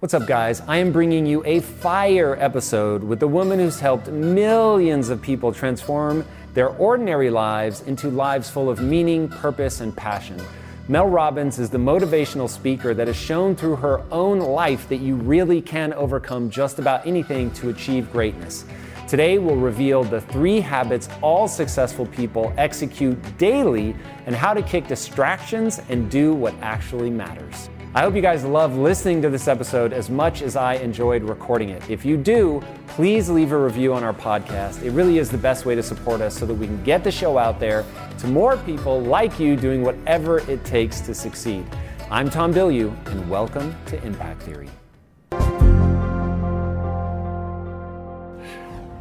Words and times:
What's 0.00 0.14
up, 0.14 0.28
guys? 0.28 0.62
I 0.68 0.76
am 0.76 0.92
bringing 0.92 1.26
you 1.26 1.42
a 1.44 1.58
fire 1.58 2.36
episode 2.38 3.02
with 3.02 3.18
the 3.18 3.26
woman 3.26 3.58
who's 3.58 3.80
helped 3.80 4.06
millions 4.06 5.08
of 5.08 5.20
people 5.20 5.52
transform 5.52 6.24
their 6.54 6.68
ordinary 6.68 7.30
lives 7.30 7.80
into 7.80 8.08
lives 8.08 8.48
full 8.48 8.70
of 8.70 8.80
meaning, 8.80 9.28
purpose, 9.28 9.80
and 9.80 9.96
passion. 9.96 10.40
Mel 10.86 11.08
Robbins 11.08 11.58
is 11.58 11.68
the 11.68 11.78
motivational 11.78 12.48
speaker 12.48 12.94
that 12.94 13.08
has 13.08 13.16
shown 13.16 13.56
through 13.56 13.74
her 13.74 14.04
own 14.12 14.38
life 14.38 14.88
that 14.88 14.98
you 14.98 15.16
really 15.16 15.60
can 15.60 15.92
overcome 15.94 16.48
just 16.48 16.78
about 16.78 17.04
anything 17.04 17.50
to 17.54 17.70
achieve 17.70 18.08
greatness. 18.12 18.66
Today, 19.08 19.38
we'll 19.38 19.56
reveal 19.56 20.04
the 20.04 20.20
three 20.20 20.60
habits 20.60 21.08
all 21.22 21.48
successful 21.48 22.06
people 22.06 22.54
execute 22.56 23.18
daily 23.36 23.96
and 24.26 24.36
how 24.36 24.54
to 24.54 24.62
kick 24.62 24.86
distractions 24.86 25.80
and 25.88 26.08
do 26.08 26.34
what 26.34 26.54
actually 26.62 27.10
matters. 27.10 27.68
I 27.98 28.02
hope 28.02 28.14
you 28.14 28.22
guys 28.22 28.44
love 28.44 28.76
listening 28.76 29.20
to 29.22 29.28
this 29.28 29.48
episode 29.48 29.92
as 29.92 30.08
much 30.08 30.40
as 30.40 30.54
I 30.54 30.74
enjoyed 30.74 31.24
recording 31.24 31.70
it. 31.70 31.90
If 31.90 32.04
you 32.04 32.16
do, 32.16 32.62
please 32.86 33.28
leave 33.28 33.50
a 33.50 33.58
review 33.58 33.92
on 33.92 34.04
our 34.04 34.12
podcast. 34.12 34.84
It 34.84 34.92
really 34.92 35.18
is 35.18 35.32
the 35.32 35.36
best 35.36 35.66
way 35.66 35.74
to 35.74 35.82
support 35.82 36.20
us 36.20 36.38
so 36.38 36.46
that 36.46 36.54
we 36.54 36.68
can 36.68 36.80
get 36.84 37.02
the 37.02 37.10
show 37.10 37.38
out 37.38 37.58
there 37.58 37.84
to 38.18 38.28
more 38.28 38.56
people 38.58 39.00
like 39.00 39.40
you 39.40 39.56
doing 39.56 39.82
whatever 39.82 40.48
it 40.48 40.64
takes 40.64 41.00
to 41.00 41.12
succeed. 41.12 41.66
I'm 42.08 42.30
Tom 42.30 42.54
Bilyeu, 42.54 42.94
and 43.08 43.28
welcome 43.28 43.74
to 43.86 44.00
Impact 44.04 44.42
Theory. 44.42 44.70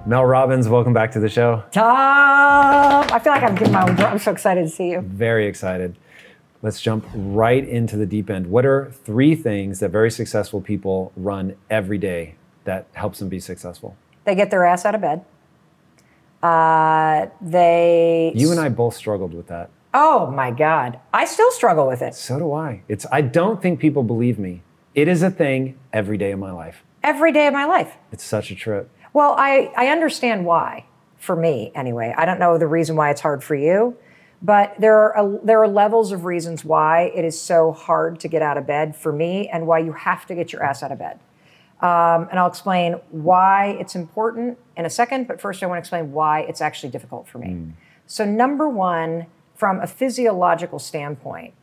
Mel 0.07 0.25
Robbins, 0.25 0.67
welcome 0.67 0.93
back 0.93 1.11
to 1.11 1.19
the 1.19 1.29
show. 1.29 1.63
Tom, 1.69 1.85
I 1.85 3.19
feel 3.19 3.31
like 3.31 3.43
I'm 3.43 3.53
giving 3.53 3.73
my 3.73 3.87
own. 3.87 3.99
I'm 3.99 4.17
so 4.17 4.31
excited 4.31 4.63
to 4.63 4.69
see 4.69 4.89
you. 4.89 5.01
Very 5.01 5.45
excited. 5.45 5.95
Let's 6.61 6.81
jump 6.81 7.05
right 7.13 7.67
into 7.67 7.97
the 7.97 8.05
deep 8.05 8.29
end. 8.29 8.47
What 8.47 8.65
are 8.65 8.91
three 8.91 9.35
things 9.35 9.79
that 9.79 9.89
very 9.89 10.09
successful 10.09 10.59
people 10.59 11.11
run 11.15 11.55
every 11.69 11.97
day 11.97 12.35
that 12.63 12.87
helps 12.93 13.19
them 13.19 13.29
be 13.29 13.39
successful? 13.39 13.95
They 14.23 14.33
get 14.35 14.49
their 14.49 14.65
ass 14.65 14.83
out 14.85 14.95
of 14.95 15.01
bed. 15.01 15.23
Uh, 16.41 17.27
they. 17.41 18.31
You 18.35 18.51
and 18.51 18.59
I 18.59 18.69
both 18.69 18.95
struggled 18.95 19.33
with 19.33 19.47
that. 19.47 19.69
Oh 19.93 20.29
my 20.31 20.51
God, 20.51 20.99
I 21.13 21.25
still 21.25 21.49
struggle 21.51 21.87
with 21.87 22.01
it 22.01 22.13
So 22.13 22.37
do 22.37 22.53
I. 22.53 22.83
It's 22.87 23.05
I 23.11 23.21
don't 23.21 23.61
think 23.61 23.79
people 23.79 24.03
believe 24.03 24.37
me. 24.37 24.61
It 24.93 25.07
is 25.07 25.23
a 25.23 25.31
thing 25.31 25.77
every 25.93 26.17
day 26.17 26.31
of 26.31 26.39
my 26.39 26.51
life. 26.51 26.83
every 27.03 27.31
day 27.31 27.47
of 27.47 27.53
my 27.53 27.65
life. 27.65 27.95
It's 28.11 28.23
such 28.23 28.51
a 28.51 28.55
trip. 28.55 28.89
Well, 29.13 29.33
I, 29.37 29.71
I 29.77 29.87
understand 29.87 30.45
why, 30.45 30.85
for 31.17 31.35
me 31.35 31.71
anyway. 31.73 32.13
I 32.17 32.25
don't 32.25 32.39
know 32.39 32.57
the 32.57 32.67
reason 32.67 32.95
why 32.95 33.09
it's 33.11 33.21
hard 33.21 33.43
for 33.43 33.55
you, 33.55 33.95
but 34.41 34.75
there 34.79 34.95
are, 34.95 35.25
a, 35.25 35.39
there 35.43 35.61
are 35.61 35.67
levels 35.67 36.11
of 36.11 36.25
reasons 36.25 36.63
why 36.63 37.11
it 37.15 37.25
is 37.25 37.39
so 37.39 37.71
hard 37.71 38.19
to 38.19 38.27
get 38.27 38.41
out 38.41 38.57
of 38.57 38.67
bed 38.67 38.95
for 38.95 39.11
me 39.11 39.49
and 39.49 39.65
why 39.65 39.79
you 39.79 39.93
have 39.93 40.25
to 40.27 40.35
get 40.35 40.53
your 40.53 40.63
ass 40.63 40.83
out 40.83 40.91
of 40.91 40.99
bed. 40.99 41.19
Um, 41.81 42.27
and 42.29 42.39
I'll 42.39 42.47
explain 42.47 42.93
why 43.11 43.77
it's 43.79 43.95
important 43.95 44.57
in 44.75 44.85
a 44.85 44.89
second, 44.89 45.27
but 45.27 45.39
first 45.39 45.61
I 45.61 45.67
want 45.67 45.77
to 45.77 45.79
explain 45.79 46.11
why 46.11 46.41
it's 46.41 46.61
actually 46.61 46.89
difficult 46.89 47.27
for 47.27 47.37
me. 47.37 47.47
So, 48.07 48.25
number 48.25 48.67
one, 48.67 49.27
from 49.55 49.79
a 49.79 49.87
physiological 49.87 50.79
standpoint, 50.79 51.53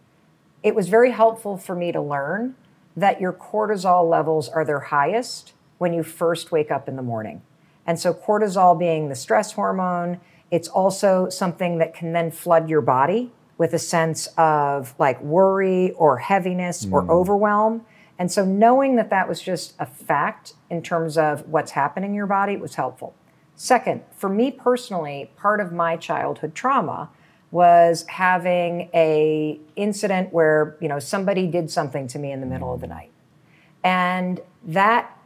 it 0.63 0.75
was 0.75 0.89
very 0.89 1.11
helpful 1.11 1.57
for 1.57 1.75
me 1.75 1.91
to 1.91 2.01
learn 2.01 2.55
that 2.97 3.21
your 3.21 3.33
cortisol 3.33 4.09
levels 4.09 4.49
are 4.49 4.65
their 4.65 4.81
highest 4.81 5.53
when 5.79 5.93
you 5.93 6.03
first 6.05 6.53
wake 6.53 6.71
up 6.71 6.89
in 6.89 6.97
the 6.97 7.03
morning. 7.03 7.43
And 7.87 7.99
so, 7.99 8.15
cortisol 8.15 8.79
being 8.79 9.09
the 9.09 9.15
stress 9.17 9.53
hormone, 9.53 10.21
it's 10.55 10.69
also 10.69 11.29
something 11.29 11.79
that 11.79 11.95
can 11.95 12.13
then 12.13 12.31
flood 12.31 12.71
your 12.71 12.81
body 12.81 13.33
with 13.59 13.75
a 13.75 13.79
sense 13.79 14.29
of 14.39 14.95
like 15.01 15.21
worry 15.21 15.91
or 15.93 16.19
heaviness 16.19 16.87
or 16.93 17.03
hmm. 17.03 17.11
overwhelm. 17.11 17.85
And 18.21 18.31
so, 18.31 18.45
knowing 18.45 18.95
that 18.95 19.11
that 19.11 19.29
was 19.29 19.43
just 19.43 19.75
a 19.81 19.87
fact 19.87 20.55
in 20.71 20.81
terms 20.81 21.19
of 21.19 21.49
what's 21.49 21.73
happening 21.73 22.11
in 22.11 22.15
your 22.15 22.29
body 22.29 22.57
was 22.57 22.77
helpful. 22.77 23.17
Second, 23.57 24.03
for 24.17 24.29
me 24.29 24.53
personally, 24.53 25.33
part 25.37 25.61
of 25.61 25.73
my 25.73 25.97
childhood 25.97 26.55
trauma 26.55 27.11
was 27.51 28.05
having 28.07 28.91
a 28.95 29.59
incident 29.75 30.33
where 30.33 30.77
you 30.81 30.87
know 30.87 31.01
somebody 31.01 31.49
did 31.49 31.69
something 31.69 32.07
to 32.07 32.19
me 32.21 32.31
in 32.31 32.41
the 32.41 32.47
middle 32.47 32.73
of 32.73 32.81
the 32.81 32.87
hmm. 32.87 32.93
night 32.93 33.11
and 33.83 34.41
that 34.63 35.19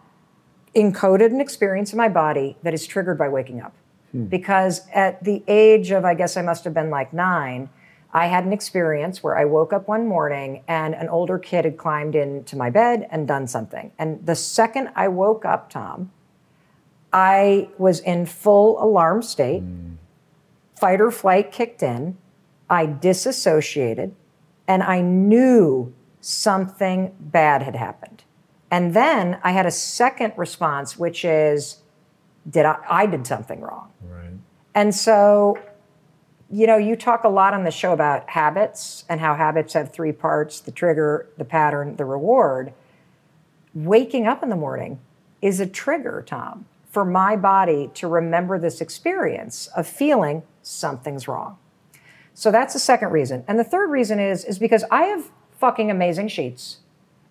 encoded 0.75 1.27
an 1.27 1.41
experience 1.41 1.93
in 1.93 1.99
my 1.99 2.09
body 2.09 2.57
that 2.63 2.73
is 2.73 2.87
triggered 2.87 3.19
by 3.19 3.29
waking 3.29 3.61
up 3.61 3.75
Hmm. 4.13 4.25
because 4.25 4.87
at 4.95 5.23
the 5.23 5.43
age 5.47 5.91
of 5.91 6.05
i 6.05 6.15
guess 6.15 6.37
i 6.37 6.43
must 6.43 6.65
have 6.65 6.73
been 6.73 6.89
like 6.89 7.13
nine 7.13 7.69
i 8.13 8.27
had 8.27 8.45
an 8.45 8.53
experience 8.53 9.23
where 9.23 9.37
i 9.37 9.45
woke 9.45 9.73
up 9.73 9.87
one 9.87 10.07
morning 10.07 10.63
and 10.67 10.95
an 10.95 11.09
older 11.09 11.39
kid 11.39 11.65
had 11.65 11.77
climbed 11.77 12.15
into 12.15 12.57
my 12.57 12.71
bed 12.71 13.07
and 13.11 13.29
done 13.29 13.47
something. 13.47 13.93
And 13.99 14.25
the 14.25 14.35
second 14.35 14.91
i 14.97 15.09
woke 15.09 15.45
up 15.45 15.69
tom 15.71 16.11
i 17.13 17.69
was 17.79 18.01
in 18.01 18.27
full 18.27 18.83
alarm 18.83 19.23
state. 19.23 19.61
Hmm. 19.61 19.95
Fight 20.79 21.01
or 21.01 21.11
flight 21.11 21.51
kicked 21.51 21.83
in. 21.83 22.17
I 22.71 22.87
disassociated. 22.87 24.15
And 24.69 24.83
I 24.83 25.01
knew 25.01 25.93
something 26.21 27.15
bad 27.19 27.63
had 27.63 27.75
happened. 27.75 28.23
And 28.71 28.95
then 28.95 29.39
I 29.43 29.53
had 29.53 29.67
a 29.67 29.71
second 29.71 30.35
response, 30.37 30.99
which 30.99 31.25
is, 31.25 31.79
did 32.49 32.65
I, 32.65 32.79
I 32.89 33.07
did 33.07 33.27
something 33.27 33.61
wrong. 33.61 33.91
Right. 34.03 34.31
And 34.75 34.95
so, 34.95 35.59
you 36.51 36.67
know, 36.67 36.77
you 36.77 36.97
talk 36.97 37.25
a 37.25 37.29
lot 37.29 37.55
on 37.55 37.65
the 37.65 37.71
show 37.71 37.93
about 37.93 38.29
habits 38.31 39.05
and 39.09 39.21
how 39.21 39.35
habits 39.35 39.75
have 39.75 39.93
three 39.93 40.13
parts 40.13 40.61
the 40.61 40.73
trigger, 40.73 41.29
the 41.37 41.45
pattern, 41.45 41.97
the 41.97 42.05
reward. 42.05 42.73
Waking 43.75 44.27
up 44.27 44.43
in 44.43 44.49
the 44.49 44.57
morning 44.57 44.99
is 45.43 45.61
a 45.61 45.67
trigger, 45.67 46.25
Tom, 46.27 46.67
for 46.91 47.05
my 47.05 47.37
body 47.37 47.91
to 47.95 48.09
remember 48.09 48.59
this 48.59 48.81
experience 48.81 49.67
of 49.77 49.87
feeling 49.87 50.43
something's 50.63 51.29
wrong. 51.29 51.59
So 52.35 52.51
that's 52.51 52.73
the 52.73 52.81
second 52.81 53.11
reason. 53.11 53.45
And 53.49 53.59
the 53.59 53.65
third 53.65 53.91
reason 53.91 54.21
is 54.21 54.45
is 54.45 54.59
because 54.59 54.85
I 54.91 55.05
have 55.05 55.31
fucking 55.59 55.91
amazing 55.91 56.29
sheets 56.29 56.79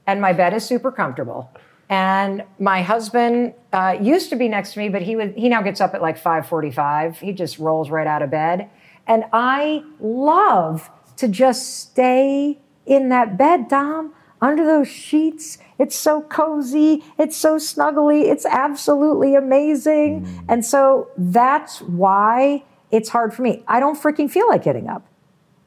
and 0.05 0.21
my 0.21 0.33
bed 0.33 0.53
is 0.53 0.65
super 0.65 0.91
comfortable. 0.91 1.51
And 1.89 2.43
my 2.59 2.81
husband 2.81 3.53
uh, 3.71 3.97
used 4.01 4.29
to 4.31 4.35
be 4.35 4.49
next 4.49 4.73
to 4.73 4.79
me, 4.79 4.89
but 4.89 5.01
he 5.01 5.15
would 5.15 5.35
he 5.37 5.47
now 5.47 5.61
gets 5.61 5.79
up 5.79 5.93
at 5.93 6.01
like 6.01 6.21
5:45. 6.21 7.17
He 7.17 7.31
just 7.31 7.59
rolls 7.59 7.89
right 7.89 8.07
out 8.07 8.21
of 8.21 8.29
bed. 8.29 8.69
And 9.07 9.23
I 9.31 9.83
love 10.01 10.89
to 11.15 11.27
just 11.27 11.77
stay 11.77 12.59
in 12.85 13.09
that 13.09 13.37
bed, 13.37 13.69
Tom, 13.69 14.13
under 14.41 14.65
those 14.65 14.87
sheets. 14.87 15.57
It's 15.79 15.95
so 15.95 16.21
cozy, 16.23 17.03
it's 17.17 17.37
so 17.37 17.55
snuggly, 17.55 18.23
it's 18.23 18.45
absolutely 18.45 19.35
amazing. 19.35 20.43
And 20.47 20.65
so 20.65 21.09
that's 21.17 21.81
why 21.81 22.63
it's 22.91 23.09
hard 23.09 23.33
for 23.33 23.41
me. 23.43 23.63
I 23.67 23.79
don't 23.79 24.01
freaking 24.01 24.29
feel 24.29 24.47
like 24.47 24.63
getting 24.63 24.87
up. 24.87 25.05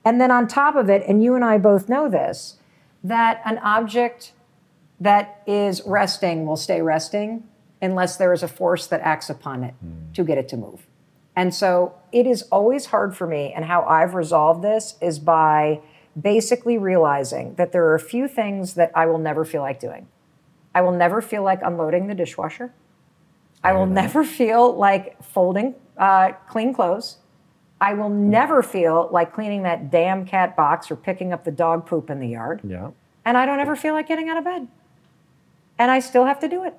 And 0.04 0.20
then 0.20 0.30
on 0.30 0.48
top 0.48 0.76
of 0.76 0.88
it, 0.88 1.02
and 1.06 1.22
you 1.22 1.34
and 1.34 1.44
I 1.44 1.58
both 1.58 1.88
know 1.88 2.08
this, 2.08 2.56
that 3.04 3.40
an 3.44 3.58
object 3.58 4.32
that 5.00 5.42
is 5.46 5.82
resting 5.86 6.46
will 6.46 6.56
stay 6.56 6.82
resting 6.82 7.44
unless 7.82 8.16
there 8.16 8.32
is 8.32 8.42
a 8.42 8.48
force 8.48 8.86
that 8.86 9.00
acts 9.00 9.30
upon 9.30 9.64
it 9.64 9.74
to 10.14 10.22
get 10.22 10.36
it 10.38 10.48
to 10.48 10.56
move. 10.56 10.86
And 11.34 11.54
so 11.54 11.94
it 12.12 12.26
is 12.26 12.42
always 12.52 12.86
hard 12.86 13.16
for 13.16 13.26
me. 13.26 13.52
And 13.54 13.64
how 13.64 13.82
I've 13.84 14.14
resolved 14.14 14.62
this 14.62 14.96
is 15.00 15.18
by 15.18 15.80
basically 16.20 16.76
realizing 16.76 17.54
that 17.54 17.72
there 17.72 17.86
are 17.86 17.94
a 17.94 18.00
few 18.00 18.28
things 18.28 18.74
that 18.74 18.92
I 18.94 19.06
will 19.06 19.18
never 19.18 19.44
feel 19.44 19.62
like 19.62 19.80
doing. 19.80 20.08
I 20.74 20.82
will 20.82 20.92
never 20.92 21.22
feel 21.22 21.42
like 21.42 21.60
unloading 21.62 22.08
the 22.08 22.14
dishwasher. 22.14 22.72
I 23.62 23.72
will 23.72 23.86
never 23.86 24.24
feel 24.24 24.74
like 24.76 25.22
folding 25.22 25.74
uh, 25.96 26.32
clean 26.48 26.74
clothes. 26.74 27.18
I 27.80 27.94
will 27.94 28.10
never 28.10 28.62
feel 28.62 29.08
like 29.10 29.32
cleaning 29.32 29.62
that 29.62 29.90
damn 29.90 30.26
cat 30.26 30.56
box 30.56 30.90
or 30.90 30.96
picking 30.96 31.32
up 31.32 31.44
the 31.44 31.50
dog 31.50 31.86
poop 31.86 32.10
in 32.10 32.20
the 32.20 32.28
yard. 32.28 32.60
Yeah. 32.62 32.90
And 33.24 33.38
I 33.38 33.46
don't 33.46 33.60
ever 33.60 33.76
feel 33.76 33.94
like 33.94 34.06
getting 34.06 34.28
out 34.28 34.36
of 34.36 34.44
bed. 34.44 34.68
And 35.80 35.90
I 35.90 35.98
still 35.98 36.26
have 36.26 36.38
to 36.40 36.48
do 36.48 36.62
it. 36.62 36.74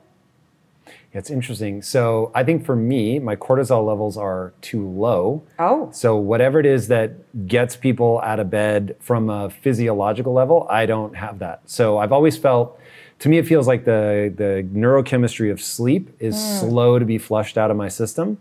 It's 1.11 1.31
interesting. 1.31 1.81
So 1.81 2.31
I 2.35 2.43
think 2.43 2.63
for 2.63 2.75
me, 2.75 3.17
my 3.17 3.35
cortisol 3.35 3.83
levels 3.83 4.15
are 4.15 4.53
too 4.61 4.87
low. 4.87 5.41
Oh. 5.57 5.89
So 5.91 6.15
whatever 6.15 6.59
it 6.59 6.67
is 6.67 6.87
that 6.89 7.47
gets 7.47 7.75
people 7.75 8.21
out 8.23 8.39
of 8.39 8.51
bed 8.51 8.95
from 8.99 9.31
a 9.31 9.49
physiological 9.49 10.33
level, 10.33 10.67
I 10.69 10.85
don't 10.85 11.15
have 11.15 11.39
that. 11.39 11.61
So 11.65 11.97
I've 11.97 12.11
always 12.11 12.37
felt 12.37 12.79
to 13.19 13.29
me 13.29 13.39
it 13.39 13.47
feels 13.47 13.67
like 13.67 13.85
the 13.85 14.31
the 14.35 14.67
neurochemistry 14.71 15.51
of 15.51 15.59
sleep 15.59 16.15
is 16.19 16.35
hmm. 16.35 16.69
slow 16.69 16.99
to 16.99 17.05
be 17.05 17.17
flushed 17.17 17.57
out 17.57 17.71
of 17.71 17.77
my 17.77 17.89
system. 17.89 18.37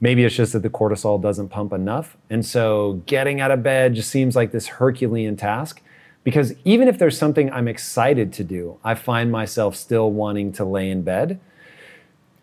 Maybe 0.00 0.24
it's 0.24 0.34
just 0.34 0.54
that 0.54 0.62
the 0.64 0.70
cortisol 0.70 1.22
doesn't 1.22 1.50
pump 1.50 1.72
enough. 1.72 2.16
And 2.28 2.44
so 2.44 3.00
getting 3.06 3.40
out 3.40 3.52
of 3.52 3.62
bed 3.62 3.94
just 3.94 4.10
seems 4.10 4.34
like 4.34 4.50
this 4.50 4.66
Herculean 4.66 5.36
task 5.36 5.82
because 6.24 6.54
even 6.64 6.88
if 6.88 6.98
there's 6.98 7.16
something 7.18 7.52
I'm 7.52 7.68
excited 7.68 8.32
to 8.34 8.44
do, 8.44 8.78
I 8.82 8.94
find 8.94 9.30
myself 9.30 9.76
still 9.76 10.10
wanting 10.10 10.52
to 10.52 10.64
lay 10.64 10.90
in 10.90 11.02
bed. 11.02 11.38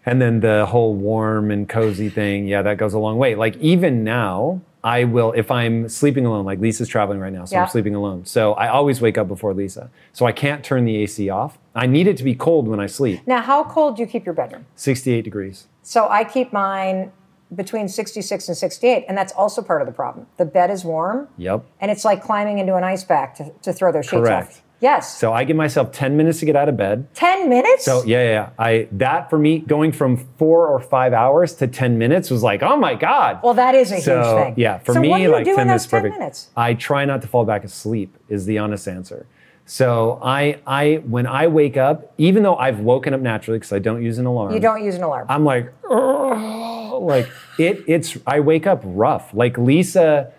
And 0.06 0.22
then 0.22 0.40
the 0.40 0.66
whole 0.68 0.96
warm 0.96 1.52
and 1.52 1.68
cozy 1.68 2.10
thing, 2.10 2.48
yeah, 2.48 2.62
that 2.62 2.78
goes 2.78 2.94
a 2.94 3.00
long 3.00 3.18
way. 3.18 3.36
Like 3.36 3.58
even 3.58 4.04
now, 4.04 4.62
I 4.84 5.04
will, 5.04 5.32
if 5.34 5.52
I'm 5.52 5.88
sleeping 5.90 6.26
alone, 6.26 6.44
like 6.44 6.60
Lisa's 6.60 6.88
traveling 6.88 7.20
right 7.20 7.32
now, 7.34 7.46
so 7.46 7.56
Yeah. 7.56 7.64
I'm 7.64 7.70
sleeping 7.70 7.94
alone. 7.94 8.26
So 8.26 8.54
I 8.54 8.68
always 8.70 9.00
wake 9.00 9.18
up 9.18 9.28
before 9.28 9.54
Lisa. 9.54 9.92
So 10.12 10.26
I 10.26 10.32
can't 10.32 10.64
turn 10.64 10.86
the 10.86 10.96
AC 10.98 11.30
off. 11.30 11.60
I 11.76 11.86
need 11.86 12.08
it 12.08 12.18
to 12.18 12.24
be 12.24 12.34
cold 12.34 12.68
when 12.68 12.80
I 12.80 12.88
sleep, 12.88 13.22
Now, 13.28 13.42
how 13.42 13.64
cold 13.64 13.98
do 13.98 14.02
you 14.02 14.08
keep 14.08 14.26
your 14.26 14.34
bedroom? 14.34 14.66
68 14.76 15.22
degrees. 15.22 15.68
So 15.84 16.08
I 16.10 16.24
keep 16.24 16.52
mine 16.52 17.12
between 17.54 17.88
66 17.88 18.48
and 18.48 18.58
68, 18.58 19.06
and 19.08 19.18
that's 19.18 19.34
also 19.34 19.62
part 19.62 19.82
of 19.82 19.88
the 19.88 19.94
problem. 19.94 20.28
The 20.38 20.46
bed 20.46 20.70
is 20.72 20.84
warm, 20.86 21.28
Yep. 21.38 21.64
and 21.80 21.92
it's 21.92 22.06
like 22.06 22.22
climbing 22.24 22.60
into 22.60 22.76
an 22.76 22.84
ice 22.84 23.04
pack 23.04 23.36
to, 23.36 23.52
to 23.64 23.74
throw 23.74 23.92
those 23.92 24.06
sheets 24.06 24.22
Correct. 24.28 24.48
off. 24.52 24.62
Yes. 24.80 25.16
So 25.20 25.32
I 25.32 25.44
give 25.44 25.56
myself 25.56 25.92
10 25.92 26.18
minutes 26.18 26.40
to 26.40 26.46
get 26.46 26.56
out 26.56 26.68
of 26.68 26.76
bed. 26.76 27.08
10 27.14 27.50
minutes? 27.50 27.86
So 27.86 28.04
yeah, 28.04 28.24
yeah, 28.24 28.30
yeah. 28.32 28.50
I 28.58 28.88
that 28.94 29.30
for 29.30 29.38
me 29.38 29.60
going 29.60 29.92
from 29.92 30.18
four 30.18 30.68
or 30.68 30.80
five 30.80 31.14
hours 31.14 31.54
to 31.58 31.68
10 31.68 32.00
minutes 32.00 32.32
was 32.32 32.42
like, 32.42 32.64
oh 32.64 32.78
my 32.78 32.96
God. 32.96 33.42
well, 33.44 33.54
that 33.54 33.76
is 33.76 33.92
a 33.92 34.02
so 34.02 34.16
huge 34.24 34.44
thing. 34.44 34.54
yeah, 34.58 34.80
for 34.80 34.94
so 34.94 35.00
me, 35.00 35.10
what 35.10 35.18
do 35.18 35.24
you 35.24 35.30
like 35.32 35.46
do 35.46 35.52
10 35.54 35.62
in 35.62 35.68
minutes 35.68 35.84
those 35.86 35.92
10 35.92 36.02
perfect. 36.02 36.20
minutes? 36.20 36.50
I 36.58 36.74
try 36.74 37.06
not 37.06 37.22
to 37.22 37.28
fall 37.28 37.46
back 37.46 37.64
asleep 37.64 38.18
is 38.28 38.48
the 38.48 38.58
honest 38.58 38.88
answer. 38.88 39.28
So 39.72 40.20
I 40.22 40.60
I 40.68 40.96
when 41.06 41.26
I 41.26 41.48
wake 41.48 41.78
up, 41.78 42.14
even 42.18 42.44
though 42.44 42.58
I've 42.58 42.82
woken 42.82 43.14
up 43.14 43.22
naturally 43.22 43.58
because 43.58 43.72
I 43.72 43.80
don't 43.80 44.04
use 44.04 44.18
an 44.18 44.26
alarm. 44.26 44.54
You 44.54 44.60
don't 44.60 44.84
use 44.84 44.96
an 44.96 45.04
alarm. 45.04 45.28
I'm 45.30 45.46
like, 45.46 45.72
like 45.90 47.30
it. 47.58 47.82
It's 47.88 48.18
I 48.28 48.42
wake 48.42 48.68
up 48.68 48.82
rough. 48.84 49.34
Like 49.34 49.58
Lisa, 49.58 50.34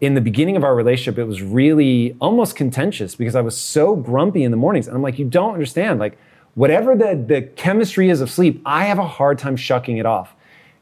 in 0.00 0.14
the 0.14 0.22
beginning 0.22 0.56
of 0.56 0.64
our 0.64 0.74
relationship, 0.74 1.18
it 1.18 1.24
was 1.24 1.42
really 1.42 2.16
almost 2.22 2.56
contentious 2.56 3.14
because 3.14 3.36
I 3.36 3.42
was 3.42 3.54
so 3.54 3.94
grumpy 3.94 4.44
in 4.44 4.50
the 4.50 4.56
mornings, 4.56 4.86
and 4.86 4.96
I'm 4.96 5.02
like, 5.02 5.18
you 5.18 5.26
don't 5.26 5.52
understand. 5.52 6.00
Like 6.00 6.16
whatever 6.54 6.96
the 6.96 7.22
the 7.22 7.42
chemistry 7.42 8.08
is 8.08 8.22
of 8.22 8.30
sleep, 8.30 8.62
I 8.64 8.86
have 8.86 8.98
a 8.98 9.06
hard 9.06 9.38
time 9.38 9.56
shucking 9.56 9.98
it 9.98 10.06
off. 10.06 10.34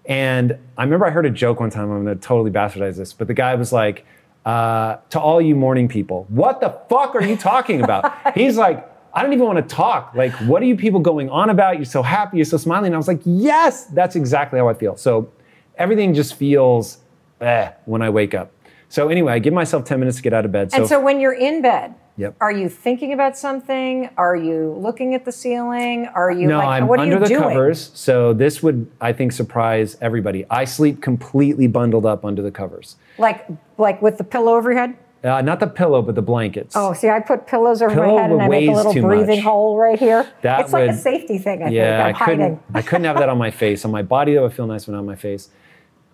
And 0.04 0.56
I 0.76 0.84
remember 0.84 1.04
I 1.04 1.10
heard 1.10 1.26
a 1.26 1.30
joke 1.30 1.58
one 1.58 1.70
time. 1.70 1.90
I'm 1.90 2.06
to 2.06 2.14
totally 2.14 2.52
bastardize 2.52 2.96
this, 2.96 3.12
but 3.12 3.26
the 3.26 3.34
guy 3.34 3.56
was 3.56 3.72
like, 3.72 4.06
uh, 4.48 4.96
"To 5.10 5.20
all 5.20 5.40
you 5.40 5.54
morning 5.54 5.88
people, 5.88 6.26
what 6.28 6.60
the 6.60 6.70
fuck 6.88 7.14
are 7.14 7.22
you 7.22 7.36
talking 7.36 7.82
about?" 7.82 8.34
He's 8.34 8.56
like. 8.56 8.86
I 9.10 9.22
don't 9.22 9.32
even 9.32 9.46
want 9.46 9.66
to 9.66 9.74
talk. 9.74 10.12
Like, 10.14 10.32
what 10.50 10.62
are 10.62 10.66
you 10.66 10.76
people 10.76 11.00
going 11.00 11.28
on 11.30 11.48
about? 11.50 11.76
You're 11.76 11.86
so 11.86 12.02
happy, 12.02 12.36
you're 12.36 12.44
so 12.44 12.58
smiling. 12.58 12.88
And 12.88 12.94
I 12.94 12.98
was 12.98 13.08
like, 13.08 13.22
yes, 13.24 13.86
that's 13.86 14.14
exactly 14.14 14.58
how 14.60 14.68
I 14.68 14.74
feel. 14.74 14.96
So 14.96 15.32
everything 15.76 16.12
just 16.14 16.34
feels 16.34 16.98
eh 17.40 17.70
when 17.86 18.02
I 18.02 18.10
wake 18.10 18.34
up. 18.34 18.52
So 18.88 19.08
anyway, 19.08 19.32
I 19.32 19.38
give 19.38 19.54
myself 19.54 19.84
10 19.86 19.98
minutes 19.98 20.18
to 20.18 20.22
get 20.22 20.34
out 20.34 20.44
of 20.44 20.52
bed. 20.52 20.70
and 20.74 20.86
so 20.86 21.00
when 21.00 21.20
you're 21.20 21.32
in 21.32 21.62
bed, 21.62 21.94
Yep. 22.18 22.34
are 22.40 22.50
you 22.50 22.68
thinking 22.68 23.12
about 23.12 23.38
something? 23.38 24.10
Are 24.18 24.34
you 24.36 24.74
looking 24.78 25.14
at 25.14 25.24
the 25.24 25.30
ceiling? 25.32 26.06
Are 26.14 26.30
you 26.32 26.48
no, 26.48 26.58
like, 26.58 26.66
I'm 26.68 26.86
what 26.88 26.98
are 26.98 27.02
under 27.02 27.14
you 27.14 27.20
the 27.20 27.26
doing? 27.28 27.42
covers. 27.42 27.90
So 27.94 28.32
this 28.34 28.60
would, 28.62 28.90
I 29.00 29.12
think, 29.12 29.30
surprise 29.32 29.96
everybody. 30.00 30.44
I 30.50 30.64
sleep 30.64 31.00
completely 31.00 31.68
bundled 31.68 32.04
up 32.04 32.24
under 32.24 32.42
the 32.42 32.50
covers. 32.50 32.96
Like, 33.18 33.46
like 33.78 34.02
with 34.02 34.18
the 34.18 34.24
pillow 34.24 34.56
over 34.56 34.72
your 34.72 34.80
head? 34.80 34.96
Uh, 35.22 35.42
not 35.42 35.58
the 35.60 35.66
pillow, 35.66 36.02
but 36.02 36.14
the 36.16 36.22
blankets. 36.22 36.74
Oh, 36.76 36.92
see, 36.92 37.08
I 37.08 37.20
put 37.20 37.46
pillows 37.46 37.82
over 37.82 37.92
Pillow 37.94 38.16
my 38.16 38.22
head 38.22 38.30
and 38.32 38.42
I 38.42 38.48
make 38.48 38.68
a 38.68 38.72
little 38.72 38.92
breathing 38.92 39.36
much. 39.36 39.44
hole 39.44 39.76
right 39.76 39.98
here. 39.98 40.28
That 40.42 40.60
it's 40.60 40.72
like 40.72 40.90
a 40.90 40.96
safety 40.96 41.38
thing, 41.38 41.62
I 41.62 41.68
yeah, 41.70 42.04
think. 42.04 42.16
I'm 42.16 42.22
I 42.22 42.24
couldn't. 42.26 42.40
hiding. 42.40 42.60
I 42.74 42.82
couldn't 42.82 43.04
have 43.04 43.18
that 43.18 43.28
on 43.28 43.38
my 43.38 43.50
face. 43.50 43.84
On 43.84 43.90
my 43.90 44.02
body, 44.02 44.34
that 44.34 44.42
would 44.42 44.52
feel 44.52 44.66
nice, 44.68 44.84
but 44.84 44.92
not 44.92 44.98
on 44.98 45.06
my 45.06 45.16
face. 45.16 45.50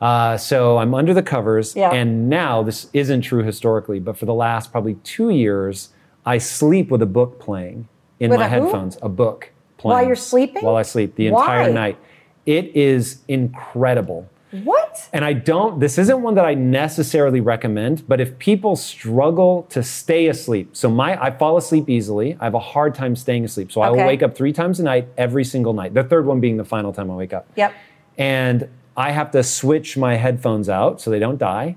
Uh, 0.01 0.37
so 0.37 0.79
I'm 0.79 0.95
under 0.95 1.15
the 1.15 1.23
covers, 1.23 1.75
Yeah. 1.77 1.91
and 1.91 2.29
now 2.29 2.63
this 2.63 2.89
isn't 2.93 3.23
true 3.23 3.43
historically, 3.43 4.01
but 4.01 4.17
for 4.19 4.27
the 4.27 4.35
last 4.35 4.71
probably 4.73 4.95
two 5.05 5.31
years, 5.31 5.91
I 6.27 6.39
sleep 6.39 6.91
with 6.91 7.03
a 7.03 7.07
book 7.07 7.39
playing 7.39 7.89
in 8.21 8.31
With 8.31 8.41
my 8.41 8.47
a 8.47 8.49
who? 8.49 8.63
headphones. 8.65 8.99
A 9.03 9.09
book 9.09 9.51
playing 9.77 9.99
While 9.99 10.07
you're 10.07 10.17
sleeping? 10.17 10.65
While 10.65 10.77
I 10.77 10.83
sleep 10.83 11.17
the 11.17 11.31
Why? 11.31 11.43
entire 11.43 11.73
night. 11.73 11.99
It 12.47 12.75
is 12.77 13.23
incredible. 13.29 14.29
What? 14.63 15.09
And 15.13 15.25
I 15.25 15.33
don't, 15.33 15.81
this 15.81 15.99
isn't 15.99 16.23
one 16.23 16.37
that 16.37 16.45
I 16.45 16.55
necessarily 16.55 17.41
recommend, 17.41 18.07
but 18.07 18.21
if 18.21 18.39
people 18.39 18.77
struggle 18.77 19.67
to 19.71 19.83
stay 19.83 20.29
asleep, 20.29 20.77
so 20.77 20.89
my, 20.89 21.21
I 21.21 21.33
fall 21.33 21.57
asleep 21.57 21.91
easily. 21.91 22.37
I 22.41 22.45
have 22.45 22.55
a 22.55 22.61
hard 22.61 22.95
time 22.95 23.17
staying 23.17 23.45
asleep. 23.45 23.73
So 23.73 23.81
I 23.81 23.91
will 23.91 24.07
wake 24.07 24.23
up 24.23 24.37
three 24.37 24.53
times 24.53 24.79
a 24.79 24.85
night, 24.85 25.09
every 25.19 25.43
single 25.45 25.73
night. 25.73 25.93
The 25.93 26.05
third 26.05 26.25
one 26.27 26.39
being 26.39 26.57
the 26.57 26.65
final 26.65 26.93
time 26.93 27.11
I 27.11 27.17
wake 27.17 27.33
up. 27.33 27.49
Yep. 27.57 27.75
And 28.17 28.69
I 28.97 29.11
have 29.11 29.33
to 29.33 29.43
switch 29.43 29.97
my 29.97 30.15
headphones 30.15 30.69
out 30.69 31.01
so 31.01 31.11
they 31.11 31.19
don't 31.19 31.39
die. 31.39 31.77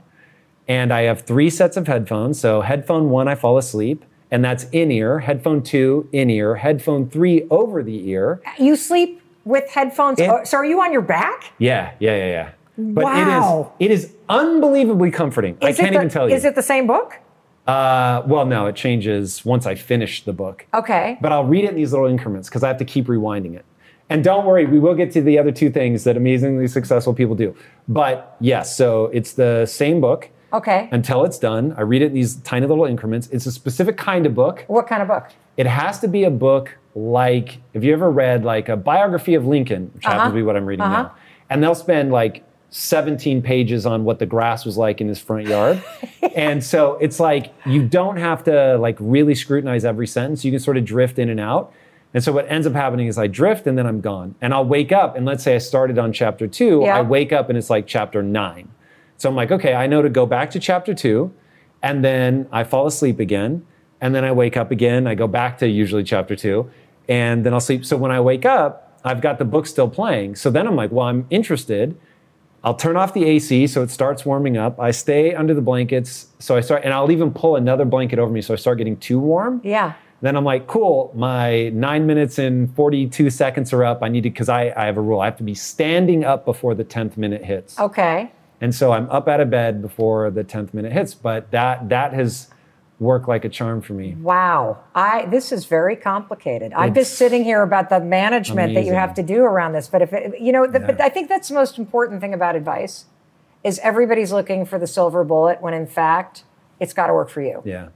And 0.67 0.93
I 0.93 1.01
have 1.03 1.21
three 1.21 1.49
sets 1.49 1.77
of 1.77 1.87
headphones. 1.87 2.39
So 2.39 2.61
headphone 2.61 3.09
one, 3.09 3.27
I 3.27 3.33
fall 3.33 3.57
asleep, 3.57 4.05
and 4.31 4.43
that's 4.43 4.65
in 4.71 4.91
ear. 4.91 5.19
Headphone 5.19 5.61
two, 5.63 6.07
in 6.11 6.29
ear. 6.29 6.55
Headphone 6.55 7.09
three, 7.09 7.47
over 7.49 7.83
the 7.83 8.09
ear. 8.09 8.41
You 8.59 8.75
sleep 8.75 9.21
with 9.45 9.69
headphones. 9.69 10.19
It- 10.19 10.29
oh, 10.29 10.43
so 10.43 10.57
are 10.57 10.65
you 10.65 10.81
on 10.81 10.91
your 10.91 11.01
back? 11.01 11.53
Yeah, 11.57 11.91
yeah, 11.99 12.15
yeah, 12.15 12.25
yeah. 12.27 12.49
But 12.77 13.05
Wow. 13.05 13.71
it 13.79 13.91
is 13.91 14.03
it 14.05 14.09
is 14.09 14.13
unbelievably 14.29 15.11
comforting. 15.11 15.57
I 15.61 15.69
Is 15.69 15.79
it 15.79 15.81
can't 15.81 15.93
the- 15.93 15.99
even 15.99 16.09
tell 16.09 16.29
you. 16.29 16.35
Is 16.35 16.45
it 16.45 16.55
the 16.55 16.61
same 16.61 16.85
book? 16.85 17.17
Uh, 17.65 18.21
well, 18.27 18.45
no, 18.45 18.67
it 18.67 18.75
changes 18.75 19.43
once 19.43 19.65
I 19.65 19.75
finish 19.75 20.23
the 20.23 20.31
book. 20.31 20.65
Okay. 20.73 21.17
But 21.19 21.33
I'll 21.33 21.43
read 21.43 21.65
it 21.65 21.71
in 21.71 21.75
these 21.75 21.91
little 21.91 22.07
increments 22.07 22.47
because 22.47 22.63
I 22.63 22.67
have 22.69 22.77
to 22.77 22.85
keep 22.85 23.07
rewinding 23.07 23.55
it. 23.55 23.65
And 24.09 24.23
don't 24.23 24.45
worry, 24.45 24.65
we 24.65 24.79
will 24.79 24.95
get 24.95 25.11
to 25.13 25.21
the 25.21 25.37
other 25.37 25.51
two 25.51 25.69
things 25.69 26.05
that 26.05 26.15
amazingly 26.15 26.67
successful 26.69 27.13
people 27.13 27.35
do. 27.35 27.53
But 27.89 28.37
yes, 28.39 28.77
so 28.77 29.05
it's 29.07 29.33
the 29.33 29.65
same 29.65 29.99
book 29.99 30.29
Okay. 30.53 30.87
until 30.91 31.25
it's 31.25 31.37
done. 31.39 31.73
I 31.77 31.81
read 31.81 32.01
it 32.01 32.07
in 32.07 32.13
these 32.13 32.35
tiny 32.37 32.65
little 32.67 32.85
increments. 32.85 33.27
It's 33.31 33.45
a 33.45 33.51
specific 33.51 33.97
kind 33.97 34.25
of 34.25 34.33
book. 34.33 34.63
what 34.67 34.87
kind 34.87 35.01
of 35.01 35.07
book? 35.07 35.27
It 35.57 35.65
has 35.67 35.99
to 35.99 36.07
be 36.07 36.23
a 36.23 36.29
book 36.31 36.77
like, 36.95 37.59
have 37.73 37.83
you 37.83 37.93
ever 37.93 38.09
read 38.09 38.45
like 38.45 38.69
a 38.69 38.77
biography 38.77 39.33
of 39.35 39.45
Lincoln, 39.45 39.91
which 39.93 40.05
happens 40.05 40.31
to 40.31 40.35
be 40.35 40.43
what 40.43 40.55
I'm 40.55 40.65
reading 40.65 40.85
Uh-huh. 40.85 41.03
now? 41.03 41.15
And 41.49 41.61
they'll 41.63 41.75
spend 41.75 42.11
like 42.11 42.43
17 42.69 43.41
pages 43.41 43.85
on 43.85 44.03
what 44.03 44.19
the 44.19 44.25
grass 44.25 44.65
was 44.65 44.77
like 44.77 44.99
in 45.01 45.07
his 45.07 45.19
front 45.19 45.47
yard. 45.47 45.81
and 46.35 46.63
so 46.63 46.93
it's 47.01 47.19
like 47.19 47.53
you 47.65 47.87
don't 47.87 48.17
have 48.17 48.43
to 48.45 48.77
like 48.77 48.97
really 48.99 49.35
scrutinize 49.35 49.85
every 49.85 50.07
sentence. 50.07 50.43
You 50.45 50.51
can 50.51 50.59
sort 50.59 50.77
of 50.77 50.85
drift 50.85 51.17
in 51.19 51.29
and 51.29 51.39
out. 51.39 51.71
And 52.13 52.23
so 52.23 52.31
what 52.31 52.49
ends 52.51 52.65
up 52.67 52.73
happening 52.73 53.07
is 53.07 53.17
I 53.17 53.27
drift 53.27 53.67
and 53.67 53.77
then 53.77 53.85
I'm 53.85 54.01
gone. 54.01 54.35
And 54.41 54.53
I'll 54.53 54.65
wake 54.65 54.91
up 54.91 55.15
and 55.15 55.25
let's 55.25 55.43
say 55.43 55.55
I 55.55 55.59
started 55.59 55.97
on 55.97 56.13
chapter 56.13 56.47
two, 56.47 56.81
Yeah. 56.83 56.97
I 56.97 57.01
wake 57.01 57.31
up 57.33 57.49
and 57.49 57.57
it's 57.57 57.69
like 57.69 57.85
chapter 57.87 58.21
nine. 58.23 58.69
So 59.17 59.27
I'm 59.29 59.35
like, 59.35 59.51
okay, 59.51 59.73
I 59.73 59.87
know 59.87 60.01
to 60.01 60.09
go 60.09 60.25
back 60.25 60.51
to 60.51 60.59
chapter 60.59 60.93
two, 60.93 61.33
and 61.81 62.03
then 62.03 62.47
I 62.51 62.63
fall 62.63 62.87
asleep 62.87 63.19
again, 63.19 63.65
and 63.99 64.13
then 64.13 64.23
I 64.23 64.31
wake 64.31 64.57
up 64.57 64.71
again. 64.71 65.07
I 65.07 65.15
go 65.15 65.27
back 65.27 65.57
to 65.59 65.67
usually 65.67 66.03
chapter 66.03 66.35
two, 66.35 66.69
and 67.09 67.45
then 67.45 67.53
I'll 67.53 67.59
sleep. 67.59 67.85
So 67.85 67.97
when 67.97 68.11
I 68.11 68.19
wake 68.19 68.45
up, 68.45 68.99
I've 69.03 69.21
got 69.21 69.39
the 69.39 69.45
book 69.45 69.67
still 69.67 69.89
playing. 69.89 70.35
So 70.35 70.49
then 70.49 70.67
I'm 70.67 70.75
like, 70.75 70.91
well, 70.91 71.07
I'm 71.07 71.25
interested. 71.29 71.97
I'll 72.63 72.75
turn 72.75 72.97
off 72.97 73.13
the 73.13 73.23
AC 73.23 73.67
so 73.67 73.81
it 73.81 73.89
starts 73.91 74.25
warming 74.25 74.57
up. 74.57 74.79
I 74.79 74.91
stay 74.91 75.33
under 75.33 75.53
the 75.53 75.61
blankets. 75.61 76.27
So 76.39 76.55
I 76.55 76.61
start, 76.61 76.83
and 76.83 76.93
I'll 76.93 77.11
even 77.11 77.31
pull 77.31 77.55
another 77.55 77.85
blanket 77.85 78.19
over 78.19 78.31
me 78.31 78.41
so 78.41 78.53
I 78.53 78.57
start 78.57 78.77
getting 78.77 78.97
too 78.97 79.19
warm. 79.19 79.61
Yeah. 79.63 79.93
Then 80.21 80.35
I'm 80.35 80.43
like, 80.43 80.65
cool, 80.65 81.11
my 81.15 81.69
nine 81.69 82.07
minutes 82.07 82.39
and 82.39 82.75
42 82.75 83.29
seconds 83.29 83.71
are 83.71 83.85
up. 83.85 84.01
I 84.01 84.09
need 84.09 84.21
to, 84.23 84.31
because 84.31 84.49
I, 84.49 84.73
I 84.75 84.85
have 84.85 84.97
a 84.97 85.01
rule. 85.01 85.21
I 85.21 85.25
have 85.25 85.37
to 85.37 85.43
be 85.43 85.53
standing 85.53 86.25
up 86.25 86.43
before 86.43 86.73
the 86.73 86.83
10th 86.83 87.17
minute 87.17 87.45
hits. 87.45 87.79
Okay. 87.79 88.31
And 88.59 88.73
so 88.73 88.91
I'm 88.91 89.09
up 89.09 89.27
out 89.27 89.39
of 89.39 89.49
bed 89.49 89.81
before 89.81 90.31
the 90.31 90.43
10th 90.43 90.73
minute 90.73 90.91
hits. 90.91 91.13
But 91.13 91.51
that 91.51 91.89
that 91.89 92.13
has 92.13 92.49
worked 92.99 93.27
like 93.27 93.45
a 93.45 93.49
charm 93.49 93.81
for 93.81 93.93
me. 93.93 94.15
Wow. 94.15 94.79
I 94.95 95.25
this 95.27 95.51
is 95.51 95.65
very 95.65 95.95
complicated. 95.95 96.73
I'm 96.73 96.93
just 96.95 97.13
sitting 97.15 97.43
here 97.43 97.61
about 97.61 97.89
the 97.89 97.99
management 97.99 98.73
that 98.73 98.85
you 98.85 98.93
have 98.93 99.13
to 99.15 99.23
do 99.23 99.43
around 99.43 99.73
this. 99.73 99.87
But 99.87 100.01
if 100.01 100.13
it, 100.13 100.39
you 100.41 100.51
know, 100.51 100.65
the, 100.65 100.79
but 100.79 100.99
I 100.99 101.09
think 101.09 101.29
that's 101.29 101.49
the 101.49 101.53
most 101.53 101.77
important 101.77 102.21
thing 102.21 102.33
about 102.33 102.55
advice 102.55 103.05
is 103.63 103.79
everybody's 103.79 104.31
looking 104.31 104.65
for 104.65 104.79
the 104.79 104.87
silver 104.87 105.23
bullet 105.23 105.61
when 105.61 105.73
in 105.73 105.85
fact 105.85 106.43
it's 106.79 106.93
got 106.93 107.07
to 107.07 107.13
work 107.13 107.29
for 107.29 107.41
you. 107.41 107.61
Yeah. 107.65 107.89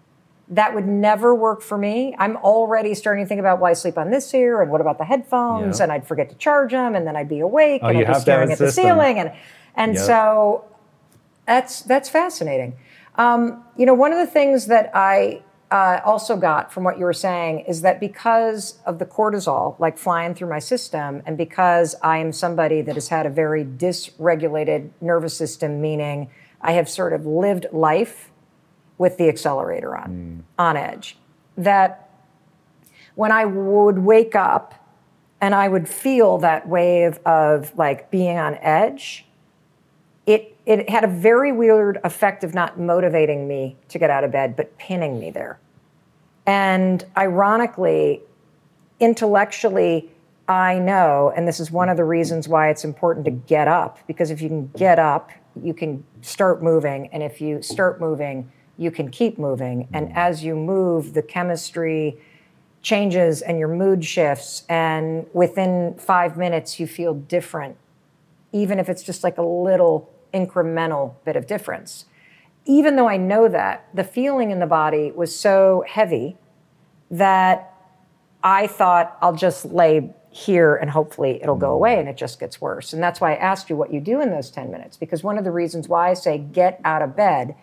That 0.50 0.76
would 0.76 0.86
never 0.88 1.34
work 1.34 1.62
for 1.62 1.78
me. 1.78 2.14
I'm 2.20 2.36
already 2.38 2.94
starting 2.94 3.24
to 3.24 3.28
think 3.30 3.40
about 3.40 3.60
why 3.60 3.70
I 3.70 3.74
sleep 3.74 3.98
on 3.98 4.12
this 4.12 4.32
ear 4.34 4.62
and 4.62 4.70
what 4.70 4.82
about 4.82 4.98
the 4.98 5.06
headphones 5.06 5.80
Yeah. 5.80 5.84
and 5.86 5.92
I'd 5.94 6.06
forget 6.06 6.30
to 6.30 6.36
charge 6.36 6.72
them 6.74 6.94
and 6.94 7.08
then 7.08 7.16
I'd 7.16 7.30
be 7.30 7.40
awake 7.40 7.82
Oh, 7.84 7.88
and 7.88 7.98
I'd 7.98 8.02
be 8.02 8.06
have 8.06 8.08
to 8.08 8.14
have 8.14 8.22
staring 8.22 8.52
at 8.52 8.58
the 8.58 8.72
ceiling 8.72 9.18
and 9.18 9.32
and 9.76 9.96
Yep. 9.96 10.04
so 10.04 10.66
that's 11.46 11.82
that's 11.82 12.10
fascinating. 12.10 12.76
Um, 13.16 13.64
you 13.78 13.86
know, 13.86 13.94
one 13.94 14.12
of 14.12 14.20
the 14.20 14.32
things 14.32 14.68
that 14.68 14.92
I 14.94 15.42
uh, 15.70 16.02
also 16.04 16.36
got 16.36 16.72
from 16.72 16.84
what 16.84 16.98
you 17.00 17.06
were 17.06 17.14
saying 17.14 17.62
is 17.62 17.82
that 17.82 18.00
because 18.00 18.80
of 18.86 19.00
the 19.00 19.06
cortisol, 19.06 19.80
like 19.80 19.98
flying 19.98 20.34
through 20.34 20.50
my 20.50 20.60
system, 20.60 21.22
and 21.26 21.38
because 21.38 21.96
I 22.04 22.18
am 22.18 22.34
somebody 22.34 22.82
that 22.82 22.96
has 22.96 23.08
had 23.08 23.26
a 23.26 23.30
very 23.30 23.64
dysregulated 23.64 24.90
nervous 25.00 25.36
system, 25.36 25.82
meaning 25.82 26.30
I 26.62 26.74
have 26.74 26.90
sort 26.90 27.14
of 27.14 27.26
lived 27.26 27.68
life 27.72 28.32
with 28.98 29.18
the 29.18 29.30
accelerator 29.30 29.96
on, 29.98 30.44
on 30.60 30.78
edge, 30.78 31.18
that 31.58 32.10
when 33.16 33.32
I 33.32 33.46
would 33.46 34.00
wake 34.00 34.36
up 34.36 34.76
and 35.40 35.56
I 35.56 35.68
would 35.70 35.88
feel 35.88 36.38
that 36.40 36.68
wave 36.68 37.18
of 37.26 37.76
like 37.78 38.12
being 38.12 38.38
on 38.38 38.56
edge, 38.56 39.26
it 40.26 40.56
it 40.66 40.90
had 40.90 41.04
a 41.04 41.08
very 41.08 41.52
weird 41.52 42.00
effect 42.04 42.44
of 42.44 42.54
not 42.54 42.80
motivating 42.80 43.48
me 43.48 43.76
to 43.90 44.00
get 44.00 44.10
out 44.10 44.24
of 44.24 44.32
bed, 44.32 44.56
but 44.56 44.78
pinning 44.78 45.20
me 45.20 45.32
there. 45.32 45.60
And 46.46 47.04
ironically, 47.18 48.22
intellectually, 49.00 50.10
I 50.48 50.80
know, 50.80 51.32
and 51.36 51.48
this 51.48 51.60
is 51.60 51.72
one 51.72 51.90
of 51.90 51.98
the 51.98 52.04
reasons 52.04 52.48
why 52.48 52.70
it's 52.70 52.84
important 52.84 53.26
to 53.26 53.32
get 53.32 53.68
up, 53.68 54.00
because 54.06 54.32
if 54.32 54.42
you 54.42 54.50
can 54.50 54.68
get 54.78 55.00
up, 55.00 55.32
you 55.62 55.74
can 55.74 56.04
start 56.22 56.62
moving. 56.62 57.08
And 57.12 57.24
if 57.24 57.42
you 57.42 57.62
start 57.62 58.00
moving, 58.00 58.52
you 58.78 58.92
can 58.92 59.10
keep 59.10 59.38
moving. 59.38 59.88
And 59.94 60.12
as 60.16 60.44
you 60.44 60.56
move, 60.56 61.14
the 61.14 61.22
chemistry 61.22 62.18
changes 62.82 63.42
and 63.42 63.60
your 63.60 63.68
mood 63.68 64.04
shifts. 64.04 64.64
And 64.68 65.26
within 65.34 65.96
five 65.96 66.38
minutes, 66.38 66.80
you 66.80 66.88
feel 66.88 67.14
different, 67.14 67.78
even 68.52 68.80
if 68.80 68.90
it's 68.90 69.04
just 69.04 69.24
like 69.24 69.38
a 69.38 69.44
little 69.44 70.11
incremental 70.34 71.16
bit 71.26 71.36
of 71.36 71.48
difference. 71.48 72.06
Even 72.66 72.96
though 72.96 73.10
I 73.10 73.18
know 73.18 73.48
that, 73.48 73.88
the 73.94 74.04
feeling 74.04 74.52
in 74.52 74.60
the 74.60 74.68
body 74.68 75.12
was 75.12 75.36
so 75.36 75.84
heavy 75.88 76.38
that 77.10 77.74
I 78.44 78.68
thought 78.68 79.18
I'll 79.22 79.36
just 79.36 79.66
lay 79.66 80.14
here 80.30 80.76
and 80.76 80.90
hopefully 80.90 81.40
it'll 81.42 81.58
go 81.58 81.72
away 81.72 82.00
and 82.00 82.08
it 82.08 82.16
just 82.16 82.40
gets 82.40 82.62
worse. 82.62 82.94
And 82.94 83.04
that's 83.04 83.20
why 83.20 83.34
I 83.34 83.38
asked 83.38 83.70
you 83.70 83.76
what 83.76 83.94
you 83.94 84.00
do 84.00 84.22
in 84.22 84.30
those 84.30 84.50
10 84.50 84.72
minutes 84.72 84.96
because 84.96 85.24
one 85.24 85.38
of 85.38 85.44
the 85.44 85.52
reasons 85.52 85.90
why 85.90 86.10
I 86.10 86.14
say 86.14 86.38
get 86.38 86.80
out 86.86 87.02
of 87.02 87.16
bed 87.16 87.56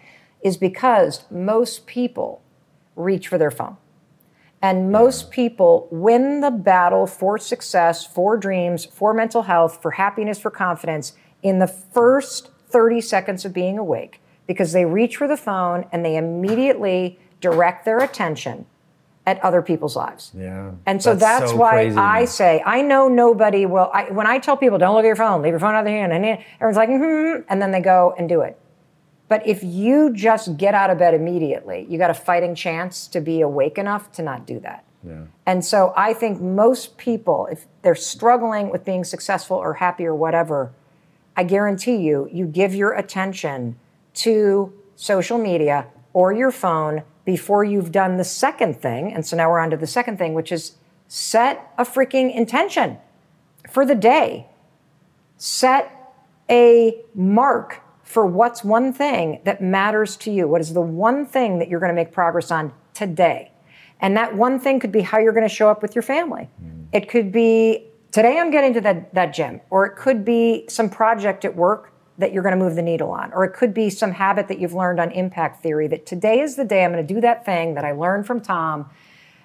is 0.42 0.56
because 0.56 1.24
most 1.30 1.86
people 1.86 2.42
reach 2.94 3.28
for 3.28 3.38
their 3.38 3.50
phone. 3.50 3.76
And 4.60 4.90
most 4.90 5.30
people 5.30 5.88
win 5.90 6.40
the 6.40 6.50
battle 6.50 7.06
for 7.06 7.38
success, 7.38 8.04
for 8.04 8.36
dreams, 8.36 8.84
for 8.84 9.14
mental 9.14 9.42
health, 9.42 9.80
for 9.80 9.92
happiness, 9.92 10.38
for 10.38 10.50
confidence 10.50 11.12
in 11.42 11.60
the 11.60 11.68
first 11.68 12.50
30 12.68 13.00
seconds 13.00 13.44
of 13.44 13.52
being 13.52 13.78
awake 13.78 14.20
because 14.46 14.72
they 14.72 14.84
reach 14.84 15.16
for 15.16 15.28
the 15.28 15.36
phone 15.36 15.86
and 15.92 16.04
they 16.04 16.16
immediately 16.16 17.18
direct 17.40 17.84
their 17.84 17.98
attention 17.98 18.66
at 19.26 19.38
other 19.44 19.60
people's 19.60 19.94
lives. 19.94 20.32
Yeah. 20.34 20.72
And 20.86 21.02
so 21.02 21.14
that's, 21.14 21.52
why 21.52 21.72
crazy. 21.72 21.96
I 21.96 22.24
say, 22.24 22.62
I 22.64 22.80
know 22.80 23.08
nobody 23.08 23.66
will. 23.66 23.90
I, 23.92 24.10
when 24.10 24.26
I 24.26 24.38
tell 24.38 24.56
people, 24.56 24.78
don't 24.78 24.94
look 24.94 25.04
at 25.04 25.06
your 25.06 25.16
phone, 25.16 25.42
leave 25.42 25.50
your 25.50 25.60
phone 25.60 25.74
out 25.74 25.80
of 25.80 25.84
the 25.84 25.90
hand, 25.90 26.14
and 26.14 26.24
everyone's 26.60 26.78
like, 26.78 26.88
hmm, 26.88 27.42
and 27.50 27.60
then 27.60 27.70
they 27.70 27.80
go 27.80 28.14
and 28.16 28.26
do 28.26 28.40
it. 28.40 28.58
But 29.28 29.46
if 29.46 29.62
you 29.62 30.14
just 30.14 30.56
get 30.56 30.74
out 30.74 30.88
of 30.88 30.98
bed 30.98 31.12
immediately, 31.12 31.86
you 31.90 31.98
got 31.98 32.08
a 32.08 32.14
fighting 32.14 32.54
chance 32.54 33.06
to 33.08 33.20
be 33.20 33.42
awake 33.42 33.76
enough 33.76 34.10
to 34.12 34.22
not 34.22 34.46
do 34.46 34.58
that. 34.60 34.84
Yeah. 35.06 35.24
And 35.44 35.62
so 35.62 35.92
I 35.94 36.14
think 36.14 36.40
most 36.40 36.96
people, 36.96 37.46
if 37.52 37.66
they're 37.82 37.94
struggling 37.94 38.70
with 38.70 38.86
being 38.86 39.04
successful 39.04 39.58
or 39.58 39.74
happy 39.74 40.06
or 40.06 40.14
whatever, 40.14 40.72
I 41.38 41.44
guarantee 41.44 41.98
you, 41.98 42.28
you 42.32 42.46
give 42.46 42.74
your 42.74 42.94
attention 42.94 43.78
to 44.14 44.72
social 44.96 45.38
media 45.38 45.86
or 46.12 46.32
your 46.32 46.50
phone 46.50 47.04
before 47.24 47.62
you've 47.62 47.92
done 47.92 48.16
the 48.16 48.24
second 48.24 48.82
thing. 48.82 49.12
And 49.12 49.24
so 49.24 49.36
now 49.36 49.48
we're 49.48 49.60
on 49.60 49.70
to 49.70 49.76
the 49.76 49.86
second 49.86 50.18
thing, 50.18 50.34
which 50.34 50.50
is 50.50 50.72
set 51.06 51.72
a 51.78 51.84
freaking 51.84 52.34
intention 52.34 52.98
for 53.70 53.86
the 53.86 53.94
day. 53.94 54.48
Set 55.36 56.12
a 56.50 57.00
mark 57.14 57.82
for 58.02 58.26
what's 58.26 58.64
one 58.64 58.92
thing 58.92 59.40
that 59.44 59.62
matters 59.62 60.16
to 60.16 60.32
you. 60.32 60.48
What 60.48 60.60
is 60.60 60.74
the 60.74 60.80
one 60.80 61.24
thing 61.24 61.60
that 61.60 61.68
you're 61.68 61.78
going 61.78 61.90
to 61.90 61.94
make 61.94 62.10
progress 62.10 62.50
on 62.50 62.72
today? 62.94 63.52
And 64.00 64.16
that 64.16 64.34
one 64.34 64.58
thing 64.58 64.80
could 64.80 64.90
be 64.90 65.02
how 65.02 65.18
you're 65.18 65.32
going 65.32 65.48
to 65.48 65.54
show 65.54 65.70
up 65.70 65.82
with 65.82 65.94
your 65.94 66.02
family. 66.02 66.48
Mm. 66.60 66.86
It 66.92 67.08
could 67.08 67.30
be 67.30 67.84
today 68.18 68.36
I'm 68.40 68.50
getting 68.50 68.74
to 68.74 68.80
that, 68.80 69.14
that 69.14 69.32
gym, 69.32 69.60
or 69.70 69.86
it 69.86 69.94
could 69.94 70.24
be 70.24 70.64
some 70.68 70.90
project 70.90 71.44
at 71.44 71.54
work 71.54 71.92
that 72.18 72.32
you're 72.32 72.42
going 72.42 72.58
to 72.58 72.58
move 72.58 72.74
the 72.74 72.82
needle 72.82 73.12
on, 73.12 73.32
or 73.32 73.44
it 73.44 73.54
could 73.54 73.72
be 73.72 73.90
some 73.90 74.10
habit 74.10 74.48
that 74.48 74.58
you've 74.58 74.74
learned 74.74 74.98
on 74.98 75.12
impact 75.12 75.62
theory 75.62 75.86
that 75.86 76.04
today 76.04 76.40
is 76.40 76.56
the 76.56 76.64
day 76.64 76.84
I'm 76.84 76.90
going 76.90 77.06
to 77.06 77.14
do 77.14 77.20
that 77.20 77.44
thing 77.44 77.74
that 77.74 77.84
I 77.84 77.92
learned 77.92 78.26
from 78.26 78.40
Tom, 78.40 78.90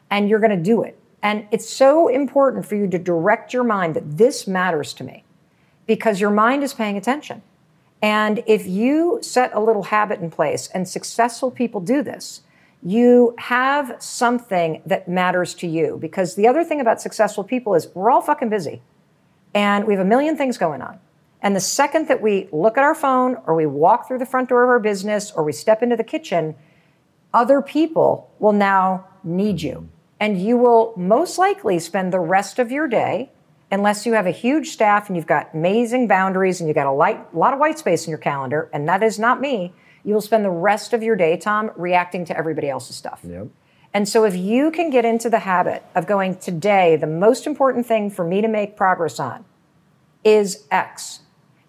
and 0.10 0.27
you're 0.27 0.39
going 0.39 0.58
to 0.58 0.63
do 0.63 0.82
it. 0.82 0.98
And 1.22 1.46
it's 1.51 1.70
so 1.70 2.08
important 2.08 2.65
for 2.65 2.75
you 2.75 2.88
to 2.88 2.98
direct 2.98 3.53
your 3.53 3.63
mind 3.63 3.96
that 3.96 4.18
this 4.18 4.48
matters 4.48 4.92
to 4.96 5.03
me 5.03 5.24
because 5.86 6.20
your 6.20 6.32
mind 6.32 6.63
is 6.63 6.74
paying 6.74 6.98
attention. 6.98 7.44
And 8.01 8.42
if 8.48 8.65
you 8.65 9.20
set 9.22 9.53
a 9.53 9.60
little 9.60 9.84
habit 9.84 10.20
in 10.20 10.32
place, 10.32 10.68
and 10.74 10.89
successful 10.89 11.51
people 11.51 11.80
do 11.80 12.01
this, 12.01 12.42
you 12.86 13.34
have 13.38 13.96
something 14.00 14.82
that 14.86 15.08
matters 15.08 15.54
to 15.56 15.68
you. 15.68 15.98
Because 16.02 16.36
the 16.36 16.48
other 16.48 16.63
thing 16.63 16.82
about 16.82 17.02
successful 17.02 17.44
people 17.44 17.75
is 17.75 17.88
we're 17.94 18.12
all 18.12 18.22
fucking 18.22 18.50
busy 18.50 18.82
and 19.54 19.86
we 19.86 19.94
have 19.94 20.02
a 20.02 20.08
million 20.08 20.36
things 20.36 20.58
going 20.58 20.82
on. 20.82 21.00
And 21.42 21.56
the 21.56 21.62
second 21.62 22.08
that 22.08 22.22
we 22.22 22.48
look 22.52 22.78
at 22.78 22.84
our 22.84 22.96
phone 22.96 23.38
or 23.46 23.56
we 23.56 23.66
walk 23.66 24.08
through 24.08 24.20
the 24.20 24.25
front 24.25 24.50
door 24.50 24.63
of 24.63 24.70
our 24.70 24.80
business 24.80 25.32
or 25.32 25.44
we 25.44 25.52
step 25.52 25.84
into 25.84 25.96
the 25.96 26.04
kitchen, 26.04 26.56
other 27.34 27.62
people 27.62 28.32
will 28.40 28.54
now 28.54 29.08
need 29.24 29.62
you. 29.62 29.90
And 30.20 30.42
you 30.42 30.58
will 30.58 30.94
most 30.96 31.38
likely 31.38 31.80
spend 31.80 32.13
the 32.13 32.20
rest 32.20 32.60
of 32.60 32.72
your 32.72 32.88
day, 32.88 33.30
unless 33.72 34.06
you 34.06 34.13
have 34.13 34.28
a 34.28 34.32
huge 34.32 34.70
staff 34.70 35.08
and 35.08 35.18
you've 35.18 35.28
got 35.28 35.54
amazing 35.54 36.08
boundaries 36.08 36.62
and 36.62 36.70
you've 36.70 36.75
got 36.75 36.88
a 36.88 36.92
light, 36.92 37.36
lot 37.36 37.54
of 37.54 37.60
white 37.60 37.78
space 37.78 38.06
in 38.06 38.10
your 38.10 38.20
calendar, 38.20 38.70
and 38.72 38.88
that 38.88 39.04
is 39.04 39.20
not 39.20 39.42
me, 39.42 39.74
you 40.04 40.14
will 40.14 40.22
spend 40.22 40.44
the 40.44 40.50
rest 40.50 40.94
of 40.94 41.02
your 41.02 41.16
day, 41.16 41.38
Tom, 41.38 41.72
reacting 41.76 42.26
to 42.26 42.38
everybody 42.38 42.70
else's 42.70 42.96
stuff. 42.96 43.22
Yep. 43.24 43.48
And 43.94 44.10
so 44.10 44.24
if 44.26 44.36
you 44.36 44.72
can 44.72 44.90
get 44.90 45.06
into 45.06 45.30
the 45.30 45.40
habit 45.40 45.84
of 45.96 46.08
going, 46.08 46.38
today, 46.38 46.96
the 46.96 47.08
most 47.08 47.46
important 47.46 47.86
thing 47.86 48.10
for 48.10 48.26
me 48.26 48.42
to 48.42 48.48
make 48.48 48.76
progress 48.76 49.20
on 49.20 49.46
is 50.24 50.66
X, 50.72 51.20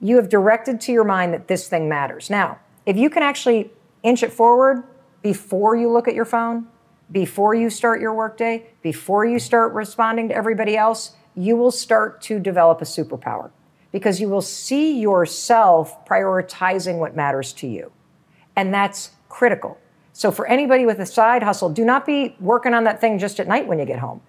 you 0.00 0.16
have 0.16 0.28
directed 0.28 0.80
to 0.82 0.92
your 0.92 1.04
mind 1.04 1.34
that 1.34 1.48
this 1.48 1.68
thing 1.68 1.88
matters. 1.88 2.30
Now, 2.30 2.58
if 2.86 2.96
you 2.96 3.10
can 3.10 3.22
actually 3.22 3.70
inch 4.02 4.22
it 4.22 4.32
forward 4.32 4.84
before 5.22 5.76
you 5.76 5.90
look 5.90 6.08
at 6.08 6.14
your 6.14 6.24
phone, 6.24 6.66
before 7.12 7.54
you 7.54 7.68
start 7.68 8.00
your 8.00 8.14
workday, 8.14 8.66
before 8.82 9.24
you 9.24 9.38
start 9.38 9.72
responding 9.74 10.28
to 10.28 10.34
everybody 10.34 10.76
else, 10.76 11.12
you 11.34 11.56
will 11.56 11.70
start 11.70 12.22
to 12.22 12.38
develop 12.38 12.80
a 12.80 12.84
superpower 12.84 13.50
because 13.92 14.20
you 14.20 14.28
will 14.28 14.42
see 14.42 14.98
yourself 14.98 16.04
prioritizing 16.06 16.98
what 16.98 17.14
matters 17.14 17.52
to 17.52 17.66
you. 17.66 17.92
And 18.56 18.72
that's 18.72 19.10
critical. 19.28 19.78
So, 20.12 20.30
for 20.30 20.46
anybody 20.46 20.86
with 20.86 21.00
a 21.00 21.06
side 21.06 21.42
hustle, 21.42 21.70
do 21.70 21.84
not 21.84 22.06
be 22.06 22.36
working 22.38 22.72
on 22.72 22.84
that 22.84 23.00
thing 23.00 23.18
just 23.18 23.40
at 23.40 23.48
night 23.48 23.66
when 23.66 23.78
you 23.80 23.84
get 23.84 23.98
home. 23.98 24.20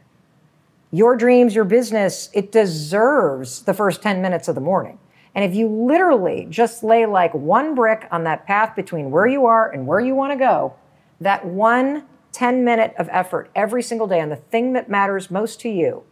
Your 0.92 1.16
dreams, 1.16 1.54
your 1.54 1.66
business, 1.66 2.30
it 2.34 2.52
deserves 2.52 3.62
the 3.64 3.74
first 3.74 4.02
10 4.02 4.22
minutes 4.22 4.48
of 4.48 4.56
the 4.56 4.62
morning. 4.62 4.98
And 5.36 5.44
if 5.44 5.54
you 5.54 5.68
literally 5.68 6.48
just 6.50 6.84
lay 6.84 7.06
like 7.06 7.34
one 7.34 7.76
brick 7.76 8.08
on 8.10 8.24
that 8.24 8.48
path 8.48 8.76
between 8.76 9.12
where 9.12 9.28
you 9.28 9.46
are 9.46 9.70
and 9.70 9.86
where 9.86 10.00
you 10.00 10.16
want 10.16 10.32
to 10.32 10.38
go, 10.38 10.74
that 11.20 11.46
one 11.46 12.06
10 12.32 12.64
minute 12.64 12.94
of 12.98 13.08
effort 13.12 13.50
every 13.56 13.84
single 13.84 14.08
day 14.08 14.22
on 14.22 14.30
the 14.30 14.36
thing 14.36 14.74
that 14.74 14.90
matters 14.90 15.30
most 15.30 15.60
to 15.62 15.70
you, 15.70 16.04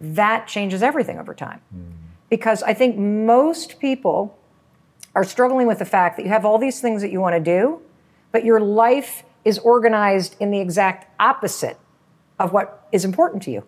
that 0.00 0.48
changes 0.48 0.82
everything 0.82 1.18
over 1.18 1.34
time. 1.34 1.60
Hmm. 1.70 1.92
Because 2.28 2.62
I 2.62 2.74
think 2.74 2.96
most 2.96 3.78
people 3.78 4.38
are 5.14 5.24
struggling 5.24 5.66
with 5.66 5.78
the 5.78 5.84
fact 5.84 6.16
that 6.16 6.22
you 6.24 6.28
have 6.30 6.44
all 6.44 6.58
these 6.58 6.80
things 6.80 7.02
that 7.02 7.12
you 7.12 7.20
want 7.20 7.34
to 7.34 7.40
do, 7.40 7.80
but 8.30 8.44
your 8.44 8.60
life 8.60 9.24
is 9.44 9.58
organized 9.58 10.36
in 10.40 10.50
the 10.50 10.60
exact 10.60 11.08
opposite 11.20 11.78
of 12.38 12.52
what 12.52 12.86
is 12.92 13.04
important 13.04 13.42
to 13.42 13.50
you. 13.50 13.64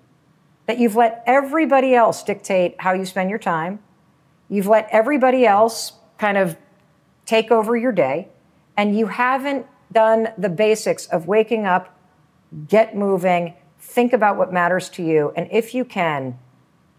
That 0.66 0.78
you've 0.78 0.96
let 0.96 1.22
everybody 1.26 1.94
else 1.94 2.22
dictate 2.22 2.76
how 2.80 2.94
you 2.94 3.04
spend 3.04 3.28
your 3.28 3.38
time. 3.38 3.80
You've 4.48 4.66
let 4.66 4.88
everybody 4.90 5.44
else 5.44 5.92
kind 6.18 6.38
of 6.38 6.56
take 7.26 7.50
over 7.50 7.76
your 7.76 7.92
day, 7.92 8.28
and 8.76 8.96
you 8.96 9.06
haven't 9.06 9.66
done 9.92 10.28
the 10.38 10.48
basics 10.48 11.06
of 11.06 11.26
waking 11.26 11.66
up, 11.66 11.98
get 12.68 12.96
moving, 12.96 13.54
think 13.78 14.12
about 14.12 14.36
what 14.36 14.52
matters 14.52 14.88
to 14.90 15.02
you, 15.02 15.32
and 15.36 15.48
if 15.50 15.74
you 15.74 15.84
can, 15.84 16.38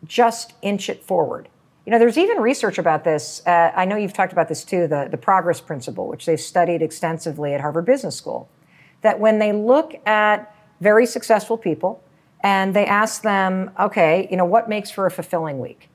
just 0.03 0.53
inch 0.61 0.89
it 0.89 1.03
forward. 1.03 1.47
You 1.85 1.91
know, 1.91 1.99
there's 1.99 2.17
even 2.17 2.37
research 2.37 2.77
about 2.79 3.03
this. 3.03 3.45
Uh, 3.45 3.71
I 3.75 3.85
know 3.85 3.95
you've 3.95 4.13
talked 4.13 4.33
about 4.33 4.49
this 4.49 4.63
too, 4.63 4.87
the, 4.87 5.07
the 5.09 5.17
progress 5.17 5.61
principle, 5.61 6.07
which 6.07 6.25
they've 6.25 6.41
studied 6.41 6.81
extensively 6.81 7.53
at 7.53 7.61
Harvard 7.61 7.85
Business 7.85 8.15
School. 8.15 8.49
that 9.05 9.19
when 9.19 9.37
they 9.37 9.53
look 9.53 9.93
at 10.07 10.51
very 10.81 11.05
successful 11.05 11.57
people 11.59 12.03
and 12.41 12.75
they 12.75 12.87
ask 12.87 13.21
them, 13.21 13.69
okay, 13.79 14.27
you 14.31 14.35
know, 14.35 14.45
what 14.45 14.67
makes 14.67 14.89
for 14.89 15.05
a 15.05 15.11
fulfilling 15.11 15.59
week? 15.59 15.89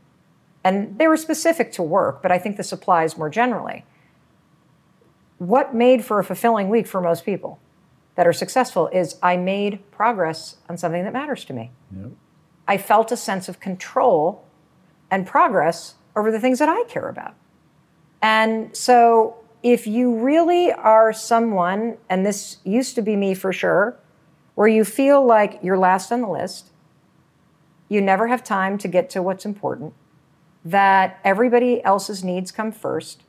And 0.63 0.97
they 0.97 1.09
were 1.09 1.17
specific 1.17 1.73
to 1.73 1.83
work, 1.83 2.23
but 2.23 2.31
I 2.31 2.39
think 2.39 2.57
this 2.57 2.71
applies 2.71 3.19
more 3.19 3.29
generally. 3.29 3.85
What 5.39 5.75
made 5.75 6.05
for 6.05 6.21
a 6.21 6.25
fulfilling 6.25 6.69
week 6.69 6.87
for 6.87 7.01
most 7.01 7.25
people 7.25 7.59
that 8.15 8.29
are 8.29 8.33
successful 8.33 8.87
is 8.89 9.17
I 9.23 9.37
made 9.37 9.91
progress 9.91 10.57
on 10.69 10.79
something 10.79 11.03
that 11.03 11.13
matters 11.13 11.45
to 11.47 11.53
me. 11.53 11.73
Yep. 11.97 12.13
I 12.69 12.79
felt 12.79 13.11
a 13.11 13.17
sense 13.17 13.49
of 13.49 13.59
control 13.59 14.45
and 15.11 15.27
progress 15.27 15.95
over 16.17 16.31
the 16.31 16.41
things 16.41 16.59
that 16.59 16.69
I 16.69 16.85
care 16.85 17.09
about. 17.09 17.35
And 18.23 18.77
so 18.77 19.37
if 19.63 19.87
you 19.87 20.15
really 20.15 20.73
are 20.73 21.13
someone, 21.13 21.99
and 22.09 22.25
this 22.25 22.59
used 22.65 22.95
to 22.95 23.03
be 23.03 23.17
me 23.17 23.35
for 23.35 23.53
sure, 23.53 23.97
where 24.55 24.69
you 24.69 24.85
feel 24.85 25.25
like 25.25 25.59
you're 25.63 25.79
last 25.79 26.13
on 26.13 26.21
the 26.21 26.29
list, 26.29 26.71
you 27.89 28.01
never 28.01 28.29
have 28.29 28.45
time 28.45 28.79
to 28.79 28.89
get 28.89 29.11
to 29.11 29.23
what's 29.23 29.45
important, 29.45 29.95
that 30.65 31.19
everybody 31.25 31.83
else's 31.83 32.23
needs 32.23 32.53
come 32.53 32.71
first, 32.71 33.23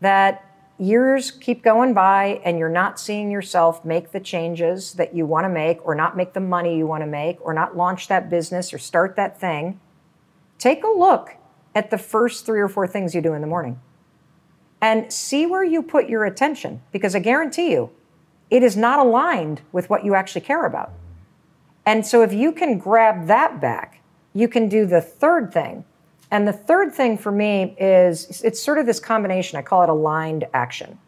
that 0.00 0.44
years 0.78 1.30
keep 1.30 1.62
going 1.62 1.92
by 1.92 2.40
and 2.44 2.58
you're 2.58 2.68
not 2.68 2.98
seeing 2.98 3.30
yourself 3.30 3.84
make 3.84 4.12
the 4.12 4.20
changes 4.20 4.94
that 4.94 5.14
you 5.14 5.26
want 5.26 5.44
to 5.44 5.48
make, 5.48 5.84
or 5.84 5.94
not 5.94 6.16
make 6.16 6.32
the 6.32 6.40
money 6.40 6.78
you 6.78 6.86
want 6.86 7.02
to 7.02 7.06
make, 7.06 7.38
or 7.44 7.52
not 7.52 7.76
launch 7.76 8.08
that 8.08 8.30
business 8.30 8.72
or 8.72 8.78
start 8.78 9.16
that 9.16 9.38
thing, 9.38 9.78
take 10.60 10.84
a 10.84 10.88
look 10.88 11.34
at 11.74 11.90
the 11.90 11.98
first 11.98 12.46
three 12.46 12.60
or 12.60 12.68
four 12.68 12.86
things 12.86 13.14
you 13.14 13.20
do 13.20 13.32
in 13.32 13.40
the 13.40 13.46
morning 13.48 13.80
and 14.80 15.12
see 15.12 15.46
where 15.46 15.64
you 15.64 15.82
put 15.82 16.08
your 16.08 16.24
attention 16.24 16.80
because 16.92 17.16
I 17.16 17.18
guarantee 17.18 17.72
you 17.72 17.90
it 18.50 18.62
is 18.62 18.76
not 18.76 18.98
aligned 18.98 19.62
with 19.72 19.90
what 19.90 20.04
you 20.04 20.14
actually 20.14 20.40
care 20.42 20.66
about. 20.66 20.92
And 21.86 22.06
so 22.06 22.22
if 22.22 22.32
you 22.32 22.52
can 22.52 22.78
grab 22.78 23.26
that 23.26 23.60
back, 23.60 24.00
you 24.32 24.48
can 24.48 24.68
do 24.68 24.86
the 24.86 25.00
third 25.00 25.52
thing. 25.52 25.84
And 26.30 26.46
the 26.46 26.52
third 26.52 26.92
thing 26.92 27.18
for 27.18 27.32
me 27.32 27.74
is 27.78 28.42
it's 28.44 28.62
sort 28.62 28.78
of 28.78 28.86
this 28.86 29.00
combination, 29.00 29.58
I 29.58 29.62
call 29.62 29.82
it 29.82 29.88
aligned 29.88 30.46
action. 30.54 30.98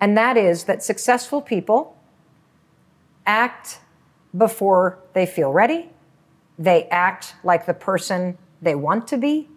And 0.00 0.16
that 0.16 0.36
is 0.36 0.64
that 0.64 0.82
successful 0.82 1.40
people 1.40 1.96
act 3.26 3.80
before 4.36 4.98
they 5.12 5.26
feel 5.26 5.52
ready. 5.52 5.90
They 6.58 6.84
act 6.84 7.34
like 7.42 7.66
the 7.66 7.74
person 7.74 8.38
they 8.60 8.74
want 8.74 9.08
to 9.08 9.16
be 9.16 9.48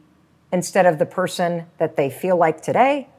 instead 0.51 0.85
of 0.85 0.99
the 0.99 1.05
person 1.05 1.65
that 1.77 1.95
they 1.95 2.09
feel 2.09 2.37
like 2.37 2.61
today. 2.61 3.09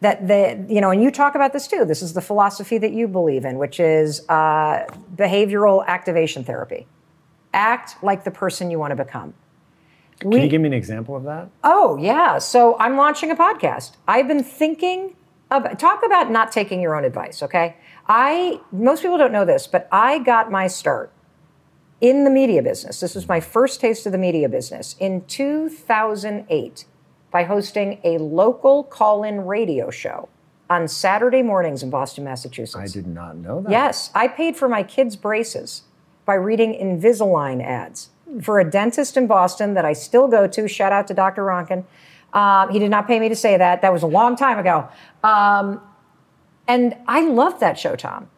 That 0.00 0.28
they, 0.28 0.62
you 0.68 0.80
know, 0.82 0.90
and 0.90 1.02
you 1.02 1.10
talk 1.10 1.34
about 1.34 1.54
this 1.54 1.66
too. 1.66 1.86
This 1.86 2.02
is 2.02 2.12
the 2.12 2.20
philosophy 2.20 2.76
that 2.78 2.92
you 2.92 3.08
believe 3.08 3.46
in, 3.46 3.56
which 3.56 3.80
is 3.80 4.28
uh, 4.28 4.86
behavioral 5.14 5.86
activation 5.86 6.44
therapy. 6.44 6.86
Act 7.54 7.96
like 8.02 8.24
the 8.24 8.30
person 8.30 8.70
you 8.70 8.78
want 8.78 8.90
to 8.90 9.02
become. 9.02 9.32
Can 10.20 10.30
we, 10.30 10.42
you 10.42 10.48
give 10.48 10.60
me 10.60 10.66
an 10.66 10.74
example 10.74 11.16
of 11.16 11.24
that? 11.24 11.48
Oh, 11.64 11.96
yeah. 11.96 12.38
So 12.38 12.76
I'm 12.78 12.96
launching 12.96 13.30
a 13.30 13.36
podcast. 13.36 13.96
I've 14.06 14.28
been 14.28 14.44
thinking 14.44 15.16
about, 15.50 15.78
talk 15.78 16.04
about 16.04 16.30
not 16.30 16.52
taking 16.52 16.80
your 16.80 16.94
own 16.94 17.04
advice, 17.04 17.42
okay? 17.42 17.76
I, 18.06 18.60
most 18.72 19.02
people 19.02 19.18
don't 19.18 19.32
know 19.32 19.44
this, 19.44 19.66
but 19.66 19.88
I 19.90 20.18
got 20.18 20.50
my 20.50 20.66
start 20.66 21.12
in 22.00 22.24
the 22.24 22.30
media 22.30 22.62
business. 22.62 23.00
This 23.00 23.14
was 23.14 23.28
my 23.28 23.40
first 23.40 23.80
taste 23.80 24.06
of 24.06 24.12
the 24.12 24.18
media 24.18 24.48
business 24.48 24.96
in 24.98 25.24
2008 25.26 26.84
by 27.30 27.44
hosting 27.44 28.00
a 28.04 28.18
local 28.18 28.84
call 28.84 29.24
in 29.24 29.42
radio 29.42 29.90
show 29.90 30.28
on 30.68 30.88
Saturday 30.88 31.42
mornings 31.42 31.82
in 31.82 31.90
Boston, 31.90 32.24
Massachusetts. 32.24 32.76
I 32.76 32.86
did 32.86 33.06
not 33.06 33.36
know 33.36 33.62
that. 33.62 33.70
Yes, 33.70 34.10
I 34.14 34.28
paid 34.28 34.56
for 34.56 34.68
my 34.68 34.82
kids' 34.82 35.16
braces 35.16 35.82
by 36.24 36.34
reading 36.34 36.74
Invisalign 36.74 37.64
ads 37.64 38.10
for 38.42 38.58
a 38.58 38.68
dentist 38.68 39.16
in 39.16 39.26
Boston 39.26 39.74
that 39.74 39.84
I 39.84 39.92
still 39.92 40.28
go 40.28 40.46
to. 40.48 40.68
Shout 40.68 40.92
out 40.92 41.06
to 41.08 41.14
Dr. 41.14 41.42
Ronkin. 41.42 41.84
Uh, 42.32 42.66
he 42.68 42.78
did 42.78 42.90
not 42.90 43.06
pay 43.06 43.20
me 43.20 43.28
to 43.28 43.36
say 43.36 43.56
that. 43.56 43.82
That 43.82 43.92
was 43.92 44.02
a 44.02 44.08
long 44.08 44.36
time 44.36 44.58
ago. 44.58 44.88
Um, 45.22 45.80
and 46.66 46.96
I 47.06 47.20
loved 47.20 47.60
that 47.60 47.78
show, 47.78 47.94
Tom. 47.94 48.28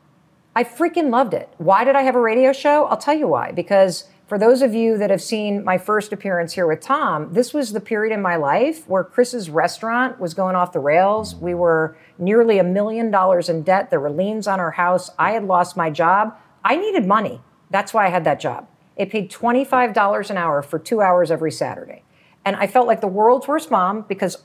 I 0.55 0.65
freaking 0.65 1.11
loved 1.11 1.35
it. 1.35 1.49
Why 1.59 1.85
did 1.85 1.95
I 1.95 2.03
have 2.03 2.17
a 2.17 2.21
radio 2.21 2.53
show? 2.53 2.87
I'll 2.87 2.97
tell 2.97 3.17
you 3.17 3.29
why. 3.29 3.53
Because 3.53 4.05
for 4.29 4.39
those 4.39 4.61
of 4.61 4.75
you 4.75 4.99
that 4.99 5.09
have 5.09 5.23
seen 5.23 5.65
my 5.65 5.79
first 5.79 6.13
appearance 6.13 6.53
here 6.53 6.67
with 6.67 6.81
Tom, 6.81 7.33
this 7.33 7.55
was 7.55 7.73
the 7.73 7.81
period 7.81 8.13
in 8.13 8.21
my 8.21 8.37
life 8.37 8.87
where 8.87 9.03
Chris's 9.03 9.49
restaurant 9.49 10.21
was 10.21 10.35
going 10.35 10.55
off 10.55 10.73
the 10.73 10.81
rails. 10.81 11.35
We 11.35 11.55
were 11.55 11.97
nearly 12.19 12.59
a 12.59 12.65
million 12.65 13.11
dollars 13.11 13.49
in 13.49 13.63
debt. 13.63 13.89
There 13.89 14.01
were 14.01 14.11
liens 14.11 14.47
on 14.47 14.61
our 14.61 14.73
house. 14.73 15.11
I 15.19 15.33
had 15.33 15.45
lost 15.45 15.79
my 15.79 15.89
job. 15.89 16.37
I 16.63 16.77
needed 16.77 17.07
money. 17.07 17.41
That's 17.71 17.95
why 17.95 18.07
I 18.07 18.11
had 18.11 18.25
that 18.25 18.39
job. 18.39 18.69
It 18.97 19.11
paid 19.11 19.31
$25 19.31 20.29
an 20.31 20.37
hour 20.37 20.61
for 20.61 20.79
two 20.79 21.01
hours 21.01 21.31
every 21.31 21.53
Saturday. 21.53 22.03
And 22.45 22.57
I 22.57 22.67
felt 22.67 22.87
like 22.87 23.01
the 23.01 23.09
world's 23.09 23.49
worst 23.49 23.71
mom 23.71 24.03
because 24.09 24.43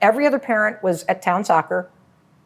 every 0.00 0.26
other 0.26 0.38
parent 0.38 0.82
was 0.84 1.04
at 1.08 1.22
town 1.22 1.44
soccer. 1.44 1.90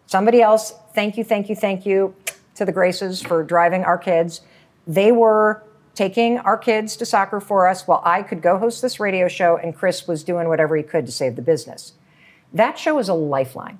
Somebody 0.07 0.41
else, 0.41 0.73
thank 0.95 1.19
you, 1.19 1.25
thank 1.25 1.49
you, 1.49 1.57
thank 1.57 1.85
you 1.85 2.15
to 2.61 2.67
the 2.67 2.73
Graces 2.73 3.23
for 3.23 3.43
driving 3.43 3.85
our 3.85 3.97
kids. 3.97 4.43
They 4.87 5.13
were 5.13 5.63
taking 5.95 6.37
our 6.39 6.59
kids 6.59 6.95
to 6.97 7.07
soccer 7.07 7.41
for 7.41 7.67
us 7.67 7.87
while 7.87 8.03
I 8.05 8.23
could 8.23 8.43
go 8.43 8.59
host 8.59 8.83
this 8.83 9.01
radio 9.01 9.29
show 9.29 9.57
and 9.57 9.75
Chris 9.75 10.07
was 10.07 10.23
doing 10.23 10.47
whatever 10.47 10.77
he 10.77 10.83
could 10.83 11.07
to 11.07 11.13
save 11.13 11.37
the 11.37 11.43
business. 11.43 11.95
That 12.53 12.79
show 12.79 12.97
was 12.97 13.09
a 13.09 13.15
lifeline. 13.15 13.79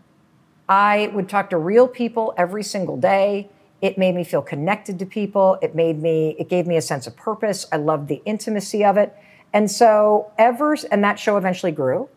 I 0.67 1.11
would 1.13 1.29
talk 1.29 1.51
to 1.51 1.59
real 1.59 1.89
people 1.89 2.33
every 2.39 2.63
single 2.63 2.97
day. 2.97 3.51
It 3.83 3.99
made 3.99 4.15
me 4.15 4.25
feel 4.25 4.41
connected 4.41 4.99
to 5.01 5.07
people. 5.07 5.59
It 5.61 5.75
made 5.75 6.01
me, 6.01 6.35
it 6.39 6.49
gave 6.49 6.67
me 6.67 6.77
a 6.77 6.83
sense 6.83 7.07
of 7.07 7.15
purpose. 7.17 7.67
I 7.71 7.77
loved 7.77 8.09
the 8.09 8.23
intimacy 8.25 8.83
of 8.83 8.97
it. 8.97 9.15
And 9.53 9.71
so 9.71 10.33
ever, 10.39 10.75
and 10.91 11.05
that 11.05 11.19
show 11.19 11.37
eventually 11.37 11.73
grew 11.73 12.09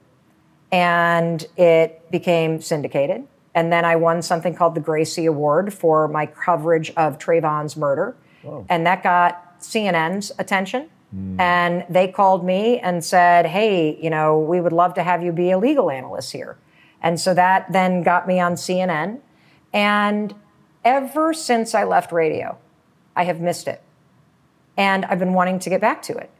and 0.71 1.45
it 1.57 2.09
became 2.09 2.61
syndicated. 2.61 3.27
And 3.55 3.71
then 3.71 3.85
I 3.85 3.95
won 3.95 4.21
something 4.21 4.55
called 4.55 4.75
the 4.75 4.81
Gracie 4.81 5.25
Award 5.25 5.73
for 5.73 6.07
my 6.07 6.25
coverage 6.25 6.91
of 6.91 7.19
Trayvon's 7.19 7.77
murder. 7.77 8.15
Whoa. 8.41 8.65
And 8.69 8.85
that 8.85 9.03
got 9.03 9.59
CNN's 9.59 10.31
attention. 10.39 10.89
Mm. 11.15 11.39
And 11.39 11.85
they 11.89 12.07
called 12.07 12.43
me 12.43 12.79
and 12.79 13.03
said, 13.03 13.45
hey, 13.45 13.99
you 14.01 14.09
know, 14.09 14.39
we 14.39 14.59
would 14.59 14.73
love 14.73 14.95
to 14.95 15.03
have 15.03 15.23
you 15.23 15.31
be 15.31 15.51
a 15.51 15.57
legal 15.57 15.91
analyst 15.91 16.31
here. 16.31 16.57
And 17.01 17.19
so 17.19 17.33
that 17.33 17.71
then 17.71 18.01
got 18.01 18.27
me 18.27 18.39
on 18.39 18.53
CNN. 18.53 19.19
And 19.71 20.33
ever 20.83 21.33
since 21.33 21.75
I 21.75 21.83
left 21.83 22.11
radio, 22.11 22.57
I 23.15 23.25
have 23.25 23.39
missed 23.39 23.67
it. 23.67 23.81
And 24.75 25.05
I've 25.05 25.19
been 25.19 25.33
wanting 25.33 25.59
to 25.59 25.69
get 25.69 25.81
back 25.81 26.01
to 26.03 26.17
it. 26.17 26.31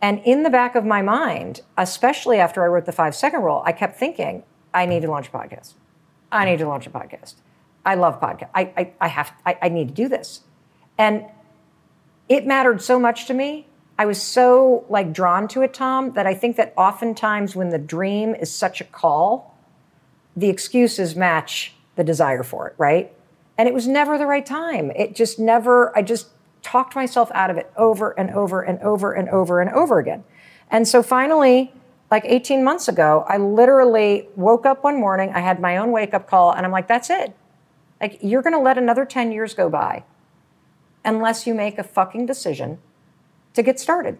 And 0.00 0.20
in 0.24 0.42
the 0.42 0.50
back 0.50 0.74
of 0.74 0.84
my 0.84 1.02
mind, 1.02 1.60
especially 1.76 2.38
after 2.38 2.64
I 2.64 2.66
wrote 2.66 2.86
the 2.86 2.92
five 2.92 3.14
second 3.14 3.42
rule, 3.42 3.62
I 3.66 3.72
kept 3.72 3.98
thinking, 3.98 4.42
I 4.72 4.86
need 4.86 5.02
to 5.02 5.10
launch 5.10 5.28
a 5.28 5.30
podcast. 5.30 5.74
I 6.32 6.44
need 6.46 6.58
to 6.58 6.66
launch 6.66 6.86
a 6.86 6.90
podcast. 6.90 7.34
I 7.84 7.94
love 7.94 8.20
podcast. 8.20 8.48
I, 8.54 8.72
I, 8.76 8.92
I 9.00 9.08
have, 9.08 9.32
I, 9.44 9.58
I 9.62 9.68
need 9.68 9.88
to 9.88 9.94
do 9.94 10.08
this. 10.08 10.40
And 10.98 11.24
it 12.28 12.46
mattered 12.46 12.80
so 12.80 12.98
much 12.98 13.26
to 13.26 13.34
me. 13.34 13.66
I 13.98 14.06
was 14.06 14.20
so 14.20 14.84
like 14.88 15.12
drawn 15.12 15.46
to 15.48 15.62
it, 15.62 15.74
Tom, 15.74 16.12
that 16.14 16.26
I 16.26 16.34
think 16.34 16.56
that 16.56 16.72
oftentimes 16.76 17.54
when 17.54 17.68
the 17.68 17.78
dream 17.78 18.34
is 18.34 18.50
such 18.50 18.80
a 18.80 18.84
call, 18.84 19.56
the 20.34 20.48
excuses 20.48 21.14
match 21.14 21.74
the 21.96 22.04
desire 22.04 22.42
for 22.42 22.68
it, 22.68 22.74
right? 22.78 23.12
And 23.58 23.68
it 23.68 23.74
was 23.74 23.86
never 23.86 24.16
the 24.16 24.26
right 24.26 24.46
time. 24.46 24.90
It 24.96 25.14
just 25.14 25.38
never, 25.38 25.96
I 25.96 26.02
just 26.02 26.28
talked 26.62 26.94
myself 26.94 27.30
out 27.34 27.50
of 27.50 27.58
it 27.58 27.70
over 27.76 28.18
and 28.18 28.30
over 28.30 28.62
and 28.62 28.78
over 28.80 29.12
and 29.12 29.28
over 29.28 29.60
and 29.60 29.70
over 29.70 29.98
again. 29.98 30.24
And 30.70 30.88
so 30.88 31.02
finally, 31.02 31.72
like 32.12 32.26
18 32.26 32.62
months 32.62 32.88
ago, 32.88 33.24
I 33.26 33.38
literally 33.38 34.28
woke 34.36 34.66
up 34.66 34.84
one 34.84 35.00
morning, 35.00 35.32
I 35.34 35.40
had 35.40 35.60
my 35.60 35.78
own 35.78 35.92
wake 35.92 36.12
up 36.12 36.28
call, 36.28 36.52
and 36.52 36.66
I'm 36.66 36.70
like, 36.70 36.86
that's 36.86 37.08
it. 37.08 37.34
Like, 38.02 38.18
you're 38.20 38.42
going 38.42 38.52
to 38.52 38.60
let 38.60 38.76
another 38.76 39.06
10 39.06 39.32
years 39.32 39.54
go 39.54 39.70
by 39.70 40.04
unless 41.06 41.46
you 41.46 41.54
make 41.54 41.78
a 41.78 41.82
fucking 41.82 42.26
decision 42.26 42.78
to 43.54 43.62
get 43.62 43.80
started. 43.80 44.18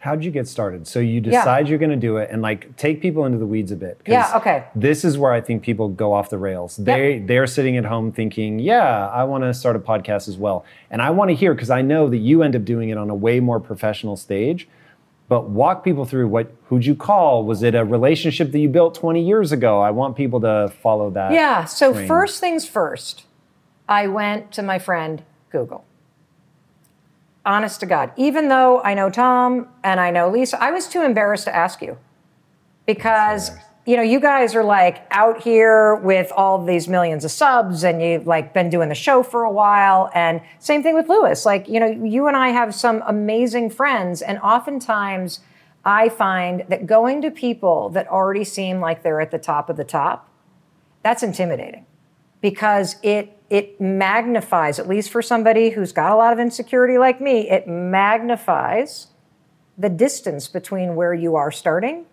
How'd 0.00 0.22
you 0.24 0.30
get 0.30 0.46
started? 0.46 0.86
So 0.86 0.98
you 0.98 1.22
decide 1.22 1.64
yeah. 1.64 1.70
you're 1.70 1.78
going 1.78 1.90
to 1.90 1.96
do 1.96 2.18
it 2.18 2.28
and 2.30 2.42
like 2.42 2.76
take 2.76 3.00
people 3.00 3.24
into 3.24 3.38
the 3.38 3.46
weeds 3.46 3.72
a 3.72 3.76
bit. 3.76 3.98
Yeah, 4.06 4.30
okay. 4.36 4.64
This 4.74 5.02
is 5.02 5.16
where 5.16 5.32
I 5.32 5.40
think 5.40 5.62
people 5.62 5.88
go 5.88 6.12
off 6.12 6.28
the 6.28 6.38
rails. 6.38 6.76
They 6.76 7.14
yep. 7.14 7.28
they're 7.28 7.46
sitting 7.46 7.76
at 7.76 7.84
home 7.84 8.10
thinking, 8.10 8.58
"Yeah, 8.58 9.08
I 9.08 9.22
want 9.24 9.44
to 9.44 9.54
start 9.54 9.76
a 9.76 9.78
podcast 9.78 10.28
as 10.28 10.36
well." 10.36 10.64
And 10.90 11.00
I 11.00 11.10
want 11.10 11.30
to 11.30 11.36
hear 11.36 11.54
because 11.54 11.70
I 11.70 11.82
know 11.82 12.08
that 12.08 12.16
you 12.16 12.42
end 12.42 12.56
up 12.56 12.64
doing 12.64 12.88
it 12.88 12.98
on 12.98 13.10
a 13.10 13.14
way 13.14 13.38
more 13.38 13.60
professional 13.60 14.16
stage 14.16 14.68
but 15.32 15.48
walk 15.48 15.82
people 15.82 16.04
through 16.04 16.28
what 16.28 16.52
who'd 16.66 16.84
you 16.84 16.94
call? 16.94 17.42
Was 17.46 17.62
it 17.62 17.74
a 17.74 17.86
relationship 17.86 18.52
that 18.52 18.58
you 18.58 18.68
built 18.68 18.94
20 18.94 19.24
years 19.24 19.50
ago? 19.50 19.80
I 19.80 19.90
want 19.90 20.14
people 20.14 20.42
to 20.42 20.70
follow 20.82 21.08
that 21.12 21.32
yeah 21.32 21.64
so 21.64 21.94
train. 21.94 22.06
first 22.06 22.38
things 22.38 22.68
first 22.68 23.24
i 23.88 24.06
went 24.06 24.52
to 24.52 24.62
my 24.62 24.78
friend 24.78 25.22
google. 25.48 25.86
Honest 27.46 27.80
to 27.80 27.86
god 27.86 28.12
even 28.18 28.48
though 28.48 28.82
i 28.82 28.92
know 28.92 29.08
tom 29.08 29.68
and 29.82 29.98
i 30.00 30.10
know 30.10 30.28
lisa 30.28 30.62
i 30.62 30.70
was 30.70 30.86
too 30.86 31.00
embarrassed 31.00 31.44
to 31.44 31.56
ask 31.56 31.80
you. 31.80 31.96
Because 32.84 33.52
you 33.84 33.96
know, 33.96 34.02
you 34.02 34.20
guys 34.20 34.54
are 34.54 34.62
like 34.62 35.04
out 35.10 35.42
here 35.42 35.96
with 35.96 36.30
all 36.36 36.64
these 36.64 36.86
millions 36.86 37.24
of 37.24 37.32
subs 37.32 37.82
and 37.82 38.00
you've 38.00 38.28
like 38.28 38.54
been 38.54 38.70
doing 38.70 38.88
the 38.88 38.94
show 38.94 39.24
for 39.24 39.42
a 39.42 39.50
while. 39.50 40.08
And 40.14 40.40
same 40.60 40.84
thing 40.84 40.94
with 40.94 41.08
Lewis. 41.08 41.44
Like, 41.44 41.68
you 41.68 41.80
know, 41.80 41.88
you 41.88 42.28
and 42.28 42.36
I 42.36 42.50
have 42.50 42.74
some 42.74 43.02
amazing 43.06 43.70
friends. 43.70 44.22
And 44.22 44.38
oftentimes 44.38 45.40
I 45.84 46.08
find 46.08 46.64
that 46.68 46.86
going 46.86 47.22
to 47.22 47.30
people 47.30 47.88
that 47.90 48.06
already 48.06 48.44
seem 48.44 48.80
like 48.80 49.02
they're 49.02 49.20
at 49.20 49.32
the 49.32 49.38
top 49.38 49.68
of 49.68 49.76
the 49.76 49.84
top, 49.84 50.28
that's 51.02 51.24
intimidating 51.24 51.86
because 52.40 52.96
it 53.02 53.38
it 53.50 53.78
magnifies, 53.78 54.78
at 54.78 54.88
least 54.88 55.10
for 55.10 55.20
somebody 55.20 55.70
who's 55.70 55.92
got 55.92 56.10
a 56.10 56.16
lot 56.16 56.32
of 56.32 56.38
insecurity 56.38 56.96
like 56.96 57.20
me, 57.20 57.50
it 57.50 57.68
magnifies 57.68 59.08
the 59.76 59.90
distance 59.90 60.48
between 60.48 60.94
where 60.94 61.12
you 61.12 61.36
are 61.36 61.50
starting 61.50 62.06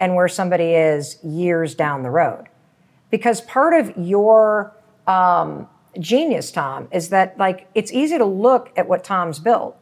and 0.00 0.16
where 0.16 0.28
somebody 0.28 0.74
is 0.74 1.22
years 1.22 1.74
down 1.74 2.02
the 2.02 2.10
road. 2.10 2.46
Because 3.10 3.40
part 3.42 3.74
of 3.74 3.96
your 3.96 4.74
um, 5.06 5.68
genius, 5.98 6.50
Tom, 6.50 6.88
is 6.90 7.10
that 7.10 7.38
like 7.38 7.68
it's 7.74 7.92
easy 7.92 8.18
to 8.18 8.24
look 8.24 8.72
at 8.76 8.88
what 8.88 9.04
Tom's 9.04 9.38
built 9.38 9.76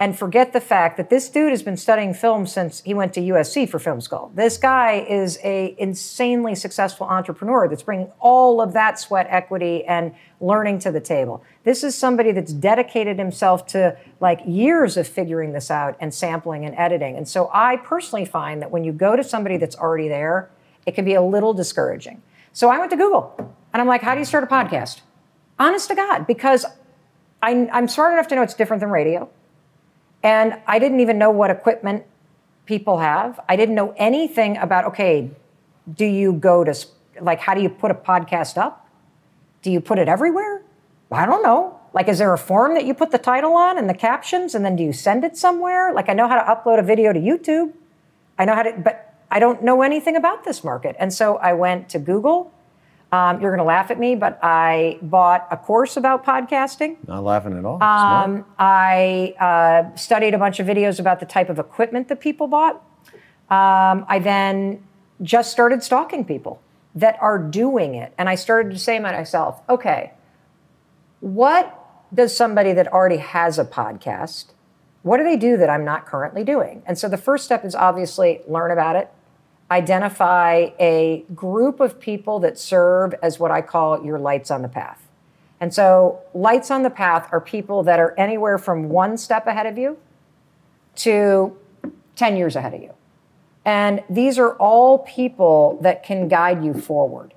and 0.00 0.16
forget 0.16 0.52
the 0.52 0.60
fact 0.60 0.96
that 0.96 1.10
this 1.10 1.28
dude 1.28 1.50
has 1.50 1.62
been 1.62 1.76
studying 1.76 2.14
film 2.14 2.46
since 2.46 2.82
he 2.82 2.94
went 2.94 3.12
to 3.14 3.20
USC 3.20 3.68
for 3.68 3.80
film 3.80 4.00
school. 4.00 4.30
This 4.32 4.56
guy 4.56 5.04
is 5.08 5.38
a 5.42 5.74
insanely 5.76 6.54
successful 6.54 7.06
entrepreneur 7.06 7.68
that's 7.68 7.82
bringing 7.82 8.12
all 8.20 8.60
of 8.60 8.72
that 8.74 9.00
sweat 9.00 9.26
equity 9.28 9.84
and 9.84 10.14
learning 10.40 10.78
to 10.80 10.92
the 10.92 11.00
table. 11.00 11.42
This 11.64 11.82
is 11.82 11.96
somebody 11.96 12.30
that's 12.30 12.52
dedicated 12.52 13.18
himself 13.18 13.66
to 13.68 13.96
like 14.20 14.40
years 14.46 14.96
of 14.96 15.08
figuring 15.08 15.52
this 15.52 15.68
out 15.68 15.96
and 15.98 16.14
sampling 16.14 16.64
and 16.64 16.76
editing. 16.76 17.16
And 17.16 17.26
so 17.26 17.50
I 17.52 17.76
personally 17.76 18.24
find 18.24 18.62
that 18.62 18.70
when 18.70 18.84
you 18.84 18.92
go 18.92 19.16
to 19.16 19.24
somebody 19.24 19.56
that's 19.56 19.74
already 19.74 20.06
there, 20.06 20.48
it 20.86 20.94
can 20.94 21.04
be 21.04 21.14
a 21.14 21.22
little 21.22 21.52
discouraging. 21.52 22.22
So 22.52 22.70
I 22.70 22.78
went 22.78 22.92
to 22.92 22.96
Google 22.96 23.34
and 23.72 23.80
I'm 23.80 23.88
like, 23.88 24.02
how 24.02 24.14
do 24.14 24.20
you 24.20 24.24
start 24.24 24.44
a 24.44 24.46
podcast? 24.46 25.00
Honest 25.58 25.88
to 25.88 25.96
God, 25.96 26.24
because 26.28 26.64
I, 27.42 27.68
I'm 27.72 27.88
smart 27.88 28.12
enough 28.12 28.28
to 28.28 28.36
know 28.36 28.42
it's 28.42 28.54
different 28.54 28.80
than 28.80 28.90
radio. 28.90 29.28
And 30.22 30.60
I 30.66 30.78
didn't 30.78 31.00
even 31.00 31.18
know 31.18 31.30
what 31.30 31.50
equipment 31.50 32.04
people 32.66 32.98
have. 32.98 33.40
I 33.48 33.56
didn't 33.56 33.74
know 33.74 33.94
anything 33.96 34.56
about, 34.56 34.84
okay, 34.86 35.30
do 35.92 36.04
you 36.04 36.32
go 36.32 36.64
to, 36.64 36.74
like, 37.20 37.40
how 37.40 37.54
do 37.54 37.62
you 37.62 37.68
put 37.68 37.90
a 37.90 37.94
podcast 37.94 38.58
up? 38.58 38.86
Do 39.62 39.70
you 39.70 39.80
put 39.80 39.98
it 39.98 40.08
everywhere? 40.08 40.62
I 41.10 41.24
don't 41.24 41.42
know. 41.42 41.80
Like, 41.94 42.08
is 42.08 42.18
there 42.18 42.32
a 42.34 42.38
form 42.38 42.74
that 42.74 42.84
you 42.84 42.94
put 42.94 43.10
the 43.10 43.18
title 43.18 43.54
on 43.54 43.78
and 43.78 43.88
the 43.88 43.94
captions, 43.94 44.54
and 44.54 44.64
then 44.64 44.76
do 44.76 44.82
you 44.82 44.92
send 44.92 45.24
it 45.24 45.36
somewhere? 45.36 45.92
Like, 45.94 46.08
I 46.08 46.12
know 46.12 46.28
how 46.28 46.36
to 46.36 46.42
upload 46.42 46.78
a 46.78 46.82
video 46.82 47.12
to 47.12 47.18
YouTube. 47.18 47.72
I 48.38 48.44
know 48.44 48.54
how 48.54 48.62
to, 48.62 48.72
but 48.72 49.14
I 49.30 49.38
don't 49.38 49.62
know 49.62 49.82
anything 49.82 50.16
about 50.16 50.44
this 50.44 50.62
market. 50.62 50.96
And 50.98 51.12
so 51.12 51.36
I 51.36 51.54
went 51.54 51.88
to 51.90 51.98
Google 51.98 52.52
um, 53.10 53.40
you're 53.40 53.50
going 53.50 53.58
to 53.58 53.64
laugh 53.64 53.90
at 53.90 53.98
me, 53.98 54.14
but 54.14 54.38
I 54.42 54.98
bought 55.00 55.48
a 55.50 55.56
course 55.56 55.96
about 55.96 56.26
podcasting. 56.26 56.96
Not 57.06 57.24
laughing 57.24 57.56
at 57.56 57.64
all. 57.64 57.82
Um, 57.82 58.44
I 58.58 59.34
uh, 59.40 59.96
studied 59.96 60.34
a 60.34 60.38
bunch 60.38 60.60
of 60.60 60.66
videos 60.66 61.00
about 61.00 61.20
the 61.20 61.26
type 61.26 61.48
of 61.48 61.58
equipment 61.58 62.08
that 62.08 62.20
people 62.20 62.48
bought. 62.48 62.76
Um, 63.50 64.04
I 64.08 64.20
then 64.22 64.84
just 65.22 65.50
started 65.50 65.82
stalking 65.82 66.24
people 66.24 66.60
that 66.94 67.16
are 67.20 67.38
doing 67.38 67.94
it. 67.94 68.12
And 68.18 68.28
I 68.28 68.34
started 68.34 68.72
to 68.72 68.78
say 68.78 68.96
to 68.98 69.02
myself, 69.02 69.62
okay, 69.68 70.12
what 71.20 71.74
does 72.12 72.36
somebody 72.36 72.72
that 72.72 72.92
already 72.92 73.18
has 73.18 73.58
a 73.58 73.64
podcast, 73.64 74.46
what 75.02 75.18
do 75.18 75.24
they 75.24 75.36
do 75.36 75.56
that 75.56 75.70
I'm 75.70 75.84
not 75.84 76.06
currently 76.06 76.44
doing? 76.44 76.82
And 76.86 76.98
so 76.98 77.08
the 77.08 77.16
first 77.16 77.44
step 77.44 77.64
is 77.64 77.74
obviously 77.74 78.40
learn 78.46 78.70
about 78.70 78.96
it, 78.96 79.10
identify 79.70 80.70
a 80.78 81.24
group 81.34 81.80
of 81.80 82.00
people 82.00 82.40
that 82.40 82.58
serve 82.58 83.14
as 83.22 83.38
what 83.38 83.50
I 83.50 83.60
call 83.60 84.04
your 84.04 84.18
lights 84.18 84.50
on 84.50 84.62
the 84.62 84.68
path. 84.68 85.06
And 85.60 85.74
so, 85.74 86.20
lights 86.34 86.70
on 86.70 86.82
the 86.82 86.90
path 86.90 87.28
are 87.32 87.40
people 87.40 87.82
that 87.82 87.98
are 87.98 88.14
anywhere 88.16 88.58
from 88.58 88.88
one 88.88 89.16
step 89.16 89.46
ahead 89.46 89.66
of 89.66 89.76
you 89.76 89.98
to 90.96 91.56
10 92.16 92.36
years 92.36 92.56
ahead 92.56 92.74
of 92.74 92.82
you. 92.82 92.94
And 93.64 94.02
these 94.08 94.38
are 94.38 94.54
all 94.54 95.00
people 95.00 95.78
that 95.82 96.02
can 96.02 96.28
guide 96.28 96.64
you 96.64 96.74
forward 96.74 97.34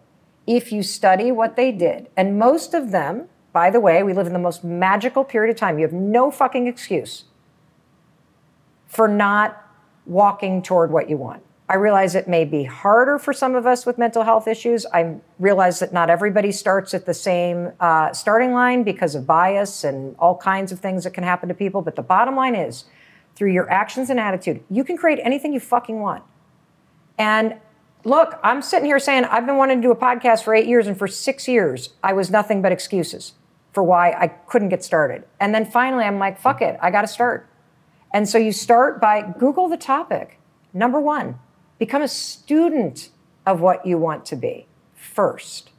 if 0.47 0.71
you 0.71 0.83
study 0.83 1.31
what 1.31 1.55
they 1.55 1.71
did. 1.71 2.09
And 2.15 2.37
most 2.37 2.73
of 2.73 2.91
them, 2.91 3.27
by 3.53 3.69
the 3.69 3.79
way, 3.79 4.01
we 4.03 4.13
live 4.13 4.27
in 4.27 4.33
the 4.33 4.39
most 4.39 4.63
magical 4.63 5.23
period 5.23 5.51
of 5.51 5.57
time. 5.57 5.77
You 5.77 5.85
have 5.85 5.93
no 5.93 6.31
fucking 6.31 6.67
excuse 6.67 7.25
for 8.87 9.07
not 9.07 9.61
walking 10.05 10.61
toward 10.61 10.91
what 10.91 11.09
you 11.09 11.17
want. 11.17 11.43
I 11.71 11.75
realize 11.75 12.15
it 12.15 12.27
may 12.27 12.43
be 12.43 12.65
harder 12.65 13.17
for 13.17 13.31
some 13.31 13.55
of 13.55 13.65
us 13.65 13.85
with 13.85 13.97
mental 13.97 14.23
health 14.23 14.45
issues. 14.45 14.85
I 14.87 15.15
realize 15.39 15.79
that 15.79 15.93
not 15.93 16.09
everybody 16.09 16.51
starts 16.51 16.93
at 16.93 17.05
the 17.05 17.13
same 17.13 17.71
uh, 17.79 18.11
starting 18.11 18.51
line 18.51 18.83
because 18.83 19.15
of 19.15 19.25
bias 19.25 19.85
and 19.85 20.13
all 20.19 20.35
kinds 20.35 20.73
of 20.73 20.81
things 20.81 21.05
that 21.05 21.11
can 21.11 21.23
happen 21.23 21.47
to 21.47 21.55
people. 21.55 21.81
But 21.81 21.95
the 21.95 22.01
bottom 22.01 22.35
line 22.35 22.55
is, 22.55 22.83
through 23.37 23.53
your 23.53 23.71
actions 23.71 24.09
and 24.09 24.19
attitude, 24.19 24.61
you 24.69 24.83
can 24.83 24.97
create 24.97 25.19
anything 25.23 25.53
you 25.53 25.61
fucking 25.61 26.01
want. 26.01 26.25
And 27.17 27.55
look, 28.03 28.37
I'm 28.43 28.61
sitting 28.61 28.87
here 28.87 28.99
saying 28.99 29.23
I've 29.23 29.45
been 29.45 29.55
wanting 29.55 29.77
to 29.77 29.81
do 29.81 29.91
a 29.91 29.95
podcast 29.95 30.43
for 30.43 30.53
eight 30.53 30.67
years, 30.67 30.87
and 30.87 30.99
for 30.99 31.07
six 31.07 31.47
years, 31.47 31.93
I 32.03 32.11
was 32.11 32.29
nothing 32.29 32.61
but 32.61 32.73
excuses 32.73 33.31
for 33.71 33.81
why 33.81 34.11
I 34.11 34.27
couldn't 34.27 34.67
get 34.67 34.83
started. 34.83 35.23
And 35.39 35.55
then 35.55 35.63
finally, 35.63 36.03
I'm 36.03 36.19
like, 36.19 36.37
fuck 36.37 36.61
it, 36.61 36.77
I 36.81 36.91
got 36.91 37.03
to 37.03 37.07
start. 37.07 37.47
And 38.13 38.27
so 38.27 38.37
you 38.37 38.51
start 38.51 38.99
by 38.99 39.21
Google 39.39 39.69
the 39.69 39.77
topic. 39.77 40.37
Number 40.73 40.99
one, 40.99 41.39
Become 41.81 42.03
a 42.03 42.07
student 42.07 43.09
of 43.43 43.59
what 43.59 43.87
you 43.87 43.97
want 43.97 44.23
to 44.25 44.35
be 44.35 44.67
first. 44.93 45.71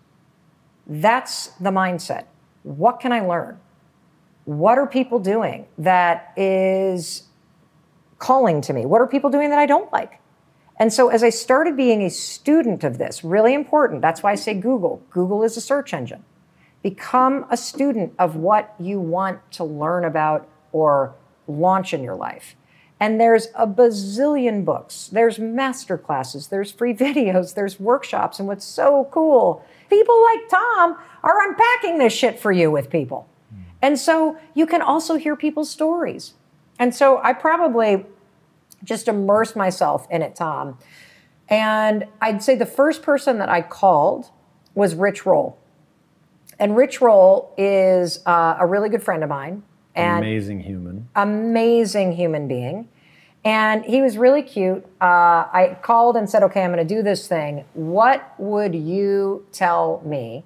That's 0.85 1.47
the 1.61 1.71
mindset. 1.71 2.25
What 2.65 2.99
can 2.99 3.13
I 3.13 3.21
learn? 3.21 3.61
What 4.45 4.79
are 4.79 4.87
people 4.89 5.21
doing 5.21 5.69
that 5.79 6.33
is 6.37 7.29
calling 8.19 8.61
to 8.63 8.73
me? 8.73 8.85
What 8.85 9.01
are 9.01 9.07
people 9.07 9.31
doing 9.31 9.51
that 9.51 9.61
I 9.61 9.67
don't 9.67 9.93
like? 9.93 10.19
And 10.77 10.93
so, 10.93 11.09
as 11.09 11.23
I 11.23 11.31
started 11.31 11.77
being 11.77 12.03
a 12.03 12.11
student 12.11 12.83
of 12.83 12.99
this, 12.99 13.23
really 13.23 13.55
important, 13.55 14.03
that's 14.03 14.25
why 14.25 14.33
I 14.33 14.35
say 14.35 14.55
Google. 14.55 15.01
Google 15.11 15.45
is 15.45 15.57
a 15.57 15.61
search 15.61 15.95
engine. 15.95 16.25
Become 16.83 17.47
a 17.49 17.57
student 17.57 18.13
of 18.19 18.35
what 18.35 18.75
you 18.81 18.99
want 18.99 19.39
to 19.53 19.63
learn 19.63 20.05
about 20.05 20.49
or 20.73 21.15
launch 21.47 21.95
in 21.95 22.03
your 22.03 22.17
life. 22.17 22.57
And 23.03 23.21
there's 23.21 23.49
a 23.57 23.67
bazillion 23.67 24.65
books, 24.65 25.09
there's 25.09 25.37
master 25.37 25.99
classes, 25.99 26.47
there's 26.47 26.71
free 26.71 26.95
videos, 27.09 27.55
there's 27.55 27.81
workshops. 27.81 28.39
And 28.39 28.47
what's 28.47 28.65
so 28.65 29.09
cool, 29.11 29.67
people 29.91 30.23
like 30.23 30.49
Tom 30.49 30.97
are 31.25 31.49
unpacking 31.49 31.99
this 31.99 32.13
shit 32.13 32.39
for 32.39 32.53
you 32.53 32.71
with 32.71 32.91
people. 32.91 33.29
And 33.83 33.99
so 33.99 34.39
you 34.55 34.67
can 34.67 34.81
also 34.81 35.17
hear 35.17 35.35
people's 35.35 35.69
stories. 35.69 36.35
And 36.79 36.95
so 36.95 37.21
I 37.25 37.33
probably 37.33 38.07
just 38.85 39.09
immersed 39.09 39.57
myself 39.57 40.07
in 40.09 40.23
it, 40.23 40.37
Tom. 40.37 40.79
And 41.49 42.07
I'd 42.21 42.41
say 42.41 42.55
the 42.55 42.67
first 42.67 43.03
person 43.03 43.39
that 43.39 43.49
I 43.49 43.63
called 43.63 44.31
was 44.77 44.95
Rich 44.95 45.27
Roll. 45.27 45.59
And 46.61 46.77
Rich 46.77 47.01
Roll 47.01 47.53
is 47.59 48.25
uh, 48.27 48.59
a 48.61 48.67
really 48.67 48.89
good 48.89 49.03
friend 49.03 49.25
of 49.25 49.29
mine. 49.29 49.65
And 49.97 50.19
amazing 50.19 50.61
human. 50.61 51.09
Amazing 51.17 52.13
human 52.13 52.47
being. 52.47 52.89
And 53.45 53.85
he 53.85 54.01
was 54.01 54.17
really 54.17 54.43
cute. 54.43 54.85
Uh, 55.01 55.05
I 55.53 55.77
called 55.83 56.17
and 56.17 56.31
said, 56.31 56.45
okay, 56.45 56.63
I'm 56.63 56.73
going 56.73 56.87
to 56.87 56.95
do 56.95 57.03
this 57.03 57.27
thing. 57.27 57.65
What 57.75 58.35
would 58.39 58.75
you 58.75 59.47
tell 59.51 60.01
me, 60.05 60.45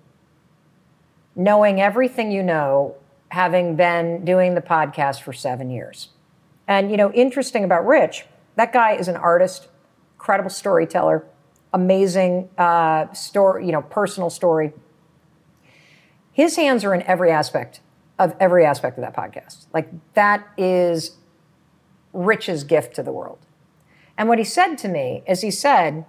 knowing 1.35 1.81
everything 1.81 2.31
you 2.31 2.43
know, 2.43 2.95
having 3.31 3.77
been 3.77 4.25
doing 4.25 4.55
the 4.55 4.63
podcast 4.63 5.21
for 5.21 5.35
seven 5.35 5.71
years? 5.71 6.09
And, 6.67 6.91
you 6.91 6.97
know, 6.97 7.13
interesting 7.13 7.65
about 7.65 7.87
Rich, 7.87 8.25
that 8.57 8.73
guy 8.73 8.93
is 8.93 9.09
an 9.09 9.17
artist, 9.17 9.69
incredible 10.17 10.51
storyteller, 10.51 11.27
amazing 11.75 12.49
uh, 12.57 13.13
story, 13.13 13.67
you 13.67 13.73
know, 13.73 13.83
personal 13.83 14.31
story. 14.31 14.73
His 16.33 16.57
hands 16.57 16.83
are 16.83 16.95
in 16.95 17.03
every 17.03 17.31
aspect 17.31 17.81
of 18.19 18.35
every 18.41 18.65
aspect 18.65 18.97
of 18.97 19.03
that 19.03 19.15
podcast. 19.15 19.67
Like, 19.75 19.91
that 20.15 20.47
is 20.57 21.17
Rich's 22.17 22.65
gift 22.65 22.95
to 22.97 23.03
the 23.03 23.13
world. 23.13 23.39
And 24.17 24.29
what 24.29 24.39
he 24.39 24.45
said 24.45 24.77
to 24.77 24.89
me 24.89 25.23
is 25.27 25.43
he 25.43 25.51
said, 25.51 26.07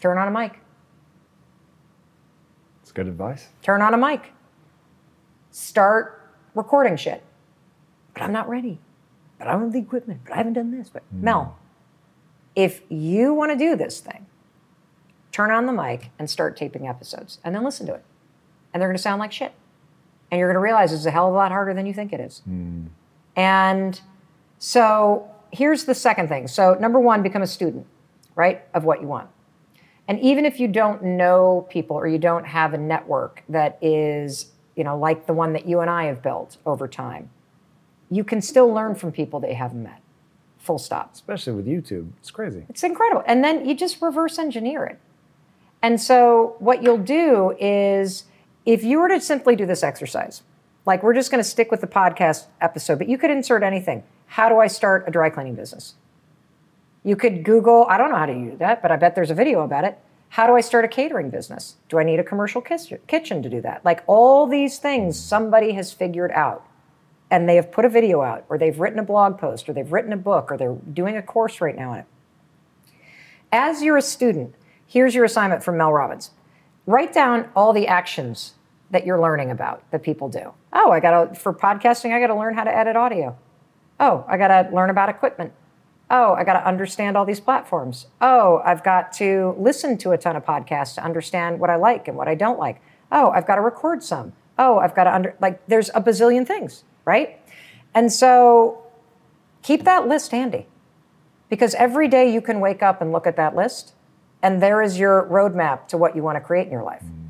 turn 0.00 0.18
on 0.18 0.26
a 0.26 0.30
mic. 0.30 0.60
It's 2.82 2.92
good 2.92 3.06
advice. 3.06 3.48
Turn 3.62 3.80
on 3.82 3.94
a 3.94 3.96
mic. 3.96 4.32
Start 5.52 6.32
recording 6.54 6.96
shit. 6.96 7.22
But 8.14 8.24
I'm 8.24 8.32
not 8.32 8.48
ready. 8.48 8.80
But 9.38 9.46
I 9.46 9.52
don't 9.52 9.62
have 9.62 9.72
the 9.72 9.78
equipment. 9.78 10.22
But 10.24 10.34
I 10.34 10.36
haven't 10.38 10.54
done 10.54 10.72
this. 10.72 10.90
But 10.90 11.04
mm. 11.14 11.22
Mel, 11.22 11.56
if 12.56 12.82
you 12.88 13.32
want 13.32 13.52
to 13.52 13.56
do 13.56 13.76
this 13.76 14.00
thing, 14.00 14.26
turn 15.30 15.52
on 15.52 15.66
the 15.66 15.72
mic 15.72 16.10
and 16.18 16.28
start 16.28 16.56
taping 16.56 16.88
episodes 16.88 17.38
and 17.44 17.54
then 17.54 17.62
listen 17.62 17.86
to 17.86 17.94
it. 17.94 18.04
And 18.74 18.80
they're 18.80 18.88
going 18.88 18.96
to 18.96 19.02
sound 19.02 19.20
like 19.20 19.30
shit. 19.30 19.52
And 20.30 20.38
you're 20.40 20.48
going 20.48 20.60
to 20.60 20.64
realize 20.64 20.92
it's 20.92 21.06
a 21.06 21.10
hell 21.12 21.28
of 21.28 21.34
a 21.34 21.36
lot 21.36 21.52
harder 21.52 21.74
than 21.74 21.86
you 21.86 21.94
think 21.94 22.12
it 22.12 22.20
is. 22.20 22.42
Mm. 22.48 22.88
And 23.36 24.00
so 24.60 25.28
here's 25.50 25.86
the 25.86 25.94
second 25.94 26.28
thing. 26.28 26.46
So, 26.46 26.74
number 26.74 27.00
one, 27.00 27.22
become 27.22 27.42
a 27.42 27.46
student, 27.46 27.86
right, 28.36 28.62
of 28.74 28.84
what 28.84 29.00
you 29.00 29.08
want. 29.08 29.28
And 30.06 30.20
even 30.20 30.44
if 30.44 30.60
you 30.60 30.68
don't 30.68 31.02
know 31.02 31.66
people 31.70 31.96
or 31.96 32.06
you 32.06 32.18
don't 32.18 32.44
have 32.44 32.74
a 32.74 32.78
network 32.78 33.42
that 33.48 33.78
is, 33.80 34.52
you 34.76 34.84
know, 34.84 34.98
like 34.98 35.26
the 35.26 35.32
one 35.32 35.54
that 35.54 35.66
you 35.66 35.80
and 35.80 35.88
I 35.88 36.04
have 36.04 36.22
built 36.22 36.58
over 36.66 36.86
time, 36.86 37.30
you 38.10 38.22
can 38.22 38.42
still 38.42 38.72
learn 38.72 38.94
from 38.94 39.12
people 39.12 39.40
that 39.40 39.50
you 39.50 39.56
haven't 39.56 39.82
met. 39.82 40.02
Full 40.58 40.78
stop. 40.78 41.14
Especially 41.14 41.54
with 41.54 41.66
YouTube. 41.66 42.10
It's 42.18 42.30
crazy. 42.30 42.66
It's 42.68 42.82
incredible. 42.82 43.24
And 43.26 43.42
then 43.42 43.66
you 43.66 43.74
just 43.74 44.02
reverse 44.02 44.38
engineer 44.38 44.84
it. 44.84 45.00
And 45.80 45.98
so 45.98 46.56
what 46.58 46.82
you'll 46.82 46.98
do 46.98 47.56
is 47.58 48.24
if 48.66 48.84
you 48.84 48.98
were 48.98 49.08
to 49.08 49.20
simply 49.20 49.56
do 49.56 49.64
this 49.64 49.82
exercise, 49.82 50.42
like 50.84 51.02
we're 51.02 51.14
just 51.14 51.30
going 51.30 51.42
to 51.42 51.48
stick 51.48 51.70
with 51.70 51.80
the 51.80 51.86
podcast 51.86 52.46
episode, 52.60 52.98
but 52.98 53.08
you 53.08 53.16
could 53.16 53.30
insert 53.30 53.62
anything. 53.62 54.02
How 54.30 54.48
do 54.48 54.58
I 54.60 54.68
start 54.68 55.08
a 55.08 55.10
dry 55.10 55.28
cleaning 55.28 55.56
business? 55.56 55.94
You 57.02 57.16
could 57.16 57.42
Google, 57.42 57.84
I 57.88 57.98
don't 57.98 58.10
know 58.10 58.16
how 58.16 58.26
to 58.26 58.34
do 58.34 58.56
that, 58.58 58.80
but 58.80 58.92
I 58.92 58.96
bet 58.96 59.16
there's 59.16 59.32
a 59.32 59.34
video 59.34 59.62
about 59.62 59.82
it. 59.82 59.98
How 60.28 60.46
do 60.46 60.54
I 60.54 60.60
start 60.60 60.84
a 60.84 60.88
catering 60.88 61.30
business? 61.30 61.78
Do 61.88 61.98
I 61.98 62.04
need 62.04 62.20
a 62.20 62.24
commercial 62.24 62.60
kitchen 62.62 63.42
to 63.42 63.50
do 63.50 63.60
that? 63.62 63.84
Like 63.84 64.04
all 64.06 64.46
these 64.46 64.78
things 64.78 65.18
somebody 65.18 65.72
has 65.72 65.92
figured 65.92 66.30
out 66.30 66.64
and 67.28 67.48
they 67.48 67.56
have 67.56 67.72
put 67.72 67.84
a 67.84 67.88
video 67.88 68.22
out 68.22 68.44
or 68.48 68.56
they've 68.56 68.78
written 68.78 69.00
a 69.00 69.02
blog 69.02 69.36
post 69.36 69.68
or 69.68 69.72
they've 69.72 69.90
written 69.90 70.12
a 70.12 70.16
book 70.16 70.52
or 70.52 70.56
they're 70.56 70.76
doing 70.92 71.16
a 71.16 71.22
course 71.22 71.60
right 71.60 71.74
now 71.74 71.90
on 71.90 71.98
it. 71.98 72.06
As 73.50 73.82
you're 73.82 73.96
a 73.96 74.02
student, 74.02 74.54
here's 74.86 75.12
your 75.12 75.24
assignment 75.24 75.64
from 75.64 75.76
Mel 75.76 75.92
Robbins. 75.92 76.30
Write 76.86 77.12
down 77.12 77.48
all 77.56 77.72
the 77.72 77.88
actions 77.88 78.54
that 78.92 79.04
you're 79.04 79.20
learning 79.20 79.50
about 79.50 79.82
that 79.90 80.04
people 80.04 80.28
do. 80.28 80.52
Oh, 80.72 80.92
I 80.92 81.00
got 81.00 81.34
to, 81.34 81.40
for 81.40 81.52
podcasting, 81.52 82.14
I 82.14 82.20
got 82.20 82.28
to 82.28 82.36
learn 82.36 82.54
how 82.54 82.62
to 82.62 82.74
edit 82.74 82.94
audio. 82.94 83.36
Oh, 84.00 84.24
I 84.26 84.36
got 84.38 84.48
to 84.48 84.74
learn 84.74 84.90
about 84.90 85.08
equipment. 85.08 85.52
Oh, 86.10 86.34
I 86.34 86.42
got 86.42 86.54
to 86.54 86.66
understand 86.66 87.16
all 87.16 87.24
these 87.24 87.38
platforms. 87.38 88.06
Oh, 88.20 88.60
I've 88.64 88.82
got 88.82 89.12
to 89.14 89.54
listen 89.58 89.96
to 89.98 90.10
a 90.10 90.18
ton 90.18 90.34
of 90.34 90.44
podcasts 90.44 90.96
to 90.96 91.04
understand 91.04 91.60
what 91.60 91.70
I 91.70 91.76
like 91.76 92.08
and 92.08 92.16
what 92.16 92.26
I 92.26 92.34
don't 92.34 92.58
like. 92.58 92.80
Oh, 93.12 93.30
I've 93.30 93.46
got 93.46 93.56
to 93.56 93.60
record 93.60 94.02
some. 94.02 94.32
Oh, 94.58 94.78
I've 94.78 94.94
got 94.94 95.04
to 95.04 95.14
under, 95.14 95.36
like, 95.40 95.64
there's 95.68 95.90
a 95.90 96.00
bazillion 96.00 96.46
things, 96.46 96.82
right? 97.04 97.38
And 97.94 98.12
so 98.12 98.82
keep 99.62 99.84
that 99.84 100.08
list 100.08 100.32
handy 100.32 100.66
because 101.48 101.74
every 101.76 102.08
day 102.08 102.32
you 102.32 102.40
can 102.40 102.60
wake 102.60 102.82
up 102.82 103.00
and 103.00 103.12
look 103.12 103.26
at 103.26 103.36
that 103.36 103.54
list 103.54 103.92
and 104.42 104.62
there 104.62 104.82
is 104.82 104.98
your 104.98 105.28
roadmap 105.30 105.86
to 105.88 105.98
what 105.98 106.16
you 106.16 106.22
want 106.22 106.36
to 106.36 106.40
create 106.40 106.66
in 106.66 106.72
your 106.72 106.82
life. 106.82 107.02
Mm. 107.02 107.28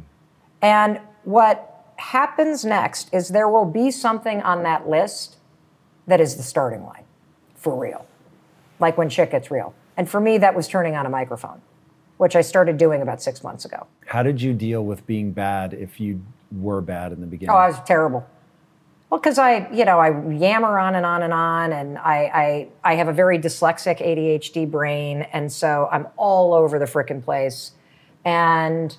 And 0.62 1.00
what 1.24 1.92
happens 1.96 2.64
next 2.64 3.12
is 3.12 3.28
there 3.28 3.48
will 3.48 3.64
be 3.64 3.90
something 3.90 4.40
on 4.42 4.62
that 4.62 4.88
list 4.88 5.36
that 6.10 6.20
is 6.20 6.36
the 6.36 6.42
starting 6.42 6.84
line 6.84 7.04
for 7.54 7.78
real 7.78 8.06
like 8.80 8.98
when 8.98 9.08
shit 9.08 9.30
gets 9.30 9.50
real. 9.50 9.74
And 9.96 10.08
for 10.08 10.20
me, 10.20 10.38
that 10.38 10.54
was 10.54 10.66
turning 10.66 10.96
on 10.96 11.06
a 11.06 11.10
microphone, 11.10 11.60
which 12.16 12.34
I 12.34 12.40
started 12.40 12.78
doing 12.78 13.02
about 13.02 13.22
six 13.22 13.44
months 13.44 13.64
ago. 13.64 13.86
How 14.06 14.22
did 14.22 14.40
you 14.40 14.54
deal 14.54 14.84
with 14.84 15.06
being 15.06 15.30
bad 15.30 15.74
if 15.74 16.00
you 16.00 16.22
were 16.50 16.80
bad 16.80 17.12
in 17.12 17.20
the 17.20 17.26
beginning? 17.26 17.54
Oh, 17.54 17.58
I 17.58 17.68
was 17.68 17.80
terrible. 17.86 18.26
Well, 19.10 19.20
because 19.20 19.38
I, 19.38 19.68
you 19.72 19.84
know, 19.84 19.98
I 19.98 20.08
yammer 20.30 20.78
on 20.78 20.94
and 20.94 21.04
on 21.04 21.22
and 21.22 21.32
on, 21.32 21.72
and 21.72 21.98
I, 21.98 22.68
I, 22.84 22.92
I 22.92 22.94
have 22.94 23.08
a 23.08 23.12
very 23.12 23.38
dyslexic 23.38 23.98
ADHD 24.00 24.70
brain, 24.70 25.22
and 25.32 25.52
so 25.52 25.88
I'm 25.90 26.06
all 26.16 26.54
over 26.54 26.78
the 26.78 26.84
frickin' 26.84 27.22
place. 27.22 27.72
And 28.24 28.96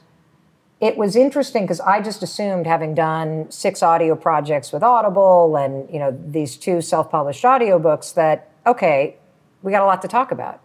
it 0.82 0.98
was 0.98 1.16
interesting 1.16 1.64
because 1.64 1.80
I 1.80 2.02
just 2.02 2.24
assumed, 2.24 2.66
having 2.66 2.96
done 2.96 3.50
six 3.52 3.84
audio 3.84 4.16
projects 4.16 4.72
with 4.72 4.82
Audible 4.82 5.56
and 5.56 5.88
you 5.90 6.00
know 6.00 6.18
these 6.28 6.58
two 6.58 6.82
self-published 6.82 7.44
audiobooks, 7.44 8.16
that 8.16 8.50
okay, 8.66 9.16
we 9.62 9.72
got 9.72 9.84
a 9.84 9.86
lot 9.86 10.02
to 10.02 10.08
talk 10.08 10.32
about. 10.32 10.60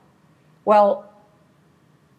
Well, 0.64 1.04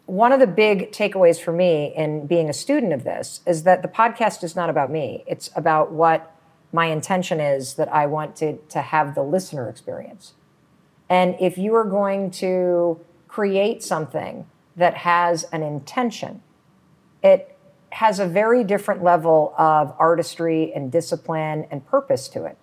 one 0.06 0.32
of 0.32 0.40
the 0.40 0.48
big 0.48 0.92
takeaways 0.92 1.42
for 1.42 1.52
me 1.52 1.94
in 1.96 2.28
being 2.28 2.50
a 2.50 2.54
student 2.54 2.94
of 2.94 3.04
this 3.04 3.42
is 3.46 3.64
that 3.64 3.82
the 3.82 3.88
podcast 3.88 4.44
is 4.44 4.56
not 4.56 4.70
about 4.70 4.92
me. 4.92 5.24
It's 5.28 5.50
about 5.56 5.92
what 5.92 6.34
my 6.72 6.86
intention 6.86 7.40
is 7.42 7.74
that 7.74 7.92
I 7.94 8.06
want 8.06 8.36
to, 8.38 8.58
to 8.70 8.82
have 8.82 9.16
the 9.16 9.24
listener 9.24 9.70
experience. 9.70 10.34
And 11.10 11.36
if 11.40 11.58
you 11.58 11.76
are 11.76 11.84
going 11.84 12.32
to 12.32 13.00
create 13.28 13.84
something 13.84 14.46
that 14.76 14.94
has 14.94 15.44
an 15.46 15.64
intention, 15.64 16.42
it 17.22 17.57
has 17.98 18.20
a 18.20 18.28
very 18.28 18.64
different 18.64 19.04
level 19.04 19.56
of 19.58 19.92
artistry 19.98 20.72
and 20.72 20.92
discipline 20.92 21.66
and 21.72 21.84
purpose 21.88 22.28
to 22.28 22.46
it. 22.46 22.56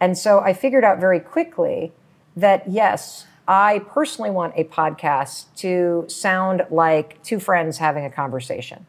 And 0.00 0.18
so 0.18 0.40
I 0.40 0.52
figured 0.52 0.82
out 0.82 0.98
very 0.98 1.20
quickly 1.20 1.92
that 2.36 2.68
yes, 2.68 3.26
I 3.46 3.78
personally 3.78 4.30
want 4.30 4.54
a 4.56 4.64
podcast 4.64 5.44
to 5.58 6.06
sound 6.08 6.66
like 6.70 7.22
two 7.22 7.38
friends 7.38 7.78
having 7.78 8.04
a 8.04 8.10
conversation. 8.10 8.84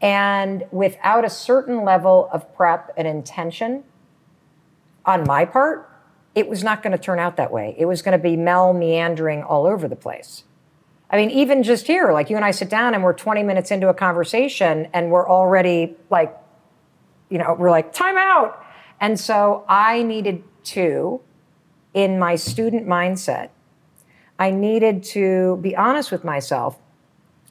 And 0.00 0.64
without 0.70 1.26
a 1.26 1.30
certain 1.30 1.84
level 1.84 2.30
of 2.32 2.54
prep 2.54 2.94
and 2.96 3.06
intention 3.06 3.84
on 5.04 5.24
my 5.24 5.44
part, 5.44 5.86
it 6.34 6.48
was 6.48 6.64
not 6.64 6.82
going 6.82 6.92
to 6.92 6.98
turn 6.98 7.18
out 7.18 7.36
that 7.36 7.52
way. 7.52 7.74
It 7.76 7.84
was 7.84 8.00
going 8.00 8.16
to 8.16 8.22
be 8.22 8.38
Mel 8.38 8.72
meandering 8.72 9.42
all 9.42 9.66
over 9.66 9.86
the 9.86 9.96
place. 9.96 10.44
I 11.10 11.16
mean, 11.16 11.30
even 11.30 11.62
just 11.62 11.86
here, 11.86 12.12
like 12.12 12.30
you 12.30 12.36
and 12.36 12.44
I 12.44 12.52
sit 12.52 12.70
down 12.70 12.94
and 12.94 13.02
we're 13.02 13.12
20 13.12 13.42
minutes 13.42 13.70
into 13.70 13.88
a 13.88 13.94
conversation 13.94 14.88
and 14.92 15.10
we're 15.10 15.28
already 15.28 15.96
like, 16.08 16.36
you 17.28 17.38
know, 17.38 17.56
we're 17.58 17.70
like, 17.70 17.92
time 17.92 18.16
out. 18.16 18.64
And 19.00 19.18
so 19.18 19.64
I 19.68 20.02
needed 20.02 20.44
to 20.64 21.20
in 21.94 22.18
my 22.18 22.36
student 22.36 22.86
mindset, 22.86 23.50
I 24.38 24.50
needed 24.50 25.02
to 25.04 25.58
be 25.60 25.74
honest 25.74 26.12
with 26.12 26.24
myself 26.24 26.78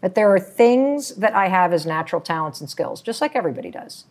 that 0.01 0.15
there 0.15 0.33
are 0.33 0.39
things 0.39 1.15
that 1.15 1.35
I 1.35 1.49
have 1.49 1.73
as 1.73 1.85
natural 1.85 2.21
talents 2.21 2.61
and 2.61 2.69
skills, 2.69 3.01
just 3.01 3.19
like 3.19 3.35
everybody 3.35 3.69
does. 3.69 4.05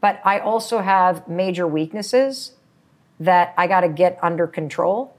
But 0.00 0.20
I 0.24 0.40
also 0.40 0.80
have 0.80 1.28
major 1.28 1.66
weaknesses 1.66 2.52
that 3.20 3.54
I 3.56 3.66
got 3.66 3.80
to 3.80 3.88
get 3.88 4.18
under 4.20 4.46
control 4.46 5.15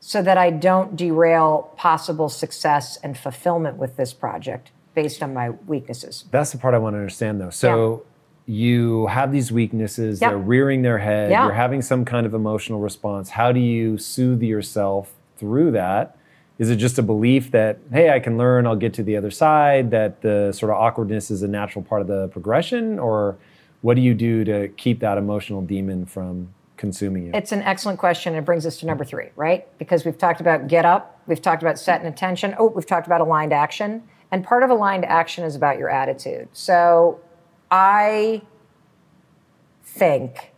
so 0.00 0.22
that 0.22 0.38
I 0.38 0.50
don't 0.50 0.96
derail 0.96 1.72
possible 1.76 2.28
success 2.28 2.96
and 3.02 3.16
fulfillment 3.16 3.76
with 3.76 3.96
this 3.96 4.12
project 4.12 4.70
based 4.94 5.22
on 5.22 5.34
my 5.34 5.50
weaknesses. 5.50 6.24
That's 6.30 6.52
the 6.52 6.58
part 6.58 6.74
I 6.74 6.78
want 6.78 6.94
to 6.94 6.98
understand 6.98 7.40
though. 7.40 7.50
So 7.50 8.04
you 8.46 9.06
have 9.06 9.30
these 9.30 9.52
weaknesses, 9.52 10.20
yep. 10.20 10.30
they're 10.30 10.38
rearing 10.38 10.82
their 10.82 10.98
head, 10.98 11.30
you're 11.30 11.52
having 11.52 11.82
some 11.82 12.04
kind 12.04 12.26
of 12.26 12.34
emotional 12.34 12.80
response. 12.80 13.30
How 13.30 13.52
do 13.52 13.60
you 13.60 13.96
soothe 13.98 14.42
yourself 14.42 15.12
through 15.36 15.70
that? 15.72 16.16
Is 16.58 16.68
it 16.68 16.76
just 16.76 16.98
a 16.98 17.02
belief 17.02 17.52
that, 17.52 17.78
hey, 17.92 18.10
I 18.10 18.20
can 18.20 18.36
learn, 18.36 18.66
I'll 18.66 18.76
get 18.76 18.92
to 18.94 19.02
the 19.02 19.16
other 19.16 19.30
side, 19.30 19.90
that 19.92 20.20
the 20.20 20.52
sort 20.52 20.70
of 20.70 20.78
awkwardness 20.78 21.30
is 21.30 21.42
a 21.42 21.48
natural 21.48 21.82
part 21.82 22.02
of 22.02 22.06
the 22.08 22.28
progression? 22.28 22.98
Or 22.98 23.38
what 23.80 23.94
do 23.94 24.02
you 24.02 24.12
do 24.12 24.44
to 24.44 24.68
keep 24.68 25.00
that 25.00 25.16
emotional 25.16 25.62
demon 25.62 26.04
from 26.04 26.52
consuming 26.80 27.26
you? 27.26 27.30
It's 27.34 27.52
an 27.52 27.62
excellent 27.62 27.98
question. 27.98 28.34
It 28.34 28.44
brings 28.44 28.64
us 28.64 28.78
to 28.78 28.86
number 28.86 29.04
three, 29.04 29.28
right? 29.36 29.66
Because 29.78 30.04
we've 30.04 30.16
talked 30.16 30.40
about 30.40 30.66
get 30.66 30.86
up, 30.86 31.20
we've 31.26 31.40
talked 31.40 31.62
about 31.62 31.78
set 31.78 32.00
an 32.00 32.06
intention. 32.06 32.56
Oh, 32.58 32.68
we've 32.68 32.86
talked 32.86 33.06
about 33.06 33.20
aligned 33.20 33.52
action. 33.52 34.02
And 34.32 34.42
part 34.42 34.62
of 34.62 34.70
aligned 34.70 35.04
action 35.04 35.44
is 35.44 35.54
about 35.54 35.78
your 35.78 35.90
attitude. 35.90 36.48
So 36.52 37.20
I 37.70 38.42
think 39.84 40.52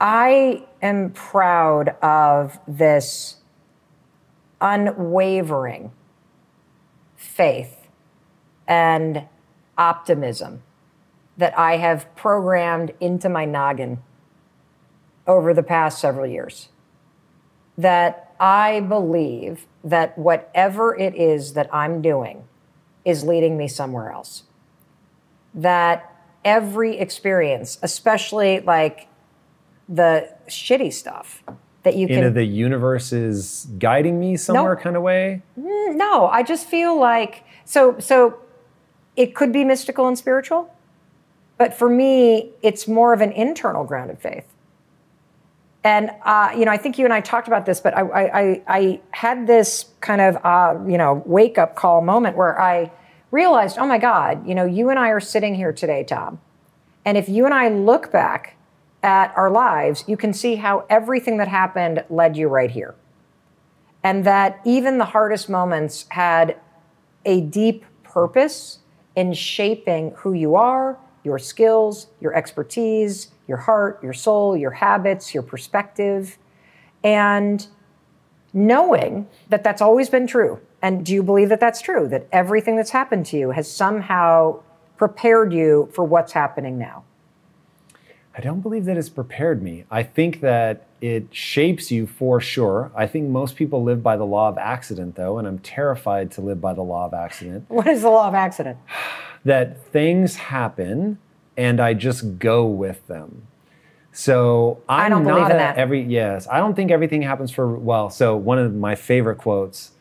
I 0.00 0.64
am 0.82 1.10
proud 1.10 1.96
of 2.02 2.58
this 2.68 3.36
unwavering 4.60 5.92
faith 7.16 7.88
and 8.66 9.24
optimism 9.78 10.62
that 11.38 11.58
I 11.58 11.76
have 11.78 12.14
programmed 12.16 12.92
into 13.00 13.28
my 13.28 13.44
noggin 13.44 14.02
over 15.26 15.54
the 15.54 15.62
past 15.62 16.00
several 16.00 16.26
years. 16.26 16.68
That 17.78 18.34
I 18.40 18.80
believe 18.80 19.66
that 19.84 20.18
whatever 20.18 20.96
it 20.96 21.14
is 21.14 21.54
that 21.54 21.72
I'm 21.72 22.02
doing 22.02 22.44
is 23.04 23.24
leading 23.24 23.56
me 23.56 23.68
somewhere 23.68 24.10
else. 24.10 24.42
That 25.54 26.14
every 26.44 26.98
experience, 26.98 27.78
especially 27.82 28.60
like 28.60 29.08
the 29.88 30.32
shitty 30.48 30.92
stuff 30.92 31.42
that 31.82 31.96
you 31.96 32.06
can. 32.06 32.24
In 32.24 32.34
the 32.34 32.44
universe 32.44 33.12
is 33.12 33.66
guiding 33.78 34.18
me 34.18 34.36
somewhere 34.36 34.76
kind 34.76 34.96
of 34.96 35.02
way? 35.02 35.42
Mm, 35.58 35.96
no, 35.96 36.26
I 36.26 36.42
just 36.42 36.66
feel 36.66 36.98
like 36.98 37.44
so 37.64 37.98
so 37.98 38.40
it 39.16 39.34
could 39.34 39.52
be 39.52 39.64
mystical 39.64 40.06
and 40.06 40.16
spiritual, 40.18 40.72
but 41.58 41.74
for 41.74 41.88
me, 41.88 42.52
it's 42.62 42.88
more 42.88 43.12
of 43.12 43.20
an 43.20 43.32
internal 43.32 43.84
grounded 43.84 44.20
faith. 44.20 44.46
And 45.84 46.10
uh, 46.24 46.52
you 46.56 46.64
know, 46.64 46.70
I 46.70 46.76
think 46.76 46.98
you 46.98 47.04
and 47.04 47.14
I 47.14 47.20
talked 47.20 47.46
about 47.48 47.66
this, 47.66 47.80
but 47.80 47.96
I, 47.96 48.02
I, 48.02 48.62
I 48.66 49.00
had 49.10 49.46
this 49.46 49.86
kind 50.00 50.20
of 50.20 50.36
uh, 50.44 50.78
you 50.88 50.98
know 50.98 51.22
wake 51.26 51.58
up 51.58 51.76
call 51.76 52.00
moment 52.00 52.36
where 52.36 52.60
I 52.60 52.90
realized, 53.30 53.78
oh 53.78 53.86
my 53.86 53.98
God, 53.98 54.46
you 54.48 54.54
know, 54.54 54.64
you 54.64 54.90
and 54.90 54.98
I 54.98 55.10
are 55.10 55.20
sitting 55.20 55.54
here 55.54 55.72
today, 55.72 56.04
Tom. 56.04 56.40
And 57.04 57.16
if 57.16 57.28
you 57.28 57.44
and 57.44 57.54
I 57.54 57.68
look 57.68 58.10
back 58.10 58.56
at 59.02 59.32
our 59.36 59.50
lives, 59.50 60.04
you 60.06 60.16
can 60.16 60.32
see 60.32 60.56
how 60.56 60.84
everything 60.90 61.36
that 61.38 61.48
happened 61.48 62.04
led 62.10 62.36
you 62.36 62.48
right 62.48 62.70
here. 62.70 62.94
And 64.02 64.24
that 64.24 64.60
even 64.64 64.98
the 64.98 65.04
hardest 65.06 65.48
moments 65.48 66.06
had 66.10 66.56
a 67.24 67.40
deep 67.40 67.84
purpose 68.02 68.78
in 69.14 69.32
shaping 69.32 70.12
who 70.18 70.32
you 70.32 70.54
are, 70.56 70.98
your 71.28 71.38
skills, 71.38 72.08
your 72.20 72.34
expertise, 72.34 73.28
your 73.46 73.58
heart, 73.58 74.00
your 74.02 74.12
soul, 74.12 74.56
your 74.56 74.72
habits, 74.72 75.34
your 75.34 75.42
perspective. 75.42 76.38
And 77.04 77.66
knowing 78.52 79.28
that 79.50 79.62
that's 79.62 79.82
always 79.82 80.08
been 80.08 80.26
true. 80.26 80.60
And 80.82 81.04
do 81.04 81.12
you 81.12 81.22
believe 81.22 81.50
that 81.50 81.60
that's 81.60 81.80
true? 81.80 82.08
That 82.08 82.26
everything 82.32 82.76
that's 82.76 82.90
happened 82.90 83.26
to 83.26 83.38
you 83.38 83.50
has 83.50 83.70
somehow 83.70 84.60
prepared 84.96 85.52
you 85.52 85.88
for 85.92 86.04
what's 86.04 86.32
happening 86.32 86.78
now? 86.78 87.04
I 88.36 88.40
don't 88.40 88.60
believe 88.60 88.84
that 88.84 88.96
it's 88.96 89.08
prepared 89.08 89.62
me. 89.64 89.84
I 89.90 90.04
think 90.04 90.40
that 90.42 90.86
it 91.00 91.26
shapes 91.32 91.90
you 91.90 92.06
for 92.06 92.40
sure. 92.40 92.92
I 92.94 93.06
think 93.08 93.28
most 93.28 93.56
people 93.56 93.82
live 93.82 94.00
by 94.00 94.16
the 94.16 94.24
law 94.24 94.48
of 94.48 94.58
accident, 94.58 95.16
though, 95.16 95.38
and 95.38 95.48
I'm 95.48 95.58
terrified 95.58 96.30
to 96.32 96.40
live 96.40 96.60
by 96.60 96.72
the 96.72 96.82
law 96.82 97.06
of 97.06 97.14
accident. 97.14 97.64
What 97.68 97.88
is 97.88 98.02
the 98.02 98.10
law 98.10 98.28
of 98.28 98.34
accident? 98.34 98.78
that 99.48 99.84
things 99.92 100.36
happen 100.36 101.18
and 101.56 101.80
I 101.80 101.94
just 101.94 102.38
go 102.38 102.66
with 102.66 103.06
them. 103.06 103.42
So 104.12 104.80
I'm 104.88 105.06
I 105.06 105.08
don't 105.08 105.24
not 105.24 105.34
believe 105.34 105.50
in 105.50 105.56
that. 105.58 105.76
every 105.76 106.02
yes. 106.02 106.48
I 106.50 106.58
don't 106.58 106.74
think 106.74 106.90
everything 106.90 107.22
happens 107.22 107.50
for 107.50 107.76
well. 107.76 108.10
So 108.10 108.36
one 108.36 108.58
of 108.58 108.74
my 108.74 108.94
favorite 108.94 109.36
quotes: 109.38 109.92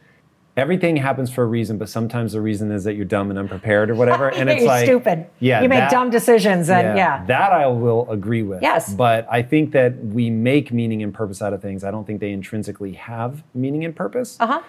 "Everything 0.55 0.95
happens 0.97 1.29
for 1.31 1.43
a 1.43 1.45
reason, 1.45 1.77
but 1.77 1.87
sometimes 1.89 2.33
the 2.33 2.41
reason 2.41 2.71
is 2.71 2.83
that 2.85 2.93
you're 2.95 3.05
dumb 3.05 3.29
and 3.29 3.37
unprepared 3.37 3.89
or 3.91 3.95
whatever." 4.01 4.29
And 4.29 4.49
it's 4.49 4.63
like 4.63 4.85
stupid. 4.85 5.27
Yeah, 5.39 5.61
You 5.61 5.69
make 5.69 5.79
that- 5.79 5.91
dumb 5.91 6.09
decisions 6.09 6.69
and 6.69 6.97
yeah. 6.97 7.25
that 7.25 7.51
I 7.51 7.67
will 7.67 8.09
agree 8.09 8.43
with. 8.43 8.61
Yes. 8.61 8.93
but 8.93 9.27
I 9.29 9.41
think 9.43 9.71
that 9.73 9.97
we 10.03 10.29
make 10.31 10.71
meaning 10.71 11.03
and 11.03 11.13
purpose 11.13 11.41
out 11.41 11.53
of 11.53 11.61
things. 11.61 11.83
I 11.83 11.91
don't 11.91 12.07
think 12.07 12.19
they 12.19 12.31
intrinsically 12.31 12.93
have 12.93 13.43
meaning 13.53 13.85
and 13.85 13.95
purpose. 13.95 14.37
Uh-huh. 14.39 14.61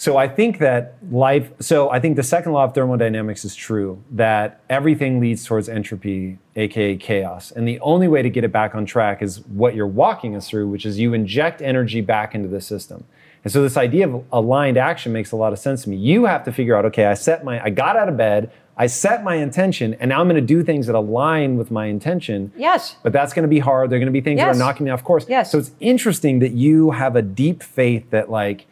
So 0.00 0.16
I 0.16 0.28
think 0.28 0.58
that 0.58 0.94
life, 1.10 1.50
so 1.58 1.90
I 1.90 1.98
think 1.98 2.14
the 2.14 2.22
second 2.22 2.52
law 2.52 2.62
of 2.62 2.72
thermodynamics 2.72 3.44
is 3.44 3.56
true 3.56 4.00
that 4.12 4.60
everything 4.70 5.18
leads 5.18 5.44
towards 5.44 5.68
entropy, 5.68 6.38
aka 6.54 6.96
chaos. 6.96 7.50
And 7.50 7.66
the 7.66 7.80
only 7.80 8.06
way 8.06 8.22
to 8.22 8.30
get 8.30 8.44
it 8.44 8.52
back 8.52 8.76
on 8.76 8.86
track 8.86 9.22
is 9.22 9.40
what 9.46 9.74
you're 9.74 9.88
walking 9.88 10.36
us 10.36 10.48
through, 10.48 10.68
which 10.68 10.86
is 10.86 11.00
you 11.00 11.14
inject 11.14 11.60
energy 11.60 12.00
back 12.00 12.32
into 12.32 12.46
the 12.46 12.60
system. 12.60 13.06
And 13.42 13.52
so 13.52 13.60
this 13.60 13.76
idea 13.76 14.08
of 14.08 14.24
aligned 14.30 14.76
action 14.76 15.12
makes 15.12 15.32
a 15.32 15.36
lot 15.36 15.52
of 15.52 15.58
sense 15.58 15.82
to 15.82 15.90
me. 15.90 15.96
You 15.96 16.26
have 16.26 16.44
to 16.44 16.52
figure 16.52 16.76
out, 16.76 16.84
okay, 16.86 17.06
I 17.06 17.14
set 17.14 17.44
my, 17.44 17.60
I 17.60 17.70
got 17.70 17.96
out 17.96 18.08
of 18.08 18.16
bed, 18.16 18.52
I 18.76 18.86
set 18.86 19.24
my 19.24 19.34
intention, 19.34 19.94
and 19.94 20.10
now 20.10 20.20
I'm 20.20 20.28
going 20.28 20.40
to 20.40 20.46
do 20.46 20.62
things 20.62 20.86
that 20.86 20.94
align 20.94 21.56
with 21.56 21.72
my 21.72 21.86
intention. 21.86 22.52
Yes. 22.56 22.94
But 23.02 23.12
that's 23.12 23.32
going 23.32 23.42
to 23.42 23.48
be 23.48 23.58
hard. 23.58 23.90
There 23.90 23.96
are 23.96 24.00
going 24.00 24.06
to 24.06 24.12
be 24.12 24.20
things 24.20 24.38
that 24.38 24.46
are 24.46 24.54
knocking 24.54 24.84
me 24.84 24.92
off 24.92 25.02
course. 25.02 25.26
Yes. 25.28 25.50
So 25.50 25.58
it's 25.58 25.72
interesting 25.80 26.38
that 26.38 26.52
you 26.52 26.92
have 26.92 27.16
a 27.16 27.22
deep 27.22 27.64
faith 27.64 28.10
that, 28.10 28.30
like, 28.30 28.66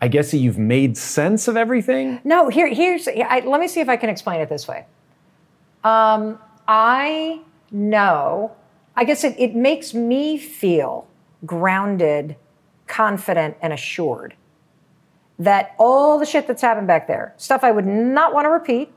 I 0.00 0.08
guess 0.08 0.32
you've 0.32 0.58
made 0.58 0.96
sense 0.96 1.46
of 1.46 1.56
everything. 1.56 2.20
No, 2.24 2.48
here, 2.48 2.68
here's. 2.68 3.06
I, 3.06 3.42
let 3.44 3.60
me 3.60 3.68
see 3.68 3.80
if 3.80 3.88
I 3.88 3.96
can 3.96 4.08
explain 4.08 4.40
it 4.40 4.48
this 4.48 4.66
way. 4.66 4.86
Um, 5.84 6.38
I 6.66 7.40
know. 7.70 8.52
I 8.96 9.04
guess 9.04 9.24
it, 9.24 9.36
it 9.38 9.54
makes 9.54 9.92
me 9.94 10.38
feel 10.38 11.06
grounded, 11.44 12.36
confident, 12.86 13.56
and 13.60 13.72
assured 13.72 14.34
that 15.38 15.74
all 15.78 16.18
the 16.18 16.26
shit 16.26 16.46
that's 16.46 16.60
happened 16.60 16.86
back 16.86 17.06
there, 17.06 17.34
stuff 17.38 17.64
I 17.64 17.70
would 17.70 17.86
not 17.86 18.34
want 18.34 18.44
to 18.44 18.50
repeat, 18.50 18.90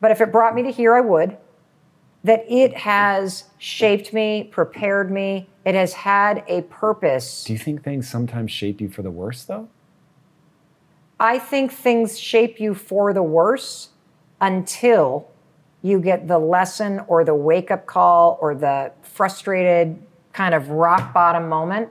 but 0.00 0.10
if 0.10 0.20
it 0.20 0.30
brought 0.30 0.54
me 0.54 0.62
to 0.64 0.70
here, 0.70 0.94
I 0.94 1.00
would. 1.00 1.36
That 2.24 2.44
it 2.48 2.76
has 2.76 3.44
shaped 3.58 4.12
me, 4.12 4.44
prepared 4.44 5.10
me. 5.10 5.48
It 5.64 5.74
has 5.74 5.92
had 5.94 6.44
a 6.46 6.62
purpose. 6.62 7.44
Do 7.44 7.52
you 7.52 7.58
think 7.58 7.82
things 7.82 8.08
sometimes 8.08 8.52
shape 8.52 8.80
you 8.80 8.88
for 8.88 9.02
the 9.02 9.10
worse, 9.10 9.44
though? 9.44 9.68
I 11.22 11.38
think 11.38 11.70
things 11.70 12.18
shape 12.18 12.58
you 12.58 12.74
for 12.74 13.12
the 13.12 13.22
worse 13.22 13.90
until 14.40 15.28
you 15.80 16.00
get 16.00 16.26
the 16.26 16.40
lesson 16.40 17.00
or 17.06 17.22
the 17.22 17.32
wake 17.32 17.70
up 17.70 17.86
call 17.86 18.38
or 18.40 18.56
the 18.56 18.90
frustrated 19.02 20.02
kind 20.32 20.52
of 20.52 20.70
rock 20.70 21.14
bottom 21.14 21.48
moment. 21.48 21.90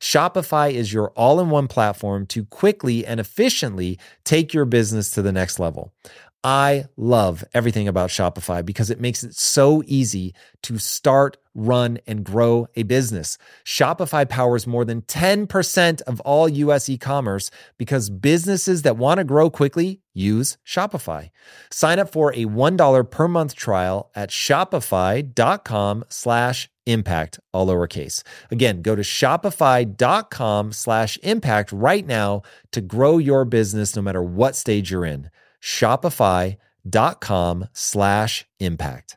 Shopify 0.00 0.72
is 0.72 0.92
your 0.92 1.10
all 1.10 1.40
in 1.40 1.50
one 1.50 1.68
platform 1.68 2.26
to 2.26 2.44
quickly 2.44 3.04
and 3.06 3.20
efficiently 3.20 3.98
take 4.24 4.54
your 4.54 4.64
business 4.64 5.10
to 5.10 5.22
the 5.22 5.32
next 5.32 5.58
level. 5.58 5.92
I 6.44 6.86
love 6.96 7.44
everything 7.54 7.86
about 7.86 8.10
Shopify 8.10 8.64
because 8.64 8.90
it 8.90 9.00
makes 9.00 9.22
it 9.22 9.34
so 9.34 9.82
easy 9.86 10.34
to 10.62 10.78
start, 10.78 11.36
run, 11.54 11.98
and 12.06 12.24
grow 12.24 12.66
a 12.76 12.82
business. 12.82 13.38
Shopify 13.64 14.28
powers 14.28 14.66
more 14.66 14.84
than 14.84 15.02
10% 15.02 16.02
of 16.02 16.20
all 16.20 16.48
US 16.48 16.88
e 16.88 16.96
commerce 16.98 17.50
because 17.78 18.10
businesses 18.10 18.82
that 18.82 18.96
want 18.96 19.18
to 19.18 19.24
grow 19.24 19.50
quickly 19.50 20.00
use 20.14 20.58
Shopify. 20.66 21.30
Sign 21.70 21.98
up 21.98 22.10
for 22.10 22.32
a 22.32 22.44
$1 22.44 23.10
per 23.10 23.28
month 23.28 23.54
trial 23.54 24.10
at 24.14 24.30
shopify.com 24.30 26.04
slash 26.08 26.70
impact, 26.86 27.40
all 27.52 27.66
lowercase. 27.66 28.22
Again, 28.50 28.82
go 28.82 28.94
to 28.96 29.02
shopify.com 29.02 30.72
slash 30.72 31.18
impact 31.22 31.72
right 31.72 32.06
now 32.06 32.42
to 32.72 32.80
grow 32.80 33.18
your 33.18 33.44
business 33.44 33.94
no 33.96 34.02
matter 34.02 34.22
what 34.22 34.56
stage 34.56 34.90
you're 34.90 35.04
in 35.04 35.30
shopify.com 35.62 36.58
slash 37.72 38.46
impact. 38.58 39.16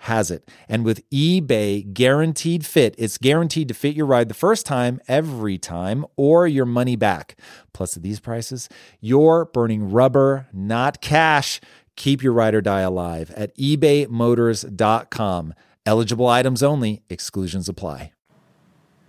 has 0.00 0.30
it. 0.30 0.48
And 0.68 0.84
with 0.84 1.08
eBay 1.10 1.92
Guaranteed 1.92 2.64
Fit, 2.64 2.94
it's 2.96 3.18
guaranteed 3.18 3.68
to 3.68 3.74
fit 3.74 3.94
your 3.94 4.06
ride 4.06 4.28
the 4.28 4.34
first 4.34 4.64
time, 4.64 4.98
every 5.06 5.58
time, 5.58 6.06
or 6.16 6.46
your 6.46 6.64
money 6.64 6.96
back. 6.96 7.36
Plus, 7.74 7.96
at 7.96 8.02
these 8.02 8.18
prices, 8.18 8.68
you're 9.00 9.44
burning 9.44 9.90
rubber, 9.90 10.46
not 10.54 11.02
cash. 11.02 11.60
Keep 11.96 12.22
your 12.22 12.32
ride 12.32 12.54
or 12.54 12.62
die 12.62 12.80
alive 12.80 13.30
at 13.32 13.54
ebaymotors.com. 13.58 15.54
Eligible 15.84 16.28
items 16.28 16.62
only, 16.62 17.02
exclusions 17.10 17.68
apply. 17.68 18.12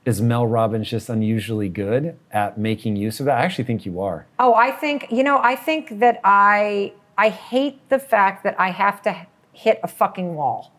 Is 0.04 0.20
Mel 0.20 0.48
Robbins 0.48 0.90
just 0.90 1.10
unusually 1.10 1.70
good 1.70 2.18
at 2.32 2.58
making 2.58 2.98
use 2.98 3.20
of 3.20 3.28
that? 3.28 3.38
I 3.38 3.44
actually 3.46 3.66
think 3.66 3.86
you 3.86 4.02
are. 4.02 4.26
Oh, 4.40 4.56
I 4.56 4.72
think 4.72 5.08
you 5.12 5.24
know. 5.24 5.38
I 5.38 5.56
think 5.56 6.00
that 6.00 6.20
I 6.24 6.94
I 7.20 7.30
hate 7.30 7.88
the 7.90 8.00
fact 8.00 8.44
that 8.44 8.60
I 8.60 8.72
have 8.72 9.02
to 9.04 9.28
hit 9.54 9.80
a 9.84 9.88
fucking 9.88 10.34
wall 10.34 10.74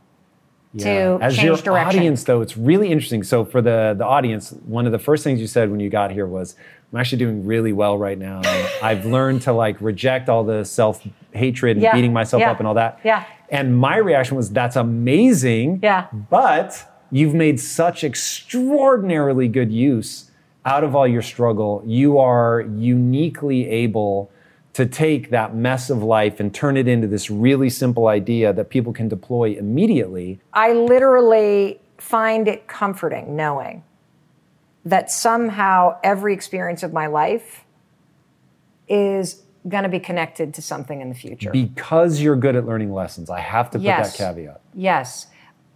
to 0.79 1.19
As 1.21 1.35
change 1.37 1.47
your 1.47 1.57
direction. 1.59 1.99
audience, 2.01 2.25
though, 2.25 2.41
it's 2.41 2.57
really 2.57 2.91
interesting. 2.91 3.23
So 3.23 3.45
for 3.45 3.61
the 3.61 3.95
the 3.97 4.05
audience, 4.07 4.51
one 4.65 4.87
of 4.87 4.93
the 4.93 4.99
first 4.99 5.23
things 5.25 5.41
you 5.41 5.47
said 5.47 5.71
when 5.71 5.81
you 5.81 5.91
got 5.91 6.11
here 6.11 6.27
was, 6.27 6.57
"I'm 6.93 6.99
actually 7.01 7.19
doing 7.19 7.45
really 7.45 7.73
well 7.73 7.99
right 7.99 8.19
now. 8.19 8.41
I've 8.83 9.05
learned 9.05 9.43
to 9.43 9.53
like 9.53 9.81
reject 9.81 10.29
all 10.29 10.45
the 10.45 10.65
self 10.65 11.07
hatred 11.33 11.77
and 11.77 11.83
Yeah, 11.83 11.93
beating 11.95 12.13
myself 12.13 12.41
yeah, 12.41 12.51
up 12.51 12.59
and 12.59 12.67
all 12.67 12.75
that." 12.75 13.01
yeah. 13.05 13.25
And 13.51 13.77
my 13.77 13.97
reaction 13.99 14.37
was, 14.37 14.51
"That's 14.51 14.77
amazing." 14.77 15.81
Yeah. 15.83 16.07
But 16.31 16.89
you've 17.11 17.35
made 17.35 17.61
such 17.61 18.03
extraordinarily 18.05 19.49
good 19.49 19.71
use 19.73 20.31
out 20.65 20.85
of 20.85 20.95
all 20.97 21.07
your 21.07 21.23
struggle. 21.23 21.83
You 21.85 22.19
are 22.19 22.63
uniquely 22.63 23.69
able 23.69 24.31
to 24.75 24.87
take 24.87 25.31
that 25.31 25.55
mess 25.55 25.91
of 25.91 26.03
life 26.03 26.41
and 26.41 26.55
turn 26.55 26.77
it 26.77 26.89
into 26.89 27.07
this 27.07 27.31
really 27.31 27.69
simple 27.69 28.07
idea 28.07 28.53
that 28.53 28.71
people 28.71 28.93
can 28.93 29.09
deploy 29.09 29.53
immediately. 29.53 30.41
I 30.53 30.73
literally 30.73 31.81
find 31.99 32.49
it 32.49 32.67
comforting 32.67 33.37
knowing 33.37 33.85
that 34.85 35.11
somehow 35.11 35.99
every 36.03 36.33
experience 36.35 36.83
of 36.83 36.93
my 36.93 37.07
life 37.07 37.65
is 38.89 39.43
going 39.69 39.85
to 39.85 39.89
be 39.89 40.01
connected 40.01 40.53
to 40.55 40.63
something 40.63 41.01
in 41.01 41.09
the 41.09 41.15
future. 41.15 41.51
Because 41.51 42.21
you're 42.21 42.37
good 42.37 42.57
at 42.57 42.67
learning 42.67 42.93
lessons, 42.93 43.31
I 43.31 43.41
have 43.41 43.71
to 43.71 43.79
put 43.79 43.85
Yes. 43.85 44.17
that 44.17 44.25
caveat. 44.35 44.61
Yes. 44.75 45.29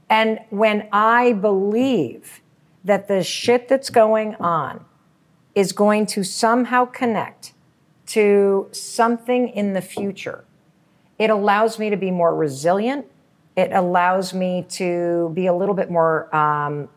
And 0.09 0.41
when 0.51 0.89
I 0.93 1.35
believe 1.35 2.41
that 2.85 3.09
the 3.09 3.23
shit 3.23 3.69
that's 3.69 3.91
going 3.91 4.35
on 4.37 4.85
is 5.55 5.73
going 5.73 6.07
to 6.07 6.25
somehow 6.25 6.85
connect 6.85 7.53
to 8.07 8.69
something 8.73 9.49
in 9.49 9.73
the 9.73 9.81
future, 9.81 10.45
it 11.19 11.31
allows 11.31 11.79
me 11.79 11.91
to 11.91 11.97
be 11.97 12.11
more 12.11 12.35
resilient. 12.35 13.07
It 13.57 13.73
allows 13.73 14.35
me 14.35 14.67
to 14.71 15.31
be 15.35 15.47
a 15.47 15.55
little 15.55 15.75
bit 15.75 15.91
more, 15.91 16.35
um, 16.35 16.89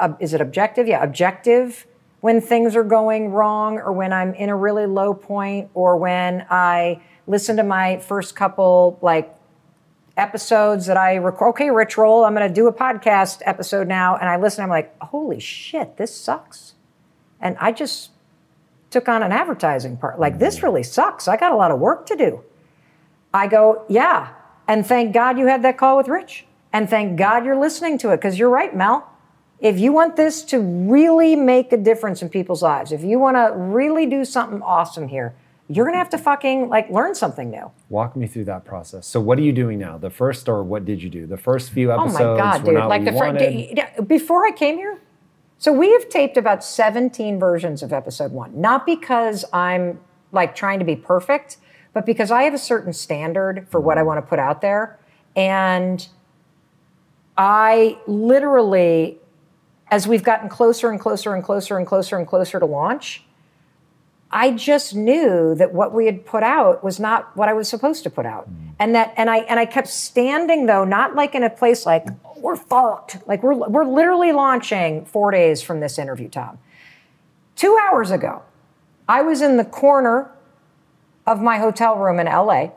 ob- 0.00 0.16
is 0.20 0.34
it 0.34 0.40
objective? 0.40 0.86
Yeah, 0.86 1.02
objective 1.02 1.86
when 2.20 2.40
things 2.40 2.76
are 2.76 2.84
going 2.84 3.30
wrong 3.30 3.78
or 3.78 3.92
when 3.92 4.12
I'm 4.12 4.34
in 4.34 4.48
a 4.48 4.56
really 4.56 4.86
low 4.86 5.14
point 5.14 5.70
or 5.74 5.96
when 5.96 6.46
I 6.50 7.02
listen 7.26 7.56
to 7.56 7.62
my 7.62 7.98
first 7.98 8.36
couple, 8.36 8.98
like, 9.02 9.34
episodes 10.16 10.86
that 10.86 10.96
I 10.96 11.16
record. 11.16 11.50
Okay, 11.50 11.70
Rich 11.70 11.96
Roll, 11.96 12.24
I'm 12.24 12.34
going 12.34 12.46
to 12.46 12.54
do 12.54 12.66
a 12.66 12.72
podcast 12.72 13.40
episode 13.44 13.88
now. 13.88 14.16
And 14.16 14.28
I 14.28 14.36
listen, 14.36 14.62
I'm 14.62 14.70
like, 14.70 14.96
holy 15.00 15.40
shit, 15.40 15.96
this 15.96 16.14
sucks. 16.14 16.74
And 17.40 17.56
I 17.58 17.72
just 17.72 18.11
took 18.92 19.08
on 19.08 19.22
an 19.22 19.32
advertising 19.32 19.96
part. 19.96 20.20
Like, 20.20 20.38
this 20.38 20.58
mm. 20.58 20.62
really 20.62 20.82
sucks. 20.82 21.26
I 21.26 21.36
got 21.36 21.52
a 21.52 21.56
lot 21.56 21.70
of 21.70 21.80
work 21.80 22.06
to 22.06 22.16
do. 22.16 22.44
I 23.34 23.46
go, 23.46 23.84
yeah. 23.88 24.30
And 24.68 24.86
thank 24.86 25.12
God 25.12 25.38
you 25.38 25.46
had 25.46 25.62
that 25.62 25.78
call 25.78 25.96
with 25.96 26.08
Rich. 26.08 26.44
And 26.72 26.88
thank 26.88 27.18
God 27.18 27.44
you're 27.44 27.58
listening 27.58 27.98
to 27.98 28.10
it 28.10 28.18
because 28.18 28.38
you're 28.38 28.50
right, 28.50 28.74
Mel. 28.74 29.08
If 29.58 29.78
you 29.78 29.92
want 29.92 30.16
this 30.16 30.42
to 30.44 30.60
really 30.60 31.36
make 31.36 31.72
a 31.72 31.76
difference 31.76 32.22
in 32.22 32.28
people's 32.28 32.62
lives, 32.62 32.92
if 32.92 33.02
you 33.02 33.18
want 33.18 33.36
to 33.36 33.52
really 33.56 34.06
do 34.06 34.24
something 34.24 34.60
awesome 34.62 35.08
here, 35.08 35.34
you're 35.68 35.84
going 35.84 35.94
to 35.94 35.98
have 35.98 36.10
to 36.10 36.18
fucking 36.18 36.68
like 36.68 36.90
learn 36.90 37.14
something 37.14 37.50
new. 37.50 37.70
Walk 37.88 38.16
me 38.16 38.26
through 38.26 38.46
that 38.46 38.64
process. 38.64 39.06
So, 39.06 39.20
what 39.20 39.38
are 39.38 39.42
you 39.42 39.52
doing 39.52 39.78
now? 39.78 39.98
The 39.98 40.10
first, 40.10 40.48
or 40.48 40.62
what 40.62 40.84
did 40.84 41.02
you 41.02 41.08
do? 41.08 41.26
The 41.26 41.36
first 41.36 41.70
few 41.70 41.92
episodes. 41.92 42.20
Oh 42.20 42.34
my 42.34 42.40
god, 42.40 42.64
dude! 42.64 42.74
Like 42.74 43.04
the 43.04 43.12
you 43.12 43.18
fir- 43.18 43.96
d- 43.98 44.04
before 44.04 44.46
I 44.46 44.50
came 44.50 44.76
here, 44.76 44.98
so 45.62 45.72
we 45.72 45.92
have 45.92 46.08
taped 46.08 46.36
about 46.36 46.64
17 46.64 47.38
versions 47.38 47.84
of 47.84 47.92
episode 47.92 48.32
one. 48.32 48.60
Not 48.60 48.84
because 48.84 49.44
I'm 49.52 50.00
like 50.32 50.56
trying 50.56 50.80
to 50.80 50.84
be 50.84 50.96
perfect, 50.96 51.58
but 51.92 52.04
because 52.04 52.32
I 52.32 52.42
have 52.42 52.52
a 52.52 52.58
certain 52.58 52.92
standard 52.92 53.68
for 53.68 53.78
what 53.78 53.96
I 53.96 54.00
mm-hmm. 54.00 54.08
want 54.08 54.18
to 54.18 54.28
put 54.28 54.40
out 54.40 54.60
there, 54.60 54.98
and 55.36 56.04
I 57.38 57.96
literally, 58.08 59.20
as 59.88 60.08
we've 60.08 60.24
gotten 60.24 60.48
closer 60.48 60.90
and 60.90 60.98
closer 60.98 61.32
and 61.32 61.44
closer 61.44 61.78
and 61.78 61.86
closer 61.86 62.16
and 62.16 62.26
closer 62.26 62.58
to 62.58 62.66
launch. 62.66 63.22
I 64.32 64.52
just 64.52 64.94
knew 64.94 65.54
that 65.56 65.74
what 65.74 65.92
we 65.92 66.06
had 66.06 66.24
put 66.24 66.42
out 66.42 66.82
was 66.82 66.98
not 66.98 67.36
what 67.36 67.48
I 67.48 67.52
was 67.52 67.68
supposed 67.68 68.02
to 68.04 68.10
put 68.10 68.24
out. 68.24 68.48
And 68.78 68.94
that 68.94 69.12
and 69.16 69.28
I 69.28 69.38
and 69.40 69.60
I 69.60 69.66
kept 69.66 69.88
standing 69.88 70.66
though, 70.66 70.84
not 70.84 71.14
like 71.14 71.34
in 71.34 71.42
a 71.42 71.50
place 71.50 71.84
like 71.84 72.06
we're 72.38 72.56
fucked. 72.56 73.18
Like 73.26 73.42
we're 73.42 73.54
we're 73.54 73.84
literally 73.84 74.32
launching 74.32 75.04
4 75.04 75.30
days 75.32 75.60
from 75.62 75.80
this 75.80 75.98
interview, 75.98 76.28
Tom. 76.28 76.58
2 77.56 77.78
hours 77.82 78.10
ago, 78.10 78.42
I 79.08 79.20
was 79.22 79.42
in 79.42 79.58
the 79.58 79.64
corner 79.64 80.30
of 81.26 81.40
my 81.42 81.58
hotel 81.58 81.96
room 81.96 82.18
in 82.18 82.26
LA. 82.26 82.70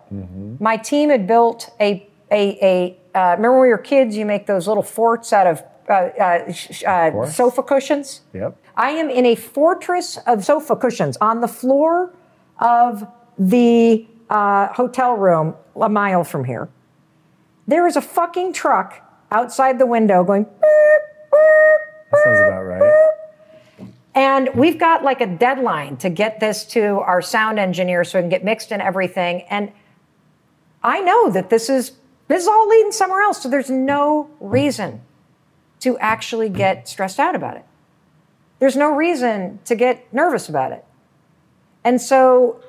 My 0.60 0.78
team 0.78 1.10
had 1.10 1.26
built 1.26 1.72
a 1.80 2.06
a 2.32 2.58
a 2.62 2.98
uh, 3.18 3.36
remember 3.38 3.54
when 3.54 3.62
we 3.62 3.70
were 3.70 3.78
kids 3.78 4.18
you 4.18 4.26
make 4.26 4.46
those 4.46 4.68
little 4.68 4.84
forts 4.84 5.32
out 5.32 5.48
of 5.48 5.64
uh, 5.88 5.94
uh, 5.94 6.52
sh- 6.52 6.84
uh, 6.84 7.26
sofa 7.28 7.64
cushions? 7.64 8.22
Yep. 8.34 8.58
I 8.78 8.92
am 8.92 9.10
in 9.10 9.26
a 9.26 9.36
fortress 9.36 10.18
of 10.28 10.44
sofa 10.44 10.76
cushions 10.76 11.18
on 11.22 11.42
the 11.42 11.48
floor 11.48 12.14
of 12.60 13.08
the 13.38 14.06
uh, 14.30 14.68
hotel 14.74 15.16
room 15.16 15.56
a 15.80 15.90
mile 15.90 16.24
from 16.24 16.46
here. 16.46 16.70
There 17.68 17.88
is 17.88 17.96
a 17.96 18.02
fucking 18.02 18.54
truck 18.54 19.02
outside 19.32 19.80
the 19.80 19.86
window 19.86 20.24
going, 20.24 20.46
That 20.46 22.22
sounds 22.24 22.40
about 22.48 22.62
right. 22.62 23.92
and 24.14 24.50
we've 24.56 24.78
got 24.78 25.04
like 25.04 25.22
a 25.22 25.28
deadline 25.28 25.98
to 25.98 26.10
get 26.10 26.40
this 26.40 26.66
to 26.68 27.00
our 27.00 27.22
sound 27.22 27.60
engineer 27.60 28.04
so 28.04 28.20
it 28.20 28.24
can 28.24 28.30
get 28.30 28.44
mixed 28.44 28.72
and 28.72 28.82
everything. 28.82 29.42
And 29.50 29.72
I 30.84 31.02
know 31.02 31.32
that 31.32 31.50
this 31.50 31.70
is 31.70 31.94
this 32.28 32.44
is 32.44 32.48
all 32.48 32.68
leading 32.68 32.92
somewhere 32.92 33.22
else. 33.22 33.42
So 33.42 33.50
there's 33.50 33.70
no 33.70 34.30
reason 34.40 35.02
to 35.82 35.98
actually 36.00 36.50
get 36.50 36.88
stressed 36.88 37.20
out 37.20 37.36
about 37.36 37.58
it. 37.58 37.66
There's 38.60 38.76
no 38.76 38.96
reason 38.96 39.60
to 39.66 39.76
get 39.76 40.12
nervous 40.14 40.50
about 40.50 40.72
it. 40.72 40.86
And 41.84 42.02
so 42.02 42.62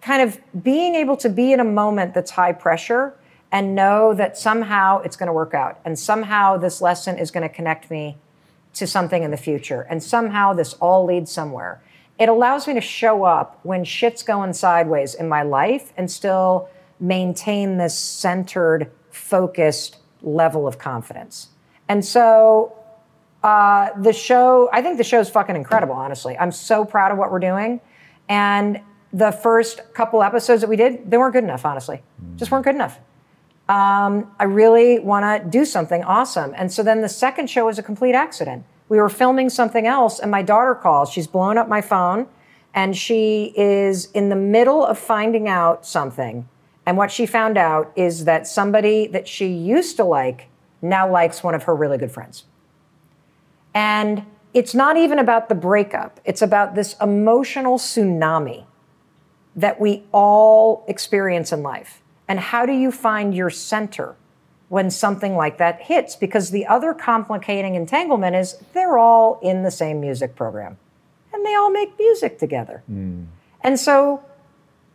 kind 0.00 0.22
of 0.22 0.40
being 0.62 0.94
able 0.94 1.16
to 1.18 1.28
be 1.28 1.52
in 1.52 1.60
a 1.60 1.64
moment 1.64 2.14
that's 2.14 2.30
high 2.30 2.52
pressure 2.52 3.14
and 3.52 3.74
know 3.74 4.14
that 4.14 4.38
somehow 4.38 5.00
it's 5.00 5.16
going 5.16 5.26
to 5.26 5.32
work 5.32 5.54
out 5.54 5.80
and 5.84 5.98
somehow 5.98 6.56
this 6.56 6.80
lesson 6.80 7.18
is 7.18 7.30
going 7.30 7.42
to 7.46 7.54
connect 7.54 7.90
me 7.90 8.16
to 8.74 8.86
something 8.86 9.22
in 9.22 9.30
the 9.30 9.36
future 9.36 9.82
and 9.90 10.02
somehow 10.02 10.52
this 10.52 10.74
all 10.74 11.04
leads 11.04 11.30
somewhere. 11.32 11.82
It 12.18 12.28
allows 12.28 12.68
me 12.68 12.74
to 12.74 12.80
show 12.80 13.24
up 13.24 13.58
when 13.62 13.82
shit's 13.82 14.22
going 14.22 14.52
sideways 14.52 15.14
in 15.14 15.28
my 15.28 15.42
life 15.42 15.92
and 15.96 16.10
still 16.10 16.68
maintain 17.00 17.78
this 17.78 17.98
centered, 17.98 18.90
focused 19.10 19.96
level 20.22 20.68
of 20.68 20.78
confidence. 20.78 21.48
And 21.88 22.04
so 22.04 22.76
uh, 23.42 23.90
the 23.98 24.12
show, 24.12 24.68
I 24.72 24.82
think 24.82 24.98
the 24.98 25.04
show's 25.04 25.28
fucking 25.30 25.56
incredible, 25.56 25.94
honestly. 25.94 26.36
I'm 26.38 26.52
so 26.52 26.84
proud 26.84 27.12
of 27.12 27.18
what 27.18 27.30
we're 27.30 27.38
doing. 27.38 27.80
And 28.28 28.80
the 29.12 29.32
first 29.32 29.80
couple 29.94 30.22
episodes 30.22 30.60
that 30.60 30.68
we 30.68 30.76
did, 30.76 31.10
they 31.10 31.16
weren't 31.16 31.32
good 31.32 31.44
enough, 31.44 31.64
honestly. 31.64 32.02
Just 32.36 32.50
weren't 32.50 32.64
good 32.64 32.74
enough. 32.74 32.98
Um, 33.68 34.30
I 34.38 34.44
really 34.44 34.98
want 34.98 35.24
to 35.24 35.48
do 35.48 35.64
something 35.64 36.02
awesome. 36.04 36.52
And 36.56 36.72
so 36.72 36.82
then 36.82 37.00
the 37.00 37.08
second 37.08 37.48
show 37.48 37.66
was 37.66 37.78
a 37.78 37.82
complete 37.82 38.14
accident 38.14 38.64
we 38.90 38.98
were 38.98 39.08
filming 39.08 39.48
something 39.48 39.86
else, 39.86 40.18
and 40.18 40.30
my 40.30 40.42
daughter 40.42 40.74
calls. 40.74 41.10
She's 41.10 41.28
blown 41.28 41.56
up 41.56 41.68
my 41.68 41.80
phone, 41.80 42.26
and 42.74 42.94
she 42.94 43.54
is 43.56 44.10
in 44.10 44.28
the 44.28 44.36
middle 44.36 44.84
of 44.84 44.98
finding 44.98 45.48
out 45.48 45.86
something. 45.86 46.48
And 46.84 46.96
what 46.96 47.12
she 47.12 47.24
found 47.24 47.56
out 47.56 47.92
is 47.94 48.24
that 48.24 48.48
somebody 48.48 49.06
that 49.06 49.28
she 49.28 49.46
used 49.46 49.96
to 49.96 50.04
like 50.04 50.48
now 50.82 51.08
likes 51.08 51.42
one 51.42 51.54
of 51.54 51.62
her 51.62 51.74
really 51.74 51.98
good 51.98 52.10
friends. 52.10 52.44
And 53.74 54.24
it's 54.52 54.74
not 54.74 54.96
even 54.96 55.18
about 55.18 55.48
the 55.48 55.54
breakup, 55.54 56.20
it's 56.24 56.42
about 56.42 56.74
this 56.74 56.96
emotional 57.00 57.78
tsunami 57.78 58.64
that 59.56 59.80
we 59.80 60.04
all 60.12 60.84
experience 60.88 61.52
in 61.52 61.62
life. 61.62 62.02
And 62.28 62.38
how 62.38 62.66
do 62.66 62.72
you 62.72 62.92
find 62.92 63.34
your 63.34 63.50
center 63.50 64.16
when 64.68 64.90
something 64.90 65.34
like 65.34 65.58
that 65.58 65.82
hits? 65.82 66.14
Because 66.14 66.50
the 66.50 66.66
other 66.66 66.94
complicating 66.94 67.74
entanglement 67.74 68.36
is 68.36 68.56
they're 68.72 68.98
all 68.98 69.40
in 69.42 69.62
the 69.62 69.70
same 69.70 70.00
music 70.00 70.36
program 70.36 70.78
and 71.32 71.44
they 71.44 71.54
all 71.54 71.70
make 71.70 71.98
music 71.98 72.38
together. 72.38 72.82
Mm. 72.90 73.26
And 73.62 73.78
so 73.78 74.24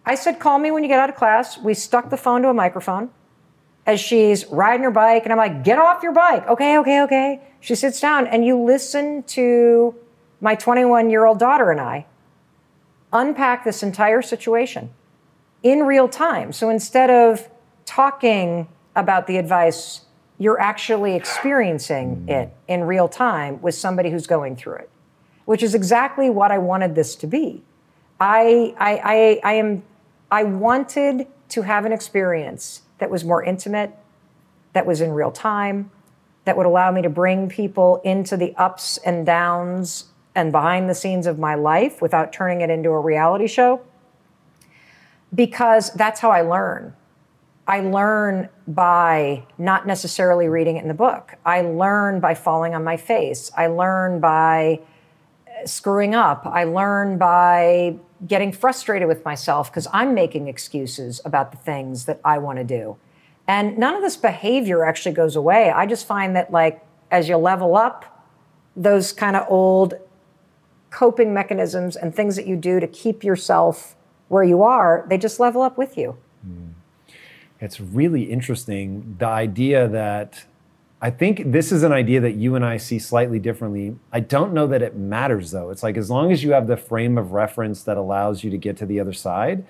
I 0.05 0.15
said, 0.15 0.39
Call 0.39 0.59
me 0.59 0.71
when 0.71 0.84
you 0.84 0.89
get 0.89 0.99
out 0.99 1.09
of 1.09 1.15
class. 1.15 1.57
We 1.57 1.73
stuck 1.73 2.09
the 2.09 2.17
phone 2.17 2.41
to 2.43 2.49
a 2.49 2.53
microphone 2.53 3.09
as 3.86 3.99
she's 3.99 4.45
riding 4.47 4.83
her 4.83 4.91
bike. 4.91 5.23
And 5.23 5.31
I'm 5.31 5.38
like, 5.38 5.63
Get 5.63 5.77
off 5.77 6.03
your 6.03 6.13
bike. 6.13 6.47
Okay, 6.47 6.77
okay, 6.79 7.01
okay. 7.01 7.41
She 7.59 7.75
sits 7.75 7.99
down 7.99 8.27
and 8.27 8.45
you 8.45 8.61
listen 8.61 9.23
to 9.23 9.95
my 10.41 10.55
21 10.55 11.09
year 11.09 11.25
old 11.25 11.39
daughter 11.39 11.71
and 11.71 11.81
I 11.81 12.05
unpack 13.11 13.63
this 13.63 13.81
entire 13.81 14.21
situation 14.21 14.91
in 15.63 15.83
real 15.83 16.07
time. 16.07 16.51
So 16.51 16.69
instead 16.69 17.09
of 17.09 17.49
talking 17.86 18.67
about 18.95 19.25
the 19.27 19.38
advice, 19.38 20.01
you're 20.38 20.59
actually 20.59 21.15
experiencing 21.15 22.25
mm. 22.27 22.29
it 22.29 22.53
in 22.67 22.83
real 22.83 23.07
time 23.07 23.61
with 23.61 23.73
somebody 23.73 24.11
who's 24.11 24.27
going 24.27 24.55
through 24.55 24.75
it, 24.75 24.89
which 25.45 25.63
is 25.63 25.73
exactly 25.73 26.29
what 26.29 26.51
I 26.51 26.57
wanted 26.57 26.93
this 26.93 27.15
to 27.15 27.27
be. 27.27 27.63
I, 28.19 28.75
I, 28.77 29.01
I, 29.03 29.39
I 29.43 29.53
am, 29.53 29.83
I 30.29 30.43
wanted 30.43 31.27
to 31.49 31.61
have 31.61 31.86
an 31.86 31.93
experience 31.93 32.81
that 32.99 33.09
was 33.09 33.23
more 33.23 33.43
intimate, 33.43 33.91
that 34.73 34.85
was 34.85 35.01
in 35.01 35.11
real 35.11 35.31
time, 35.31 35.91
that 36.45 36.57
would 36.57 36.65
allow 36.65 36.91
me 36.91 37.01
to 37.01 37.09
bring 37.09 37.49
people 37.49 38.01
into 38.03 38.37
the 38.37 38.55
ups 38.55 38.97
and 38.97 39.25
downs 39.25 40.05
and 40.35 40.51
behind 40.51 40.89
the 40.89 40.95
scenes 40.95 41.27
of 41.27 41.39
my 41.39 41.55
life 41.55 42.01
without 42.01 42.31
turning 42.31 42.61
it 42.61 42.69
into 42.69 42.89
a 42.89 42.99
reality 42.99 43.47
show 43.47 43.81
because 45.33 45.91
that's 45.93 46.19
how 46.19 46.31
I 46.31 46.41
learn. 46.41 46.93
I 47.67 47.79
learn 47.79 48.49
by 48.67 49.43
not 49.57 49.87
necessarily 49.87 50.47
reading 50.47 50.77
it 50.77 50.83
in 50.83 50.87
the 50.87 50.93
book. 50.93 51.33
I 51.45 51.61
learn 51.61 52.19
by 52.19 52.35
falling 52.35 52.75
on 52.75 52.83
my 52.83 52.95
face. 52.95 53.51
I 53.57 53.67
learn 53.67 54.19
by 54.19 54.81
screwing 55.65 56.13
up. 56.13 56.45
I 56.45 56.65
learn 56.65 57.17
by 57.17 57.95
getting 58.28 58.51
frustrated 58.51 59.07
with 59.07 59.24
myself 59.26 59.72
because 59.72 59.88
I'm 59.93 60.13
making 60.13 60.47
excuses 60.47 61.22
about 61.26 61.51
the 61.51 61.57
things 61.57 62.05
that 62.05 62.20
I 62.24 62.38
want 62.38 62.57
to 62.57 62.63
do. 62.63 62.97
And 63.47 63.78
none 63.78 63.93
of 63.95 64.01
this 64.01 64.18
behavior 64.18 64.84
actually 64.84 65.13
goes 65.13 65.36
away. 65.36 65.70
I 65.70 65.86
just 65.86 66.07
find 66.07 66.36
that, 66.36 66.51
like, 66.51 66.84
as 67.11 67.30
you 67.30 67.38
level 67.38 67.76
up, 67.76 68.26
those 68.76 69.11
kind 69.11 69.36
of 69.36 69.45
old 69.49 69.93
coping 70.89 71.34
mechanisms 71.34 71.95
and 71.95 72.16
things 72.16 72.36
that 72.36 72.47
you 72.47 72.55
do 72.55 72.80
to 72.80 72.88
keep 72.88 73.24
yourself 73.24 73.95
where 74.30 74.43
you 74.43 74.63
are, 74.63 75.05
they 75.09 75.18
just 75.18 75.39
level 75.39 75.61
up 75.61 75.78
with 75.78 75.97
you. 75.97 76.18
Mm. 76.47 76.74
It's 77.59 77.80
really 77.80 78.24
interesting 78.24 79.16
the 79.20 79.28
idea 79.28 79.88
that 79.88 80.45
I 81.05 81.11
think 81.11 81.51
this 81.51 81.71
is 81.71 81.83
an 81.83 81.91
idea 81.91 82.19
that 82.21 82.31
you 82.31 82.55
and 82.55 82.65
I 82.65 82.77
see 82.77 82.97
slightly 82.97 83.37
differently. 83.37 83.95
I 84.11 84.21
don't 84.21 84.53
know 84.53 84.65
that 84.65 84.81
it 84.81 84.95
matters 84.95 85.51
though. 85.51 85.69
It's 85.69 85.83
like 85.83 85.97
as 85.97 86.09
long 86.09 86.31
as 86.31 86.43
you 86.43 86.53
have 86.53 86.65
the 86.65 86.77
frame 86.77 87.19
of 87.19 87.31
reference 87.31 87.83
that 87.83 87.95
allows 87.95 88.43
you 88.43 88.49
to 88.49 88.57
get 88.57 88.75
to 88.77 88.87
the 88.87 88.99
other 88.99 89.13
side, 89.13 89.63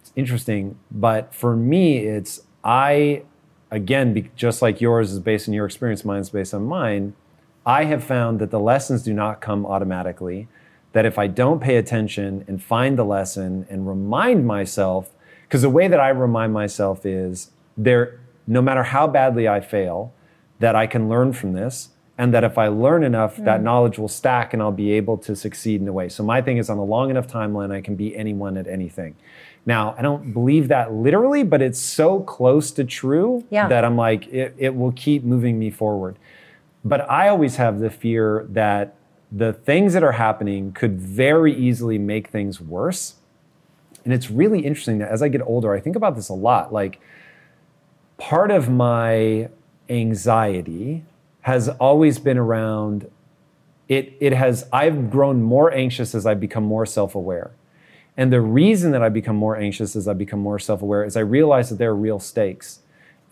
it's 0.00 0.12
interesting. 0.16 0.76
But 0.90 1.32
for 1.32 1.54
me, 1.54 1.98
it's 1.98 2.42
I, 2.64 3.22
again, 3.70 4.28
just 4.34 4.60
like 4.60 4.80
yours 4.80 5.12
is 5.12 5.20
based 5.20 5.46
on 5.46 5.54
your 5.54 5.66
experience, 5.66 6.04
mine's 6.04 6.30
based 6.30 6.52
on 6.52 6.64
mine. 6.64 7.14
I 7.64 7.84
have 7.84 8.02
found 8.02 8.40
that 8.40 8.50
the 8.50 8.58
lessons 8.58 9.04
do 9.04 9.14
not 9.14 9.40
come 9.40 9.64
automatically 9.64 10.48
that 10.94 11.06
if 11.06 11.16
I 11.16 11.28
don't 11.28 11.60
pay 11.60 11.76
attention 11.76 12.44
and 12.48 12.60
find 12.60 12.98
the 12.98 13.04
lesson 13.04 13.68
and 13.70 13.86
remind 13.86 14.48
myself, 14.48 15.12
because 15.44 15.62
the 15.62 15.70
way 15.70 15.86
that 15.86 16.00
I 16.00 16.08
remind 16.08 16.52
myself 16.52 17.06
is 17.06 17.52
there, 17.76 18.18
no 18.48 18.60
matter 18.60 18.82
how 18.82 19.06
badly 19.06 19.46
I 19.46 19.60
fail, 19.60 20.12
that 20.58 20.74
I 20.74 20.86
can 20.86 21.08
learn 21.08 21.32
from 21.32 21.52
this. 21.52 21.90
And 22.18 22.32
that 22.34 22.44
if 22.44 22.58
I 22.58 22.68
learn 22.68 23.04
enough, 23.04 23.36
mm. 23.36 23.46
that 23.46 23.62
knowledge 23.62 23.98
will 23.98 24.06
stack 24.06 24.52
and 24.52 24.62
I'll 24.62 24.70
be 24.70 24.92
able 24.92 25.16
to 25.18 25.34
succeed 25.34 25.80
in 25.80 25.88
a 25.88 25.92
way. 25.92 26.08
So 26.08 26.22
my 26.22 26.42
thing 26.42 26.58
is 26.58 26.68
on 26.68 26.76
a 26.76 26.84
long 26.84 27.10
enough 27.10 27.26
timeline, 27.26 27.72
I 27.72 27.80
can 27.80 27.96
be 27.96 28.14
anyone 28.14 28.56
at 28.58 28.68
anything. 28.68 29.16
Now, 29.64 29.94
I 29.96 30.02
don't 30.02 30.32
believe 30.32 30.68
that 30.68 30.92
literally, 30.92 31.42
but 31.42 31.62
it's 31.62 31.80
so 31.80 32.20
close 32.20 32.70
to 32.72 32.84
true 32.84 33.44
yeah. 33.50 33.66
that 33.66 33.84
I'm 33.84 33.96
like, 33.96 34.26
it, 34.28 34.54
it 34.58 34.76
will 34.76 34.92
keep 34.92 35.24
moving 35.24 35.58
me 35.58 35.70
forward. 35.70 36.18
But 36.84 37.08
I 37.10 37.28
always 37.28 37.56
have 37.56 37.80
the 37.80 37.90
fear 37.90 38.46
that 38.50 38.94
the 39.30 39.52
things 39.52 39.94
that 39.94 40.04
are 40.04 40.12
happening 40.12 40.72
could 40.72 41.00
very 41.00 41.54
easily 41.54 41.96
make 41.96 42.28
things 42.28 42.60
worse. 42.60 43.14
And 44.04 44.12
it's 44.12 44.30
really 44.30 44.60
interesting 44.60 44.98
that 44.98 45.10
as 45.10 45.22
I 45.22 45.28
get 45.28 45.40
older, 45.42 45.72
I 45.72 45.80
think 45.80 45.96
about 45.96 46.16
this 46.16 46.28
a 46.28 46.34
lot. 46.34 46.72
Like, 46.72 47.00
part 48.18 48.50
of 48.50 48.68
my 48.68 49.48
anxiety 49.92 51.04
has 51.42 51.68
always 51.68 52.18
been 52.18 52.38
around 52.38 53.10
it, 53.88 54.14
it 54.20 54.32
has, 54.32 54.66
I've 54.72 55.10
grown 55.10 55.42
more 55.42 55.70
anxious 55.72 56.14
as 56.14 56.24
I 56.24 56.34
become 56.34 56.64
more 56.64 56.86
self 56.86 57.14
aware. 57.14 57.50
And 58.16 58.32
the 58.32 58.40
reason 58.40 58.92
that 58.92 59.02
I 59.02 59.08
become 59.08 59.36
more 59.36 59.56
anxious 59.56 59.96
as 59.96 60.08
I 60.08 60.14
become 60.14 60.40
more 60.40 60.58
self 60.58 60.82
aware 60.82 61.04
is 61.04 61.16
I 61.16 61.20
realize 61.20 61.68
that 61.68 61.76
there 61.76 61.90
are 61.90 61.96
real 61.96 62.18
stakes. 62.18 62.80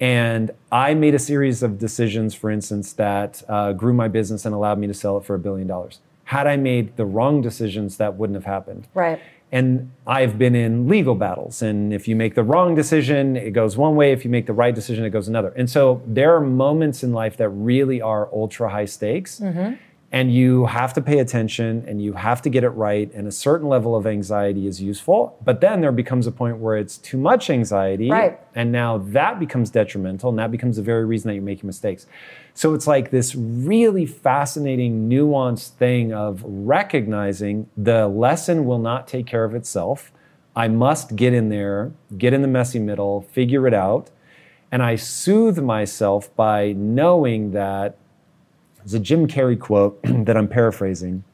And 0.00 0.50
I 0.72 0.94
made 0.94 1.14
a 1.14 1.18
series 1.18 1.62
of 1.62 1.78
decisions, 1.78 2.34
for 2.34 2.50
instance, 2.50 2.92
that 2.94 3.42
uh, 3.48 3.72
grew 3.74 3.92
my 3.92 4.08
business 4.08 4.44
and 4.46 4.54
allowed 4.54 4.78
me 4.78 4.86
to 4.86 4.94
sell 4.94 5.18
it 5.18 5.24
for 5.24 5.34
a 5.34 5.38
billion 5.38 5.66
dollars. 5.66 5.98
Had 6.24 6.46
I 6.46 6.56
made 6.56 6.96
the 6.96 7.04
wrong 7.04 7.42
decisions, 7.42 7.96
that 7.98 8.16
wouldn't 8.16 8.36
have 8.36 8.46
happened. 8.46 8.86
Right. 8.94 9.20
And 9.52 9.90
I've 10.06 10.38
been 10.38 10.54
in 10.54 10.88
legal 10.88 11.14
battles. 11.14 11.60
And 11.60 11.92
if 11.92 12.06
you 12.06 12.14
make 12.14 12.34
the 12.34 12.44
wrong 12.44 12.74
decision, 12.74 13.36
it 13.36 13.50
goes 13.50 13.76
one 13.76 13.96
way. 13.96 14.12
If 14.12 14.24
you 14.24 14.30
make 14.30 14.46
the 14.46 14.52
right 14.52 14.74
decision, 14.74 15.04
it 15.04 15.10
goes 15.10 15.26
another. 15.26 15.52
And 15.56 15.68
so 15.68 16.02
there 16.06 16.34
are 16.36 16.40
moments 16.40 17.02
in 17.02 17.12
life 17.12 17.36
that 17.38 17.48
really 17.48 18.00
are 18.00 18.32
ultra 18.32 18.70
high 18.70 18.84
stakes. 18.84 19.40
Mm-hmm 19.40 19.74
and 20.12 20.34
you 20.34 20.66
have 20.66 20.92
to 20.92 21.00
pay 21.00 21.20
attention 21.20 21.84
and 21.86 22.02
you 22.02 22.12
have 22.12 22.42
to 22.42 22.50
get 22.50 22.64
it 22.64 22.70
right 22.70 23.12
and 23.14 23.28
a 23.28 23.32
certain 23.32 23.68
level 23.68 23.94
of 23.94 24.06
anxiety 24.06 24.66
is 24.66 24.82
useful 24.82 25.38
but 25.44 25.60
then 25.60 25.80
there 25.80 25.92
becomes 25.92 26.26
a 26.26 26.32
point 26.32 26.58
where 26.58 26.76
it's 26.76 26.98
too 26.98 27.16
much 27.16 27.50
anxiety 27.50 28.10
right. 28.10 28.40
and 28.54 28.72
now 28.72 28.98
that 28.98 29.38
becomes 29.38 29.70
detrimental 29.70 30.30
and 30.30 30.38
that 30.38 30.50
becomes 30.50 30.76
the 30.76 30.82
very 30.82 31.04
reason 31.04 31.28
that 31.28 31.34
you're 31.34 31.42
making 31.42 31.66
mistakes 31.66 32.06
so 32.54 32.74
it's 32.74 32.86
like 32.86 33.10
this 33.10 33.34
really 33.34 34.06
fascinating 34.06 35.08
nuanced 35.08 35.70
thing 35.70 36.12
of 36.12 36.42
recognizing 36.44 37.68
the 37.76 38.06
lesson 38.08 38.64
will 38.64 38.78
not 38.78 39.06
take 39.08 39.26
care 39.26 39.44
of 39.44 39.54
itself 39.54 40.12
i 40.54 40.68
must 40.68 41.16
get 41.16 41.32
in 41.32 41.48
there 41.48 41.92
get 42.18 42.32
in 42.32 42.42
the 42.42 42.48
messy 42.48 42.78
middle 42.78 43.22
figure 43.22 43.66
it 43.66 43.74
out 43.74 44.10
and 44.72 44.82
i 44.82 44.94
soothe 44.94 45.58
myself 45.58 46.34
by 46.36 46.72
knowing 46.72 47.52
that 47.52 47.96
it's 48.84 48.94
a 48.94 48.98
Jim 48.98 49.26
Carrey 49.26 49.58
quote 49.58 50.00
that 50.04 50.36
I'm 50.36 50.48
paraphrasing. 50.48 51.24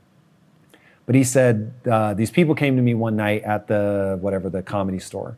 But 1.04 1.14
he 1.14 1.22
said, 1.22 1.72
uh, 1.90 2.14
These 2.14 2.30
people 2.30 2.54
came 2.54 2.76
to 2.76 2.82
me 2.82 2.94
one 2.94 3.16
night 3.16 3.42
at 3.44 3.68
the 3.68 4.18
whatever, 4.20 4.50
the 4.50 4.62
comedy 4.62 4.98
store. 4.98 5.36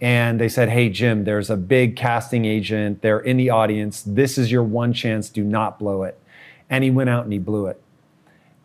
And 0.00 0.40
they 0.40 0.48
said, 0.48 0.68
Hey, 0.68 0.88
Jim, 0.90 1.24
there's 1.24 1.50
a 1.50 1.56
big 1.56 1.96
casting 1.96 2.44
agent. 2.44 3.02
They're 3.02 3.20
in 3.20 3.36
the 3.36 3.50
audience. 3.50 4.02
This 4.06 4.36
is 4.36 4.50
your 4.50 4.62
one 4.62 4.92
chance. 4.92 5.28
Do 5.30 5.44
not 5.44 5.78
blow 5.78 6.02
it. 6.02 6.18
And 6.68 6.84
he 6.84 6.90
went 6.90 7.10
out 7.10 7.24
and 7.24 7.32
he 7.32 7.38
blew 7.38 7.66
it. 7.66 7.80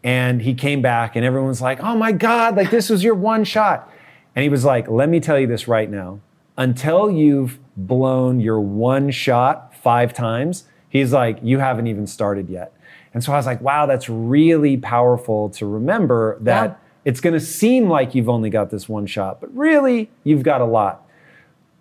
And 0.03 0.41
he 0.41 0.53
came 0.53 0.81
back, 0.81 1.17
and 1.17 1.25
everyone's 1.25 1.61
like, 1.61 1.81
Oh 1.81 1.95
my 1.95 2.11
God, 2.11 2.55
like 2.55 2.71
this 2.71 2.89
was 2.89 3.03
your 3.03 3.15
one 3.15 3.43
shot. 3.43 3.91
And 4.35 4.43
he 4.43 4.49
was 4.49 4.65
like, 4.65 4.89
Let 4.89 5.09
me 5.09 5.19
tell 5.19 5.39
you 5.39 5.47
this 5.47 5.67
right 5.67 5.89
now. 5.89 6.19
Until 6.57 7.09
you've 7.09 7.59
blown 7.77 8.39
your 8.39 8.59
one 8.59 9.11
shot 9.11 9.73
five 9.75 10.13
times, 10.13 10.65
he's 10.89 11.13
like, 11.13 11.39
You 11.41 11.59
haven't 11.59 11.87
even 11.87 12.07
started 12.07 12.49
yet. 12.49 12.73
And 13.13 13.23
so 13.23 13.33
I 13.33 13.37
was 13.37 13.45
like, 13.45 13.61
wow, 13.61 13.85
that's 13.85 14.09
really 14.09 14.77
powerful 14.77 15.49
to 15.51 15.65
remember 15.65 16.37
that 16.41 16.69
yeah. 16.69 16.75
it's 17.05 17.19
going 17.19 17.33
to 17.33 17.39
seem 17.39 17.89
like 17.89 18.13
you've 18.13 18.29
only 18.29 18.49
got 18.49 18.69
this 18.69 18.87
one 18.87 19.05
shot, 19.07 19.41
but 19.41 19.55
really 19.55 20.09
you've 20.23 20.43
got 20.43 20.61
a 20.61 20.65
lot. 20.65 21.05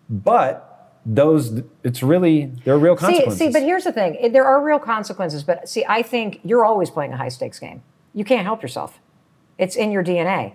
But 0.09 0.65
those 1.05 1.63
it's 1.83 2.03
really 2.03 2.47
there 2.65 2.75
are 2.75 2.79
real 2.79 2.97
consequences. 2.97 3.39
See, 3.39 3.47
see, 3.47 3.53
but 3.53 3.63
here's 3.63 3.85
the 3.85 3.93
thing: 3.93 4.33
there 4.33 4.45
are 4.45 4.63
real 4.63 4.79
consequences. 4.79 5.43
But 5.43 5.69
see, 5.69 5.85
I 5.89 6.03
think 6.03 6.41
you're 6.45 6.65
always 6.65 6.91
playing 6.91 7.13
a 7.13 7.17
high 7.17 7.29
stakes 7.29 7.59
game. 7.59 7.83
You 8.15 8.25
can't 8.25 8.45
help 8.45 8.63
yourself; 8.63 9.01
it's 9.57 9.77
in 9.77 9.91
your 9.91 10.05
DNA, 10.05 10.55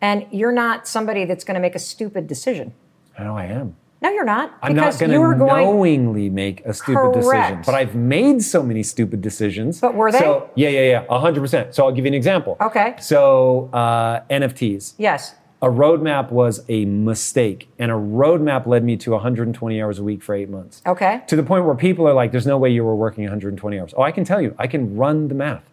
and 0.00 0.26
you're 0.30 0.52
not 0.52 0.86
somebody 0.88 1.24
that's 1.24 1.44
going 1.44 1.54
to 1.54 1.60
make 1.60 1.74
a 1.74 1.78
stupid 1.80 2.26
decision. 2.26 2.72
I 3.18 3.24
know 3.24 3.36
I 3.36 3.44
am. 3.46 3.76
No, 4.02 4.08
you're 4.08 4.24
not. 4.24 4.56
I'm 4.62 4.74
not 4.74 4.98
because 4.98 5.00
going 5.00 5.10
to 5.10 5.36
knowingly 5.36 6.30
make 6.30 6.64
a 6.64 6.72
stupid 6.72 7.12
decision. 7.12 7.30
Correct. 7.30 7.66
But 7.66 7.74
I've 7.74 7.94
made 7.94 8.42
so 8.42 8.62
many 8.62 8.82
stupid 8.82 9.20
decisions. 9.20 9.78
But 9.78 9.94
were 9.94 10.10
they? 10.10 10.20
So, 10.20 10.48
yeah, 10.54 10.70
yeah, 10.70 11.02
yeah, 11.02 11.06
100%. 11.06 11.74
So 11.74 11.84
I'll 11.84 11.92
give 11.92 12.06
you 12.06 12.08
an 12.08 12.14
example. 12.14 12.56
Okay. 12.62 12.94
So 12.98 13.68
uh, 13.74 14.20
NFTs. 14.30 14.94
Yes. 14.96 15.34
A 15.62 15.68
roadmap 15.68 16.30
was 16.30 16.64
a 16.70 16.86
mistake, 16.86 17.68
and 17.78 17.90
a 17.90 17.94
roadmap 17.94 18.66
led 18.66 18.82
me 18.82 18.96
to 18.96 19.10
120 19.10 19.82
hours 19.82 19.98
a 19.98 20.02
week 20.02 20.22
for 20.22 20.34
eight 20.34 20.48
months. 20.48 20.80
Okay. 20.86 21.22
To 21.26 21.36
the 21.36 21.42
point 21.42 21.66
where 21.66 21.74
people 21.74 22.08
are 22.08 22.14
like, 22.14 22.32
there's 22.32 22.46
no 22.46 22.56
way 22.56 22.70
you 22.70 22.82
were 22.82 22.96
working 22.96 23.24
120 23.24 23.78
hours. 23.78 23.92
Oh, 23.94 24.02
I 24.02 24.10
can 24.10 24.24
tell 24.24 24.40
you, 24.40 24.54
I 24.58 24.66
can 24.66 24.96
run 24.96 25.28
the 25.28 25.34
math. 25.34 25.64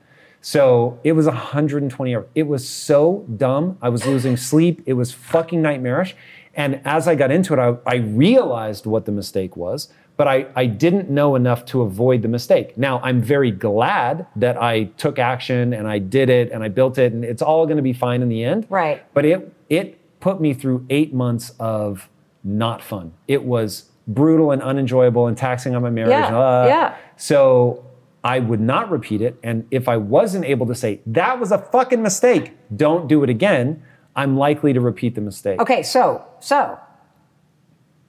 So 0.41 0.99
it 1.05 1.13
was 1.13 1.25
120 1.25 2.15
hours. 2.15 2.25
It 2.35 2.43
was 2.43 2.67
so 2.67 3.25
dumb. 3.37 3.77
I 3.81 3.87
was 3.87 4.05
losing 4.05 4.35
sleep. 4.51 4.83
It 4.85 4.93
was 4.93 5.13
fucking 5.13 5.61
nightmarish. 5.61 6.15
And 6.53 6.81
as 6.83 7.07
I 7.07 7.15
got 7.15 7.31
into 7.31 7.53
it, 7.53 7.59
I, 7.59 7.77
I 7.85 7.95
realized 7.97 8.85
what 8.85 9.05
the 9.05 9.11
mistake 9.11 9.55
was, 9.55 9.89
but 10.17 10.27
I, 10.27 10.47
I 10.55 10.65
didn't 10.65 11.09
know 11.09 11.35
enough 11.35 11.63
to 11.65 11.83
avoid 11.83 12.23
the 12.23 12.27
mistake. 12.27 12.77
Now, 12.77 12.99
I'm 13.03 13.21
very 13.21 13.51
glad 13.51 14.25
that 14.35 14.61
I 14.61 14.85
took 14.97 15.19
action 15.19 15.73
and 15.73 15.87
I 15.87 15.99
did 15.99 16.29
it 16.29 16.51
and 16.51 16.63
I 16.63 16.69
built 16.69 16.97
it, 16.97 17.13
and 17.13 17.23
it's 17.23 17.43
all 17.43 17.65
going 17.67 17.77
to 17.77 17.83
be 17.83 17.93
fine 17.93 18.23
in 18.23 18.27
the 18.27 18.43
end. 18.43 18.65
Right. 18.69 19.03
But 19.13 19.25
it, 19.25 19.53
it 19.69 19.99
put 20.19 20.41
me 20.41 20.53
through 20.53 20.85
eight 20.89 21.13
months 21.13 21.51
of 21.59 22.09
not 22.43 22.81
fun. 22.81 23.13
It 23.27 23.43
was 23.43 23.89
brutal 24.07 24.51
and 24.51 24.61
unenjoyable 24.61 25.27
and 25.27 25.37
taxing 25.37 25.75
on 25.75 25.81
my 25.81 25.89
marriage. 25.89 26.11
Yeah, 26.11 26.37
Uh, 26.37 26.65
yeah. 26.67 26.95
So 27.17 27.85
I 28.23 28.39
would 28.39 28.61
not 28.61 28.89
repeat 28.89 29.21
it. 29.21 29.37
And 29.43 29.65
if 29.71 29.87
I 29.87 29.97
wasn't 29.97 30.45
able 30.45 30.65
to 30.67 30.75
say, 30.75 31.01
that 31.05 31.39
was 31.39 31.51
a 31.51 31.57
fucking 31.57 32.01
mistake, 32.01 32.53
don't 32.75 33.07
do 33.07 33.23
it 33.23 33.29
again, 33.29 33.83
I'm 34.15 34.35
likely 34.37 34.73
to 34.73 34.81
repeat 34.81 35.15
the 35.15 35.21
mistake. 35.21 35.59
Okay, 35.61 35.83
so 35.83 36.25
so 36.39 36.79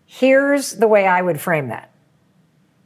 here's 0.07 0.73
the 0.73 0.89
way 0.89 1.07
I 1.07 1.21
would 1.21 1.41
frame 1.41 1.69
that. 1.69 1.91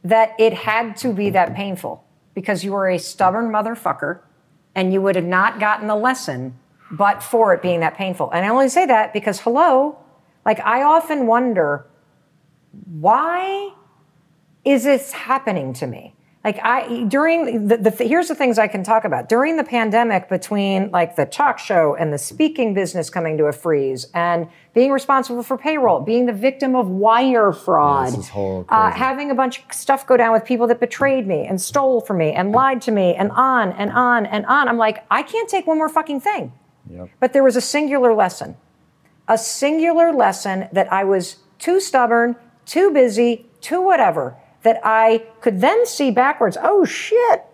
That 0.02 0.34
it 0.38 0.52
had 0.52 0.96
to 0.98 1.12
be 1.12 1.30
that 1.30 1.54
painful 1.54 2.04
because 2.34 2.64
you 2.64 2.72
were 2.72 2.88
a 2.88 2.98
stubborn 2.98 3.50
motherfucker 3.50 4.20
and 4.74 4.92
you 4.92 5.00
would 5.00 5.14
have 5.14 5.24
not 5.24 5.60
gotten 5.60 5.86
the 5.86 5.94
lesson 5.94 6.58
but 6.92 7.22
for 7.22 7.54
it 7.54 7.62
being 7.62 7.80
that 7.80 7.96
painful. 7.96 8.30
And 8.30 8.44
I 8.44 8.48
only 8.50 8.68
say 8.68 8.86
that 8.86 9.12
because 9.12 9.40
hello, 9.40 9.98
like 10.44 10.60
I 10.60 10.82
often 10.82 11.26
wonder 11.26 11.86
why 12.84 13.72
is 14.64 14.84
this 14.84 15.12
happening 15.12 15.72
to 15.74 15.86
me? 15.86 16.14
Like 16.44 16.58
I 16.60 17.04
during 17.04 17.68
the, 17.68 17.76
the 17.76 17.90
here's 17.90 18.26
the 18.26 18.34
things 18.34 18.58
I 18.58 18.66
can 18.66 18.82
talk 18.82 19.04
about 19.04 19.28
during 19.28 19.56
the 19.56 19.64
pandemic 19.64 20.28
between 20.28 20.90
like 20.90 21.14
the 21.14 21.24
talk 21.24 21.60
show 21.60 21.94
and 21.94 22.12
the 22.12 22.18
speaking 22.18 22.74
business 22.74 23.08
coming 23.10 23.38
to 23.38 23.44
a 23.44 23.52
freeze 23.52 24.08
and 24.12 24.48
being 24.74 24.90
responsible 24.90 25.44
for 25.44 25.56
payroll, 25.56 26.00
being 26.00 26.26
the 26.26 26.32
victim 26.32 26.74
of 26.74 26.88
wire 26.88 27.52
fraud, 27.52 28.12
uh, 28.68 28.90
having 28.90 29.30
a 29.30 29.36
bunch 29.36 29.60
of 29.60 29.72
stuff 29.72 30.04
go 30.04 30.16
down 30.16 30.32
with 30.32 30.44
people 30.44 30.66
that 30.66 30.80
betrayed 30.80 31.28
me 31.28 31.46
and 31.46 31.60
stole 31.60 32.00
from 32.00 32.18
me 32.18 32.32
and 32.32 32.50
lied 32.50 32.82
to 32.82 32.90
me 32.90 33.14
and 33.14 33.30
on 33.30 33.70
and 33.72 33.92
on 33.92 34.26
and 34.26 34.44
on. 34.46 34.68
I'm 34.68 34.78
like 34.78 35.04
I 35.12 35.22
can't 35.22 35.48
take 35.48 35.68
one 35.68 35.78
more 35.78 35.88
fucking 35.88 36.20
thing. 36.20 36.52
Yep. 36.90 37.10
But 37.20 37.32
there 37.32 37.42
was 37.42 37.56
a 37.56 37.60
singular 37.60 38.14
lesson, 38.14 38.56
a 39.28 39.38
singular 39.38 40.12
lesson 40.12 40.68
that 40.72 40.92
I 40.92 41.04
was 41.04 41.36
too 41.58 41.80
stubborn, 41.80 42.36
too 42.66 42.90
busy, 42.90 43.46
too 43.60 43.80
whatever, 43.80 44.36
that 44.62 44.80
I 44.84 45.24
could 45.40 45.60
then 45.60 45.86
see 45.86 46.10
backwards. 46.10 46.56
Oh 46.60 46.84
shit, 46.84 47.44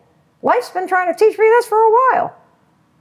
life's 0.43 0.71
been 0.71 0.89
trying 0.89 1.13
to 1.13 1.19
teach 1.19 1.39
me 1.39 1.47
this 1.47 1.67
for 1.67 1.79
a 1.79 1.91
while. 1.91 2.35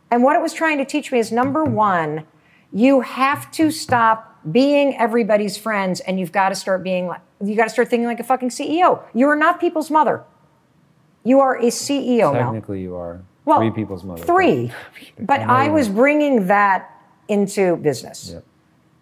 And 0.09 0.23
what 0.23 0.35
it 0.35 0.41
was 0.41 0.53
trying 0.53 0.77
to 0.77 0.85
teach 0.85 1.11
me 1.11 1.19
is 1.19 1.31
number 1.31 1.63
one, 1.63 2.25
you 2.71 3.01
have 3.01 3.51
to 3.51 3.71
stop 3.71 4.39
being 4.51 4.95
everybody's 4.97 5.57
friends 5.57 5.99
and 6.01 6.19
you've 6.19 6.31
got 6.31 6.49
to 6.49 6.55
start 6.55 6.83
being 6.83 7.07
like, 7.07 7.21
you 7.43 7.55
got 7.55 7.65
to 7.65 7.69
start 7.69 7.89
thinking 7.89 8.07
like 8.07 8.19
a 8.19 8.23
fucking 8.23 8.49
CEO. 8.49 9.03
You 9.13 9.27
are 9.27 9.35
not 9.35 9.59
people's 9.59 9.91
mother. 9.91 10.23
You 11.23 11.41
are 11.41 11.57
a 11.57 11.65
CEO. 11.65 12.31
Technically, 12.31 12.81
you 12.81 12.95
are 12.95 13.21
Well, 13.47 13.59
three 13.59 13.71
people's 13.71 14.03
mother. 14.03 14.25
Three. 14.25 14.73
But 15.17 15.39
I 15.39 15.69
was 15.69 15.87
bringing 15.87 16.47
that 16.47 16.91
into 17.29 17.77
business. 17.77 18.31
Yep. 18.33 18.45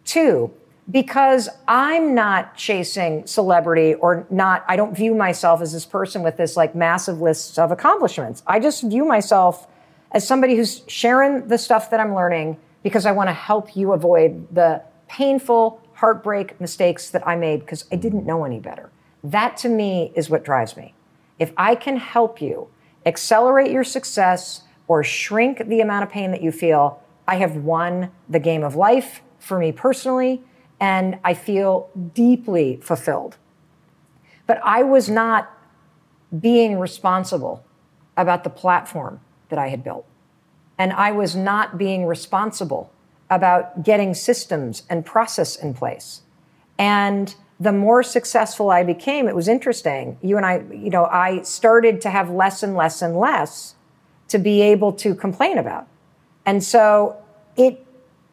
Two, 0.05 0.53
because 0.91 1.49
I'm 1.67 2.13
not 2.13 2.55
chasing 2.55 3.25
celebrity 3.25 3.95
or 3.95 4.27
not, 4.29 4.63
I 4.67 4.75
don't 4.75 4.95
view 4.95 5.15
myself 5.15 5.61
as 5.61 5.73
this 5.73 5.83
person 5.83 6.21
with 6.21 6.37
this 6.37 6.55
like 6.55 6.75
massive 6.75 7.21
list 7.21 7.57
of 7.57 7.71
accomplishments. 7.71 8.43
I 8.45 8.59
just 8.59 8.83
view 8.83 9.03
myself 9.03 9.67
as 10.11 10.27
somebody 10.27 10.55
who's 10.55 10.83
sharing 10.87 11.47
the 11.47 11.57
stuff 11.57 11.89
that 11.89 11.99
I'm 11.99 12.13
learning 12.13 12.57
because 12.83 13.07
I 13.07 13.13
want 13.13 13.29
to 13.29 13.33
help 13.33 13.75
you 13.75 13.93
avoid 13.93 14.53
the 14.53 14.83
painful 15.07 15.81
heartbreak 15.93 16.61
mistakes 16.61 17.09
that 17.09 17.27
I 17.27 17.35
made 17.35 17.61
because 17.61 17.85
I 17.91 17.95
didn't 17.95 18.27
know 18.27 18.45
any 18.45 18.59
better. 18.59 18.91
That 19.23 19.57
to 19.57 19.69
me 19.69 20.11
is 20.13 20.29
what 20.29 20.45
drives 20.45 20.77
me. 20.77 20.93
If 21.39 21.51
I 21.57 21.73
can 21.73 21.97
help 21.97 22.43
you 22.43 22.67
accelerate 23.05 23.71
your 23.71 23.83
success 23.83 24.63
or 24.87 25.03
shrink 25.03 25.67
the 25.67 25.81
amount 25.81 26.03
of 26.03 26.09
pain 26.09 26.31
that 26.31 26.41
you 26.41 26.51
feel, 26.51 27.01
I 27.27 27.37
have 27.37 27.55
won 27.55 28.11
the 28.29 28.39
game 28.39 28.63
of 28.63 28.75
life 28.75 29.21
for 29.39 29.59
me 29.59 29.71
personally, 29.71 30.43
and 30.79 31.19
I 31.23 31.33
feel 31.33 31.89
deeply 32.13 32.77
fulfilled. 32.81 33.37
But 34.47 34.59
I 34.63 34.83
was 34.83 35.09
not 35.09 35.51
being 36.39 36.79
responsible 36.79 37.63
about 38.17 38.43
the 38.43 38.49
platform 38.49 39.21
that 39.49 39.59
I 39.59 39.69
had 39.69 39.83
built. 39.83 40.05
And 40.77 40.91
I 40.93 41.11
was 41.11 41.35
not 41.35 41.77
being 41.77 42.05
responsible 42.05 42.91
about 43.29 43.83
getting 43.83 44.13
systems 44.13 44.83
and 44.89 45.05
process 45.05 45.55
in 45.55 45.73
place. 45.73 46.21
And 46.77 47.33
the 47.59 47.71
more 47.71 48.03
successful 48.03 48.69
I 48.69 48.83
became, 48.83 49.27
it 49.27 49.35
was 49.35 49.47
interesting. 49.47 50.17
You 50.21 50.37
and 50.37 50.45
I, 50.45 50.63
you 50.71 50.89
know, 50.89 51.05
I 51.05 51.41
started 51.43 52.01
to 52.01 52.09
have 52.09 52.29
less 52.29 52.63
and 52.63 52.75
less 52.75 53.01
and 53.01 53.17
less 53.17 53.75
to 54.27 54.37
be 54.37 54.61
able 54.61 54.91
to 54.93 55.15
complain 55.15 55.57
about. 55.57 55.87
And 56.45 56.63
so 56.63 57.17
it 57.55 57.85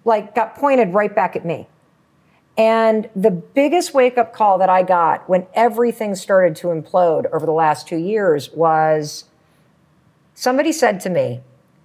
like 0.05 0.35
got 0.35 0.57
pointed 0.57 0.93
right 0.93 1.15
back 1.15 1.37
at 1.37 1.45
me. 1.45 1.69
And 2.57 3.09
the 3.17 3.31
biggest 3.31 3.95
wake 3.95 4.19
up 4.19 4.35
call 4.35 4.59
that 4.59 4.69
I 4.69 4.83
got 4.83 5.29
when 5.29 5.47
everything 5.55 6.15
started 6.15 6.55
to 6.57 6.69
implode 6.69 7.31
over 7.33 7.47
the 7.47 7.53
last 7.53 7.89
two 7.89 7.97
years 7.97 8.51
was 8.51 9.25
somebody 10.35 10.73
said 10.73 11.01
to 11.01 11.11
me, 11.11 11.41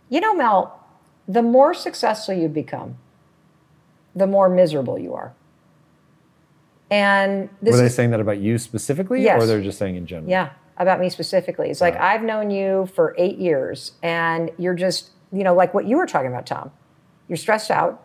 You 0.10 0.20
know, 0.20 0.36
Mel, 0.36 0.84
the 1.28 1.42
more 1.42 1.74
successful 1.74 2.34
you 2.34 2.50
become, 2.50 2.98
the 4.16 4.28
more 4.28 4.50
miserable 4.50 5.00
you 5.00 5.14
are. 5.14 5.34
And 6.90 7.50
this 7.62 7.74
Were 7.76 7.82
they 7.82 7.90
saying 7.90 8.12
that 8.12 8.20
about 8.20 8.40
you 8.40 8.58
specifically, 8.58 9.22
Yes. 9.22 9.42
or 9.42 9.46
they're 9.46 9.62
just 9.62 9.78
saying 9.78 9.96
in 9.96 10.06
general? 10.06 10.30
yeah, 10.30 10.50
about 10.78 11.00
me 11.00 11.10
specifically. 11.10 11.70
It's 11.70 11.82
like 11.82 11.96
I've 11.98 12.24
known 12.24 12.50
you 12.50 12.86
for 12.96 13.14
eight 13.18 13.38
years, 13.38 13.94
and 14.02 14.52
you're 14.58 14.74
just, 14.76 15.10
you 15.32 15.44
know, 15.44 15.54
like 15.54 15.74
what 15.74 15.86
you 15.86 15.98
were 15.98 16.06
talking 16.06 16.28
about, 16.30 16.46
Tom. 16.46 16.72
You're 17.28 17.38
stressed 17.38 17.70
out. 17.72 18.04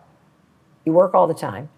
You 0.84 0.92
work 0.92 1.14
all 1.14 1.28
the 1.28 1.34
time. 1.34 1.68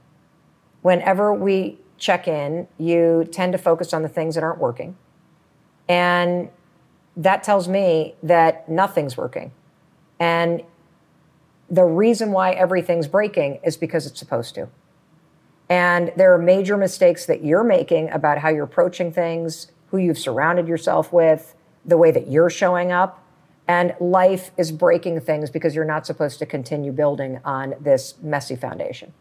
Whenever 0.81 1.35
we 1.35 1.79
check 1.99 2.27
in, 2.27 2.69
you 2.79 3.29
tend 3.31 3.53
to 3.53 3.59
focus 3.59 3.93
on 3.93 4.03
the 4.03 4.09
things 4.09 4.35
that 4.35 4.43
aren't 4.45 4.59
working. 4.61 4.97
And 5.89 6.49
that 7.17 7.43
tells 7.43 7.69
me 7.69 8.15
that 8.23 8.69
nothing's 8.69 9.17
working. 9.17 9.53
And 10.19 10.63
the 11.69 11.85
reason 11.85 12.33
why 12.33 12.53
everything's 12.53 13.07
breaking 13.09 13.61
is 13.63 13.77
because 13.77 14.07
it's 14.07 14.19
supposed 14.19 14.55
to. 14.55 14.69
And 15.69 16.13
there 16.17 16.33
are 16.35 16.39
major 16.39 16.77
mistakes 16.77 17.27
that 17.27 17.45
you're 17.45 17.65
making 17.65 18.11
about 18.11 18.39
how 18.39 18.51
you're 18.51 18.65
approaching 18.65 19.13
things, 19.13 19.69
who 19.91 19.99
you've 19.99 20.19
surrounded 20.19 20.69
yourself 20.69 21.13
with, 21.13 21.55
the 21.85 21.97
way 21.97 22.11
that 22.11 22.29
you're 22.29 22.51
showing 22.51 22.93
up. 22.93 23.23
And 23.67 23.95
life 23.99 24.51
is 24.59 24.73
breaking 24.73 25.21
things 25.21 25.51
because 25.51 25.75
you're 25.75 25.87
not 25.87 26.07
supposed 26.07 26.39
to 26.41 26.47
continue 26.47 26.93
building 26.93 27.41
on 27.45 27.75
this 27.81 28.15
messy 28.23 28.57
foundation. 28.57 29.15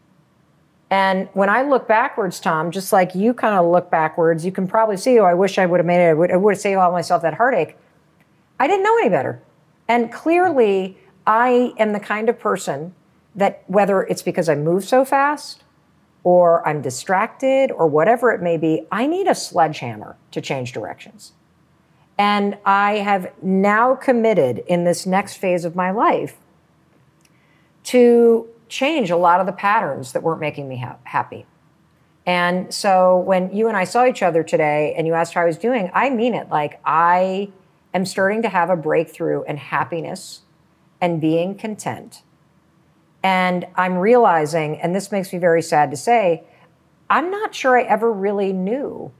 And 0.90 1.28
when 1.32 1.48
I 1.48 1.62
look 1.62 1.88
backwards, 1.88 2.38
Tom, 2.38 2.70
just 2.70 2.92
like 2.92 3.14
you 3.14 3.32
kind 3.32 3.54
of 3.54 3.66
look 3.66 3.90
backwards, 3.90 4.44
you 4.44 4.52
can 4.52 4.68
probably 4.68 4.98
see, 4.98 5.18
oh, 5.18 5.24
I 5.24 5.32
wish 5.32 5.58
I 5.58 5.64
would 5.64 5.80
have 5.80 5.86
made 5.86 6.06
it. 6.06 6.10
I 6.10 6.14
would, 6.14 6.30
I 6.30 6.36
would 6.36 6.54
have 6.54 6.60
saved 6.60 6.78
all 6.78 6.92
myself 6.92 7.22
that 7.22 7.34
heartache. 7.34 7.76
I 8.60 8.66
didn't 8.66 8.84
know 8.84 8.96
any 8.98 9.08
better. 9.08 9.42
And 9.88 10.12
clearly, 10.12 10.98
I 11.26 11.72
am 11.78 11.94
the 11.94 12.00
kind 12.00 12.28
of 12.28 12.38
person 12.38 12.94
that, 13.34 13.64
whether 13.66 14.02
it's 14.02 14.22
because 14.22 14.48
I 14.48 14.54
move 14.54 14.84
so 14.84 15.04
fast 15.04 15.63
or 16.24 16.66
I'm 16.66 16.80
distracted 16.80 17.70
or 17.70 17.86
whatever 17.86 18.32
it 18.32 18.42
may 18.42 18.56
be, 18.56 18.86
I 18.90 19.06
need 19.06 19.28
a 19.28 19.34
sledgehammer 19.34 20.16
to 20.32 20.40
change 20.40 20.72
directions. 20.72 21.32
And 22.16 22.56
I 22.64 22.94
have 22.98 23.32
now 23.42 23.94
committed 23.94 24.58
in 24.66 24.84
this 24.84 25.04
next 25.04 25.34
phase 25.36 25.64
of 25.64 25.76
my 25.76 25.90
life 25.90 26.36
to 27.84 28.48
change 28.68 29.10
a 29.10 29.16
lot 29.16 29.40
of 29.40 29.46
the 29.46 29.52
patterns 29.52 30.12
that 30.12 30.22
weren't 30.22 30.40
making 30.40 30.68
me 30.68 30.78
ha- 30.78 30.96
happy. 31.04 31.44
And 32.26 32.72
so 32.72 33.18
when 33.18 33.54
you 33.54 33.68
and 33.68 33.76
I 33.76 33.84
saw 33.84 34.06
each 34.06 34.22
other 34.22 34.42
today 34.42 34.94
and 34.96 35.06
you 35.06 35.12
asked 35.12 35.34
how 35.34 35.42
I 35.42 35.44
was 35.44 35.58
doing, 35.58 35.90
I 35.92 36.08
mean 36.08 36.34
it. 36.34 36.48
Like 36.48 36.80
I 36.84 37.52
am 37.92 38.06
starting 38.06 38.42
to 38.42 38.48
have 38.48 38.70
a 38.70 38.76
breakthrough 38.76 39.42
in 39.42 39.58
happiness 39.58 40.40
and 41.00 41.20
being 41.20 41.54
content. 41.54 42.22
And 43.24 43.66
I'm 43.74 43.96
realizing, 43.96 44.78
and 44.82 44.94
this 44.94 45.10
makes 45.10 45.32
me 45.32 45.38
very 45.38 45.62
sad 45.62 45.90
to 45.90 45.96
say, 45.96 46.44
I'm 47.08 47.30
not 47.30 47.54
sure 47.54 47.78
I 47.78 47.82
ever 47.82 48.12
really 48.12 48.52
knew 48.52 49.10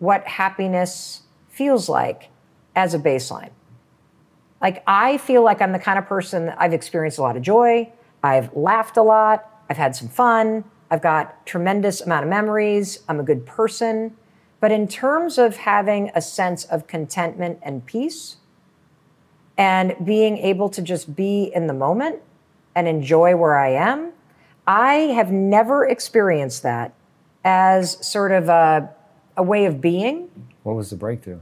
what 0.00 0.26
happiness 0.26 1.22
feels 1.48 1.88
like 1.88 2.28
as 2.74 2.92
a 2.92 2.98
baseline. 2.98 3.50
Like, 4.60 4.82
I 4.88 5.18
feel 5.18 5.44
like 5.44 5.62
I'm 5.62 5.70
the 5.70 5.78
kind 5.78 5.96
of 5.96 6.06
person 6.06 6.46
that 6.46 6.60
I've 6.60 6.72
experienced 6.72 7.18
a 7.18 7.22
lot 7.22 7.36
of 7.36 7.42
joy. 7.42 7.92
I've 8.24 8.54
laughed 8.56 8.96
a 8.96 9.02
lot. 9.02 9.48
I've 9.70 9.76
had 9.76 9.94
some 9.94 10.08
fun. 10.08 10.64
I've 10.90 11.02
got 11.02 11.46
tremendous 11.46 12.00
amount 12.00 12.24
of 12.24 12.30
memories. 12.30 12.98
I'm 13.08 13.20
a 13.20 13.22
good 13.22 13.46
person. 13.46 14.16
But 14.58 14.72
in 14.72 14.88
terms 14.88 15.38
of 15.38 15.56
having 15.56 16.10
a 16.16 16.20
sense 16.20 16.64
of 16.64 16.88
contentment 16.88 17.60
and 17.62 17.86
peace 17.86 18.38
and 19.56 19.94
being 20.04 20.38
able 20.38 20.68
to 20.70 20.82
just 20.82 21.14
be 21.14 21.52
in 21.54 21.68
the 21.68 21.74
moment 21.74 22.22
and 22.74 22.88
enjoy 22.88 23.36
where 23.36 23.56
I 23.58 23.70
am, 23.70 24.12
I 24.66 24.94
have 25.14 25.30
never 25.30 25.86
experienced 25.86 26.62
that 26.62 26.94
as 27.44 28.04
sort 28.06 28.32
of 28.32 28.48
a, 28.48 28.90
a 29.36 29.42
way 29.42 29.66
of 29.66 29.80
being. 29.80 30.28
What 30.62 30.76
was 30.76 30.90
the 30.90 30.96
breakthrough? 30.96 31.40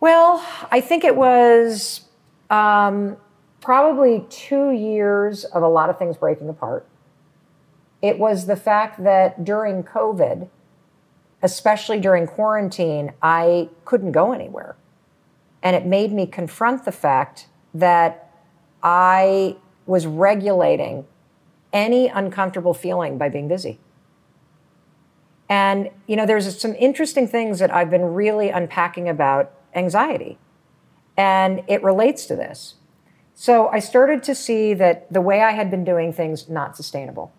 Well, 0.00 0.44
I 0.70 0.80
think 0.80 1.04
it 1.04 1.16
was 1.16 2.02
um, 2.48 3.16
probably 3.60 4.26
two 4.28 4.70
years 4.70 5.44
of 5.44 5.62
a 5.62 5.68
lot 5.68 5.90
of 5.90 5.98
things 5.98 6.16
breaking 6.16 6.48
apart. 6.48 6.86
It 8.02 8.18
was 8.18 8.46
the 8.46 8.56
fact 8.56 9.04
that 9.04 9.44
during 9.44 9.82
COVID, 9.82 10.48
especially 11.42 12.00
during 12.00 12.26
quarantine, 12.26 13.12
I 13.22 13.68
couldn't 13.84 14.12
go 14.12 14.32
anywhere. 14.32 14.76
And 15.62 15.76
it 15.76 15.84
made 15.84 16.12
me 16.12 16.26
confront 16.26 16.86
the 16.86 16.92
fact 16.92 17.48
that 17.74 18.32
I 18.82 19.56
was 19.90 20.06
regulating 20.06 21.04
any 21.72 22.06
uncomfortable 22.06 22.72
feeling 22.72 23.18
by 23.18 23.28
being 23.28 23.48
busy. 23.48 23.80
And, 25.48 25.90
you 26.06 26.14
know, 26.14 26.26
there's 26.26 26.60
some 26.60 26.76
interesting 26.76 27.26
things 27.26 27.58
that 27.58 27.74
I've 27.74 27.90
been 27.90 28.14
really 28.14 28.50
unpacking 28.50 29.08
about 29.08 29.52
anxiety. 29.74 30.38
And 31.16 31.64
it 31.66 31.82
relates 31.82 32.24
to 32.26 32.36
this. 32.36 32.76
So 33.34 33.66
I 33.68 33.80
started 33.80 34.22
to 34.24 34.34
see 34.34 34.74
that 34.74 35.12
the 35.12 35.20
way 35.20 35.42
I 35.42 35.50
had 35.50 35.72
been 35.72 35.82
doing 35.82 36.12
things 36.12 36.48
not 36.48 36.76
sustainable. 36.76 37.32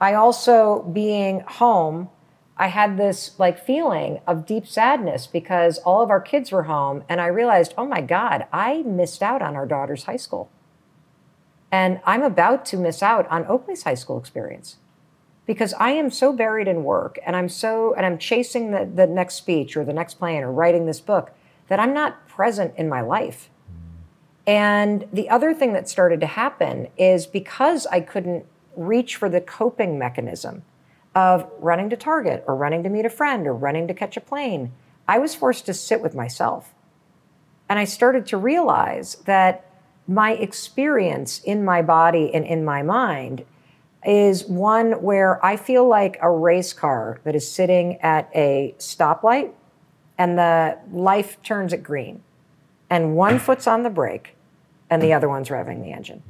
I 0.00 0.14
also 0.14 0.82
being 0.82 1.40
home, 1.40 2.08
I 2.56 2.68
had 2.68 2.96
this 2.96 3.36
like 3.36 3.58
feeling 3.58 4.20
of 4.28 4.46
deep 4.46 4.68
sadness 4.68 5.26
because 5.26 5.78
all 5.78 6.02
of 6.02 6.10
our 6.10 6.20
kids 6.20 6.52
were 6.52 6.64
home 6.64 7.02
and 7.08 7.20
I 7.20 7.26
realized, 7.26 7.74
"Oh 7.76 7.86
my 7.86 8.00
god, 8.00 8.46
I 8.52 8.82
missed 8.82 9.24
out 9.24 9.42
on 9.42 9.56
our 9.56 9.66
daughter's 9.66 10.04
high 10.04 10.18
school." 10.18 10.50
And 11.74 12.00
I'm 12.06 12.22
about 12.22 12.64
to 12.66 12.76
miss 12.76 13.02
out 13.02 13.26
on 13.26 13.44
Oakley's 13.46 13.82
high 13.82 13.96
school 13.96 14.16
experience 14.16 14.76
because 15.44 15.74
I 15.74 15.90
am 15.90 16.08
so 16.08 16.32
buried 16.32 16.68
in 16.68 16.84
work 16.84 17.18
and 17.26 17.34
I'm 17.34 17.48
so 17.48 17.94
and 17.94 18.06
I'm 18.06 18.16
chasing 18.16 18.70
the, 18.70 18.84
the 18.86 19.08
next 19.08 19.34
speech 19.34 19.76
or 19.76 19.84
the 19.84 19.92
next 19.92 20.14
plan 20.14 20.44
or 20.44 20.52
writing 20.52 20.86
this 20.86 21.00
book 21.00 21.32
that 21.66 21.80
I'm 21.80 21.92
not 21.92 22.28
present 22.28 22.74
in 22.76 22.88
my 22.88 23.00
life. 23.00 23.50
And 24.46 25.08
the 25.12 25.28
other 25.28 25.52
thing 25.52 25.72
that 25.72 25.88
started 25.88 26.20
to 26.20 26.28
happen 26.28 26.86
is 26.96 27.26
because 27.26 27.88
I 27.88 27.98
couldn't 27.98 28.46
reach 28.76 29.16
for 29.16 29.28
the 29.28 29.40
coping 29.40 29.98
mechanism 29.98 30.62
of 31.12 31.50
running 31.58 31.90
to 31.90 31.96
Target 31.96 32.44
or 32.46 32.54
running 32.54 32.84
to 32.84 32.88
meet 32.88 33.04
a 33.04 33.10
friend 33.10 33.48
or 33.48 33.52
running 33.52 33.88
to 33.88 33.94
catch 33.94 34.16
a 34.16 34.20
plane, 34.20 34.70
I 35.08 35.18
was 35.18 35.34
forced 35.34 35.66
to 35.66 35.74
sit 35.74 36.00
with 36.00 36.14
myself. 36.14 36.72
And 37.68 37.80
I 37.80 37.84
started 37.84 38.26
to 38.26 38.36
realize 38.36 39.16
that 39.24 39.73
my 40.06 40.32
experience 40.32 41.40
in 41.40 41.64
my 41.64 41.82
body 41.82 42.34
and 42.34 42.44
in 42.44 42.64
my 42.64 42.82
mind 42.82 43.44
is 44.04 44.44
one 44.44 44.92
where 45.02 45.44
I 45.44 45.56
feel 45.56 45.88
like 45.88 46.18
a 46.20 46.30
race 46.30 46.72
car 46.72 47.20
that 47.24 47.34
is 47.34 47.50
sitting 47.50 47.98
at 48.02 48.30
a 48.34 48.74
stoplight 48.78 49.52
and 50.18 50.38
the 50.38 50.78
life 50.92 51.42
turns 51.42 51.72
it 51.72 51.82
green 51.82 52.22
and 52.90 53.16
one 53.16 53.38
foot's 53.38 53.66
on 53.66 53.82
the 53.82 53.90
brake 53.90 54.36
and 54.90 55.02
the 55.02 55.12
other 55.12 55.28
one's 55.28 55.48
revving 55.48 55.82
the 55.82 55.92
engine. 55.92 56.22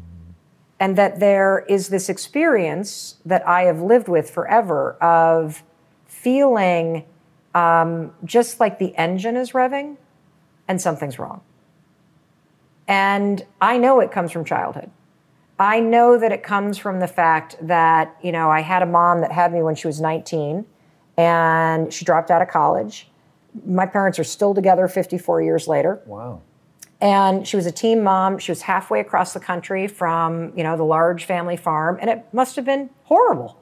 And 0.78 0.96
that 0.96 1.20
there 1.20 1.64
is 1.68 1.88
this 1.88 2.08
experience 2.08 3.16
that 3.24 3.46
I 3.46 3.62
have 3.62 3.80
lived 3.80 4.08
with 4.08 4.30
forever 4.30 4.94
of 4.94 5.62
feeling 6.06 7.04
um, 7.54 8.12
just 8.24 8.60
like 8.60 8.78
the 8.78 8.94
engine 8.96 9.36
is 9.36 9.52
revving 9.52 9.96
and 10.68 10.80
something's 10.80 11.18
wrong. 11.18 11.40
And 12.86 13.44
I 13.60 13.78
know 13.78 14.00
it 14.00 14.12
comes 14.12 14.30
from 14.30 14.44
childhood. 14.44 14.90
I 15.58 15.80
know 15.80 16.18
that 16.18 16.32
it 16.32 16.42
comes 16.42 16.78
from 16.78 17.00
the 17.00 17.06
fact 17.06 17.56
that, 17.60 18.16
you 18.22 18.32
know, 18.32 18.50
I 18.50 18.60
had 18.60 18.82
a 18.82 18.86
mom 18.86 19.20
that 19.20 19.32
had 19.32 19.52
me 19.52 19.62
when 19.62 19.76
she 19.76 19.86
was 19.86 20.00
19 20.00 20.66
and 21.16 21.92
she 21.92 22.04
dropped 22.04 22.30
out 22.30 22.42
of 22.42 22.48
college. 22.48 23.08
My 23.64 23.86
parents 23.86 24.18
are 24.18 24.24
still 24.24 24.52
together 24.52 24.88
54 24.88 25.42
years 25.42 25.68
later. 25.68 26.00
Wow. 26.06 26.42
And 27.00 27.46
she 27.46 27.56
was 27.56 27.66
a 27.66 27.72
team 27.72 28.02
mom. 28.02 28.38
She 28.38 28.50
was 28.50 28.62
halfway 28.62 29.00
across 29.00 29.32
the 29.32 29.40
country 29.40 29.86
from, 29.86 30.56
you 30.56 30.64
know, 30.64 30.76
the 30.76 30.84
large 30.84 31.24
family 31.24 31.56
farm, 31.56 31.98
and 32.00 32.08
it 32.08 32.24
must 32.32 32.56
have 32.56 32.64
been 32.64 32.88
horrible. 33.04 33.60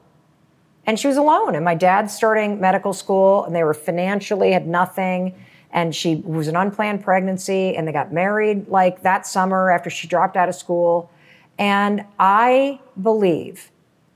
And 0.87 0.99
she 0.99 1.09
was 1.09 1.17
alone. 1.17 1.55
And 1.55 1.65
my 1.65 1.75
dad's 1.75 2.15
starting 2.15 2.61
medical 2.61 2.93
school, 2.93 3.45
and 3.45 3.55
they 3.55 3.65
were 3.65 3.75
financially 3.75 4.53
had 4.53 4.67
nothing. 4.67 5.35
And 5.73 5.95
she 5.95 6.17
was 6.17 6.49
an 6.49 6.57
unplanned 6.57 7.03
pregnancy, 7.03 7.77
and 7.77 7.89
they 7.89 7.93
got 7.93 8.13
married 8.13 8.69
like 8.69 9.03
that 9.03 9.27
summer 9.27 9.71
after 9.71 9.89
she 9.89 10.07
dropped 10.07 10.37
out 10.37 10.49
of 10.49 10.55
school. 10.55 11.11
And 11.59 12.05
I 12.19 12.81
believe 13.01 13.71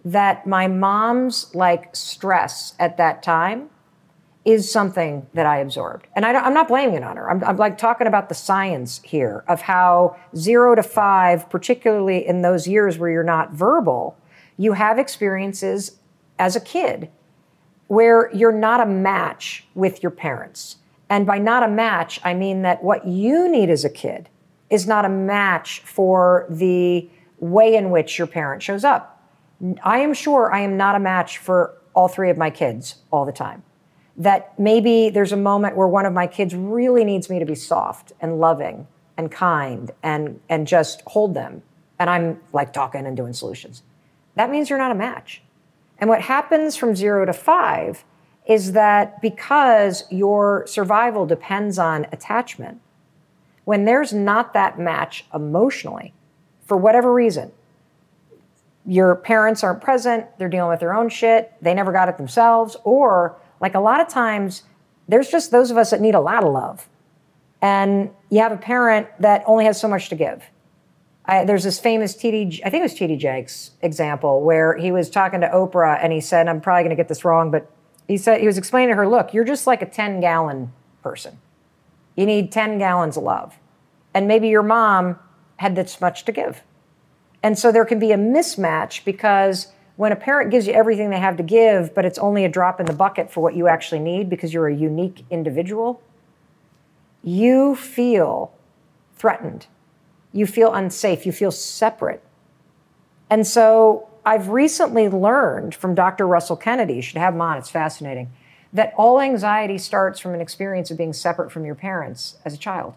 that 0.05 0.47
my 0.47 0.69
mom's 0.69 1.55
like 1.55 1.95
stress 1.97 2.75
at 2.79 2.97
that 2.99 3.23
time 3.23 3.71
is 4.47 4.71
something 4.71 5.27
that 5.35 5.45
I 5.45 5.59
absorbed. 5.59 6.07
And 6.15 6.25
I 6.25 6.31
am 6.31 6.55
not 6.55 6.69
blaming 6.69 6.95
it 6.95 7.03
on 7.03 7.17
her. 7.17 7.29
I'm, 7.29 7.43
I'm, 7.43 7.57
like 7.57 7.77
talking 7.77 8.07
about 8.07 8.29
the 8.29 8.35
science 8.37 9.01
here 9.03 9.43
of 9.49 9.63
how 9.63 10.17
zero 10.37 10.77
to 10.77 10.85
five, 10.85 11.51
particularly 11.51 12.25
in 12.25 12.43
those 12.43 12.69
years 12.69 12.97
where 12.97 13.11
you're 13.11 13.25
not 13.25 13.53
verbal, 13.53 14.17
you 14.57 14.75
have 14.75 15.01
experiences 15.01 15.99
as 16.39 16.55
a 16.55 16.61
kid 16.61 17.11
where 17.89 18.33
you're 18.33 18.53
not 18.53 18.81
a 18.81 18.87
match 18.87 19.67
with 19.75 20.01
your 20.01 20.11
parents. 20.11 20.77
And 21.09 21.27
by 21.27 21.39
not 21.39 21.63
a 21.63 21.69
match, 21.69 22.21
I 22.25 22.35
mean 22.35 22.63
that 22.63 22.83
what 22.83 23.07
you 23.07 23.49
need 23.49 23.71
as 23.71 23.85
a 23.85 23.91
kid 23.91 24.29
is 24.71 24.87
not 24.87 25.05
a 25.05 25.09
match 25.09 25.81
for 25.81 26.47
the 26.51 27.09
way 27.39 27.77
in 27.77 27.91
which 27.91 28.19
your 28.19 28.27
parent 28.27 28.63
shows 28.63 28.85
up. 28.85 29.23
I 29.83 29.99
am 29.99 30.15
sure 30.15 30.53
I 30.53 30.61
am 30.61 30.77
not 30.77 30.97
a 30.97 31.01
match 31.01 31.39
for 31.39 31.75
all 31.95 32.09
three 32.09 32.31
of 32.31 32.37
my 32.37 32.51
kids 32.51 32.97
all 33.11 33.25
the 33.25 33.33
time. 33.33 33.63
That 34.17 34.59
maybe 34.59 35.11
there's 35.11 35.33
a 35.33 35.37
moment 35.37 35.77
where 35.77 35.87
one 35.87 36.07
of 36.07 36.13
my 36.13 36.27
kids 36.27 36.55
really 36.55 37.05
needs 37.05 37.31
me 37.31 37.39
to 37.39 37.45
be 37.45 37.55
soft 37.55 38.13
and 38.21 38.41
loving 38.41 38.87
and 39.17 39.31
kind 39.31 39.91
and 40.03 40.41
and 40.49 40.67
just 40.67 41.03
hold 41.07 41.35
them. 41.35 41.63
And 41.99 42.11
i'm 42.11 42.41
like 42.53 42.73
talking 42.73 43.07
and 43.07 43.17
doing 43.17 43.33
solutions. 43.33 43.83
That 44.35 44.51
means 44.51 44.69
you're 44.69 44.79
not 44.79 44.91
a 44.91 44.95
match. 44.95 45.43
And 45.99 46.11
what 46.11 46.21
happens 46.21 46.77
from 46.77 46.95
0 46.95 47.25
to 47.27 47.33
5 47.33 48.05
is 48.47 48.73
that 48.73 49.21
because 49.21 50.05
your 50.11 50.67
survival 50.67 51.27
depends 51.27 51.79
on 51.79 52.07
attachment 52.13 52.81
when 53.65 53.85
there's 53.85 54.13
not 54.13 54.53
that 54.53 54.79
match 54.79 55.25
emotionally 55.35 56.13
for 56.65 56.77
whatever 56.77 57.13
reason 57.13 57.51
your 58.87 59.17
parents 59.17 59.65
aren't 59.65 59.81
present 59.81 60.27
they're 60.39 60.49
dealing 60.49 60.71
with 60.71 60.81
their 60.81 60.95
own 60.95 61.09
shit 61.09 61.53
they 61.61 61.75
never 61.75 61.93
got 61.93 62.09
it 62.09 62.17
themselves 62.17 62.77
or 62.85 63.37
like 63.61 63.75
a 63.75 63.81
lot 63.81 64.01
of 64.01 64.09
times, 64.09 64.63
there's 65.09 65.29
just 65.29 65.51
those 65.51 65.71
of 65.71 65.77
us 65.77 65.91
that 65.91 66.01
need 66.01 66.15
a 66.15 66.21
lot 66.21 66.45
of 66.45 66.53
love. 66.53 66.89
And 67.63 68.11
you 68.31 68.41
have 68.41 68.53
a 68.53 68.57
parent 68.57 69.09
that 69.21 69.43
only 69.47 69.65
has 69.65 69.81
so 69.81 69.89
much 69.89 70.09
to 70.11 70.15
give. 70.15 70.45
I, 71.25 71.45
there's 71.45 71.65
this 71.65 71.81
famous 71.81 72.15
TD, 72.15 72.61
I 72.65 72.71
think 72.71 72.81
it 72.81 72.83
was 72.83 72.95
TD 72.95 73.19
Jakes 73.19 73.73
example 73.83 74.43
where 74.43 74.77
he 74.77 74.93
was 74.93 75.11
talking 75.11 75.41
to 75.41 75.49
Oprah 75.49 75.99
and 76.01 76.13
he 76.13 76.21
said, 76.21 76.49
I'm 76.49 76.61
probably 76.61 76.83
going 76.83 76.91
to 76.91 76.97
get 76.97 77.09
this 77.09 77.25
wrong, 77.25 77.51
but 77.51 77.71
he 78.07 78.17
said, 78.17 78.41
he 78.41 78.47
was 78.47 78.59
explaining 78.59 78.91
to 78.91 78.97
her, 78.97 79.09
look, 79.09 79.35
you're 79.35 79.45
just 79.45 79.67
like 79.67 79.83
a 79.83 79.87
10 79.87 80.21
gallon 80.21 80.73
person. 81.03 81.39
You 82.15 82.27
need 82.27 82.53
10 82.53 82.79
gallons 82.79 83.17
of 83.17 83.25
love. 83.25 83.59
And 84.15 84.27
maybe 84.29 84.49
your 84.49 84.63
mom 84.63 85.19
had 85.57 85.75
this 85.75 86.01
much 86.01 86.25
to 86.25 86.33
give. 86.33 86.63
And 87.43 87.59
so 87.59 87.71
there 87.71 87.85
can 87.85 87.99
be 87.99 88.13
a 88.13 88.17
mismatch 88.17 89.05
because 89.05 89.73
when 89.97 90.13
a 90.13 90.17
parent 90.17 90.51
gives 90.51 90.67
you 90.67 90.73
everything 90.73 91.11
they 91.11 91.19
have 91.19 91.37
to 91.39 91.43
give, 91.43 91.95
but 91.95 92.05
it's 92.05 92.19
only 92.19 92.45
a 92.45 92.49
drop 92.49 92.81
in 92.81 92.87
the 92.87 92.93
bucket 92.93 93.31
for 93.31 93.41
what 93.41 93.55
you 93.55 93.67
actually 93.67 93.99
need 93.99 94.29
because 94.29 94.53
you're 94.53 94.69
a 94.69 94.75
unique 94.75 95.25
individual, 95.31 96.03
you 97.23 97.75
feel 97.75 98.53
threatened. 99.17 99.67
You 100.33 100.47
feel 100.47 100.73
unsafe. 100.75 101.25
You 101.25 101.33
feel 101.33 101.51
separate. 101.51 102.23
And 103.31 103.47
so 103.47 104.09
I've 104.27 104.49
recently 104.49 105.09
learned 105.09 105.73
from 105.73 105.95
Dr. 105.95 106.27
Russell 106.27 106.57
Kennedy, 106.57 106.95
you 106.95 107.03
should 107.03 107.17
have 107.17 107.33
him 107.33 107.41
on, 107.41 107.59
it's 107.59 107.71
fascinating, 107.71 108.33
that 108.73 108.93
all 108.97 109.21
anxiety 109.21 109.79
starts 109.79 110.19
from 110.19 110.35
an 110.35 110.41
experience 110.41 110.91
of 110.91 110.99
being 110.99 111.13
separate 111.13 111.53
from 111.53 111.65
your 111.65 111.77
parents 111.77 112.37
as 112.45 112.53
a 112.53 112.59
child. 112.59 112.95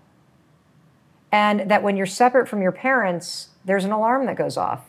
And 1.32 1.69
that 1.69 1.84
when 1.84 1.95
you're 1.95 2.07
separate 2.07 2.47
from 2.47 2.63
your 2.63 2.71
parents, 2.71 3.49
there's 3.63 3.86
an 3.86 3.91
alarm 3.91 4.25
that 4.25 4.36
goes 4.36 4.57
off 4.57 4.82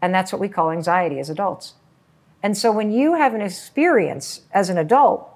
and 0.00 0.14
that's 0.14 0.32
what 0.32 0.40
we 0.40 0.48
call 0.48 0.70
anxiety 0.70 1.18
as 1.18 1.28
adults. 1.28 1.74
And 2.42 2.56
so 2.56 2.72
when 2.72 2.90
you 2.90 3.14
have 3.14 3.34
an 3.34 3.42
experience 3.42 4.42
as 4.52 4.70
an 4.70 4.78
adult, 4.78 5.28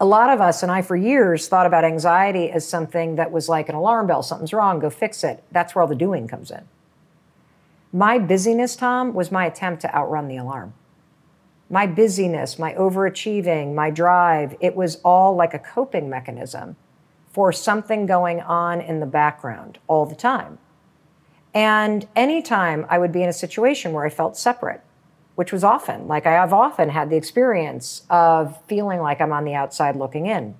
a 0.00 0.06
lot 0.06 0.30
of 0.30 0.40
us, 0.40 0.62
and 0.62 0.72
I 0.72 0.82
for 0.82 0.96
years, 0.96 1.46
thought 1.46 1.66
about 1.66 1.84
anxiety 1.84 2.50
as 2.50 2.66
something 2.66 3.16
that 3.16 3.30
was 3.30 3.48
like 3.48 3.68
an 3.68 3.74
alarm 3.74 4.06
bell 4.06 4.22
something's 4.22 4.52
wrong, 4.52 4.80
go 4.80 4.90
fix 4.90 5.22
it. 5.22 5.44
That's 5.52 5.74
where 5.74 5.82
all 5.82 5.88
the 5.88 5.94
doing 5.94 6.26
comes 6.26 6.50
in. 6.50 6.66
My 7.92 8.18
busyness, 8.18 8.74
Tom, 8.74 9.12
was 9.12 9.30
my 9.30 9.44
attempt 9.44 9.82
to 9.82 9.94
outrun 9.94 10.26
the 10.26 10.38
alarm. 10.38 10.72
My 11.68 11.86
busyness, 11.86 12.58
my 12.58 12.72
overachieving, 12.72 13.74
my 13.74 13.90
drive, 13.90 14.56
it 14.60 14.74
was 14.74 14.96
all 15.04 15.36
like 15.36 15.52
a 15.52 15.58
coping 15.58 16.08
mechanism 16.08 16.76
for 17.32 17.52
something 17.52 18.06
going 18.06 18.40
on 18.40 18.80
in 18.80 19.00
the 19.00 19.06
background 19.06 19.78
all 19.88 20.06
the 20.06 20.14
time. 20.14 20.58
And 21.52 22.08
anytime 22.16 22.86
I 22.88 22.96
would 22.96 23.12
be 23.12 23.22
in 23.22 23.28
a 23.28 23.34
situation 23.34 23.92
where 23.92 24.06
I 24.06 24.10
felt 24.10 24.38
separate, 24.38 24.82
which 25.34 25.52
was 25.52 25.62
often, 25.62 26.08
like 26.08 26.26
I 26.26 26.32
have 26.32 26.54
often 26.54 26.88
had 26.88 27.10
the 27.10 27.16
experience 27.16 28.04
of 28.08 28.58
feeling 28.66 29.00
like 29.00 29.20
I'm 29.20 29.32
on 29.32 29.44
the 29.44 29.54
outside 29.54 29.96
looking 29.96 30.26
in, 30.26 30.54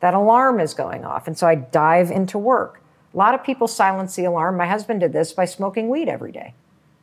that 0.00 0.14
alarm 0.14 0.58
is 0.58 0.74
going 0.74 1.04
off. 1.04 1.28
And 1.28 1.38
so 1.38 1.46
I 1.46 1.54
dive 1.54 2.10
into 2.10 2.36
work. 2.36 2.80
A 3.12 3.16
lot 3.16 3.34
of 3.34 3.44
people 3.44 3.68
silence 3.68 4.16
the 4.16 4.24
alarm. 4.24 4.56
My 4.56 4.66
husband 4.66 5.00
did 5.00 5.12
this 5.12 5.32
by 5.32 5.44
smoking 5.44 5.88
weed 5.88 6.08
every 6.08 6.32
day. 6.32 6.54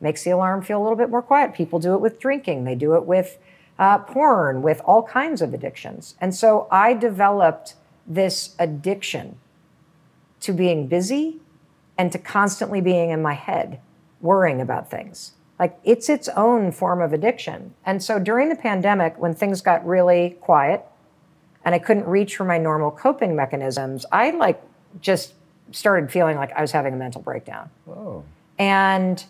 Makes 0.02 0.24
the 0.24 0.30
alarm 0.30 0.62
feel 0.62 0.80
a 0.80 0.82
little 0.82 0.98
bit 0.98 1.08
more 1.08 1.22
quiet. 1.22 1.54
People 1.54 1.78
do 1.78 1.94
it 1.94 2.00
with 2.00 2.20
drinking, 2.20 2.64
they 2.64 2.74
do 2.74 2.94
it 2.94 3.06
with 3.06 3.38
uh, 3.78 3.98
porn, 3.98 4.60
with 4.60 4.82
all 4.84 5.02
kinds 5.02 5.40
of 5.40 5.54
addictions. 5.54 6.14
And 6.20 6.34
so 6.34 6.68
I 6.70 6.92
developed 6.92 7.74
this 8.06 8.54
addiction 8.58 9.38
to 10.40 10.52
being 10.52 10.88
busy 10.88 11.40
and 11.96 12.10
to 12.12 12.18
constantly 12.18 12.80
being 12.80 13.10
in 13.10 13.22
my 13.22 13.34
head, 13.34 13.80
worrying 14.20 14.60
about 14.60 14.90
things. 14.90 15.32
Like 15.58 15.78
it's 15.84 16.08
its 16.08 16.28
own 16.30 16.72
form 16.72 17.00
of 17.00 17.12
addiction. 17.12 17.74
And 17.86 18.02
so 18.02 18.18
during 18.18 18.48
the 18.48 18.56
pandemic, 18.56 19.16
when 19.18 19.34
things 19.34 19.60
got 19.60 19.86
really 19.86 20.36
quiet 20.40 20.84
and 21.64 21.74
I 21.74 21.78
couldn't 21.78 22.06
reach 22.06 22.36
for 22.36 22.44
my 22.44 22.58
normal 22.58 22.90
coping 22.90 23.36
mechanisms, 23.36 24.04
I 24.10 24.30
like 24.30 24.60
just 25.00 25.34
started 25.70 26.10
feeling 26.10 26.36
like 26.36 26.52
I 26.52 26.60
was 26.60 26.72
having 26.72 26.94
a 26.94 26.96
mental 26.96 27.22
breakdown. 27.22 27.70
Whoa. 27.84 28.24
And 28.58 29.24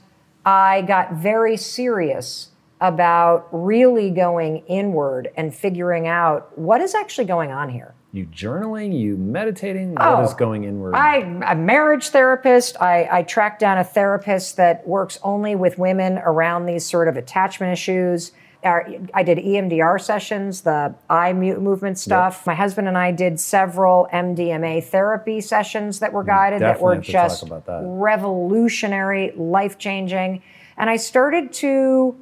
I 0.44 0.82
got 0.82 1.14
very 1.14 1.56
serious 1.56 2.48
about 2.80 3.48
really 3.52 4.10
going 4.10 4.58
inward 4.66 5.30
and 5.36 5.54
figuring 5.54 6.08
out 6.08 6.56
what 6.58 6.80
is 6.80 6.94
actually 6.94 7.26
going 7.26 7.52
on 7.52 7.68
here. 7.68 7.94
You 8.12 8.26
journaling, 8.26 8.98
you 8.98 9.16
meditating, 9.16 9.96
Oh, 9.98 10.16
what 10.16 10.24
is 10.24 10.32
oh, 10.32 10.36
going 10.36 10.64
inward? 10.64 10.94
I'm 10.94 11.42
a 11.44 11.54
marriage 11.54 12.08
therapist. 12.08 12.76
I, 12.80 13.08
I 13.10 13.22
tracked 13.22 13.60
down 13.60 13.78
a 13.78 13.84
therapist 13.84 14.56
that 14.58 14.86
works 14.86 15.18
only 15.22 15.54
with 15.54 15.78
women 15.78 16.18
around 16.18 16.66
these 16.66 16.84
sort 16.84 17.08
of 17.08 17.16
attachment 17.16 17.72
issues. 17.72 18.32
Our- 18.64 18.86
I 19.12 19.22
did 19.22 19.38
EMDR 19.38 19.98
sessions, 20.00 20.60
the 20.60 20.94
eye 21.10 21.32
movement 21.32 21.98
stuff. 21.98 22.46
My 22.46 22.54
husband 22.54 22.86
and 22.88 22.96
I 22.96 23.10
did 23.10 23.40
several 23.40 24.08
MDMA 24.12 24.80
therapy 24.80 25.40
sessions 25.40 25.98
that 25.98 26.12
were 26.12 26.22
guided 26.22 26.60
that 26.62 26.80
were 26.80 26.94
have 26.94 27.04
to 27.04 27.12
talk 27.12 27.28
just 27.28 27.48
that. 27.48 27.80
revolutionary, 27.84 29.32
life 29.36 29.78
changing. 29.78 30.42
And 30.76 30.88
I 30.88 30.96
started 30.96 31.52
to 31.54 32.16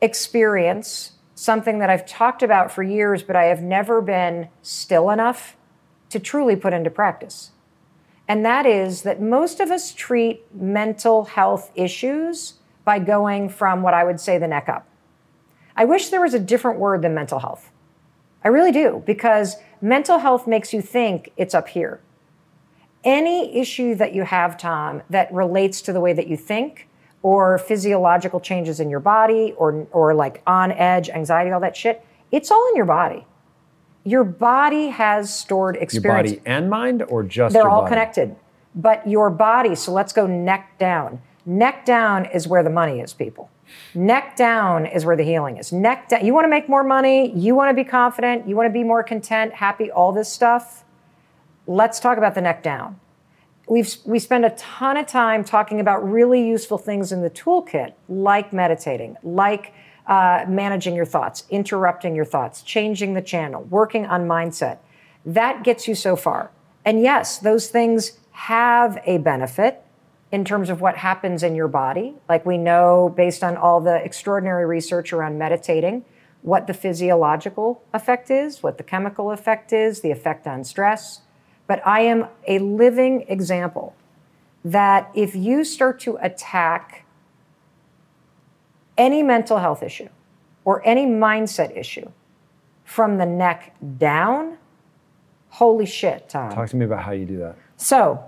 experience 0.00 1.12
something 1.34 1.78
that 1.78 1.90
I've 1.90 2.06
talked 2.06 2.42
about 2.42 2.72
for 2.72 2.82
years, 2.82 3.22
but 3.22 3.36
I 3.36 3.44
have 3.44 3.62
never 3.62 4.00
been 4.00 4.48
still 4.62 5.10
enough 5.10 5.56
to 6.10 6.18
truly 6.18 6.56
put 6.56 6.72
into 6.72 6.90
practice. 6.90 7.52
And 8.26 8.44
that 8.44 8.66
is 8.66 9.02
that 9.02 9.22
most 9.22 9.60
of 9.60 9.70
us 9.70 9.92
treat 9.92 10.42
mental 10.54 11.24
health 11.24 11.70
issues 11.74 12.54
by 12.84 12.98
going 12.98 13.48
from 13.48 13.82
what 13.82 13.94
I 13.94 14.04
would 14.04 14.20
say 14.20 14.38
the 14.38 14.48
neck 14.48 14.68
up. 14.68 14.86
I 15.78 15.84
wish 15.84 16.08
there 16.08 16.20
was 16.20 16.34
a 16.34 16.40
different 16.40 16.80
word 16.80 17.02
than 17.02 17.14
mental 17.14 17.38
health. 17.38 17.70
I 18.44 18.48
really 18.48 18.72
do, 18.72 19.02
because 19.06 19.56
mental 19.80 20.18
health 20.18 20.48
makes 20.48 20.72
you 20.72 20.82
think 20.82 21.30
it's 21.36 21.54
up 21.54 21.68
here. 21.68 22.00
Any 23.04 23.56
issue 23.56 23.94
that 23.94 24.12
you 24.12 24.24
have, 24.24 24.58
Tom, 24.58 25.02
that 25.08 25.32
relates 25.32 25.80
to 25.82 25.92
the 25.92 26.00
way 26.00 26.12
that 26.12 26.26
you 26.26 26.36
think 26.36 26.88
or 27.22 27.58
physiological 27.58 28.40
changes 28.40 28.80
in 28.80 28.90
your 28.90 28.98
body 28.98 29.54
or, 29.56 29.86
or 29.92 30.14
like 30.14 30.42
on 30.48 30.72
edge, 30.72 31.10
anxiety, 31.10 31.52
all 31.52 31.60
that 31.60 31.76
shit, 31.76 32.04
it's 32.32 32.50
all 32.50 32.68
in 32.70 32.76
your 32.76 32.84
body. 32.84 33.24
Your 34.02 34.24
body 34.24 34.88
has 34.88 35.32
stored 35.32 35.76
experience. 35.76 36.30
your 36.32 36.40
body 36.40 36.50
and 36.50 36.68
mind, 36.68 37.02
or 37.02 37.22
just 37.22 37.52
They're 37.52 37.68
all 37.68 37.82
body? 37.82 37.90
connected. 37.90 38.36
But 38.74 39.06
your 39.06 39.30
body, 39.30 39.76
so 39.76 39.92
let's 39.92 40.12
go 40.12 40.26
neck 40.26 40.76
down. 40.78 41.22
Neck 41.46 41.86
down 41.86 42.24
is 42.24 42.48
where 42.48 42.64
the 42.64 42.70
money 42.70 42.98
is, 42.98 43.12
people. 43.12 43.48
Neck 43.94 44.36
down 44.36 44.86
is 44.86 45.04
where 45.04 45.16
the 45.16 45.24
healing 45.24 45.56
is. 45.56 45.72
Neck 45.72 46.08
down. 46.08 46.24
You 46.24 46.34
want 46.34 46.44
to 46.44 46.48
make 46.48 46.68
more 46.68 46.84
money, 46.84 47.32
you 47.36 47.54
want 47.54 47.70
to 47.70 47.74
be 47.74 47.88
confident, 47.88 48.48
you 48.48 48.56
want 48.56 48.66
to 48.66 48.72
be 48.72 48.84
more 48.84 49.02
content, 49.02 49.54
happy, 49.54 49.90
all 49.90 50.12
this 50.12 50.30
stuff. 50.30 50.84
Let's 51.66 52.00
talk 52.00 52.18
about 52.18 52.34
the 52.34 52.40
neck 52.40 52.62
down. 52.62 52.98
We've, 53.68 53.92
we 54.06 54.18
spend 54.18 54.46
a 54.46 54.50
ton 54.50 54.96
of 54.96 55.06
time 55.06 55.44
talking 55.44 55.78
about 55.78 56.08
really 56.08 56.46
useful 56.46 56.78
things 56.78 57.12
in 57.12 57.20
the 57.20 57.28
toolkit, 57.28 57.92
like 58.08 58.52
meditating, 58.52 59.18
like 59.22 59.74
uh, 60.06 60.46
managing 60.48 60.94
your 60.94 61.04
thoughts, 61.04 61.44
interrupting 61.50 62.14
your 62.14 62.24
thoughts, 62.24 62.62
changing 62.62 63.12
the 63.12 63.20
channel, 63.20 63.64
working 63.64 64.06
on 64.06 64.26
mindset. 64.26 64.78
That 65.26 65.64
gets 65.64 65.86
you 65.86 65.94
so 65.94 66.16
far. 66.16 66.50
And 66.86 67.02
yes, 67.02 67.38
those 67.38 67.68
things 67.68 68.18
have 68.30 68.98
a 69.04 69.18
benefit 69.18 69.84
in 70.30 70.44
terms 70.44 70.70
of 70.70 70.80
what 70.80 70.96
happens 70.96 71.42
in 71.42 71.54
your 71.54 71.68
body. 71.68 72.14
Like 72.28 72.44
we 72.44 72.58
know, 72.58 73.12
based 73.16 73.42
on 73.42 73.56
all 73.56 73.80
the 73.80 73.96
extraordinary 73.96 74.66
research 74.66 75.12
around 75.12 75.38
meditating, 75.38 76.04
what 76.42 76.66
the 76.66 76.74
physiological 76.74 77.82
effect 77.92 78.30
is, 78.30 78.62
what 78.62 78.78
the 78.78 78.84
chemical 78.84 79.30
effect 79.30 79.72
is, 79.72 80.00
the 80.00 80.10
effect 80.10 80.46
on 80.46 80.64
stress. 80.64 81.22
But 81.66 81.86
I 81.86 82.00
am 82.00 82.26
a 82.46 82.58
living 82.58 83.24
example 83.28 83.94
that 84.64 85.10
if 85.14 85.34
you 85.34 85.64
start 85.64 86.00
to 86.00 86.18
attack 86.20 87.04
any 88.96 89.22
mental 89.22 89.58
health 89.58 89.82
issue 89.82 90.08
or 90.64 90.86
any 90.86 91.06
mindset 91.06 91.76
issue 91.76 92.10
from 92.84 93.18
the 93.18 93.26
neck 93.26 93.74
down, 93.98 94.58
holy 95.50 95.86
shit, 95.86 96.28
Tom. 96.28 96.52
Talk 96.52 96.68
to 96.70 96.76
me 96.76 96.84
about 96.84 97.02
how 97.02 97.12
you 97.12 97.24
do 97.24 97.38
that. 97.38 97.56
So, 97.76 98.24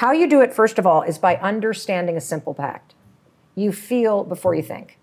how 0.00 0.12
you 0.12 0.26
do 0.26 0.40
it, 0.40 0.54
first 0.54 0.78
of 0.78 0.86
all, 0.86 1.02
is 1.02 1.18
by 1.18 1.36
understanding 1.36 2.16
a 2.16 2.22
simple 2.22 2.54
fact. 2.54 2.94
You 3.54 3.70
feel 3.70 4.24
before 4.24 4.54
you 4.54 4.62
think. 4.62 4.98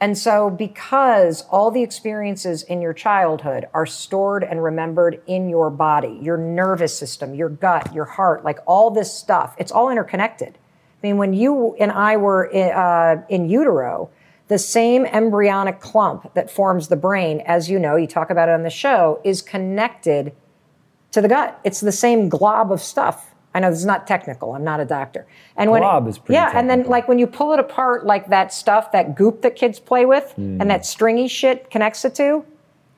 And 0.00 0.16
so, 0.16 0.50
because 0.50 1.42
all 1.50 1.72
the 1.72 1.82
experiences 1.82 2.62
in 2.62 2.80
your 2.80 2.92
childhood 2.92 3.66
are 3.74 3.84
stored 3.84 4.44
and 4.44 4.62
remembered 4.62 5.20
in 5.26 5.48
your 5.48 5.68
body, 5.68 6.16
your 6.22 6.36
nervous 6.36 6.96
system, 6.96 7.34
your 7.34 7.48
gut, 7.48 7.92
your 7.92 8.04
heart, 8.04 8.44
like 8.44 8.60
all 8.66 8.92
this 8.92 9.12
stuff, 9.12 9.56
it's 9.58 9.72
all 9.72 9.90
interconnected. 9.90 10.58
I 11.02 11.06
mean, 11.08 11.16
when 11.16 11.32
you 11.32 11.74
and 11.74 11.90
I 11.90 12.16
were 12.18 12.44
in, 12.44 12.70
uh, 12.70 13.24
in 13.28 13.48
utero, 13.48 14.10
the 14.46 14.58
same 14.58 15.06
embryonic 15.06 15.80
clump 15.80 16.34
that 16.34 16.52
forms 16.52 16.86
the 16.86 16.94
brain, 16.94 17.40
as 17.46 17.68
you 17.68 17.80
know, 17.80 17.96
you 17.96 18.06
talk 18.06 18.30
about 18.30 18.48
it 18.48 18.52
on 18.52 18.62
the 18.62 18.70
show, 18.70 19.20
is 19.24 19.42
connected 19.42 20.32
to 21.10 21.20
the 21.20 21.26
gut. 21.26 21.58
It's 21.64 21.80
the 21.80 21.90
same 21.90 22.28
glob 22.28 22.70
of 22.70 22.80
stuff. 22.80 23.31
I 23.54 23.60
know 23.60 23.70
this 23.70 23.80
is 23.80 23.84
not 23.86 24.06
technical. 24.06 24.54
I'm 24.54 24.64
not 24.64 24.80
a 24.80 24.84
doctor. 24.84 25.26
And 25.56 25.70
when 25.70 25.82
Glob 25.82 26.08
is 26.08 26.18
pretty 26.18 26.34
yeah, 26.34 26.52
and 26.54 26.70
then 26.70 26.84
like 26.84 27.06
when 27.08 27.18
you 27.18 27.26
pull 27.26 27.52
it 27.52 27.60
apart, 27.60 28.06
like 28.06 28.28
that 28.28 28.52
stuff, 28.52 28.92
that 28.92 29.14
goop 29.14 29.42
that 29.42 29.56
kids 29.56 29.78
play 29.78 30.06
with, 30.06 30.32
Hmm. 30.36 30.60
and 30.60 30.70
that 30.70 30.86
stringy 30.86 31.28
shit 31.28 31.70
connects 31.70 32.04
it 32.04 32.14
to. 32.16 32.44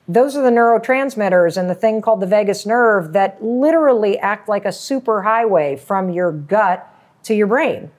Those 0.07 0.37
are 0.37 0.43
the 0.43 0.51
neurotransmitters 0.51 1.57
and 1.57 1.69
the 1.69 1.75
thing 1.75 2.01
called 2.01 2.19
the 2.21 2.27
vagus 2.27 2.65
nerve 2.65 3.13
that 3.13 3.43
literally 3.43 4.17
act 4.19 4.47
like 4.47 4.63
a 4.65 4.71
super 4.71 5.23
highway 5.23 5.75
from 5.75 6.09
your 6.09 6.31
gut 6.31 6.87
to 7.23 7.33
your 7.33 7.47
brain. 7.47 7.89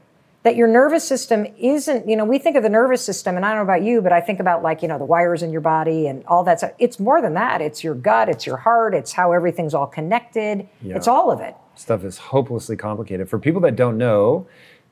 That 0.44 0.54
your 0.54 0.68
nervous 0.68 1.02
system 1.02 1.44
isn't, 1.58 2.08
you 2.08 2.14
know, 2.14 2.24
we 2.24 2.38
think 2.38 2.54
of 2.54 2.62
the 2.62 2.68
nervous 2.68 3.02
system, 3.04 3.34
and 3.36 3.44
I 3.44 3.48
don't 3.48 3.58
know 3.58 3.62
about 3.74 3.82
you, 3.82 4.00
but 4.00 4.12
I 4.12 4.20
think 4.20 4.38
about 4.38 4.62
like, 4.62 4.80
you 4.80 4.86
know, 4.86 4.96
the 4.98 5.04
wires 5.04 5.42
in 5.42 5.50
your 5.50 5.60
body 5.60 6.06
and 6.06 6.24
all 6.26 6.44
that 6.44 6.58
stuff. 6.60 6.70
It's 6.78 7.00
more 7.00 7.20
than 7.20 7.34
that. 7.34 7.60
It's 7.60 7.82
your 7.82 7.96
gut, 7.96 8.28
it's 8.28 8.46
your 8.46 8.56
heart, 8.58 8.94
it's 8.94 9.12
how 9.12 9.32
everything's 9.32 9.74
all 9.74 9.88
connected. 9.88 10.68
It's 10.84 11.08
all 11.08 11.32
of 11.32 11.40
it. 11.40 11.56
Stuff 11.76 12.04
is 12.04 12.18
hopelessly 12.18 12.76
complicated. 12.76 13.28
For 13.28 13.38
people 13.38 13.60
that 13.62 13.76
don't 13.76 13.98
know, 13.98 14.46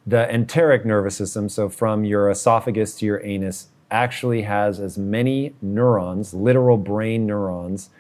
the 0.06 0.30
enteric 0.32 0.84
nervous 0.84 1.16
system, 1.16 1.48
so 1.48 1.68
from 1.68 2.04
your 2.04 2.30
esophagus 2.30 2.98
to 2.98 3.06
your 3.06 3.24
anus, 3.24 3.68
actually 3.90 4.42
has 4.42 4.80
as 4.80 4.98
many 4.98 5.54
neurons, 5.62 6.34
literal 6.34 6.76
brain 6.76 7.26
neurons, 7.26 7.90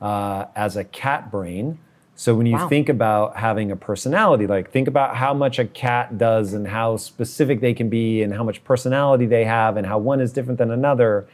uh, 0.00 0.46
as 0.56 0.76
a 0.76 0.84
cat 0.84 1.30
brain. 1.30 1.78
So 2.14 2.34
when 2.34 2.46
you 2.46 2.56
Wow. 2.56 2.68
think 2.68 2.88
about 2.88 3.36
having 3.36 3.70
a 3.70 3.76
personality, 3.76 4.46
like 4.46 4.70
think 4.70 4.88
about 4.88 5.16
how 5.16 5.34
much 5.34 5.58
a 5.58 5.64
cat 5.64 6.18
does 6.18 6.54
and 6.54 6.68
how 6.68 6.96
specific 6.96 7.60
they 7.60 7.74
can 7.74 7.88
be 7.88 8.22
and 8.22 8.32
how 8.34 8.44
much 8.44 8.62
personality 8.64 9.26
they 9.26 9.44
have 9.44 9.76
and 9.76 9.86
how 9.86 9.98
one 9.98 10.20
is 10.20 10.32
different 10.32 10.58
than 10.58 10.70
another. 10.70 11.26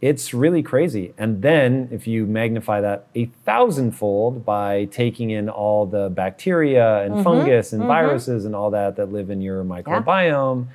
It's 0.00 0.34
really 0.34 0.62
crazy. 0.62 1.14
And 1.16 1.40
then 1.40 1.88
if 1.90 2.06
you 2.06 2.26
magnify 2.26 2.82
that 2.82 3.06
a 3.14 3.26
thousandfold 3.44 4.44
by 4.44 4.86
taking 4.86 5.30
in 5.30 5.48
all 5.48 5.86
the 5.86 6.10
bacteria 6.10 7.02
and 7.02 7.14
mm-hmm. 7.14 7.22
fungus 7.22 7.72
and 7.72 7.80
mm-hmm. 7.80 7.88
viruses 7.88 8.44
and 8.44 8.54
all 8.54 8.70
that 8.70 8.96
that 8.96 9.12
live 9.12 9.30
in 9.30 9.40
your 9.40 9.64
microbiome, 9.64 10.66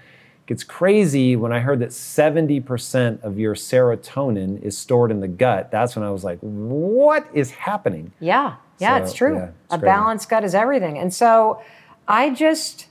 gets 0.49 0.63
crazy 0.63 1.35
when 1.35 1.53
I 1.53 1.59
heard 1.59 1.79
that 1.81 1.89
70% 1.89 3.21
of 3.21 3.37
your 3.37 3.53
serotonin 3.53 4.59
is 4.63 4.75
stored 4.75 5.11
in 5.11 5.19
the 5.19 5.27
gut. 5.27 5.69
That's 5.69 5.95
when 5.95 6.03
I 6.03 6.09
was 6.09 6.23
like, 6.23 6.39
what 6.39 7.27
is 7.35 7.51
happening? 7.51 8.11
Yeah, 8.19 8.55
yeah, 8.79 8.97
So, 8.97 9.03
it's 9.03 9.13
true. 9.13 9.35
yeah, 9.35 9.43
it's 9.43 9.75
a 9.75 9.77
crazy. 9.77 9.85
balanced 9.85 10.27
gut 10.27 10.43
is 10.43 10.55
everything. 10.55 10.97
And 10.97 11.13
so 11.13 11.61
I 12.07 12.31
just 12.31 12.87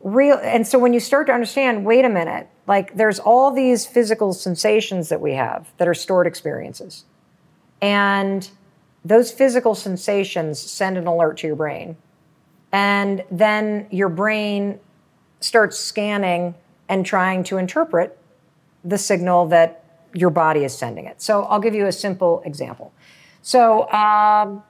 real 0.00 0.38
and 0.42 0.66
so 0.66 0.78
when 0.80 0.92
you 0.92 0.98
start 0.98 1.28
to 1.28 1.32
understand, 1.32 1.84
wait 1.84 2.04
a 2.04 2.08
minute, 2.08 2.48
like 2.66 2.96
there's 2.96 3.18
all 3.18 3.52
these 3.52 3.86
physical 3.86 4.32
sensations 4.32 5.08
that 5.08 5.20
we 5.20 5.34
have 5.34 5.72
that 5.78 5.86
are 5.86 5.94
stored 5.94 6.26
experiences. 6.26 7.04
And 7.80 8.48
those 9.04 9.30
physical 9.30 9.74
sensations 9.74 10.58
send 10.58 10.96
an 10.96 11.06
alert 11.06 11.38
to 11.38 11.46
your 11.46 11.56
brain. 11.56 11.96
And 12.72 13.24
then 13.30 13.86
your 13.90 14.08
brain 14.08 14.80
starts 15.40 15.78
scanning 15.78 16.54
and 16.88 17.06
trying 17.06 17.44
to 17.44 17.58
interpret 17.58 18.18
the 18.84 18.98
signal 18.98 19.46
that 19.46 19.84
your 20.12 20.30
body 20.30 20.64
is 20.64 20.76
sending 20.76 21.04
it. 21.04 21.20
So 21.22 21.44
I'll 21.44 21.60
give 21.60 21.74
you 21.74 21.86
a 21.86 21.92
simple 21.92 22.42
example. 22.44 22.92
So 23.42 23.82
um, 23.92 24.62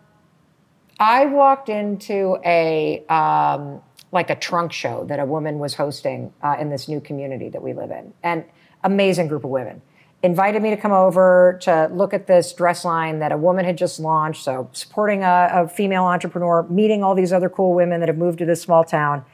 I 0.99 1.27
walked 1.27 1.69
into 1.69 2.39
a 2.45 3.05
um, 3.07 3.81
like 4.17 4.31
a 4.31 4.35
trunk 4.35 4.73
show 4.73 5.05
that 5.05 5.21
a 5.21 5.25
woman 5.25 5.61
was 5.61 5.75
hosting 5.75 6.33
uh, 6.43 6.57
in 6.59 6.71
this 6.71 6.89
new 6.89 7.01
community 7.01 7.49
that 7.51 7.63
we 7.63 7.73
live 7.73 7.91
in, 7.91 8.13
and 8.23 8.45
amazing 8.83 9.29
group 9.29 9.45
of 9.45 9.51
women 9.51 9.81
invited 10.23 10.63
me 10.63 10.71
to 10.71 10.77
come 10.77 10.93
over 10.93 11.59
to 11.63 11.89
look 11.93 12.13
at 12.15 12.27
this 12.27 12.53
dress 12.53 12.85
line 12.85 13.19
that 13.19 13.33
a 13.33 13.37
woman 13.37 13.65
had 13.65 13.77
just 13.79 14.01
launched. 14.01 14.43
So 14.43 14.69
supporting 14.73 15.23
a, 15.23 15.49
a 15.53 15.69
female 15.69 16.05
entrepreneur, 16.05 16.65
meeting 16.65 17.05
all 17.05 17.15
these 17.15 17.33
other 17.33 17.49
cool 17.49 17.75
women 17.75 18.01
that 18.01 18.09
have 18.09 18.19
moved 18.19 18.39
to 18.39 18.47
this 18.47 18.63
small 18.63 18.83
town, 18.83 19.25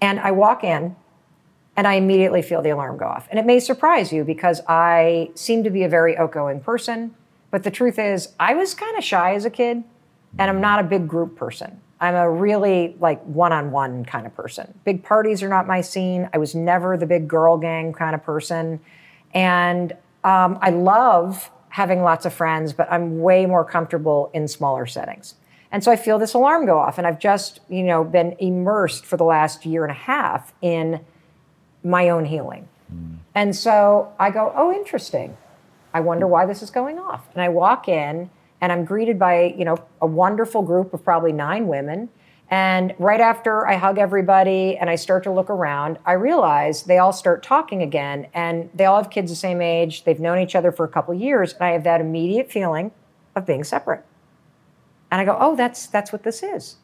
and 0.00 0.20
I 0.20 0.32
walk 0.32 0.64
in 0.64 0.96
and 1.76 1.86
I 1.86 1.94
immediately 1.94 2.42
feel 2.42 2.62
the 2.62 2.70
alarm 2.70 2.96
go 2.96 3.06
off. 3.06 3.28
And 3.30 3.38
it 3.38 3.46
may 3.46 3.60
surprise 3.60 4.12
you 4.12 4.24
because 4.24 4.60
I 4.66 5.30
seem 5.34 5.62
to 5.64 5.70
be 5.70 5.84
a 5.84 5.88
very 5.88 6.16
outgoing 6.16 6.60
person, 6.60 7.14
but 7.50 7.62
the 7.62 7.70
truth 7.70 7.98
is, 7.98 8.34
I 8.40 8.54
was 8.54 8.74
kind 8.74 8.96
of 8.96 9.04
shy 9.04 9.34
as 9.34 9.44
a 9.44 9.50
kid, 9.50 9.84
and 10.38 10.50
I'm 10.50 10.60
not 10.60 10.80
a 10.80 10.84
big 10.84 11.06
group 11.06 11.36
person. 11.36 11.80
I'm 12.00 12.14
a 12.14 12.30
really 12.30 12.96
like 13.00 13.22
one 13.22 13.52
on 13.52 13.70
one 13.70 14.04
kind 14.04 14.26
of 14.26 14.34
person. 14.34 14.78
Big 14.84 15.02
parties 15.02 15.42
are 15.42 15.48
not 15.48 15.66
my 15.66 15.80
scene. 15.80 16.28
I 16.34 16.38
was 16.38 16.54
never 16.54 16.96
the 16.96 17.06
big 17.06 17.26
girl 17.26 17.56
gang 17.56 17.92
kind 17.92 18.14
of 18.14 18.22
person. 18.22 18.80
And 19.32 19.92
um, 20.24 20.58
I 20.60 20.70
love 20.70 21.50
having 21.68 22.02
lots 22.02 22.26
of 22.26 22.34
friends, 22.34 22.72
but 22.72 22.90
I'm 22.90 23.20
way 23.20 23.46
more 23.46 23.64
comfortable 23.64 24.30
in 24.34 24.48
smaller 24.48 24.86
settings. 24.86 25.34
And 25.72 25.82
so 25.82 25.90
I 25.90 25.96
feel 25.96 26.18
this 26.18 26.32
alarm 26.32 26.64
go 26.64 26.78
off, 26.78 26.96
and 26.96 27.06
I've 27.06 27.18
just, 27.18 27.60
you 27.68 27.82
know, 27.82 28.04
been 28.04 28.36
immersed 28.38 29.04
for 29.04 29.16
the 29.16 29.24
last 29.24 29.66
year 29.66 29.84
and 29.84 29.90
a 29.90 29.94
half 29.94 30.54
in 30.62 31.04
my 31.82 32.08
own 32.08 32.24
healing. 32.24 32.68
And 33.34 33.54
so 33.54 34.12
I 34.18 34.30
go, 34.30 34.52
oh, 34.56 34.72
interesting. 34.72 35.36
I 35.92 36.00
wonder 36.00 36.26
why 36.26 36.46
this 36.46 36.62
is 36.62 36.70
going 36.70 36.98
off. 36.98 37.28
And 37.34 37.42
I 37.42 37.48
walk 37.48 37.88
in 37.88 38.30
and 38.60 38.72
I'm 38.72 38.84
greeted 38.84 39.18
by, 39.18 39.54
you 39.56 39.64
know, 39.64 39.76
a 40.00 40.06
wonderful 40.06 40.62
group 40.62 40.94
of 40.94 41.04
probably 41.04 41.32
nine 41.32 41.68
women. 41.68 42.08
And 42.48 42.94
right 42.98 43.20
after 43.20 43.66
I 43.66 43.76
hug 43.76 43.98
everybody 43.98 44.76
and 44.76 44.88
I 44.88 44.94
start 44.94 45.24
to 45.24 45.32
look 45.32 45.50
around, 45.50 45.98
I 46.06 46.12
realize 46.12 46.84
they 46.84 46.98
all 46.98 47.12
start 47.12 47.42
talking 47.42 47.82
again 47.82 48.28
and 48.34 48.70
they 48.72 48.84
all 48.84 49.02
have 49.02 49.10
kids 49.10 49.32
the 49.32 49.36
same 49.36 49.60
age. 49.60 50.04
They've 50.04 50.20
known 50.20 50.38
each 50.38 50.54
other 50.54 50.70
for 50.70 50.84
a 50.84 50.88
couple 50.88 51.12
years. 51.14 51.54
And 51.54 51.62
I 51.62 51.70
have 51.70 51.84
that 51.84 52.00
immediate 52.00 52.50
feeling 52.50 52.92
of 53.34 53.46
being 53.46 53.64
separate. 53.64 54.04
And 55.10 55.20
I 55.20 55.24
go, 55.24 55.36
oh, 55.38 55.56
that's 55.56 55.86
that's 55.86 56.12
what 56.12 56.22
this 56.22 56.42
is. 56.42 56.76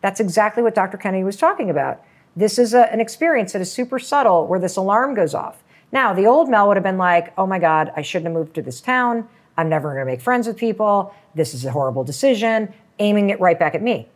That's 0.00 0.20
exactly 0.20 0.62
what 0.62 0.74
Dr. 0.74 0.96
Kennedy 0.96 1.24
was 1.24 1.36
talking 1.36 1.68
about. 1.68 2.02
This 2.36 2.58
is 2.58 2.72
a, 2.72 2.92
an 2.92 3.00
experience 3.00 3.52
that 3.52 3.62
is 3.62 3.72
super 3.72 3.98
subtle 3.98 4.46
where 4.46 4.60
this 4.60 4.76
alarm 4.76 5.14
goes 5.14 5.34
off. 5.34 5.62
Now, 5.90 6.12
the 6.12 6.26
old 6.26 6.48
Mel 6.48 6.68
would 6.68 6.76
have 6.76 6.84
been 6.84 6.98
like, 6.98 7.32
oh 7.36 7.46
my 7.46 7.58
God, 7.58 7.92
I 7.96 8.02
shouldn't 8.02 8.26
have 8.26 8.34
moved 8.34 8.54
to 8.54 8.62
this 8.62 8.80
town. 8.80 9.28
I'm 9.58 9.68
never 9.68 9.92
going 9.92 10.06
to 10.06 10.10
make 10.10 10.22
friends 10.22 10.46
with 10.46 10.56
people. 10.56 11.12
This 11.34 11.52
is 11.52 11.64
a 11.64 11.70
horrible 11.70 12.04
decision, 12.04 12.72
aiming 13.00 13.28
it 13.30 13.40
right 13.40 13.58
back 13.58 13.74
at 13.74 13.82
me. 13.82 14.08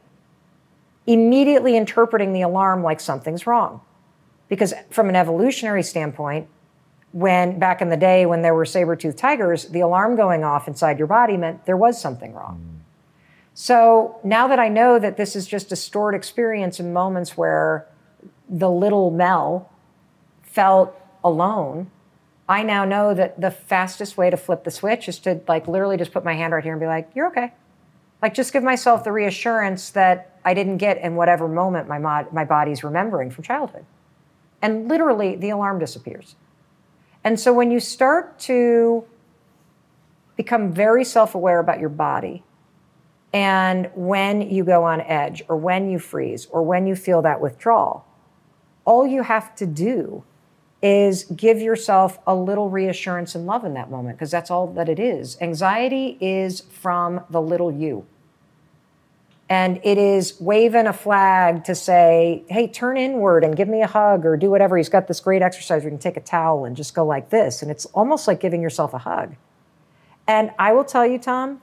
Immediately 1.07 1.77
interpreting 1.77 2.33
the 2.33 2.43
alarm 2.43 2.85
like 2.85 3.01
something's 3.01 3.45
wrong. 3.47 3.81
Because 4.49 4.73
from 4.91 5.09
an 5.09 5.17
evolutionary 5.17 5.83
standpoint, 5.83 6.47
when 7.11 7.59
back 7.59 7.83
in 7.83 7.89
the 7.89 7.97
day 7.97 8.25
when 8.25 8.43
there 8.43 8.55
were 8.55 8.65
saber-toothed 8.65 9.19
tigers, 9.19 9.67
the 9.67 9.81
alarm 9.81 10.15
going 10.15 10.45
off 10.45 10.69
inside 10.69 10.97
your 10.97 11.09
body 11.09 11.37
meant 11.37 11.67
there 11.67 11.77
was 11.77 12.01
something 12.01 12.33
wrong. 12.33 12.81
So 13.55 14.21
now 14.23 14.47
that 14.47 14.59
I 14.59 14.69
know 14.69 14.99
that 14.99 15.17
this 15.17 15.35
is 15.35 15.47
just 15.47 15.73
a 15.73 15.77
stored 15.77 16.15
experience 16.15 16.79
in 16.79 16.93
moments 16.93 17.37
where 17.37 17.87
the 18.49 18.71
little 18.71 19.11
Mel 19.11 19.69
felt 20.43 20.97
alone, 21.25 21.91
I 22.49 22.63
now 22.63 22.85
know 22.85 23.15
that 23.15 23.41
the 23.41 23.51
fastest 23.51 24.17
way 24.17 24.31
to 24.31 24.37
flip 24.37 24.65
the 24.65 24.71
switch 24.71 25.09
is 25.09 25.19
to 25.21 25.41
like 25.47 25.69
literally 25.69 25.97
just 25.97 26.13
put 26.13 26.25
my 26.25 26.35
hand 26.35 26.53
right 26.53 26.63
here 26.63 26.73
and 26.73 26.81
be 26.81 26.87
like, 26.87 27.11
you're 27.15 27.29
okay. 27.29 27.53
Like 28.21 28.35
just 28.35 28.53
give 28.53 28.63
myself 28.63 29.05
the 29.05 29.13
reassurance 29.13 29.91
that 29.91 30.39
I 30.45 30.55
didn't 30.55 30.79
get 30.79 30.99
in 30.99 31.17
whatever 31.17 31.49
moment 31.49 31.89
my, 31.89 31.99
mod- 31.99 32.33
my 32.33 32.45
body's 32.45 32.85
remembering 32.85 33.31
from 33.31 33.45
childhood. 33.45 33.85
And 34.61 34.89
literally 34.89 35.37
the 35.37 35.51
alarm 35.51 35.79
disappears. 35.79 36.37
And 37.25 37.39
so 37.39 37.53
when 37.53 37.71
you 37.71 37.81
start 37.81 38.39
to 38.41 39.05
become 40.37 40.73
very 40.73 41.05
self 41.05 41.35
aware 41.35 41.59
about 41.59 41.81
your 41.81 41.89
body, 41.89 42.43
and 43.33 43.91
when 43.95 44.51
you 44.51 44.65
go 44.65 44.85
on 44.85 45.01
edge, 45.01 45.43
or 45.49 45.57
when 45.57 45.89
you 45.89 45.99
freeze, 45.99 46.47
or 46.47 46.63
when 46.63 46.87
you 46.87 46.95
feel 46.95 47.23
that 47.23 47.41
withdrawal, 47.41 48.05
all 48.85 49.07
you 49.07 49.23
have 49.23 49.55
to 49.57 49.67
do 49.67 50.25
is 50.83 51.25
give 51.25 51.61
yourself 51.61 52.19
a 52.27 52.35
little 52.35 52.69
reassurance 52.69 53.37
and 53.37 53.47
love 53.47 53.65
in 53.65 53.75
that 53.75 53.91
moment, 53.91 54.19
because 54.19 54.33
that's 54.33 54.51
all 54.51 54.67
that 54.67 54.89
it 54.89 54.99
is. 54.99 55.37
Anxiety 55.41 56.19
is 56.21 56.61
from 56.61 57.25
the 57.31 57.41
little 57.41 57.71
you. 57.71 58.05
And 59.49 59.81
it 59.85 59.99
is 59.99 60.41
waving 60.41 60.87
a 60.87 60.93
flag 60.93 61.65
to 61.65 61.75
say, 61.75 62.43
hey, 62.49 62.67
turn 62.67 62.97
inward 62.97 63.45
and 63.45 63.55
give 63.55 63.69
me 63.69 63.83
a 63.83 63.87
hug 63.87 64.25
or 64.25 64.37
do 64.37 64.51
whatever. 64.51 64.77
He's 64.79 64.89
got 64.89 65.09
this 65.09 65.21
great 65.21 65.43
exercise 65.43 65.83
where 65.83 65.93
you 65.93 65.99
can 65.99 65.99
take 65.99 66.17
a 66.17 66.21
towel 66.21 66.65
and 66.65 66.75
just 66.75 66.95
go 66.95 67.05
like 67.05 67.29
this. 67.29 67.61
And 67.61 67.71
it's 67.71 67.85
almost 67.87 68.27
like 68.27 68.41
giving 68.41 68.63
yourself 68.63 68.95
a 68.95 68.99
hug. 68.99 69.37
And 70.27 70.53
I 70.59 70.73
will 70.73 70.85
tell 70.85 71.07
you, 71.07 71.19
Tom, 71.19 71.61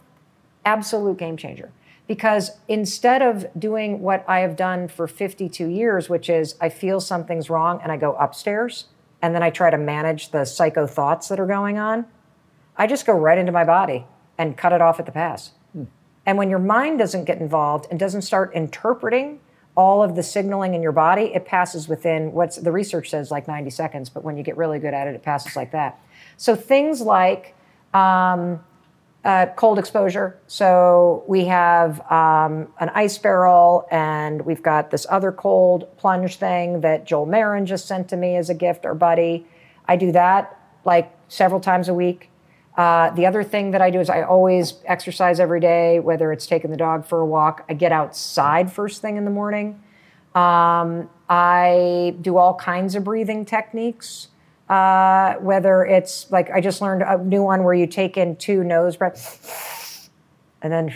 absolute 0.63 1.17
game 1.17 1.36
changer. 1.36 1.72
Because 2.05 2.51
instead 2.67 3.24
of 3.24 3.47
doing 3.57 4.01
what 4.01 4.24
I 4.28 4.41
have 4.41 4.55
done 4.55 4.88
for 4.88 5.07
52 5.07 5.67
years, 5.67 6.09
which 6.09 6.30
is 6.30 6.55
I 6.61 6.70
feel 6.70 6.99
something's 6.99 7.49
wrong 7.49 7.80
and 7.82 7.91
I 7.91 7.97
go 7.97 8.13
upstairs 8.13 8.86
and 9.22 9.36
then 9.36 9.43
I 9.43 9.49
try 9.49 9.70
to 9.70 9.78
manage 9.78 10.32
the 10.32 10.45
psycho 10.45 10.88
thoughts 10.88 11.28
that 11.28 11.39
are 11.39 11.45
going 11.45 11.78
on, 11.78 12.05
I 12.78 12.88
just 12.88 13.05
go 13.05 13.13
right 13.13 13.38
into 13.38 13.51
my 13.51 13.63
body 13.63 14.05
and 14.38 14.57
cut 14.57 14.72
it 14.72 14.82
off 14.82 14.99
at 14.99 15.05
the 15.05 15.11
pass. 15.11 15.51
And 16.26 16.38
when 16.38 16.49
your 16.49 16.59
mind 16.59 16.99
doesn't 16.99 17.26
get 17.26 17.39
involved 17.39 17.88
and 17.89 17.99
doesn't 17.99 18.22
start 18.22 18.53
interpreting 18.53 19.39
all 19.76 20.03
of 20.03 20.15
the 20.15 20.24
signaling 20.24 20.74
in 20.74 20.84
your 20.84 20.91
body, 20.91 21.34
it 21.34 21.45
passes 21.45 21.88
within 21.88 22.32
what's 22.34 22.57
the 22.57 22.72
research 22.72 23.09
says 23.09 23.32
like 23.32 23.47
90 23.47 23.70
seconds, 23.70 24.09
but 24.09 24.24
when 24.24 24.38
you 24.38 24.43
get 24.43 24.57
really 24.57 24.80
good 24.80 24.93
at 24.93 25.07
it, 25.07 25.15
it 25.15 25.24
passes 25.24 25.55
like 25.55 25.72
that. 25.72 25.99
So 26.38 26.55
things 26.55 27.01
like 27.01 27.55
um, 27.93 28.63
uh, 29.26 29.47
cold 29.55 29.78
exposure. 29.80 30.39
So 30.47 31.24
we 31.28 31.45
have 31.45 31.99
um, 32.11 32.67
an 32.80 32.89
ice 32.93 33.17
barrel, 33.17 33.86
and 33.91 34.45
we've 34.45 34.63
got 34.63 34.91
this 34.91 35.05
other 35.09 35.32
cold 35.32 35.88
plunge 35.97 36.38
thing 36.38 36.82
that 36.82 37.05
Joel 37.05 37.26
Marion 37.26 37.65
just 37.65 37.86
sent 37.86 38.07
to 38.09 38.17
me 38.17 38.38
as 38.38 38.49
a 38.49 38.53
gift, 38.53 38.86
our 38.86 38.95
buddy. 38.95 39.45
I 39.88 39.95
do 39.97 40.11
that 40.13 40.57
like 40.86 41.11
several 41.28 41.59
times 41.59 41.89
a 41.89 41.93
week. 41.93 42.30
Uh, 42.78 43.09
the 43.11 43.26
other 43.26 43.43
thing 43.43 43.72
that 43.72 43.82
I 43.82 43.89
do 43.89 43.99
is 43.99 44.09
I 44.09 44.22
always 44.22 44.76
exercise 44.86 45.41
every 45.41 45.59
day, 45.59 45.99
whether 45.99 46.32
it's 46.32 46.47
taking 46.47 46.72
the 46.72 46.78
dog 46.78 47.05
for 47.05 47.20
a 47.20 47.26
walk. 47.26 47.65
I 47.67 47.74
get 47.74 47.91
outside 47.91 48.72
first 48.72 49.01
thing 49.01 49.17
in 49.17 49.26
the 49.26 49.32
morning. 49.32 49.84
Um, 50.34 51.09
I 51.28 52.15
do 52.22 52.38
all 52.38 52.55
kinds 52.55 52.95
of 52.95 53.03
breathing 53.03 53.43
techniques. 53.43 54.30
Uh, 54.70 55.34
whether 55.36 55.84
it's 55.84 56.30
like 56.32 56.51
I 56.51 56.61
just 56.61 56.80
learned 56.80 57.01
a 57.01 57.17
new 57.17 57.41
one 57.41 57.63
where 57.63 57.74
you 57.74 57.88
take 57.88 58.17
in 58.17 58.36
two 58.36 58.63
nose 58.63 58.97
breaths 58.97 60.09
and 60.61 60.72
then 60.72 60.93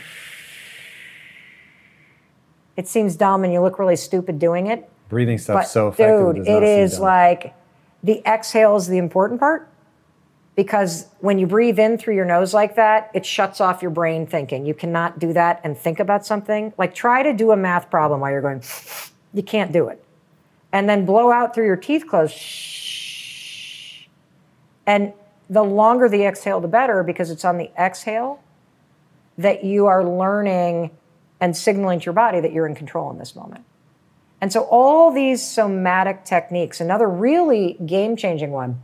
it 2.76 2.88
seems 2.88 3.16
dumb 3.16 3.44
and 3.44 3.54
you 3.54 3.62
look 3.62 3.80
really 3.80 3.96
stupid 3.96 4.40
doing 4.40 4.68
it. 4.68 4.90
Breathing 5.10 5.38
stuff 5.38 5.68
so 5.68 5.90
effective. 5.90 6.36
dude, 6.36 6.48
it 6.48 6.92
seem 6.92 7.02
like 7.02 7.56
the 8.04 8.22
exhale 8.28 8.76
is 8.76 8.88
the 8.88 8.98
important 8.98 9.40
part 9.40 9.70
because 10.56 11.08
when 11.20 11.40
you 11.40 11.48
breathe 11.48 11.80
in 11.80 11.98
through 11.98 12.16
your 12.16 12.26
nose 12.26 12.54
like 12.54 12.76
that, 12.76 13.10
it 13.14 13.26
shuts 13.26 13.62
off 13.62 13.82
your 13.82 13.92
brain 13.92 14.26
thinking. 14.28 14.66
You 14.66 14.74
cannot 14.74 15.20
do 15.20 15.34
that 15.34 15.62
and 15.64 15.78
think 15.78 16.00
about 16.00 16.26
something. 16.26 16.74
Like 16.78 16.94
try 16.94 17.24
to 17.24 17.34
do 17.34 17.52
a 17.52 17.58
math 17.58 17.90
problem 17.90 18.22
while 18.22 18.32
you're 18.32 18.42
going, 18.42 18.62
you 19.34 19.44
can't 19.44 19.72
do 19.72 19.88
it. 19.88 20.04
And 20.72 20.90
then 20.90 21.06
blow 21.06 21.32
out 21.32 21.54
through 21.54 21.66
your 21.66 21.76
teeth 21.76 22.08
closed. 22.08 22.36
And 24.86 25.14
the 25.50 25.64
longer 25.64 26.10
the 26.10 26.26
exhale, 26.26 26.60
the 26.60 26.68
better 26.68 27.04
because 27.04 27.30
it's 27.30 27.46
on 27.46 27.58
the 27.58 27.72
exhale 27.80 28.42
that 29.38 29.64
you 29.64 29.86
are 29.88 30.04
learning 30.04 30.92
and 31.40 31.56
signaling 31.56 32.00
to 32.00 32.06
your 32.06 32.14
body 32.14 32.40
that 32.40 32.54
you're 32.54 32.68
in 32.68 32.76
control 32.76 33.12
in 33.12 33.18
this 33.18 33.36
moment. 33.36 33.66
And 34.42 34.52
so, 34.52 34.64
all 34.64 35.12
these 35.12 35.42
somatic 35.42 36.26
techniques, 36.26 36.82
another 36.82 37.08
really 37.08 37.78
game 37.86 38.16
changing 38.16 38.52
one 38.52 38.82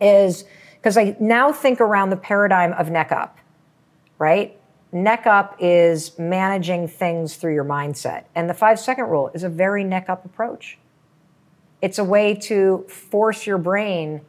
is 0.00 0.44
because 0.76 0.96
I 0.96 1.16
now 1.20 1.52
think 1.52 1.80
around 1.80 2.10
the 2.10 2.16
paradigm 2.16 2.72
of 2.72 2.90
neck 2.90 3.12
up, 3.12 3.38
right? 4.18 4.56
Neck 4.92 5.26
up 5.26 5.56
is 5.60 6.18
managing 6.18 6.88
things 6.88 7.36
through 7.36 7.54
your 7.54 7.64
mindset. 7.64 8.24
And 8.34 8.48
the 8.48 8.54
five 8.54 8.80
second 8.80 9.04
rule 9.04 9.30
is 9.34 9.44
a 9.44 9.48
very 9.48 9.84
neck 9.84 10.08
up 10.08 10.24
approach. 10.24 10.78
It's 11.82 11.98
a 11.98 12.04
way 12.04 12.34
to 12.34 12.86
force 12.88 13.46
your 13.46 13.58
brain 13.58 14.22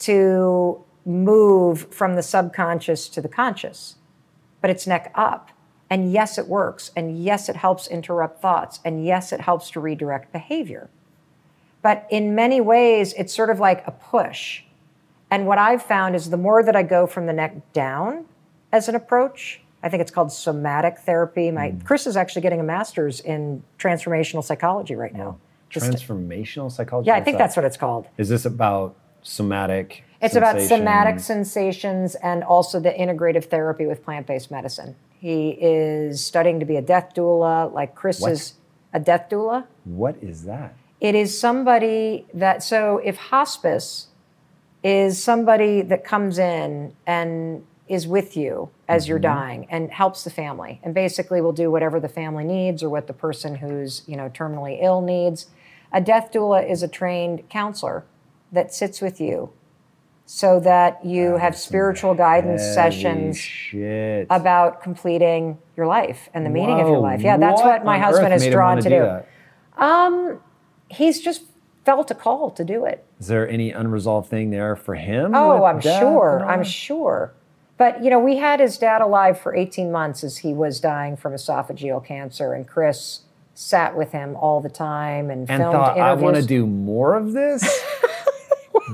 to 0.00 0.84
move 1.04 1.92
from 1.94 2.16
the 2.16 2.22
subconscious 2.22 3.08
to 3.08 3.20
the 3.20 3.28
conscious, 3.28 3.96
but 4.60 4.70
it's 4.70 4.86
neck 4.86 5.12
up. 5.14 5.50
And 5.88 6.12
yes, 6.12 6.36
it 6.36 6.48
works. 6.48 6.90
And 6.96 7.22
yes, 7.22 7.48
it 7.48 7.56
helps 7.56 7.86
interrupt 7.86 8.42
thoughts. 8.42 8.80
And 8.84 9.04
yes, 9.04 9.32
it 9.32 9.40
helps 9.40 9.70
to 9.70 9.80
redirect 9.80 10.32
behavior. 10.32 10.90
But 11.80 12.06
in 12.10 12.34
many 12.34 12.60
ways, 12.60 13.12
it's 13.12 13.32
sort 13.32 13.50
of 13.50 13.60
like 13.60 13.86
a 13.86 13.92
push. 13.92 14.62
And 15.30 15.46
what 15.46 15.58
I've 15.58 15.82
found 15.82 16.16
is 16.16 16.30
the 16.30 16.36
more 16.36 16.62
that 16.64 16.74
I 16.74 16.82
go 16.82 17.06
from 17.06 17.26
the 17.26 17.32
neck 17.32 17.72
down 17.72 18.24
as 18.72 18.88
an 18.88 18.96
approach, 18.96 19.60
I 19.82 19.88
think 19.88 20.00
it's 20.00 20.10
called 20.10 20.32
somatic 20.32 20.98
therapy. 20.98 21.52
My 21.52 21.70
mm. 21.70 21.84
Chris 21.84 22.08
is 22.08 22.16
actually 22.16 22.42
getting 22.42 22.58
a 22.58 22.64
master's 22.64 23.20
in 23.20 23.62
transformational 23.78 24.42
psychology 24.42 24.96
right 24.96 25.14
now. 25.14 25.38
Transformational 25.70 26.72
psychology. 26.72 27.08
Yeah, 27.08 27.14
I 27.14 27.20
think 27.22 27.38
that's 27.38 27.56
what 27.56 27.64
it's 27.64 27.76
called. 27.76 28.08
Is 28.18 28.28
this 28.28 28.44
about 28.44 28.96
somatic? 29.26 30.04
It's 30.20 30.34
about 30.34 30.60
somatic 30.60 31.20
sensations 31.20 32.14
and 32.16 32.42
also 32.42 32.80
the 32.80 32.90
integrative 32.90 33.44
therapy 33.44 33.86
with 33.86 34.02
plant-based 34.02 34.50
medicine. 34.50 34.96
He 35.18 35.50
is 35.60 36.24
studying 36.24 36.60
to 36.60 36.66
be 36.66 36.76
a 36.76 36.82
death 36.82 37.12
doula, 37.14 37.72
like 37.72 37.94
Chris 37.94 38.20
what? 38.20 38.32
is 38.32 38.54
a 38.92 39.00
death 39.00 39.28
doula. 39.30 39.66
What 39.84 40.16
is 40.22 40.44
that? 40.44 40.74
It 41.00 41.14
is 41.14 41.38
somebody 41.38 42.26
that 42.32 42.62
so 42.62 42.98
if 43.04 43.16
hospice 43.16 44.08
is 44.82 45.22
somebody 45.22 45.82
that 45.82 46.04
comes 46.04 46.38
in 46.38 46.94
and 47.06 47.64
is 47.88 48.06
with 48.06 48.36
you 48.36 48.70
as 48.88 49.04
mm-hmm. 49.04 49.10
you're 49.10 49.18
dying 49.18 49.66
and 49.70 49.90
helps 49.90 50.24
the 50.24 50.30
family 50.30 50.80
and 50.82 50.94
basically 50.94 51.40
will 51.40 51.52
do 51.52 51.70
whatever 51.70 52.00
the 52.00 52.08
family 52.08 52.44
needs 52.44 52.82
or 52.82 52.88
what 52.88 53.06
the 53.06 53.12
person 53.12 53.56
who's 53.56 54.02
you 54.06 54.16
know 54.16 54.28
terminally 54.30 54.82
ill 54.82 55.00
needs 55.00 55.46
a 55.92 56.00
death 56.00 56.32
doula 56.32 56.68
is 56.68 56.82
a 56.82 56.88
trained 56.88 57.48
counselor 57.48 58.04
that 58.56 58.74
sits 58.74 59.00
with 59.00 59.20
you 59.20 59.50
so 60.24 60.58
that 60.58 61.04
you 61.04 61.36
have 61.36 61.56
spiritual 61.56 62.14
guidance 62.14 62.62
sessions 62.62 63.38
shit. 63.38 64.26
about 64.28 64.82
completing 64.82 65.56
your 65.76 65.86
life 65.86 66.28
and 66.34 66.44
the 66.44 66.50
Whoa, 66.50 66.54
meaning 66.54 66.80
of 66.80 66.88
your 66.88 66.98
life 66.98 67.20
yeah 67.22 67.36
that's 67.36 67.62
what, 67.62 67.68
what 67.68 67.84
my 67.84 67.98
husband 67.98 68.34
is 68.34 68.44
drawn 68.46 68.78
to 68.78 68.88
do, 68.88 68.88
do. 68.88 69.82
um 69.82 70.40
he's 70.88 71.20
just 71.20 71.42
felt 71.84 72.10
a 72.10 72.14
call 72.14 72.50
to 72.50 72.64
do 72.64 72.84
it 72.84 73.04
is 73.20 73.28
there 73.28 73.48
any 73.48 73.70
unresolved 73.70 74.28
thing 74.28 74.50
there 74.50 74.74
for 74.74 74.96
him 74.96 75.32
oh 75.34 75.64
i'm 75.64 75.80
sure 75.80 76.44
i'm 76.44 76.64
sure 76.64 77.32
but, 77.78 78.02
you 78.02 78.10
know, 78.10 78.18
we 78.18 78.36
had 78.36 78.60
his 78.60 78.78
dad 78.78 79.02
alive 79.02 79.38
for 79.38 79.54
18 79.54 79.92
months 79.92 80.24
as 80.24 80.38
he 80.38 80.54
was 80.54 80.80
dying 80.80 81.16
from 81.16 81.34
esophageal 81.34 82.04
cancer, 82.04 82.54
and 82.54 82.66
Chris 82.66 83.20
sat 83.54 83.96
with 83.96 84.12
him 84.12 84.36
all 84.36 84.60
the 84.60 84.70
time 84.70 85.30
and, 85.30 85.48
and 85.50 85.60
filmed 85.60 85.72
thought, 85.72 85.96
interviews. 85.96 86.22
I 86.22 86.24
want 86.24 86.36
to 86.36 86.42
do 86.42 86.66
more 86.66 87.14
of 87.14 87.32
this? 87.32 87.62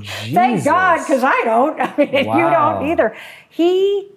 Thank 0.01 0.63
God, 0.63 0.99
because 0.99 1.23
I 1.23 1.41
don't. 1.43 1.79
I 1.81 1.95
mean, 1.97 2.25
wow. 2.25 2.37
you 2.37 2.49
don't 2.49 2.91
either. 2.91 3.15
He 3.49 4.09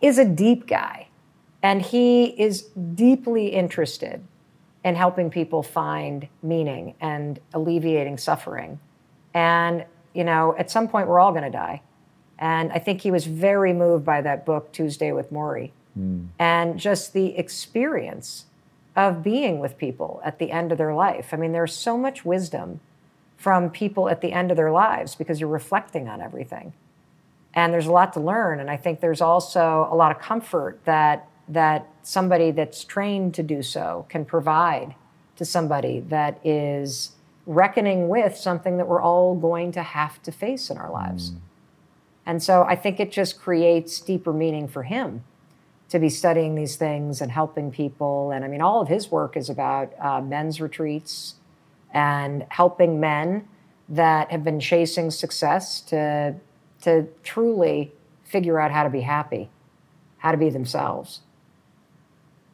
is 0.00 0.18
a 0.18 0.24
deep 0.24 0.66
guy, 0.66 1.08
and 1.62 1.80
he 1.80 2.24
is 2.24 2.62
deeply 2.94 3.48
interested 3.48 4.24
in 4.84 4.94
helping 4.96 5.30
people 5.30 5.62
find 5.62 6.26
meaning 6.42 6.94
and 7.00 7.38
alleviating 7.54 8.18
suffering. 8.18 8.80
And, 9.32 9.84
you 10.12 10.24
know, 10.24 10.56
at 10.58 10.70
some 10.70 10.88
point, 10.88 11.08
we're 11.08 11.20
all 11.20 11.30
going 11.30 11.44
to 11.44 11.50
die. 11.50 11.82
And 12.38 12.72
I 12.72 12.80
think 12.80 13.00
he 13.00 13.12
was 13.12 13.26
very 13.26 13.72
moved 13.72 14.04
by 14.04 14.20
that 14.22 14.44
book, 14.44 14.72
Tuesday 14.72 15.12
with 15.12 15.32
Morrie, 15.32 15.70
mm. 15.96 16.26
and 16.38 16.78
just 16.78 17.12
the 17.12 17.36
experience 17.38 18.46
of 18.96 19.22
being 19.22 19.60
with 19.60 19.78
people 19.78 20.20
at 20.24 20.38
the 20.40 20.50
end 20.50 20.72
of 20.72 20.78
their 20.78 20.94
life. 20.94 21.32
I 21.32 21.36
mean, 21.36 21.52
there's 21.52 21.74
so 21.74 21.96
much 21.96 22.24
wisdom 22.24 22.80
from 23.42 23.70
people 23.70 24.08
at 24.08 24.20
the 24.20 24.32
end 24.32 24.52
of 24.52 24.56
their 24.56 24.70
lives 24.70 25.16
because 25.16 25.40
you're 25.40 25.48
reflecting 25.48 26.08
on 26.08 26.20
everything. 26.20 26.72
And 27.54 27.74
there's 27.74 27.86
a 27.86 27.92
lot 27.92 28.12
to 28.12 28.20
learn. 28.20 28.60
And 28.60 28.70
I 28.70 28.76
think 28.76 29.00
there's 29.00 29.20
also 29.20 29.88
a 29.90 29.96
lot 29.96 30.12
of 30.14 30.20
comfort 30.20 30.78
that 30.84 31.28
that 31.48 31.88
somebody 32.02 32.52
that's 32.52 32.84
trained 32.84 33.34
to 33.34 33.42
do 33.42 33.62
so 33.62 34.06
can 34.08 34.24
provide 34.24 34.94
to 35.34 35.44
somebody 35.44 35.98
that 35.98 36.38
is 36.46 37.12
reckoning 37.46 38.08
with 38.08 38.36
something 38.36 38.76
that 38.76 38.86
we're 38.86 39.02
all 39.02 39.34
going 39.34 39.72
to 39.72 39.82
have 39.82 40.22
to 40.22 40.30
face 40.30 40.70
in 40.70 40.78
our 40.78 40.90
lives. 40.90 41.32
Mm. 41.32 41.38
And 42.24 42.42
so 42.42 42.62
I 42.62 42.76
think 42.76 43.00
it 43.00 43.10
just 43.10 43.40
creates 43.40 44.00
deeper 44.00 44.32
meaning 44.32 44.68
for 44.68 44.84
him 44.84 45.24
to 45.88 45.98
be 45.98 46.08
studying 46.08 46.54
these 46.54 46.76
things 46.76 47.20
and 47.20 47.32
helping 47.32 47.72
people. 47.72 48.30
And 48.30 48.44
I 48.44 48.48
mean, 48.48 48.62
all 48.62 48.80
of 48.80 48.86
his 48.86 49.10
work 49.10 49.36
is 49.36 49.50
about 49.50 49.92
uh, 50.00 50.20
men's 50.20 50.60
retreats 50.60 51.34
and 51.92 52.46
helping 52.50 53.00
men 53.00 53.48
that 53.88 54.30
have 54.30 54.44
been 54.44 54.60
chasing 54.60 55.10
success 55.10 55.80
to, 55.80 56.34
to 56.82 57.06
truly 57.22 57.92
figure 58.24 58.58
out 58.58 58.70
how 58.70 58.82
to 58.82 58.90
be 58.90 59.02
happy, 59.02 59.50
how 60.18 60.32
to 60.32 60.38
be 60.38 60.50
themselves, 60.50 61.20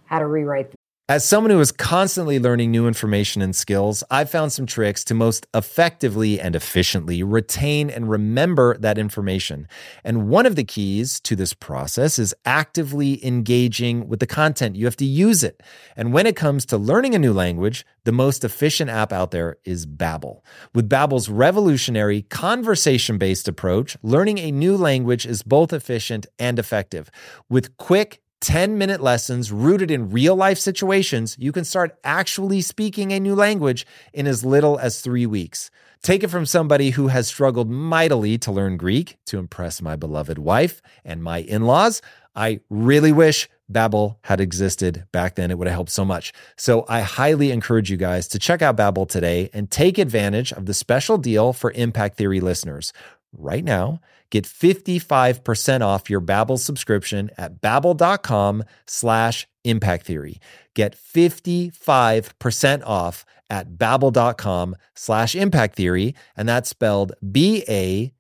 how 0.07 0.19
to 0.19 0.27
rewrite 0.27 0.78
as 1.11 1.27
someone 1.27 1.51
who 1.51 1.61
is 1.61 1.73
constantly 1.73 2.39
learning 2.39 2.71
new 2.71 2.87
information 2.87 3.41
and 3.41 3.57
skills, 3.57 4.05
I've 4.11 4.29
found 4.29 4.53
some 4.53 4.67
tricks 4.67 5.03
to 5.05 5.15
most 5.15 5.47
effectively 5.55 6.39
and 6.39 6.55
efficiently 6.55 7.23
retain 7.23 7.89
and 7.89 8.11
remember 8.11 8.77
that 8.77 8.99
information. 8.99 9.69
And 10.05 10.29
one 10.29 10.45
of 10.45 10.55
the 10.55 10.65
keys 10.65 11.19
to 11.21 11.35
this 11.35 11.55
process 11.55 12.19
is 12.19 12.35
actively 12.45 13.25
engaging 13.27 14.07
with 14.07 14.21
the 14.21 14.27
content. 14.27 14.77
You 14.77 14.85
have 14.85 14.99
to 14.99 15.07
use 15.07 15.43
it. 15.43 15.63
And 15.97 16.13
when 16.13 16.27
it 16.27 16.37
comes 16.37 16.67
to 16.67 16.77
learning 16.77 17.15
a 17.15 17.19
new 17.19 17.33
language, 17.33 17.87
the 18.05 18.13
most 18.13 18.45
efficient 18.45 18.91
app 18.91 19.11
out 19.11 19.31
there 19.31 19.57
is 19.65 19.87
Babbel. 19.87 20.43
With 20.75 20.91
Babbel's 20.91 21.31
revolutionary 21.31 22.21
conversation-based 22.21 23.49
approach, 23.49 23.97
learning 24.03 24.39
a 24.41 24.53
new 24.53 24.77
language 24.77 25.25
is 25.25 25.43
both 25.43 25.73
efficient 25.73 26.27
and 26.39 26.59
effective. 26.59 27.11
With 27.49 27.79
quick 27.79 28.21
10 28.41 28.79
minute 28.79 29.01
lessons 29.01 29.51
rooted 29.51 29.91
in 29.91 30.11
real 30.11 30.37
life 30.37 30.59
situations, 30.59 31.37
you 31.39 31.53
can 31.53 31.65
start 31.65 31.99
actually 32.05 32.61
speaking 32.61 33.13
a 33.13 33.21
new 33.21 33.35
language 33.35 33.87
in 34.13 34.27
as 34.27 34.45
little 34.45 34.79
as 34.79 35.01
three 35.01 35.27
weeks. 35.27 35.71
Take 36.03 36.23
it 36.23 36.29
from 36.29 36.47
somebody 36.47 36.91
who 36.91 37.09
has 37.09 37.27
struggled 37.27 37.69
mightily 37.69 38.39
to 38.39 38.53
learn 38.53 38.77
Greek 38.77 39.19
to 39.27 39.39
impress 39.39 39.83
my 39.83 39.97
beloved 39.97 40.39
wife 40.39 40.81
and 41.05 41.23
my 41.23 41.39
in 41.39 41.63
laws. 41.63 42.01
I 42.37 42.61
really 42.71 43.11
wish 43.11 43.49
Babbel 43.71 44.17
had 44.23 44.41
existed 44.41 45.07
back 45.11 45.35
then. 45.35 45.51
It 45.51 45.59
would 45.59 45.67
have 45.67 45.75
helped 45.75 45.91
so 45.91 46.05
much. 46.05 46.33
So 46.57 46.85
I 46.89 47.01
highly 47.01 47.51
encourage 47.51 47.91
you 47.91 47.97
guys 47.97 48.29
to 48.29 48.39
check 48.39 48.63
out 48.63 48.77
Babbel 48.77 49.09
today 49.09 49.51
and 49.53 49.71
take 49.71 49.99
advantage 49.99 50.53
of 50.53 50.67
the 50.67 50.75
special 50.75 51.19
deal 51.19 51.53
for 51.53 51.73
Impact 51.73 52.17
Theory 52.17 52.41
listeners. 52.41 52.93
Right 53.33 53.65
now, 53.65 54.01
Get 54.31 54.45
55% 54.45 55.81
off 55.81 56.11
your 56.11 56.21
Babbel 56.21 56.59
subscription 56.59 57.31
at 57.39 57.61
babbel.com 57.61 58.65
slash 58.87 59.47
impact 59.65 60.07
theory. 60.07 60.41
Get 60.75 60.97
55% 60.97 62.83
off 62.85 63.25
at 63.51 63.73
babbel.com 63.73 64.77
slash 64.95 65.35
impact 65.35 65.77
theory. 65.77 66.15
And 66.37 66.49
that's 66.49 66.69
spelled 66.69 67.13
B-A-B-B-E-L 67.33 68.13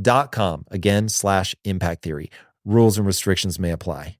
dot 0.00 0.32
com. 0.32 0.64
Again, 0.70 1.08
slash 1.08 1.54
impact 1.64 2.02
theory. 2.02 2.30
Rules 2.64 2.96
and 2.98 3.06
restrictions 3.06 3.58
may 3.58 3.70
apply. 3.70 4.19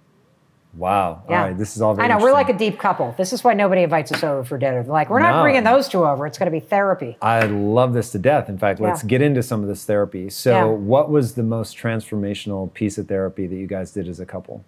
Wow. 0.73 1.23
Yeah. 1.29 1.39
All 1.41 1.47
right. 1.49 1.57
This 1.57 1.75
is 1.75 1.81
all 1.81 1.93
very 1.93 2.05
I 2.05 2.17
know 2.17 2.23
we're 2.23 2.31
like 2.31 2.47
a 2.49 2.57
deep 2.57 2.79
couple. 2.79 3.13
This 3.17 3.33
is 3.33 3.43
why 3.43 3.53
nobody 3.53 3.83
invites 3.83 4.11
us 4.11 4.23
over 4.23 4.43
for 4.43 4.57
dinner. 4.57 4.83
They're 4.83 4.91
like, 4.93 5.09
we're 5.09 5.19
not 5.19 5.35
No. 5.37 5.41
bringing 5.43 5.63
those 5.63 5.89
two 5.89 6.05
over. 6.05 6.25
It's 6.25 6.37
going 6.37 6.45
to 6.45 6.51
be 6.51 6.61
therapy. 6.65 7.17
I 7.21 7.41
love 7.45 7.93
this 7.93 8.11
to 8.13 8.19
death. 8.19 8.47
In 8.47 8.57
fact, 8.57 8.79
let's 8.79 9.03
get 9.03 9.21
into 9.21 9.43
some 9.43 9.61
of 9.61 9.67
this 9.67 9.83
therapy. 9.83 10.29
So, 10.29 10.51
Yeah. 10.51 10.63
what 10.65 11.09
was 11.09 11.35
the 11.35 11.43
most 11.43 11.77
transformational 11.77 12.73
piece 12.73 12.97
of 12.97 13.07
therapy 13.09 13.47
that 13.47 13.55
you 13.55 13.67
guys 13.67 13.91
did 13.91 14.07
as 14.07 14.19
a 14.21 14.25
couple? 14.25 14.63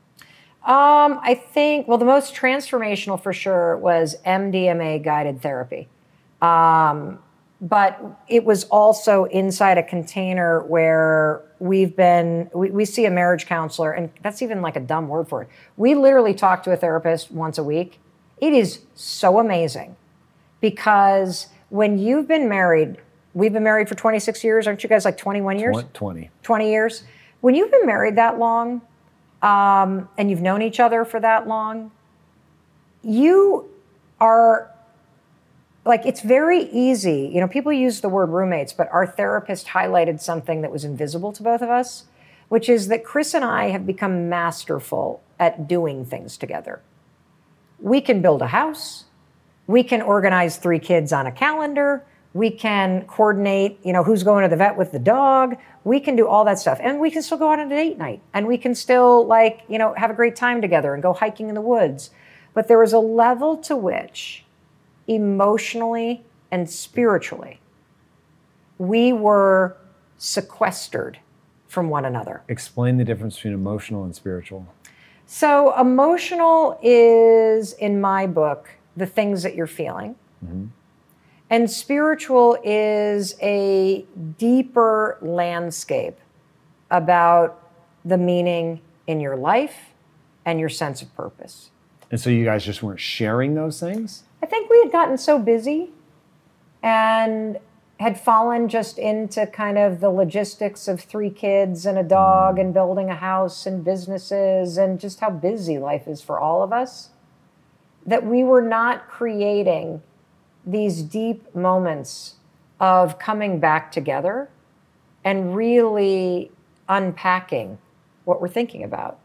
Um, 0.65 1.19
I 1.21 1.35
think, 1.35 1.88
well, 1.88 1.97
the 1.97 2.05
most 2.05 2.35
transformational 2.35 3.21
for 3.21 3.31
sure 3.34 3.77
was 3.77 4.15
MDMA 4.25 4.99
guided 4.99 5.41
therapy. 5.41 5.88
Um, 6.41 7.19
but 7.61 7.99
it 8.27 8.43
was 8.43 8.65
also 8.65 9.23
inside 9.25 9.77
a 9.77 9.84
container 9.84 10.61
where 10.63 11.41
we've 11.64 11.95
been, 11.95 12.49
we, 12.53 12.72
we 12.72 12.84
see 12.84 13.06
a 13.06 13.10
marriage 13.10 13.45
counselor, 13.45 13.94
and 13.94 14.10
that's 14.22 14.41
even 14.41 14.61
like 14.61 14.76
a 14.76 14.81
dumb 14.81 15.07
word 15.07 15.30
for 15.30 15.44
it. 15.44 15.48
We 15.77 15.95
literally 15.95 16.34
talk 16.34 16.61
to 16.64 16.73
a 16.73 16.76
therapist 16.76 17.31
once 17.31 17.57
a 17.57 17.64
week. 17.64 17.99
It 18.41 18.52
is 18.52 18.81
so 18.95 19.40
amazing 19.40 19.95
because 20.60 21.48
when 21.69 21.98
you've 21.98 22.27
been 22.27 22.49
married, 22.49 22.98
we've 23.34 23.53
been 23.53 23.64
married 23.64 23.88
for 23.88 23.95
26 23.95 24.44
years. 24.44 24.68
Aren't 24.68 24.84
you 24.84 24.90
guys 24.90 25.06
like 25.06 25.18
21 25.18 25.57
years? 25.57 25.73
Twen- 25.73 25.88
20. 25.94 26.30
20 26.44 26.69
years. 26.69 27.03
When 27.40 27.56
you've 27.56 27.72
been 27.72 27.85
married 27.85 28.18
that 28.18 28.38
long 28.38 28.81
um, 29.41 30.10
and 30.18 30.30
you've 30.30 30.41
known 30.41 30.61
each 30.61 30.81
other 30.81 31.06
for 31.06 31.22
that 31.22 31.48
long, 31.48 31.91
you 33.03 33.69
are 34.19 34.69
like, 35.85 36.05
it's 36.05 36.22
very 36.22 36.64
easy. 36.72 37.30
You 37.34 37.41
know, 37.41 37.47
people 37.47 37.73
use 37.73 38.01
the 38.01 38.10
word 38.10 38.30
roommates, 38.30 38.72
but 38.73 38.89
our 38.91 39.05
therapist 39.05 39.68
highlighted 39.68 40.22
something 40.22 40.61
that 40.61 40.72
was 40.72 40.85
invisible 40.85 41.34
to 41.34 41.43
both 41.43 41.61
of 41.61 41.69
us, 41.69 42.05
which 42.47 42.69
is 42.69 42.88
that 42.88 43.03
Chris 43.03 43.34
and 43.34 43.43
I 43.43 43.69
have 43.69 43.85
become 43.85 44.30
masterful 44.30 45.22
at 45.39 45.68
doing 45.68 46.05
things 46.05 46.38
together. 46.38 46.81
We 47.80 47.99
can 47.99 48.22
build 48.22 48.41
a 48.41 48.47
house. 48.47 49.05
We 49.68 49.84
can 49.84 50.01
organize 50.01 50.57
three 50.57 50.80
kids 50.80 51.11
on 51.11 51.27
a 51.27 51.31
calendar. 51.31 52.05
We 52.34 52.49
can 52.49 53.05
coordinate, 53.05 53.77
you 53.84 53.93
know, 53.93 54.03
who's 54.03 54.23
going 54.23 54.43
to 54.43 54.49
the 54.49 54.55
vet 54.55 54.77
with 54.77 54.91
the 54.91 54.99
dog. 54.99 55.57
We 55.84 55.99
can 55.99 56.15
do 56.15 56.27
all 56.27 56.45
that 56.45 56.60
stuff. 56.60 56.80
And 56.81 56.99
we 56.99 57.11
can 57.11 57.22
still 57.22 57.38
go 57.38 57.51
out 57.51 57.60
on 57.60 57.72
a 57.72 57.76
date 57.76 57.97
night. 57.97 58.22
And 58.34 58.47
we 58.47 58.57
can 58.57 58.73
still, 58.73 59.26
like, 59.27 59.61
you 59.68 59.77
know, 59.77 59.93
have 59.95 60.10
a 60.10 60.14
great 60.14 60.35
time 60.35 60.61
together 60.61 60.93
and 60.93 61.03
go 61.03 61.14
hiking 61.14 61.49
in 61.49 61.55
the 61.55 61.61
woods. 61.61 62.10
But 62.53 62.68
there 62.68 62.81
is 62.84 62.93
a 62.93 62.99
level 62.99 63.57
to 63.57 63.76
which, 63.76 64.45
emotionally 65.07 66.23
and 66.51 66.69
spiritually, 66.69 67.59
we 68.77 69.13
were 69.13 69.77
sequestered 70.17 71.19
from 71.67 71.89
one 71.89 72.05
another. 72.05 72.43
Explain 72.47 72.97
the 72.97 73.03
difference 73.03 73.35
between 73.35 73.53
emotional 73.53 74.03
and 74.03 74.15
spiritual. 74.15 74.67
So, 75.25 75.77
emotional 75.80 76.80
is, 76.84 77.73
in 77.73 77.99
my 77.99 78.27
book, 78.27 78.69
the 78.95 79.05
things 79.05 79.41
that 79.43 79.55
you're 79.55 79.67
feeling. 79.67 80.15
Mm-hmm. 80.45 80.65
And 81.49 81.69
spiritual 81.69 82.57
is 82.63 83.35
a 83.41 84.05
deeper 84.38 85.17
landscape 85.21 86.17
about 86.91 87.59
the 88.05 88.17
meaning 88.17 88.81
in 89.07 89.19
your 89.19 89.35
life 89.35 89.93
and 90.45 90.59
your 90.59 90.69
sense 90.69 91.01
of 91.01 91.15
purpose. 91.15 91.71
And 92.11 92.19
so, 92.19 92.30
you 92.30 92.45
guys 92.45 92.63
just 92.63 92.84
weren't 92.84 92.99
sharing 92.99 93.55
those 93.55 93.80
things? 93.80 94.23
I 94.43 94.45
think 94.45 94.69
we 94.69 94.77
had 94.79 94.91
gotten 94.91 95.17
so 95.17 95.39
busy 95.39 95.91
and 96.83 97.57
had 97.97 98.19
fallen 98.19 98.67
just 98.67 98.97
into 98.97 99.47
kind 99.47 99.77
of 99.77 100.01
the 100.01 100.09
logistics 100.09 100.89
of 100.89 100.99
three 100.99 101.29
kids 101.29 101.85
and 101.85 101.97
a 101.97 102.03
dog 102.03 102.59
and 102.59 102.73
building 102.73 103.09
a 103.09 103.15
house 103.15 103.65
and 103.65 103.85
businesses 103.85 104.77
and 104.77 104.99
just 104.99 105.21
how 105.21 105.29
busy 105.29 105.77
life 105.77 106.09
is 106.09 106.21
for 106.21 106.41
all 106.41 106.61
of 106.61 106.73
us 106.73 107.11
that 108.05 108.25
we 108.25 108.43
were 108.43 108.61
not 108.61 109.07
creating 109.07 110.01
these 110.65 111.03
deep 111.03 111.55
moments 111.55 112.35
of 112.81 113.17
coming 113.17 113.61
back 113.61 113.93
together 113.93 114.49
and 115.23 115.55
really 115.55 116.51
unpacking 116.89 117.77
what 118.25 118.41
we're 118.41 118.49
thinking 118.49 118.83
about. 118.83 119.19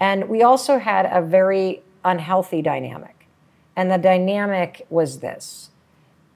And 0.00 0.30
we 0.30 0.42
also 0.42 0.78
had 0.78 1.04
a 1.12 1.20
very 1.20 1.82
unhealthy 2.06 2.62
dynamic. 2.62 3.11
And 3.76 3.90
the 3.90 3.98
dynamic 3.98 4.86
was 4.90 5.20
this. 5.20 5.70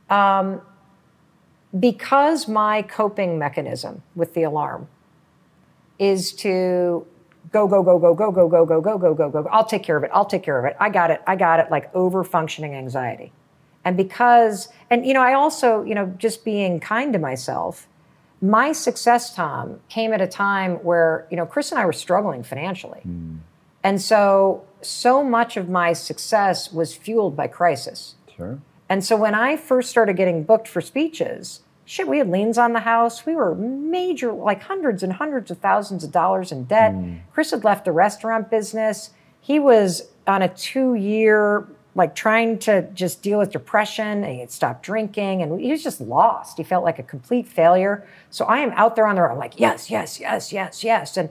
Um, 0.09 0.63
because 1.79 2.49
my 2.49 2.83
coping 2.83 3.39
mechanism 3.39 4.03
with 4.15 4.35
the 4.35 4.45
alarm 4.45 4.89
is 5.99 6.33
to 6.33 7.07
go, 7.53 7.67
go, 7.67 7.83
go, 7.83 7.99
go, 7.99 8.15
go, 8.15 8.31
go, 8.31 8.49
go, 8.49 8.65
go, 8.65 8.81
go, 8.81 8.99
go, 8.99 9.15
go, 9.15 9.31
go. 9.31 9.49
I'll 9.51 9.65
take 9.65 9.83
care 9.83 9.97
of 9.97 10.05
it. 10.05 10.11
I'll 10.13 10.25
take 10.25 10.43
care 10.43 10.59
of 10.59 10.65
it. 10.65 10.77
I 10.81 10.89
got 10.89 11.11
it. 11.11 11.23
I 11.27 11.37
got 11.37 11.61
it. 11.61 11.71
Like 11.71 11.95
over 11.95 12.25
functioning 12.25 12.75
anxiety. 12.75 13.33
And 13.85 13.97
because, 13.97 14.69
and 14.91 15.07
you 15.07 15.15
know, 15.15 15.23
I 15.23 15.35
also, 15.35 15.83
you 15.83 15.95
know, 15.95 16.07
just 16.19 16.45
being 16.45 16.81
kind 16.81 17.13
to 17.13 17.19
myself, 17.19 17.87
my 18.43 18.73
success, 18.73 19.35
Tom, 19.35 19.81
came 19.89 20.13
at 20.13 20.21
a 20.21 20.27
time 20.27 20.77
where, 20.77 21.27
you 21.31 21.37
know, 21.37 21.47
Chris 21.47 21.71
and 21.73 21.81
I 21.81 21.87
were 21.87 21.93
struggling 21.93 22.43
financially. 22.43 23.01
And 23.87 24.03
so, 24.03 24.65
so 24.83 25.23
much 25.23 25.57
of 25.57 25.69
my 25.69 25.93
success 25.93 26.73
was 26.73 26.93
fueled 26.93 27.37
by 27.37 27.47
crisis. 27.47 28.17
Sure. 28.37 28.59
And 28.89 29.05
so 29.05 29.17
when 29.17 29.33
I 29.33 29.57
first 29.57 29.91
started 29.91 30.17
getting 30.17 30.43
booked 30.43 30.67
for 30.67 30.81
speeches, 30.81 31.61
shit, 31.85 32.09
we 32.09 32.19
had 32.19 32.29
liens 32.29 32.59
on 32.59 32.73
the 32.73 32.81
house. 32.81 33.25
We 33.25 33.37
were 33.37 33.55
major, 33.55 34.33
like 34.33 34.65
hundreds 34.65 35.05
and 35.05 35.13
hundreds 35.13 35.53
of 35.53 35.59
thousands 35.59 36.03
of 36.03 36.11
dollars 36.11 36.51
in 36.51 36.65
debt. 36.65 36.95
Hmm. 36.95 37.19
Chris 37.33 37.53
had 37.53 37.63
left 37.63 37.85
the 37.85 37.93
restaurant 37.93 38.51
business. 38.51 39.11
He 39.41 39.61
was 39.61 40.09
on 40.27 40.43
a 40.43 40.49
two 40.49 40.95
year, 40.95 41.69
like 41.95 42.17
trying 42.17 42.59
to 42.59 42.91
just 42.93 43.23
deal 43.23 43.39
with 43.39 43.53
depression 43.53 44.25
and 44.25 44.33
he 44.33 44.41
had 44.41 44.51
stopped 44.51 44.83
drinking 44.83 45.43
and 45.43 45.61
he 45.61 45.71
was 45.71 45.85
just 45.85 46.01
lost. 46.01 46.57
He 46.57 46.65
felt 46.65 46.83
like 46.83 46.99
a 46.99 47.05
complete 47.05 47.47
failure. 47.47 48.05
So 48.31 48.47
I 48.47 48.59
am 48.59 48.73
out 48.73 48.97
there 48.97 49.07
on 49.07 49.15
the 49.15 49.23
road. 49.23 49.31
I'm 49.31 49.39
like, 49.39 49.61
yes, 49.61 49.93
yes, 49.93 50.19
yes, 50.19 50.53
yes, 50.53 50.83
yes. 50.83 51.17
And 51.17 51.31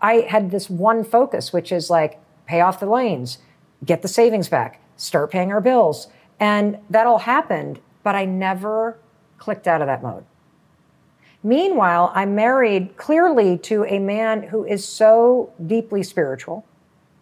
I 0.00 0.26
had 0.28 0.50
this 0.50 0.68
one 0.68 1.04
focus, 1.04 1.52
which 1.52 1.72
is 1.72 1.90
like 1.90 2.20
pay 2.46 2.60
off 2.60 2.80
the 2.80 2.86
liens, 2.86 3.38
get 3.84 4.02
the 4.02 4.08
savings 4.08 4.48
back, 4.48 4.80
start 4.96 5.30
paying 5.30 5.52
our 5.52 5.60
bills. 5.60 6.08
And 6.38 6.78
that 6.90 7.06
all 7.06 7.18
happened, 7.18 7.80
but 8.02 8.14
I 8.14 8.24
never 8.24 8.98
clicked 9.38 9.66
out 9.66 9.80
of 9.80 9.86
that 9.86 10.02
mode. 10.02 10.24
Meanwhile, 11.42 12.12
I'm 12.14 12.34
married 12.34 12.96
clearly 12.96 13.56
to 13.58 13.84
a 13.84 13.98
man 13.98 14.42
who 14.42 14.64
is 14.64 14.86
so 14.86 15.52
deeply 15.64 16.02
spiritual. 16.02 16.64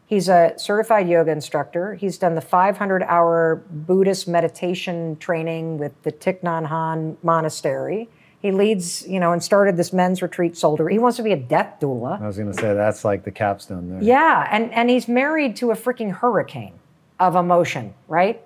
He's 0.06 0.28
a 0.28 0.54
certified 0.56 1.08
yoga 1.08 1.32
instructor. 1.32 1.94
He's 1.94 2.18
done 2.18 2.34
the 2.34 2.40
500 2.40 3.02
hour 3.02 3.62
Buddhist 3.70 4.28
meditation 4.28 5.16
training 5.16 5.78
with 5.78 5.92
the 6.02 6.12
Thich 6.12 6.40
Nhat 6.40 6.68
Hanh 6.68 7.16
Monastery. 7.22 8.08
He 8.44 8.52
leads, 8.52 9.08
you 9.08 9.20
know, 9.20 9.32
and 9.32 9.42
started 9.42 9.78
this 9.78 9.90
men's 9.90 10.20
retreat 10.20 10.54
soldier. 10.54 10.86
He 10.90 10.98
wants 10.98 11.16
to 11.16 11.22
be 11.22 11.32
a 11.32 11.36
death 11.36 11.80
doula. 11.80 12.20
I 12.20 12.26
was 12.26 12.36
going 12.36 12.52
to 12.52 12.54
say 12.54 12.74
that's 12.74 13.02
like 13.02 13.24
the 13.24 13.30
capstone 13.30 13.88
there. 13.88 14.02
Yeah, 14.02 14.46
and 14.50 14.70
and 14.74 14.90
he's 14.90 15.08
married 15.08 15.56
to 15.56 15.70
a 15.70 15.74
freaking 15.74 16.12
hurricane 16.12 16.74
of 17.18 17.36
emotion, 17.36 17.94
right? 18.06 18.42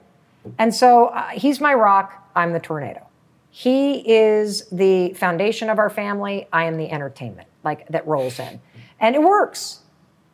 And 0.56 0.72
so 0.72 1.06
uh, 1.06 1.30
he's 1.30 1.60
my 1.60 1.74
rock. 1.74 2.30
I'm 2.36 2.52
the 2.52 2.60
tornado. 2.60 3.08
He 3.50 4.08
is 4.08 4.68
the 4.68 5.14
foundation 5.14 5.68
of 5.68 5.80
our 5.80 5.90
family. 5.90 6.46
I 6.52 6.66
am 6.66 6.76
the 6.76 6.88
entertainment, 6.92 7.48
like 7.64 7.88
that 7.88 8.06
rolls 8.06 8.38
in, 8.38 8.60
and 9.00 9.16
it 9.16 9.22
works, 9.22 9.80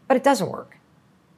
but 0.09 0.19
it 0.19 0.23
doesn't 0.23 0.51
work 0.51 0.77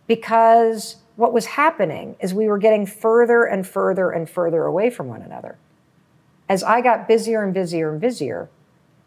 because 0.08 0.96
what 1.14 1.32
was 1.32 1.46
happening 1.46 2.16
is 2.18 2.34
we 2.34 2.48
were 2.48 2.58
getting 2.58 2.86
further 2.86 3.44
and 3.44 3.64
further 3.64 4.10
and 4.10 4.28
further 4.28 4.64
away 4.64 4.90
from 4.90 5.06
one 5.06 5.22
another. 5.22 5.58
As 6.48 6.62
I 6.62 6.80
got 6.80 7.08
busier 7.08 7.42
and 7.42 7.52
busier 7.52 7.90
and 7.90 8.00
busier, 8.00 8.48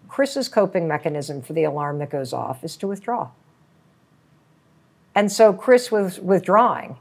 Chris's 0.07 0.49
coping 0.49 0.87
mechanism 0.87 1.41
for 1.41 1.53
the 1.53 1.63
alarm 1.63 1.99
that 1.99 2.09
goes 2.09 2.33
off 2.33 2.63
is 2.63 2.75
to 2.77 2.87
withdraw. 2.87 3.29
And 5.15 5.31
so 5.31 5.53
Chris 5.53 5.91
was 5.91 6.19
withdrawing 6.19 6.97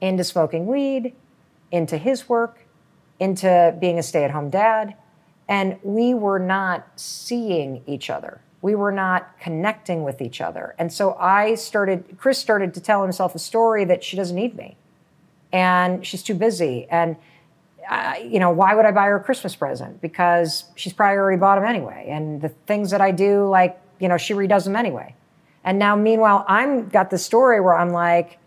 into 0.00 0.24
smoking 0.24 0.66
weed, 0.66 1.14
into 1.70 1.96
his 1.96 2.28
work, 2.28 2.60
into 3.18 3.76
being 3.80 3.98
a 3.98 4.02
stay 4.02 4.24
at 4.24 4.30
home 4.30 4.50
dad. 4.50 4.96
And 5.48 5.78
we 5.82 6.14
were 6.14 6.38
not 6.38 6.88
seeing 6.96 7.82
each 7.86 8.10
other. 8.10 8.40
We 8.62 8.74
were 8.74 8.92
not 8.92 9.38
connecting 9.40 10.04
with 10.04 10.22
each 10.22 10.40
other. 10.40 10.74
And 10.78 10.92
so 10.92 11.14
I 11.14 11.56
started, 11.56 12.16
Chris 12.16 12.38
started 12.38 12.74
to 12.74 12.80
tell 12.80 13.02
himself 13.02 13.34
a 13.34 13.38
story 13.38 13.84
that 13.84 14.04
she 14.04 14.16
doesn't 14.16 14.36
need 14.36 14.56
me 14.56 14.76
and 15.52 16.06
she's 16.06 16.22
too 16.22 16.34
busy. 16.34 16.86
And, 16.88 17.16
you 18.22 18.38
know, 18.38 18.50
why 18.50 18.74
would 18.74 18.84
I 18.84 18.92
buy 18.92 19.06
her 19.06 19.16
a 19.16 19.22
Christmas 19.22 19.54
present? 19.56 20.00
Because 20.00 20.64
she's 20.76 20.92
probably 20.92 21.18
already 21.18 21.38
bought 21.38 21.56
them 21.56 21.64
anyway. 21.64 22.06
And 22.08 22.40
the 22.40 22.48
things 22.48 22.90
that 22.90 23.00
I 23.00 23.10
do, 23.10 23.48
like, 23.48 23.80
you 23.98 24.08
know, 24.08 24.16
she 24.16 24.34
redoes 24.34 24.64
them 24.64 24.76
anyway. 24.76 25.14
And 25.64 25.78
now, 25.78 25.94
meanwhile, 25.94 26.44
I'm 26.48 26.88
got 26.88 27.10
the 27.10 27.18
story 27.18 27.60
where 27.60 27.76
I'm 27.76 27.90
like, 27.90 28.38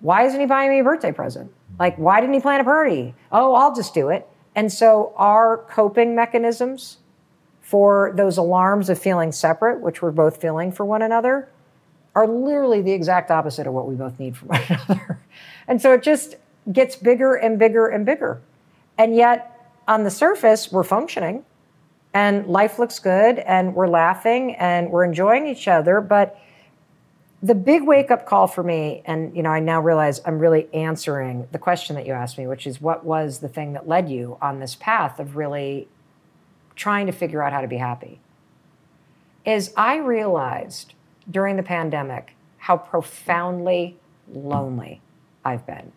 why 0.00 0.24
isn't 0.24 0.40
he 0.40 0.46
buying 0.46 0.70
me 0.70 0.80
a 0.80 0.84
birthday 0.84 1.12
present? 1.12 1.52
Like, 1.78 1.96
why 1.96 2.20
didn't 2.20 2.34
he 2.34 2.40
plan 2.40 2.60
a 2.60 2.64
party? 2.64 3.14
Oh, 3.32 3.54
I'll 3.54 3.74
just 3.74 3.94
do 3.94 4.08
it. 4.08 4.28
And 4.54 4.72
so 4.72 5.12
our 5.16 5.58
coping 5.70 6.14
mechanisms 6.14 6.98
for 7.60 8.12
those 8.16 8.36
alarms 8.36 8.90
of 8.90 8.98
feeling 8.98 9.32
separate, 9.32 9.80
which 9.80 10.02
we're 10.02 10.10
both 10.10 10.40
feeling 10.40 10.72
for 10.72 10.84
one 10.84 11.02
another, 11.02 11.48
are 12.14 12.26
literally 12.26 12.82
the 12.82 12.92
exact 12.92 13.30
opposite 13.30 13.66
of 13.66 13.72
what 13.72 13.86
we 13.86 13.94
both 13.94 14.18
need 14.18 14.36
from 14.36 14.48
one 14.48 14.62
another. 14.68 15.20
And 15.68 15.80
so 15.80 15.92
it 15.92 16.02
just 16.02 16.34
gets 16.72 16.96
bigger 16.96 17.34
and 17.34 17.58
bigger 17.58 17.86
and 17.86 18.04
bigger. 18.04 18.40
And 18.98 19.14
yet, 19.16 19.72
on 19.88 20.04
the 20.04 20.10
surface, 20.10 20.70
we're 20.70 20.84
functioning 20.84 21.44
and 22.12 22.46
life 22.46 22.78
looks 22.78 22.98
good 22.98 23.38
and 23.38 23.74
we're 23.74 23.88
laughing 23.88 24.54
and 24.56 24.90
we're 24.90 25.04
enjoying 25.04 25.46
each 25.46 25.68
other. 25.68 26.00
But 26.00 26.38
the 27.42 27.54
big 27.54 27.82
wake 27.84 28.10
up 28.10 28.26
call 28.26 28.46
for 28.46 28.62
me, 28.62 29.02
and 29.06 29.34
you 29.34 29.42
know, 29.42 29.50
I 29.50 29.60
now 29.60 29.80
realize 29.80 30.20
I'm 30.26 30.38
really 30.38 30.72
answering 30.74 31.48
the 31.52 31.58
question 31.58 31.96
that 31.96 32.06
you 32.06 32.12
asked 32.12 32.36
me, 32.36 32.46
which 32.46 32.66
is 32.66 32.80
what 32.80 33.04
was 33.04 33.38
the 33.38 33.48
thing 33.48 33.72
that 33.72 33.88
led 33.88 34.10
you 34.10 34.36
on 34.42 34.60
this 34.60 34.74
path 34.74 35.18
of 35.18 35.36
really 35.36 35.88
trying 36.76 37.06
to 37.06 37.12
figure 37.12 37.42
out 37.42 37.52
how 37.52 37.60
to 37.60 37.68
be 37.68 37.78
happy? 37.78 38.20
Is 39.46 39.72
I 39.76 39.96
realized 39.96 40.92
during 41.30 41.56
the 41.56 41.62
pandemic 41.62 42.34
how 42.58 42.76
profoundly 42.76 43.96
lonely 44.32 45.00
I've 45.44 45.66
been. 45.66 45.92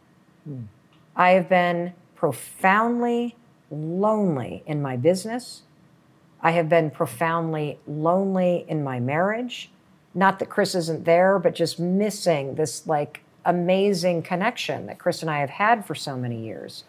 Mm. 0.50 0.66
I 1.16 1.32
have 1.32 1.50
been 1.50 1.94
profoundly 2.24 3.36
lonely 3.70 4.64
in 4.66 4.82
my 4.82 4.96
business. 4.96 5.64
I 6.40 6.52
have 6.52 6.70
been 6.70 6.90
profoundly 6.90 7.80
lonely 7.86 8.64
in 8.70 8.82
my 8.82 9.02
marriage 9.02 9.70
not 10.14 10.40
that 10.40 10.50
Chris 10.50 10.76
isn't 10.76 11.06
there, 11.06 11.40
but 11.40 11.56
just 11.56 11.80
missing 11.80 12.56
this 12.56 12.88
like 12.88 13.22
amazing 13.46 14.22
connection 14.22 14.86
that 14.86 15.00
Chris 15.00 15.22
and 15.22 15.30
I 15.30 15.40
have 15.40 15.50
had 15.50 15.86
for 15.86 15.96
so 15.96 16.16
many 16.16 16.46
years. 16.46 16.84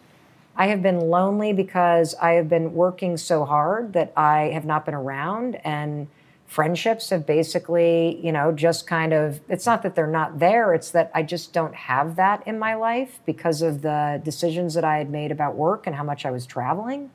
I 0.55 0.67
have 0.67 0.81
been 0.81 0.99
lonely 1.09 1.51
because 1.51 2.15
I 2.21 2.31
have 2.33 2.47
been 2.47 2.73
working 2.73 3.17
so 3.17 3.43
hard 3.43 3.93
that 3.93 4.13
I 4.15 4.51
have 4.53 4.63
not 4.63 4.85
been 4.85 4.93
around 4.93 5.55
and 5.65 6.07
friendships 6.47 7.09
have 7.09 7.25
basically, 7.25 8.19
you 8.23 8.31
know, 8.31 8.51
just 8.51 8.87
kind 8.87 9.13
of 9.13 9.39
it's 9.49 9.65
not 9.65 9.81
that 9.83 9.95
they're 9.95 10.07
not 10.07 10.39
there, 10.39 10.73
it's 10.73 10.91
that 10.91 11.11
I 11.13 11.23
just 11.23 11.53
don't 11.53 11.75
have 11.75 12.15
that 12.15 12.47
in 12.47 12.59
my 12.59 12.75
life 12.75 13.19
because 13.25 13.61
of 13.61 13.81
the 13.81 14.21
decisions 14.23 14.73
that 14.75 14.83
I 14.83 14.97
had 14.97 15.09
made 15.09 15.31
about 15.31 15.55
work 15.55 15.87
and 15.87 15.95
how 15.95 16.03
much 16.03 16.25
I 16.25 16.31
was 16.31 16.45
traveling. 16.45 17.09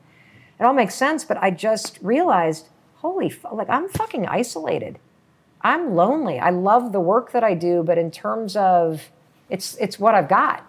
It 0.59 0.63
all 0.63 0.73
makes 0.73 0.95
sense, 0.95 1.23
but 1.25 1.37
I 1.41 1.49
just 1.49 1.97
realized, 2.01 2.67
holy, 2.97 3.27
f- 3.27 3.51
like 3.51 3.69
I'm 3.69 3.89
fucking 3.89 4.27
isolated. 4.27 4.99
I'm 5.61 5.95
lonely. 5.95 6.39
I 6.39 6.49
love 6.49 6.91
the 6.91 6.99
work 6.99 7.31
that 7.31 7.43
I 7.43 7.53
do, 7.53 7.83
but 7.83 7.97
in 7.97 8.11
terms 8.11 8.55
of 8.55 9.09
it's 9.49 9.75
it's 9.75 9.99
what 9.99 10.13
I've 10.13 10.29
got. 10.29 10.67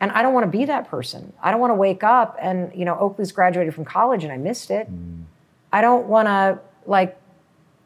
And 0.00 0.10
I 0.12 0.22
don't 0.22 0.32
want 0.32 0.50
to 0.50 0.58
be 0.58 0.64
that 0.64 0.88
person. 0.88 1.34
I 1.42 1.50
don't 1.50 1.60
want 1.60 1.72
to 1.72 1.74
wake 1.74 2.02
up 2.02 2.36
and, 2.40 2.72
you 2.74 2.86
know, 2.86 2.98
Oakley's 2.98 3.32
graduated 3.32 3.74
from 3.74 3.84
college 3.84 4.24
and 4.24 4.32
I 4.32 4.38
missed 4.38 4.70
it. 4.70 4.90
Mm. 4.90 5.24
I 5.70 5.82
don't 5.82 6.06
want 6.06 6.26
to 6.26 6.58
like 6.86 7.20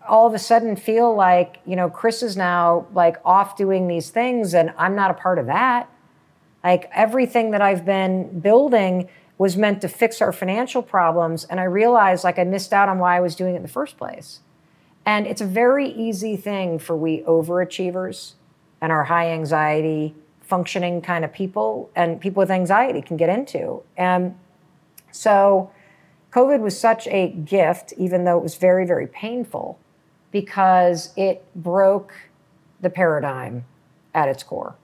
all 0.09 0.27
of 0.27 0.35
a 0.35 0.39
sudden 0.39 0.77
feel 0.77 1.15
like, 1.15 1.59
you 1.65 1.77
know, 1.77 1.89
Chris 1.89 2.23
is 2.23 2.37
now 2.37 2.87
like 2.93 3.17
off 3.25 3.57
doing 3.57 3.89
these 3.89 4.11
things 4.11 4.55
and 4.55 4.73
I'm 4.77 4.95
not 4.95 5.11
a 5.11 5.15
part 5.15 5.39
of 5.39 5.47
that. 5.47 5.89
Like 6.63 6.91
everything 6.93 7.51
that 7.53 7.63
I've 7.63 7.85
been 7.85 8.41
building 8.41 9.09
was 9.39 9.57
meant 9.57 9.81
to 9.81 9.89
fix 9.89 10.23
our 10.23 10.33
financial 10.33 10.83
problems 10.83 11.45
and 11.45 11.59
I 11.59 11.65
realized 11.65 12.25
like 12.25 12.39
I 12.39 12.45
missed 12.45 12.73
out 12.73 12.89
on 12.89 12.99
why 12.99 13.17
I 13.17 13.21
was 13.21 13.35
doing 13.35 13.55
it 13.55 13.59
in 13.59 13.63
the 13.63 13.69
first 13.69 13.97
place. 13.97 14.41
And 15.07 15.27
it's 15.27 15.41
a 15.41 15.47
very 15.47 15.89
easy 15.89 16.37
thing 16.37 16.79
for 16.79 16.97
we 16.97 17.23
overachievers 17.23 18.35
and 18.81 18.93
our 18.93 19.05
high 19.05 19.31
anxiety 19.31 20.15
functioning 20.41 21.01
kind 21.01 21.25
of 21.25 21.33
people 21.33 21.91
and 21.97 22.21
people 22.21 22.41
with 22.41 22.51
anxiety 22.51 23.03
can 23.03 23.17
get 23.17 23.29
into. 23.29 23.83
And 23.97 24.39
so 25.11 25.71
COVID 26.33 26.61
was 26.61 26.79
such 26.79 27.07
a 27.09 27.29
gift, 27.29 27.93
even 27.97 28.25
though 28.25 28.37
it 28.37 28.43
was 28.43 28.57
very, 28.57 28.87
very 28.87 29.07
painful, 29.07 29.79
because 30.35 31.13
it 31.17 31.47
broke 31.55 32.13
the 32.81 32.91
paradigm 32.91 33.65
at 34.13 34.29
its 34.29 34.43
core. 34.43 34.75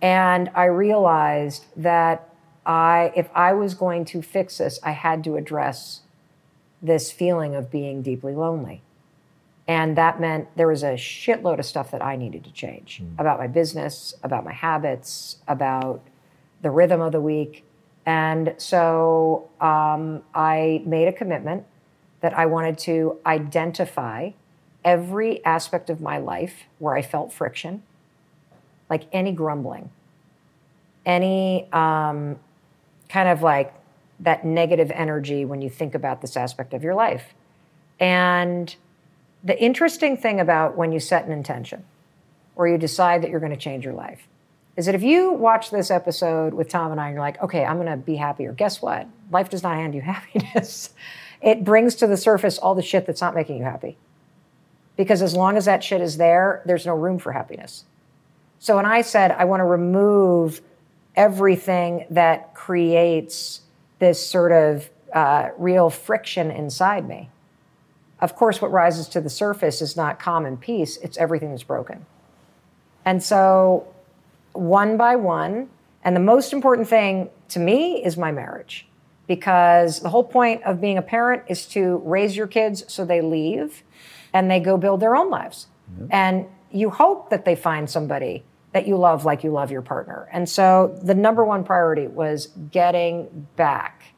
And 0.00 0.50
I 0.56 0.64
realized 0.64 1.66
that 1.76 2.34
I, 2.66 3.12
if 3.14 3.30
I 3.32 3.52
was 3.52 3.74
going 3.74 4.04
to 4.06 4.20
fix 4.20 4.58
this, 4.58 4.80
I 4.82 4.90
had 4.90 5.22
to 5.22 5.36
address 5.36 6.00
this 6.82 7.12
feeling 7.12 7.54
of 7.54 7.70
being 7.70 8.02
deeply 8.02 8.34
lonely. 8.34 8.82
And 9.68 9.96
that 9.96 10.20
meant 10.20 10.48
there 10.56 10.66
was 10.66 10.82
a 10.82 10.94
shitload 10.94 11.60
of 11.60 11.64
stuff 11.64 11.92
that 11.92 12.02
I 12.02 12.16
needed 12.16 12.42
to 12.42 12.52
change 12.52 13.00
mm. 13.04 13.20
about 13.20 13.38
my 13.38 13.46
business, 13.46 14.14
about 14.24 14.44
my 14.44 14.52
habits, 14.52 15.36
about 15.46 16.02
the 16.60 16.72
rhythm 16.72 17.00
of 17.00 17.12
the 17.12 17.20
week. 17.20 17.64
And 18.04 18.56
so 18.58 19.48
um, 19.60 20.24
I 20.34 20.82
made 20.84 21.06
a 21.06 21.12
commitment 21.12 21.66
that 22.20 22.36
I 22.36 22.46
wanted 22.46 22.78
to 22.78 23.20
identify 23.24 24.32
every 24.84 25.44
aspect 25.44 25.90
of 25.90 26.00
my 26.00 26.18
life 26.18 26.64
where 26.78 26.94
I 26.94 27.02
felt 27.02 27.32
friction, 27.32 27.82
like 28.90 29.04
any 29.12 29.32
grumbling, 29.32 29.90
any 31.06 31.68
um, 31.72 32.38
kind 33.08 33.28
of 33.28 33.42
like 33.42 33.74
that 34.20 34.44
negative 34.44 34.90
energy 34.92 35.44
when 35.44 35.62
you 35.62 35.68
think 35.68 35.94
about 35.94 36.20
this 36.20 36.36
aspect 36.36 36.72
of 36.74 36.82
your 36.82 36.94
life. 36.94 37.34
And 37.98 38.74
the 39.42 39.60
interesting 39.60 40.16
thing 40.16 40.40
about 40.40 40.76
when 40.76 40.92
you 40.92 41.00
set 41.00 41.24
an 41.24 41.32
intention 41.32 41.84
or 42.54 42.68
you 42.68 42.78
decide 42.78 43.22
that 43.22 43.30
you're 43.30 43.40
going 43.40 43.52
to 43.52 43.58
change 43.58 43.84
your 43.84 43.94
life 43.94 44.28
is 44.76 44.86
that 44.86 44.94
if 44.94 45.02
you 45.02 45.32
watch 45.32 45.70
this 45.70 45.90
episode 45.90 46.54
with 46.54 46.68
Tom 46.68 46.92
and 46.92 47.00
I 47.00 47.06
and 47.06 47.14
you're 47.14 47.22
like, 47.22 47.42
okay, 47.42 47.64
I'm 47.64 47.76
going 47.76 47.88
to 47.88 47.96
be 47.96 48.16
happier, 48.16 48.52
guess 48.52 48.80
what? 48.80 49.06
Life 49.30 49.50
does 49.50 49.62
not 49.62 49.74
hand 49.76 49.94
you 49.94 50.00
happiness. 50.02 50.90
it 51.40 51.64
brings 51.64 51.94
to 51.96 52.06
the 52.06 52.16
surface 52.16 52.58
all 52.58 52.74
the 52.74 52.82
shit 52.82 53.06
that's 53.06 53.20
not 53.20 53.34
making 53.34 53.58
you 53.58 53.64
happy. 53.64 53.96
Because 54.96 55.22
as 55.22 55.34
long 55.34 55.56
as 55.56 55.64
that 55.64 55.82
shit 55.82 56.00
is 56.00 56.16
there, 56.16 56.62
there's 56.64 56.86
no 56.86 56.94
room 56.94 57.18
for 57.18 57.32
happiness. 57.32 57.84
So 58.58 58.76
when 58.76 58.86
I 58.86 59.02
said 59.02 59.32
I 59.32 59.44
want 59.44 59.60
to 59.60 59.64
remove 59.64 60.60
everything 61.16 62.06
that 62.10 62.54
creates 62.54 63.62
this 63.98 64.24
sort 64.24 64.52
of 64.52 64.88
uh, 65.12 65.50
real 65.58 65.90
friction 65.90 66.50
inside 66.50 67.08
me, 67.08 67.30
of 68.20 68.36
course, 68.36 68.62
what 68.62 68.70
rises 68.70 69.08
to 69.08 69.20
the 69.20 69.28
surface 69.28 69.82
is 69.82 69.96
not 69.96 70.20
calm 70.20 70.46
and 70.46 70.60
peace, 70.60 70.96
it's 70.98 71.18
everything 71.18 71.50
that's 71.50 71.64
broken. 71.64 72.06
And 73.04 73.20
so, 73.20 73.92
one 74.52 74.96
by 74.96 75.16
one, 75.16 75.68
and 76.04 76.14
the 76.14 76.20
most 76.20 76.52
important 76.52 76.88
thing 76.88 77.30
to 77.48 77.58
me 77.58 78.04
is 78.04 78.16
my 78.16 78.30
marriage. 78.30 78.86
Because 79.26 80.00
the 80.00 80.08
whole 80.08 80.24
point 80.24 80.62
of 80.62 80.80
being 80.80 80.98
a 80.98 81.02
parent 81.02 81.42
is 81.48 81.66
to 81.68 82.00
raise 82.04 82.36
your 82.36 82.46
kids 82.46 82.84
so 82.86 83.04
they 83.04 83.20
leave 83.20 83.82
and 84.32 84.50
they 84.50 84.60
go 84.60 84.76
build 84.76 85.00
their 85.00 85.16
own 85.16 85.30
lives. 85.30 85.66
Mm-hmm. 85.92 86.06
And 86.10 86.46
you 86.70 86.90
hope 86.90 87.30
that 87.30 87.44
they 87.44 87.54
find 87.54 87.88
somebody 87.88 88.44
that 88.72 88.86
you 88.86 88.96
love 88.96 89.24
like 89.24 89.44
you 89.44 89.50
love 89.50 89.70
your 89.70 89.82
partner. 89.82 90.28
And 90.32 90.48
so 90.48 90.98
the 91.02 91.14
number 91.14 91.44
one 91.44 91.62
priority 91.64 92.06
was 92.06 92.46
getting 92.70 93.46
back 93.56 94.14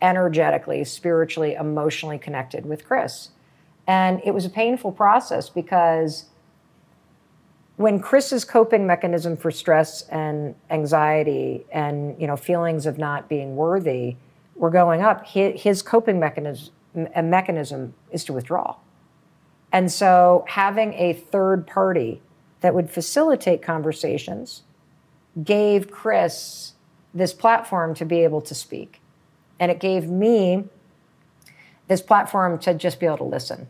energetically, 0.00 0.84
spiritually, 0.84 1.54
emotionally 1.54 2.18
connected 2.18 2.64
with 2.64 2.86
Chris. 2.86 3.30
And 3.86 4.22
it 4.24 4.32
was 4.32 4.44
a 4.44 4.50
painful 4.50 4.92
process 4.92 5.50
because 5.50 6.26
when 7.76 7.98
Chris's 7.98 8.44
coping 8.44 8.86
mechanism 8.86 9.36
for 9.36 9.50
stress 9.50 10.02
and 10.08 10.54
anxiety 10.70 11.64
and 11.72 12.18
you 12.20 12.26
know 12.26 12.36
feelings 12.36 12.86
of 12.86 12.98
not 12.98 13.28
being 13.28 13.56
worthy 13.56 14.16
were 14.54 14.70
going 14.70 15.00
up, 15.00 15.26
his, 15.26 15.80
coping 15.80 16.20
mechanism, 16.20 16.72
mechanism 16.94 17.94
is 18.10 18.24
to 18.24 18.32
withdraw. 18.32 18.76
And 19.72 19.90
so 19.90 20.44
having 20.48 20.94
a 20.94 21.12
third 21.12 21.66
party 21.66 22.20
that 22.60 22.74
would 22.74 22.90
facilitate 22.90 23.62
conversations, 23.62 24.62
gave 25.42 25.90
Chris 25.90 26.72
this 27.14 27.32
platform 27.32 27.94
to 27.94 28.04
be 28.04 28.20
able 28.20 28.40
to 28.42 28.54
speak. 28.54 29.00
And 29.58 29.70
it 29.70 29.80
gave 29.80 30.08
me 30.08 30.64
this 31.88 32.00
platform 32.00 32.58
to 32.60 32.74
just 32.74 33.00
be 33.00 33.06
able 33.06 33.18
to 33.18 33.24
listen 33.24 33.68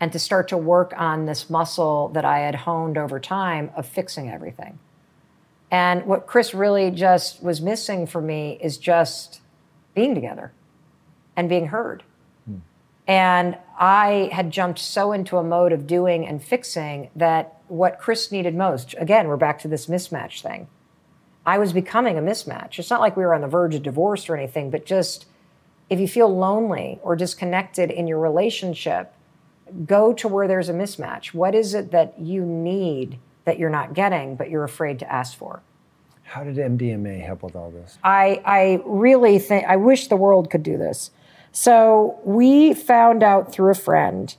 and 0.00 0.12
to 0.12 0.18
start 0.18 0.48
to 0.48 0.56
work 0.56 0.92
on 0.96 1.26
this 1.26 1.48
muscle 1.48 2.08
that 2.08 2.24
I 2.24 2.40
had 2.40 2.54
honed 2.54 2.98
over 2.98 3.20
time 3.20 3.70
of 3.76 3.86
fixing 3.86 4.28
everything. 4.30 4.78
And 5.70 6.04
what 6.04 6.26
Chris 6.26 6.52
really 6.52 6.90
just 6.90 7.42
was 7.42 7.60
missing 7.60 8.06
for 8.06 8.20
me 8.20 8.58
is 8.60 8.78
just 8.78 9.40
being 9.94 10.14
together 10.14 10.52
and 11.36 11.48
being 11.48 11.68
heard. 11.68 12.02
And 13.06 13.58
I 13.78 14.30
had 14.32 14.50
jumped 14.50 14.78
so 14.78 15.12
into 15.12 15.36
a 15.36 15.42
mode 15.42 15.72
of 15.72 15.86
doing 15.86 16.26
and 16.26 16.42
fixing 16.42 17.10
that 17.16 17.56
what 17.68 17.98
Chris 17.98 18.30
needed 18.30 18.54
most, 18.54 18.94
again, 18.98 19.26
we're 19.28 19.36
back 19.36 19.58
to 19.60 19.68
this 19.68 19.86
mismatch 19.86 20.42
thing. 20.42 20.68
I 21.44 21.58
was 21.58 21.72
becoming 21.72 22.16
a 22.16 22.22
mismatch. 22.22 22.78
It's 22.78 22.90
not 22.90 23.00
like 23.00 23.16
we 23.16 23.24
were 23.24 23.34
on 23.34 23.40
the 23.40 23.48
verge 23.48 23.74
of 23.74 23.82
divorce 23.82 24.28
or 24.28 24.36
anything, 24.36 24.70
but 24.70 24.86
just 24.86 25.26
if 25.90 25.98
you 25.98 26.06
feel 26.06 26.34
lonely 26.34 27.00
or 27.02 27.16
disconnected 27.16 27.90
in 27.90 28.06
your 28.06 28.20
relationship, 28.20 29.12
go 29.86 30.12
to 30.12 30.28
where 30.28 30.46
there's 30.46 30.68
a 30.68 30.72
mismatch. 30.72 31.34
What 31.34 31.54
is 31.54 31.74
it 31.74 31.90
that 31.90 32.18
you 32.20 32.44
need 32.44 33.18
that 33.44 33.58
you're 33.58 33.70
not 33.70 33.94
getting, 33.94 34.36
but 34.36 34.48
you're 34.48 34.64
afraid 34.64 35.00
to 35.00 35.12
ask 35.12 35.36
for? 35.36 35.62
How 36.22 36.44
did 36.44 36.56
MDMA 36.56 37.24
help 37.24 37.42
with 37.42 37.56
all 37.56 37.70
this? 37.70 37.98
I, 38.04 38.40
I 38.44 38.80
really 38.86 39.38
think, 39.38 39.66
I 39.66 39.76
wish 39.76 40.06
the 40.06 40.16
world 40.16 40.50
could 40.50 40.62
do 40.62 40.78
this. 40.78 41.10
So 41.52 42.18
we 42.24 42.72
found 42.74 43.22
out 43.22 43.52
through 43.52 43.70
a 43.70 43.74
friend 43.74 44.34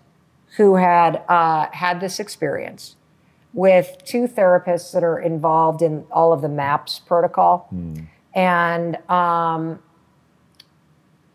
who 0.57 0.75
had 0.75 1.23
uh, 1.29 1.67
had 1.71 1.99
this 1.99 2.19
experience 2.19 2.95
with 3.53 3.97
two 4.03 4.27
therapists 4.27 4.91
that 4.93 5.03
are 5.03 5.19
involved 5.19 5.81
in 5.81 6.05
all 6.11 6.33
of 6.33 6.41
the 6.41 6.49
MAPS 6.49 6.99
protocol. 6.99 7.69
And 8.33 8.97
um, 9.09 9.79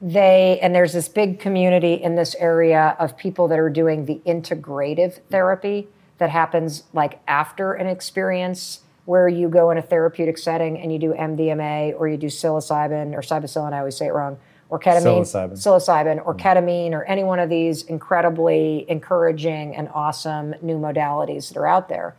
they, 0.02 0.58
and 0.60 0.74
there's 0.74 0.92
this 0.92 1.08
big 1.08 1.38
community 1.38 1.94
in 1.94 2.16
this 2.16 2.34
area 2.36 2.96
of 2.98 3.16
people 3.16 3.46
that 3.48 3.58
are 3.58 3.70
doing 3.70 4.06
the 4.06 4.20
integrative 4.26 5.20
therapy 5.30 5.88
that 6.18 6.30
happens 6.30 6.84
like 6.92 7.20
after 7.28 7.74
an 7.74 7.86
experience 7.86 8.80
where 9.04 9.28
you 9.28 9.48
go 9.48 9.70
in 9.70 9.78
a 9.78 9.82
therapeutic 9.82 10.36
setting 10.36 10.78
and 10.78 10.92
you 10.92 10.98
do 10.98 11.14
MDMA 11.14 11.94
or 11.98 12.08
you 12.08 12.16
do 12.16 12.26
psilocybin 12.26 13.14
or 13.14 13.20
psilocybin, 13.20 13.72
I 13.72 13.78
always 13.78 13.96
say 13.96 14.06
it 14.06 14.12
wrong, 14.12 14.38
or 14.70 14.78
ketamine, 14.78 15.22
Psilocybin. 15.22 15.52
psilocybin 15.52 16.26
or 16.26 16.34
mm. 16.34 16.40
ketamine 16.40 16.92
or 16.92 17.04
any 17.04 17.24
one 17.24 17.38
of 17.38 17.48
these 17.48 17.82
incredibly 17.84 18.84
encouraging 18.88 19.74
and 19.74 19.88
awesome 19.94 20.54
new 20.60 20.78
modalities 20.78 21.48
that 21.48 21.56
are 21.56 21.66
out 21.66 21.88
there. 21.88 22.16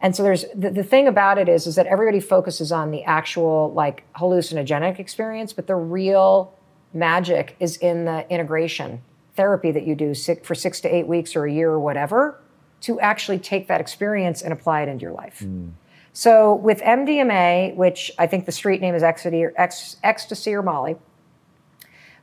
And 0.00 0.14
so 0.14 0.22
there's 0.22 0.44
the, 0.54 0.70
the 0.70 0.84
thing 0.84 1.08
about 1.08 1.38
it 1.38 1.48
is 1.48 1.66
is 1.66 1.74
that 1.76 1.86
everybody 1.86 2.20
focuses 2.20 2.70
on 2.70 2.90
the 2.90 3.02
actual 3.04 3.72
like 3.72 4.04
hallucinogenic 4.14 4.98
experience, 4.98 5.52
but 5.52 5.66
the 5.66 5.76
real 5.76 6.54
magic 6.92 7.56
is 7.58 7.76
in 7.78 8.04
the 8.04 8.30
integration 8.30 9.02
therapy 9.34 9.70
that 9.70 9.86
you 9.86 9.94
do 9.94 10.14
six, 10.14 10.46
for 10.46 10.54
six 10.54 10.80
to 10.80 10.94
eight 10.94 11.06
weeks 11.06 11.34
or 11.36 11.46
a 11.46 11.52
year 11.52 11.70
or 11.70 11.80
whatever 11.80 12.40
to 12.80 13.00
actually 13.00 13.38
take 13.38 13.68
that 13.68 13.80
experience 13.80 14.42
and 14.42 14.52
apply 14.52 14.82
it 14.82 14.88
into 14.88 15.02
your 15.02 15.12
life. 15.12 15.40
Mm. 15.44 15.72
So 16.12 16.54
with 16.54 16.80
MDMA, 16.80 17.76
which 17.76 18.10
I 18.18 18.26
think 18.26 18.46
the 18.46 18.52
street 18.52 18.80
name 18.80 18.94
is 18.94 19.02
ecstasy 19.02 19.44
or, 19.44 19.52
ecstasy 19.56 20.54
or 20.54 20.62
Molly, 20.62 20.96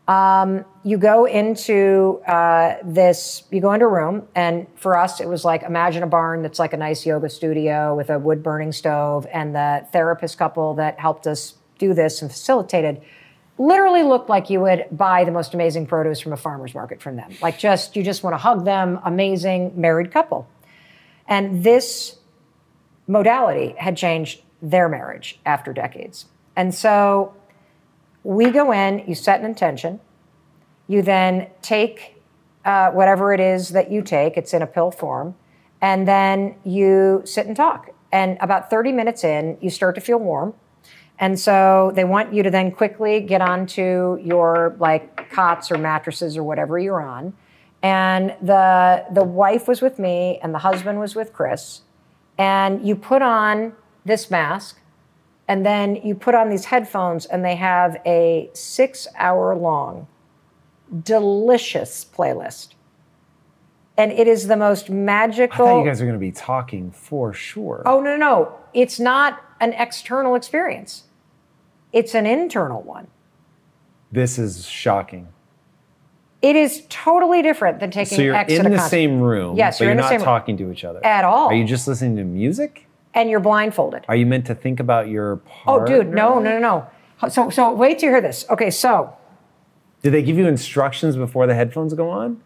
um, 0.08 0.66
you 0.84 0.98
go 0.98 1.26
into 1.26 2.22
uh, 2.28 2.76
this, 2.84 3.44
you 3.52 3.60
go 3.60 3.74
into 3.74 3.86
a 3.86 3.90
room, 3.90 4.28
and 4.36 4.68
for 4.76 4.98
us, 4.98 5.20
it 5.20 5.28
was 5.28 5.44
like 5.44 5.64
imagine 5.64 6.04
a 6.04 6.08
barn 6.08 6.44
that's 6.44 6.60
like 6.60 6.74
a 6.74 6.78
nice 6.78 7.06
yoga 7.06 7.30
studio 7.30 7.96
with 7.96 8.10
a 8.10 8.20
wood 8.20 8.44
burning 8.44 8.72
stove, 8.72 9.26
and 9.34 9.56
the 9.56 9.86
therapist 9.92 10.38
couple 10.38 10.76
that 10.76 11.00
helped 11.00 11.26
us 11.26 11.56
do 11.80 11.94
this 11.94 12.22
and 12.22 12.32
facilitated 12.32 13.02
literally 13.58 14.04
looked 14.04 14.30
like 14.30 14.50
you 14.50 14.60
would 14.60 14.86
buy 14.92 15.24
the 15.24 15.32
most 15.32 15.54
amazing 15.54 15.88
produce 15.88 16.20
from 16.20 16.34
a 16.34 16.38
farmer's 16.38 16.74
market 16.74 17.02
from 17.02 17.16
them. 17.16 17.32
Like 17.42 17.58
just, 17.58 17.96
you 17.96 18.04
just 18.04 18.24
want 18.24 18.34
to 18.34 18.38
hug 18.38 18.66
them, 18.66 19.00
amazing 19.04 19.80
married 19.80 20.12
couple. 20.12 20.48
And 21.28 21.64
this 21.64 22.18
modality 23.08 23.76
had 23.78 23.96
changed 23.96 24.42
their 24.62 24.90
marriage 24.90 25.40
after 25.46 25.74
decades. 25.74 26.26
And 26.56 26.74
so 26.74 27.34
we 28.26 28.50
go 28.50 28.72
in, 28.72 29.04
you 29.08 29.14
set 29.14 29.40
an 29.40 29.46
intention, 29.46 30.00
you 30.88 31.04
then 31.04 31.48
take 31.62 32.22
uh, 32.66 32.90
whatever 32.90 33.34
it 33.34 33.40
is 33.40 33.70
that 33.70 33.92
you 33.92 34.02
take, 34.02 34.36
it's 34.36 34.52
in 34.52 34.64
a 34.64 34.68
pill 34.68 34.90
form, 34.90 35.36
and 35.80 36.08
then 36.08 36.56
you 36.64 37.22
sit 37.24 37.46
and 37.46 37.56
talk. 37.56 37.92
And 38.12 38.38
about 38.42 38.72
30 38.72 38.92
minutes 38.94 39.24
in, 39.24 39.60
you 39.62 39.70
start 39.70 39.94
to 39.96 40.02
feel 40.02 40.18
warm. 40.18 40.56
And 41.20 41.40
so 41.40 41.92
they 41.94 42.04
want 42.04 42.34
you 42.34 42.42
to 42.42 42.50
then 42.50 42.72
quickly 42.72 43.22
get 43.22 43.42
onto 43.42 44.20
your 44.24 44.76
like 44.80 45.30
cots 45.30 45.72
or 45.72 45.78
mattresses 45.78 46.36
or 46.36 46.44
whatever 46.44 46.80
you're 46.80 47.02
on. 47.02 47.34
And 47.84 48.36
the 48.42 49.06
the 49.14 49.24
wife 49.24 49.68
was 49.68 49.82
with 49.82 50.00
me 50.00 50.40
and 50.42 50.54
the 50.54 50.60
husband 50.60 51.00
was 51.00 51.16
with 51.16 51.32
Chris. 51.32 51.82
And 52.38 52.86
you 52.86 52.96
put 52.96 53.22
on 53.22 53.74
this 54.04 54.32
mask 54.32 54.80
and 55.48 55.66
then 55.66 55.96
you 55.98 56.16
put 56.16 56.36
on 56.36 56.50
these 56.50 56.66
headphones 56.66 57.26
and 57.26 57.44
they 57.46 57.56
have 57.56 57.98
a 58.06 58.50
6 58.54 59.08
hour 59.18 59.56
long 59.56 60.08
delicious 61.04 62.06
playlist. 62.06 62.70
And 63.98 64.12
it 64.12 64.28
is 64.28 64.48
the 64.48 64.58
most 64.58 64.90
magical. 64.90 65.66
I 65.66 65.70
thought 65.70 65.80
you 65.80 65.86
guys 65.86 66.00
were 66.02 66.06
going 66.06 66.20
to 66.20 66.26
be 66.26 66.32
talking 66.32 66.92
for 66.92 67.32
sure. 67.34 67.82
Oh, 67.86 68.02
no, 68.02 68.18
no. 68.18 68.54
It's 68.74 69.00
not 69.00 69.42
an 69.62 69.74
external 69.74 70.36
experience, 70.36 71.04
it's 71.94 72.14
an 72.14 72.26
internal 72.26 72.82
one. 72.82 73.08
This 74.12 74.38
is 74.38 74.66
shocking. 74.68 75.30
It 76.42 76.56
is 76.56 76.84
totally 76.90 77.42
different 77.42 77.80
than 77.80 77.90
taking 77.90 78.18
So 78.18 78.22
you're 78.22 78.36
in 78.36 78.64
the 78.64 78.78
concert. 78.78 78.90
same 78.90 79.20
room, 79.20 79.58
Yes, 79.58 79.80
but 79.80 79.86
you're 79.86 79.88
you're 79.88 79.92
in 79.94 79.98
the 79.98 80.04
not 80.04 80.10
same 80.10 80.20
room. 80.20 80.26
talking 80.26 80.58
to 80.58 80.72
each 80.72 80.84
other 80.84 81.04
At 81.04 81.24
all. 81.24 81.48
Are 81.48 81.54
you 81.56 81.64
just 81.66 81.88
listening 81.88 82.18
to 82.18 82.24
music? 82.24 82.85
And 83.16 83.30
you're 83.30 83.40
blindfolded. 83.40 84.06
Are 84.08 84.16
you 84.16 84.26
meant 84.26 84.46
to 84.48 84.56
think 84.56 84.80
about 84.80 85.08
your 85.08 85.38
part? 85.38 85.84
Oh, 85.84 85.86
dude, 85.86 86.14
no, 86.14 86.40
no, 86.40 86.60
no, 86.60 86.88
no. 87.22 87.30
So, 87.30 87.50
so 87.50 87.74
wait 87.74 88.00
till 88.00 88.10
you 88.10 88.14
hear 88.14 88.22
this. 88.22 88.46
Okay, 88.50 88.70
so, 88.70 89.16
Did 90.04 90.14
they 90.14 90.22
give 90.22 90.38
you 90.38 90.46
instructions 90.48 91.16
before 91.16 91.48
the 91.48 91.56
headphones 91.56 91.94
go 91.94 92.10
on? 92.10 92.42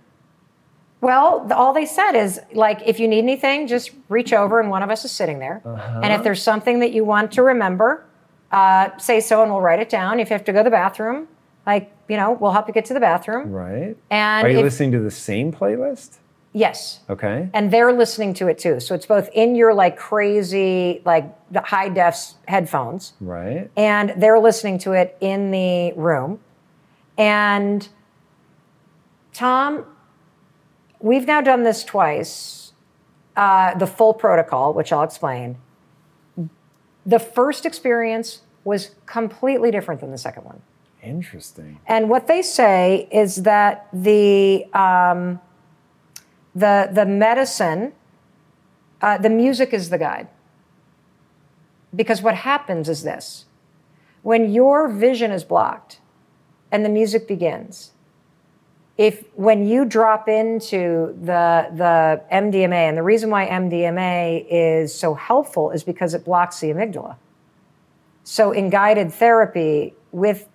well, 1.01 1.45
the, 1.47 1.55
all 1.55 1.73
they 1.73 1.85
said 1.85 2.11
is 2.11 2.41
like, 2.53 2.81
if 2.85 2.99
you 2.99 3.07
need 3.07 3.19
anything, 3.19 3.67
just 3.67 3.91
reach 4.09 4.33
over 4.33 4.59
and 4.59 4.69
one 4.69 4.83
of 4.83 4.89
us 4.89 5.05
is 5.05 5.11
sitting 5.11 5.39
there. 5.39 5.61
Uh-huh. 5.65 6.01
And 6.03 6.13
if 6.13 6.23
there's 6.23 6.41
something 6.41 6.79
that 6.79 6.91
you 6.91 7.05
want 7.05 7.31
to 7.33 7.43
remember, 7.43 8.05
uh, 8.51 8.95
say 8.97 9.21
so 9.21 9.41
and 9.41 9.51
we'll 9.51 9.61
write 9.61 9.79
it 9.79 9.89
down. 9.89 10.19
If 10.19 10.29
you 10.29 10.33
have 10.33 10.43
to 10.45 10.51
go 10.51 10.59
to 10.59 10.63
the 10.65 10.69
bathroom, 10.69 11.27
like, 11.65 11.91
you 12.09 12.17
know, 12.17 12.33
we'll 12.33 12.51
help 12.51 12.67
you 12.67 12.73
get 12.73 12.85
to 12.85 12.93
the 12.93 12.99
bathroom. 12.99 13.51
Right. 13.51 13.95
And 14.09 14.45
Are 14.45 14.49
you 14.49 14.57
if- 14.59 14.63
listening 14.63 14.91
to 14.91 14.99
the 14.99 15.11
same 15.11 15.51
playlist? 15.53 16.17
Yes. 16.51 17.01
Okay. 17.09 17.47
and 17.53 17.71
they're 17.71 17.93
listening 17.93 18.33
to 18.35 18.47
it 18.47 18.57
too. 18.57 18.79
So 18.79 18.95
it's 18.95 19.05
both 19.05 19.29
in 19.33 19.55
your 19.55 19.73
like 19.73 19.97
crazy, 19.97 21.01
like 21.05 21.25
the 21.51 21.61
high 21.61 21.89
def 21.89 22.33
headphones, 22.47 23.13
Right. 23.21 23.69
and 23.77 24.13
they're 24.17 24.39
listening 24.39 24.79
to 24.79 24.93
it 24.93 25.15
in 25.21 25.51
the 25.51 25.93
room. 25.93 26.39
And 27.19 27.87
Tom, 29.33 29.85
we've 30.99 31.27
now 31.27 31.41
done 31.41 31.63
this 31.63 31.83
twice, 31.83 32.73
uh, 33.35 33.77
the 33.77 33.87
full 33.87 34.13
protocol, 34.13 34.73
which 34.73 34.91
I'll 34.91 35.03
explain. 35.03 35.57
The 37.05 37.19
first 37.19 37.65
experience 37.65 38.41
was 38.63 38.91
completely 39.05 39.71
different 39.71 40.01
than 40.01 40.11
the 40.11 40.17
second 40.17 40.45
one. 40.45 40.61
Interesting. 41.01 41.79
And 41.87 42.09
what 42.09 42.27
they 42.27 42.41
say 42.41 43.07
is 43.11 43.43
that 43.43 43.87
the 43.93 44.65
um, 44.73 45.39
the 46.59 46.89
the 46.91 47.05
medicine, 47.05 47.93
uh, 49.01 49.17
the 49.17 49.29
music 49.29 49.73
is 49.73 49.89
the 49.89 49.97
guide. 49.97 50.27
Because 51.95 52.21
what 52.21 52.35
happens 52.35 52.87
is 52.89 53.03
this: 53.03 53.45
when 54.21 54.51
your 54.51 54.87
vision 54.87 55.31
is 55.31 55.43
blocked, 55.43 55.99
and 56.71 56.85
the 56.85 56.89
music 56.89 57.27
begins, 57.27 57.91
if 58.97 59.23
when 59.35 59.65
you 59.65 59.85
drop 59.85 60.27
into 60.27 61.15
the 61.21 61.69
the 61.73 62.21
MDMA, 62.31 62.89
and 62.89 62.97
the 62.97 63.03
reason 63.03 63.29
why 63.29 63.47
MDMA 63.47 64.45
is 64.49 64.93
so 64.93 65.13
helpful 65.13 65.71
is 65.71 65.83
because 65.83 66.13
it 66.13 66.25
blocks 66.25 66.59
the 66.59 66.67
amygdala. 66.67 67.15
So 68.23 68.51
in 68.51 68.69
guided 68.69 69.11
therapy 69.11 69.95
with 70.11 70.47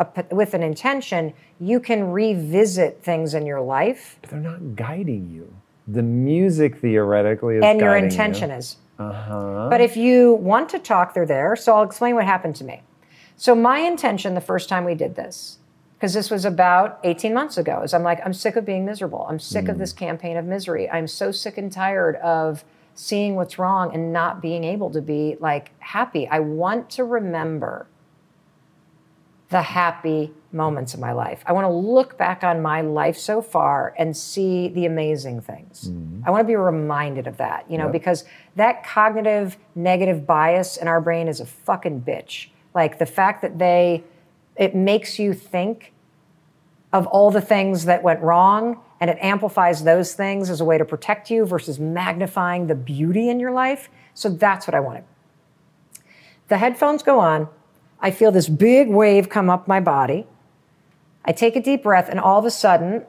a, 0.00 0.34
with 0.34 0.54
an 0.54 0.62
intention, 0.62 1.32
you 1.60 1.78
can 1.78 2.10
revisit 2.10 3.02
things 3.02 3.34
in 3.34 3.46
your 3.46 3.60
life, 3.60 4.18
But 4.22 4.30
they're 4.30 4.40
not 4.40 4.74
guiding 4.74 5.30
you. 5.30 5.54
The 5.86 6.02
music 6.02 6.78
theoretically 6.78 7.56
is 7.56 7.64
and 7.64 7.80
your 7.80 7.96
intention 7.96 8.50
you. 8.50 8.56
is. 8.56 8.76
Uh-huh. 8.98 9.68
But 9.70 9.80
if 9.80 9.96
you 9.96 10.34
want 10.34 10.68
to 10.70 10.78
talk, 10.78 11.14
they're 11.14 11.26
there. 11.26 11.56
So 11.56 11.74
I'll 11.74 11.84
explain 11.84 12.14
what 12.14 12.24
happened 12.24 12.56
to 12.56 12.64
me. 12.64 12.82
So 13.36 13.54
my 13.54 13.78
intention 13.78 14.34
the 14.34 14.40
first 14.40 14.68
time 14.68 14.84
we 14.84 14.94
did 14.94 15.16
this, 15.16 15.58
because 15.96 16.12
this 16.12 16.30
was 16.30 16.44
about 16.44 17.00
18 17.04 17.32
months 17.32 17.56
ago, 17.58 17.82
is 17.82 17.94
I'm 17.94 18.02
like, 18.02 18.20
I'm 18.24 18.34
sick 18.34 18.56
of 18.56 18.64
being 18.64 18.84
miserable. 18.84 19.26
I'm 19.28 19.38
sick 19.38 19.68
of 19.68 19.78
this 19.78 19.92
campaign 19.92 20.36
of 20.36 20.44
misery. 20.44 20.88
I'm 20.90 21.06
so 21.06 21.30
sick 21.30 21.56
and 21.58 21.72
tired 21.72 22.16
of 22.16 22.64
seeing 22.94 23.34
what's 23.34 23.58
wrong 23.58 23.94
and 23.94 24.12
not 24.12 24.42
being 24.42 24.64
able 24.64 24.90
to 24.90 25.00
be 25.00 25.36
like 25.40 25.72
happy. 25.78 26.28
I 26.28 26.40
want 26.40 26.90
to 26.90 27.04
remember 27.04 27.86
the 29.50 29.62
happy 29.62 30.32
moments 30.52 30.94
of 30.94 31.00
my 31.00 31.12
life. 31.12 31.42
I 31.44 31.52
want 31.52 31.64
to 31.64 31.72
look 31.72 32.16
back 32.16 32.44
on 32.44 32.62
my 32.62 32.80
life 32.80 33.16
so 33.16 33.42
far 33.42 33.94
and 33.98 34.16
see 34.16 34.68
the 34.68 34.86
amazing 34.86 35.40
things. 35.40 35.88
Mm-hmm. 35.88 36.22
I 36.24 36.30
want 36.30 36.42
to 36.42 36.46
be 36.46 36.56
reminded 36.56 37.26
of 37.26 37.36
that, 37.38 37.68
you 37.70 37.76
know, 37.76 37.84
yep. 37.84 37.92
because 37.92 38.24
that 38.56 38.84
cognitive 38.84 39.58
negative 39.74 40.24
bias 40.26 40.76
in 40.76 40.86
our 40.86 41.00
brain 41.00 41.26
is 41.28 41.40
a 41.40 41.46
fucking 41.46 42.02
bitch. 42.02 42.48
Like 42.74 42.98
the 42.98 43.06
fact 43.06 43.42
that 43.42 43.58
they, 43.58 44.04
it 44.56 44.74
makes 44.74 45.18
you 45.18 45.34
think 45.34 45.92
of 46.92 47.08
all 47.08 47.30
the 47.32 47.40
things 47.40 47.84
that 47.86 48.02
went 48.04 48.20
wrong 48.20 48.80
and 49.00 49.10
it 49.10 49.18
amplifies 49.20 49.82
those 49.82 50.14
things 50.14 50.48
as 50.48 50.60
a 50.60 50.64
way 50.64 50.78
to 50.78 50.84
protect 50.84 51.30
you 51.30 51.44
versus 51.44 51.80
magnifying 51.80 52.68
the 52.68 52.74
beauty 52.74 53.28
in 53.28 53.40
your 53.40 53.52
life. 53.52 53.88
So 54.14 54.28
that's 54.28 54.68
what 54.68 54.74
I 54.74 54.80
wanted. 54.80 55.04
The 56.48 56.58
headphones 56.58 57.02
go 57.02 57.18
on. 57.18 57.48
I 58.00 58.10
feel 58.10 58.32
this 58.32 58.48
big 58.48 58.88
wave 58.88 59.28
come 59.28 59.50
up 59.50 59.68
my 59.68 59.80
body. 59.80 60.26
I 61.24 61.32
take 61.32 61.54
a 61.54 61.60
deep 61.60 61.82
breath, 61.82 62.08
and 62.08 62.18
all 62.18 62.38
of 62.38 62.44
a 62.44 62.50
sudden, 62.50 63.04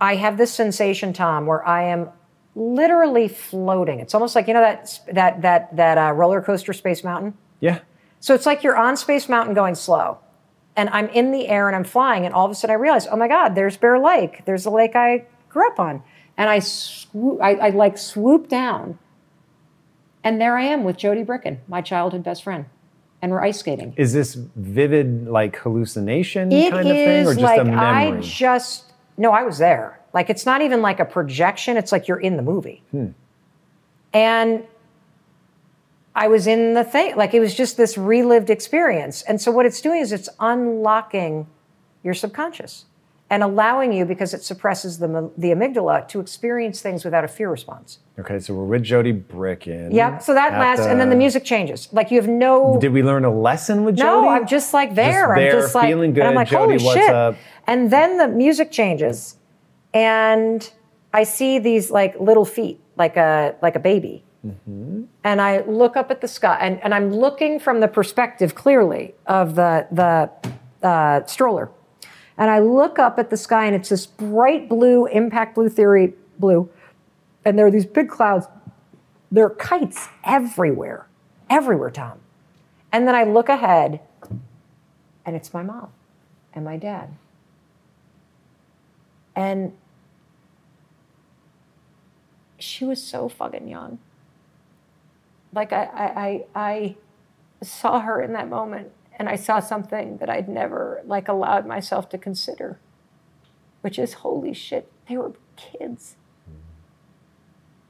I 0.00 0.16
have 0.16 0.38
this 0.38 0.52
sensation, 0.52 1.12
Tom, 1.12 1.46
where 1.46 1.66
I 1.66 1.84
am 1.84 2.10
literally 2.54 3.28
floating. 3.28 4.00
It's 4.00 4.14
almost 4.14 4.34
like 4.34 4.48
you 4.48 4.54
know 4.54 4.60
that 4.60 5.00
that 5.12 5.42
that 5.42 5.76
that 5.76 5.98
uh, 5.98 6.12
roller 6.12 6.42
coaster, 6.42 6.72
Space 6.72 7.04
Mountain. 7.04 7.34
Yeah. 7.60 7.80
So 8.20 8.34
it's 8.34 8.46
like 8.46 8.64
you're 8.64 8.76
on 8.76 8.96
Space 8.96 9.28
Mountain 9.28 9.54
going 9.54 9.76
slow, 9.76 10.18
and 10.74 10.88
I'm 10.90 11.08
in 11.10 11.30
the 11.30 11.46
air 11.48 11.68
and 11.68 11.76
I'm 11.76 11.84
flying, 11.84 12.26
and 12.26 12.34
all 12.34 12.44
of 12.44 12.50
a 12.50 12.54
sudden 12.54 12.74
I 12.74 12.78
realize, 12.78 13.06
oh 13.06 13.16
my 13.16 13.28
God, 13.28 13.54
there's 13.54 13.76
Bear 13.76 14.00
Lake. 14.00 14.44
There's 14.44 14.64
the 14.64 14.70
lake 14.70 14.96
I 14.96 15.26
grew 15.48 15.68
up 15.68 15.78
on, 15.78 16.02
and 16.36 16.50
I 16.50 16.58
swoop, 16.58 17.40
I, 17.40 17.54
I 17.54 17.70
like 17.70 17.96
swoop 17.96 18.48
down, 18.48 18.98
and 20.24 20.40
there 20.40 20.58
I 20.58 20.64
am 20.64 20.82
with 20.82 20.96
Jody 20.96 21.22
Bricken, 21.22 21.60
my 21.68 21.80
childhood 21.80 22.24
best 22.24 22.42
friend 22.42 22.66
and 23.22 23.32
we're 23.32 23.40
ice 23.40 23.58
skating. 23.58 23.94
Is 23.96 24.12
this 24.12 24.34
vivid, 24.34 25.26
like 25.28 25.56
hallucination 25.56 26.52
it 26.52 26.70
kind 26.70 26.88
of 26.88 26.94
thing, 26.94 27.26
or 27.26 27.34
just 27.34 27.42
like 27.42 27.60
a 27.60 27.64
memory? 27.64 27.80
I 27.80 28.20
just 28.20 28.92
no, 29.16 29.32
I 29.32 29.42
was 29.42 29.58
there. 29.58 30.00
Like 30.14 30.30
it's 30.30 30.46
not 30.46 30.62
even 30.62 30.82
like 30.82 31.00
a 31.00 31.04
projection; 31.04 31.76
it's 31.76 31.92
like 31.92 32.08
you're 32.08 32.20
in 32.20 32.36
the 32.36 32.42
movie. 32.42 32.82
Hmm. 32.90 33.08
And 34.12 34.64
I 36.14 36.28
was 36.28 36.46
in 36.46 36.74
the 36.74 36.84
thing, 36.84 37.16
like 37.16 37.34
it 37.34 37.40
was 37.40 37.54
just 37.54 37.76
this 37.76 37.98
relived 37.98 38.50
experience. 38.50 39.22
And 39.22 39.40
so 39.40 39.50
what 39.52 39.66
it's 39.66 39.80
doing 39.80 40.00
is 40.00 40.12
it's 40.12 40.28
unlocking 40.40 41.46
your 42.02 42.14
subconscious 42.14 42.86
and 43.30 43.42
allowing 43.42 43.92
you 43.92 44.04
because 44.04 44.32
it 44.32 44.42
suppresses 44.42 44.98
the, 44.98 45.30
the 45.36 45.48
amygdala 45.48 46.08
to 46.08 46.20
experience 46.20 46.80
things 46.80 47.04
without 47.04 47.24
a 47.24 47.28
fear 47.28 47.50
response. 47.50 47.98
Okay, 48.18 48.38
so 48.40 48.54
we're 48.54 48.64
with 48.64 48.82
Jody 48.82 49.12
Bricken. 49.12 49.92
Yep. 49.92 50.22
So 50.22 50.34
that 50.34 50.52
lasts, 50.58 50.84
the... 50.84 50.90
and 50.90 51.00
then 51.00 51.10
the 51.10 51.16
music 51.16 51.44
changes. 51.44 51.88
Like 51.92 52.10
you 52.10 52.20
have 52.20 52.28
no. 52.28 52.78
Did 52.80 52.92
we 52.92 53.02
learn 53.02 53.24
a 53.24 53.32
lesson 53.32 53.84
with 53.84 53.96
Jody? 53.96 54.22
No, 54.22 54.28
I'm 54.28 54.46
just 54.46 54.72
like 54.72 54.94
there. 54.94 55.26
Just 55.26 55.36
there 55.36 55.56
I'm 55.56 55.62
just 55.62 55.74
like 55.74 55.88
feeling 55.88 56.12
good. 56.14 56.24
I'm 56.24 56.34
like, 56.34 56.48
Jody, 56.48 56.74
holy 56.74 56.84
what's 56.84 57.00
shit. 57.00 57.10
up? 57.10 57.36
And 57.66 57.90
then 57.90 58.16
the 58.16 58.28
music 58.28 58.72
changes, 58.72 59.36
and 59.92 60.68
I 61.12 61.24
see 61.24 61.58
these 61.58 61.90
like 61.90 62.18
little 62.18 62.46
feet, 62.46 62.80
like 62.96 63.16
a 63.16 63.54
like 63.62 63.76
a 63.76 63.80
baby. 63.80 64.24
Mm-hmm. 64.44 65.02
And 65.24 65.40
I 65.40 65.62
look 65.62 65.96
up 65.96 66.10
at 66.10 66.20
the 66.20 66.28
sky, 66.28 66.56
and, 66.60 66.82
and 66.82 66.94
I'm 66.94 67.12
looking 67.12 67.60
from 67.60 67.80
the 67.80 67.88
perspective 67.88 68.54
clearly 68.54 69.14
of 69.26 69.54
the 69.54 69.86
the 69.92 70.86
uh, 70.86 71.24
stroller 71.26 71.70
and 72.38 72.48
I 72.48 72.60
look 72.60 73.00
up 73.00 73.18
at 73.18 73.30
the 73.30 73.36
sky 73.36 73.66
and 73.66 73.74
it's 73.74 73.88
this 73.88 74.06
bright 74.06 74.68
blue, 74.68 75.06
impact 75.06 75.56
blue 75.56 75.68
theory 75.68 76.14
blue. 76.38 76.70
And 77.44 77.58
there 77.58 77.66
are 77.66 77.70
these 77.70 77.84
big 77.84 78.08
clouds. 78.08 78.46
There 79.30 79.44
are 79.44 79.50
kites 79.50 80.08
everywhere, 80.24 81.08
everywhere, 81.50 81.90
Tom. 81.90 82.20
And 82.92 83.08
then 83.08 83.16
I 83.16 83.24
look 83.24 83.48
ahead 83.48 84.00
and 85.26 85.34
it's 85.34 85.52
my 85.52 85.64
mom 85.64 85.90
and 86.54 86.64
my 86.64 86.76
dad. 86.76 87.10
And 89.34 89.72
she 92.58 92.84
was 92.84 93.02
so 93.02 93.28
fucking 93.28 93.68
young. 93.68 93.98
Like 95.52 95.72
I, 95.72 95.84
I, 95.84 96.04
I, 96.04 96.44
I 96.54 97.64
saw 97.64 98.00
her 98.00 98.22
in 98.22 98.32
that 98.34 98.48
moment 98.48 98.92
and 99.18 99.28
I 99.28 99.36
saw 99.36 99.58
something 99.60 100.18
that 100.18 100.30
I'd 100.30 100.48
never 100.48 101.02
like 101.04 101.28
allowed 101.28 101.66
myself 101.66 102.08
to 102.10 102.18
consider, 102.18 102.78
which 103.80 103.98
is 103.98 104.14
holy 104.14 104.54
shit, 104.54 104.90
they 105.08 105.16
were 105.16 105.32
kids. 105.56 106.16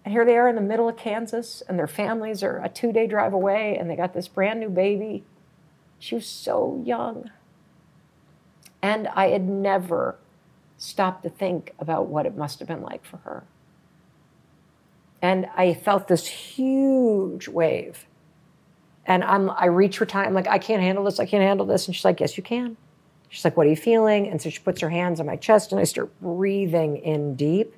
And 0.04 0.14
here 0.14 0.24
they 0.24 0.38
are 0.38 0.48
in 0.48 0.54
the 0.54 0.62
middle 0.62 0.88
of 0.88 0.96
Kansas, 0.96 1.62
and 1.68 1.78
their 1.78 1.86
families 1.86 2.42
are 2.42 2.64
a 2.64 2.68
two 2.70 2.92
day 2.92 3.06
drive 3.06 3.34
away, 3.34 3.76
and 3.76 3.90
they 3.90 3.96
got 3.96 4.14
this 4.14 4.26
brand 4.26 4.58
new 4.58 4.70
baby. 4.70 5.24
She 5.98 6.14
was 6.14 6.26
so 6.26 6.82
young. 6.84 7.30
And 8.80 9.08
I 9.08 9.28
had 9.28 9.46
never 9.46 10.16
stopped 10.78 11.24
to 11.24 11.28
think 11.28 11.74
about 11.78 12.06
what 12.06 12.24
it 12.24 12.36
must 12.36 12.60
have 12.60 12.68
been 12.68 12.80
like 12.80 13.04
for 13.04 13.18
her. 13.18 13.44
And 15.20 15.46
I 15.56 15.74
felt 15.74 16.08
this 16.08 16.28
huge 16.28 17.48
wave 17.48 18.06
and 19.08 19.24
I'm, 19.24 19.50
I 19.50 19.64
reach 19.64 19.96
for 19.96 20.06
time, 20.06 20.26
I'm 20.26 20.34
like, 20.34 20.46
I 20.46 20.58
can't 20.58 20.82
handle 20.82 21.02
this, 21.02 21.18
I 21.18 21.24
can't 21.24 21.42
handle 21.42 21.64
this. 21.64 21.86
And 21.86 21.96
she's 21.96 22.04
like, 22.04 22.20
Yes, 22.20 22.36
you 22.36 22.42
can. 22.42 22.76
She's 23.30 23.42
like, 23.42 23.56
What 23.56 23.66
are 23.66 23.70
you 23.70 23.76
feeling? 23.76 24.28
And 24.28 24.40
so 24.40 24.50
she 24.50 24.60
puts 24.60 24.82
her 24.82 24.90
hands 24.90 25.18
on 25.18 25.26
my 25.26 25.36
chest 25.36 25.72
and 25.72 25.80
I 25.80 25.84
start 25.84 26.12
breathing 26.20 26.98
in 26.98 27.34
deep. 27.34 27.74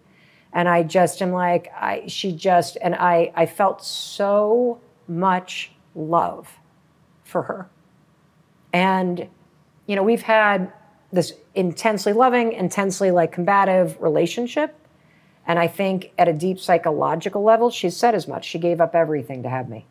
And 0.52 0.68
I 0.68 0.82
just 0.82 1.22
am 1.22 1.30
like, 1.30 1.72
I 1.74 2.04
she 2.08 2.32
just 2.32 2.76
and 2.82 2.96
I 2.96 3.32
I 3.36 3.46
felt 3.46 3.84
so 3.84 4.80
much 5.06 5.70
love 5.94 6.58
for 7.22 7.42
her. 7.42 7.68
And, 8.72 9.28
you 9.86 9.94
know, 9.94 10.02
we've 10.02 10.22
had 10.22 10.72
this 11.12 11.32
intensely 11.54 12.12
loving, 12.12 12.52
intensely 12.52 13.12
like 13.12 13.30
combative 13.30 13.96
relationship. 14.00 14.74
And 15.46 15.60
I 15.60 15.68
think 15.68 16.12
at 16.18 16.28
a 16.28 16.32
deep 16.32 16.58
psychological 16.58 17.42
level, 17.44 17.70
she 17.70 17.88
said 17.90 18.16
as 18.16 18.26
much. 18.26 18.44
She 18.44 18.58
gave 18.58 18.80
up 18.80 18.96
everything 18.96 19.44
to 19.44 19.48
have 19.48 19.68
me. 19.68 19.86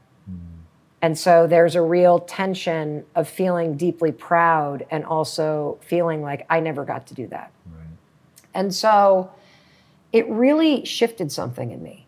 And 1.01 1.17
so 1.17 1.47
there's 1.47 1.75
a 1.75 1.81
real 1.81 2.19
tension 2.19 3.05
of 3.15 3.27
feeling 3.27 3.77
deeply 3.77 4.11
proud 4.11 4.85
and 4.91 5.05
also 5.05 5.79
feeling 5.81 6.21
like 6.21 6.45
I 6.49 6.59
never 6.59 6.83
got 6.83 7.07
to 7.07 7.13
do 7.13 7.27
that. 7.27 7.51
Right. 7.65 7.85
And 8.53 8.73
so 8.73 9.31
it 10.11 10.27
really 10.29 10.83
shifted 10.85 11.31
something 11.31 11.71
in 11.71 11.81
me. 11.81 12.05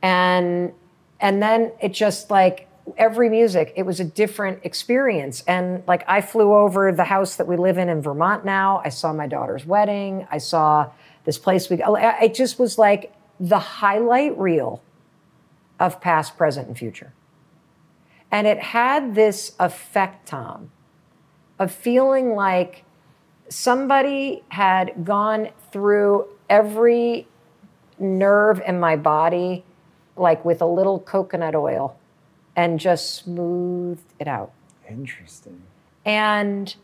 And 0.00 0.72
and 1.20 1.42
then 1.42 1.72
it 1.80 1.92
just 1.92 2.30
like 2.30 2.68
every 2.96 3.28
music, 3.28 3.72
it 3.76 3.84
was 3.84 4.00
a 4.00 4.04
different 4.04 4.60
experience. 4.64 5.44
And 5.46 5.82
like 5.86 6.02
I 6.08 6.20
flew 6.20 6.54
over 6.54 6.90
the 6.90 7.04
house 7.04 7.36
that 7.36 7.46
we 7.46 7.56
live 7.56 7.78
in 7.78 7.88
in 7.88 8.02
Vermont 8.02 8.44
now. 8.44 8.82
I 8.84 8.88
saw 8.88 9.12
my 9.12 9.26
daughter's 9.26 9.64
wedding. 9.64 10.26
I 10.30 10.38
saw 10.38 10.90
this 11.24 11.38
place 11.38 11.70
we 11.70 11.80
it 11.84 12.34
just 12.34 12.58
was 12.58 12.78
like 12.78 13.12
the 13.38 13.58
highlight 13.58 14.36
reel 14.38 14.82
of 15.78 16.00
past, 16.00 16.36
present, 16.36 16.68
and 16.68 16.78
future. 16.78 17.12
And 18.32 18.46
it 18.46 18.58
had 18.58 19.14
this 19.14 19.54
effect, 19.60 20.26
Tom, 20.26 20.70
of 21.58 21.70
feeling 21.70 22.34
like 22.34 22.84
somebody 23.50 24.42
had 24.48 25.04
gone 25.04 25.50
through 25.70 26.26
every 26.48 27.28
nerve 27.98 28.62
in 28.66 28.80
my 28.80 28.96
body, 28.96 29.64
like 30.16 30.42
with 30.44 30.62
a 30.62 30.66
little 30.66 30.98
coconut 30.98 31.54
oil, 31.54 31.96
and 32.56 32.80
just 32.80 33.14
smoothed 33.14 34.14
it 34.18 34.26
out. 34.26 34.50
Interesting. 34.88 35.62
And 36.06 36.74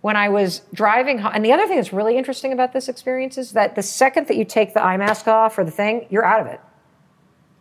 when 0.00 0.16
I 0.16 0.30
was 0.30 0.62
driving 0.72 1.18
home, 1.18 1.32
and 1.34 1.44
the 1.44 1.52
other 1.52 1.66
thing 1.66 1.76
that's 1.76 1.92
really 1.92 2.16
interesting 2.16 2.54
about 2.54 2.72
this 2.72 2.88
experience 2.88 3.36
is 3.36 3.52
that 3.52 3.74
the 3.74 3.82
second 3.82 4.28
that 4.28 4.36
you 4.36 4.46
take 4.46 4.72
the 4.72 4.82
eye 4.82 4.96
mask 4.96 5.28
off 5.28 5.58
or 5.58 5.64
the 5.64 5.70
thing, 5.70 6.06
you're 6.08 6.24
out 6.24 6.40
of 6.40 6.46
it. 6.46 6.60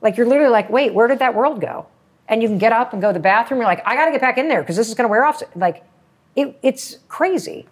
Like 0.02 0.16
you're 0.16 0.28
literally 0.28 0.52
like, 0.52 0.70
wait, 0.70 0.94
where 0.94 1.08
did 1.08 1.20
that 1.20 1.36
world 1.36 1.60
go? 1.60 1.88
And 2.28 2.42
you 2.42 2.48
can 2.48 2.58
get 2.58 2.74
up 2.74 2.94
and 2.94 3.02
go 3.02 3.10
to 3.10 3.14
the 3.14 3.20
bathroom. 3.20 3.60
You're 3.60 3.68
like, 3.68 3.86
I 3.86 3.96
got 3.96 4.06
to 4.06 4.12
get 4.12 4.22
back 4.22 4.38
in 4.38 4.48
there 4.48 4.62
because 4.62 4.76
this 4.76 4.90
is 4.90 4.96
going 4.96 5.06
to 5.06 5.12
wear 5.12 5.26
off. 5.26 5.42
Like, 5.56 5.84
it, 6.36 6.58
it's 6.62 6.98
crazy. 7.08 7.68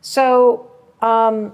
So 0.00 0.70
um, 1.02 1.52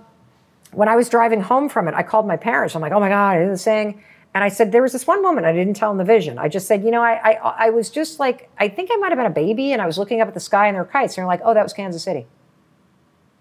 when 0.73 0.89
I 0.89 0.97
was 0.97 1.09
driving 1.09 1.41
home 1.41 1.69
from 1.69 1.89
it, 1.89 1.95
I 1.95 2.03
called 2.03 2.27
my 2.27 2.37
parents. 2.37 2.75
I'm 2.75 2.83
like, 2.83 2.93
oh 2.93 3.01
my 3.01 3.09
God, 3.09 3.37
I 3.37 3.47
this 3.47 3.65
thing. 3.65 4.03
And 4.35 4.43
I 4.43 4.49
said, 4.49 4.73
there 4.73 4.83
was 4.83 4.93
this 4.93 5.07
one 5.07 5.23
moment 5.23 5.47
I 5.47 5.53
didn't 5.53 5.75
tell 5.75 5.91
them 5.91 5.99
the 5.99 6.05
vision. 6.05 6.39
I 6.39 6.49
just 6.49 6.67
said, 6.67 6.85
you 6.85 6.91
know, 6.91 7.03
I, 7.03 7.33
I, 7.33 7.67
I 7.67 7.71
was 7.71 7.91
just 7.91 8.19
like, 8.19 8.51
I 8.59 8.69
think 8.69 8.91
I 8.91 8.97
might 8.97 9.11
have 9.11 9.19
been 9.19 9.27
a 9.27 9.31
baby 9.31 9.73
and 9.73 9.83
I 9.83 9.87
was 9.87 9.99
looking 9.99 10.23
up 10.23 10.29
at 10.29 10.35
the 10.35 10.41
sky 10.41 10.69
and 10.69 10.75
there 10.75 10.83
were 10.83 10.91
kites. 10.91 11.15
And 11.17 11.23
they're 11.23 11.27
like, 11.27 11.43
oh, 11.45 11.53
that 11.53 11.63
was 11.63 11.75
Kansas 11.75 12.03
City. 12.03 12.27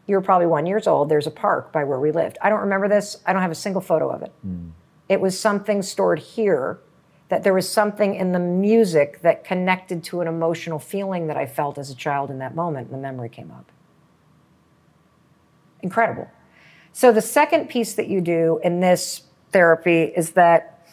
You 0.06 0.16
were 0.16 0.22
probably 0.22 0.48
one 0.48 0.66
years 0.66 0.88
old. 0.88 1.08
There's 1.08 1.28
a 1.28 1.32
park 1.32 1.72
by 1.72 1.86
where 1.86 2.00
we 2.00 2.12
lived. 2.12 2.38
I 2.42 2.50
don't 2.50 2.60
remember 2.60 2.90
this. 2.90 3.18
I 3.26 3.32
don't 3.32 3.42
have 3.42 3.52
a 3.52 3.56
single 3.56 3.82
photo 3.82 4.10
of 4.10 4.22
it. 4.22 4.34
Mm. 4.46 4.72
It 5.08 5.22
was 5.22 5.40
something 5.40 5.82
stored 5.82 6.20
here 6.20 6.80
that 7.32 7.44
there 7.44 7.53
was 7.53 7.68
something 7.68 8.14
in 8.14 8.34
the 8.34 8.40
music 8.40 9.22
that 9.22 9.45
connected 9.45 10.03
to 10.03 10.20
an 10.20 10.28
emotional 10.28 10.80
feeling 10.80 11.28
that 11.28 11.38
I 11.38 11.45
felt 11.45 11.78
as 11.78 11.90
a 11.90 11.95
child 11.95 12.30
in 12.30 12.40
that 12.40 12.56
moment, 12.56 12.88
and 12.88 12.94
the 12.94 13.02
memory 13.02 13.30
came 13.30 13.52
up. 13.52 13.72
Incredible. 15.82 16.30
So, 16.91 17.14
the 17.14 17.22
second 17.22 17.70
piece 17.70 17.94
that 17.94 18.10
you 18.10 18.20
do 18.20 18.60
in 18.66 18.82
this 18.82 19.24
therapy 19.53 20.12
is 20.14 20.32
that 20.32 20.86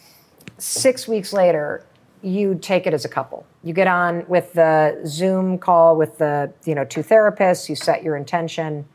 six 0.57 1.09
weeks 1.09 1.33
later, 1.33 1.85
you 2.21 2.57
take 2.61 2.87
it 2.87 2.93
as 2.93 3.03
a 3.03 3.09
couple. 3.09 3.45
You 3.61 3.73
get 3.73 3.87
on 3.87 4.25
with 4.29 4.53
the 4.53 5.01
Zoom 5.05 5.57
call 5.57 5.97
with 5.97 6.19
the 6.19 6.53
you 6.63 6.73
know 6.73 6.85
two 6.85 7.03
therapists. 7.03 7.67
You 7.67 7.75
set 7.75 8.01
your 8.01 8.15
intention, 8.15 8.85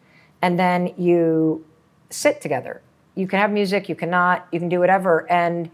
and 0.41 0.59
then 0.59 0.95
you 0.97 1.63
sit 2.09 2.41
together. 2.41 2.81
You 3.15 3.27
can 3.27 3.39
have 3.39 3.51
music. 3.51 3.91
You 3.91 3.97
cannot. 3.97 4.49
You 4.51 4.61
can 4.61 4.71
do 4.71 4.81
whatever. 4.81 5.31
And 5.31 5.71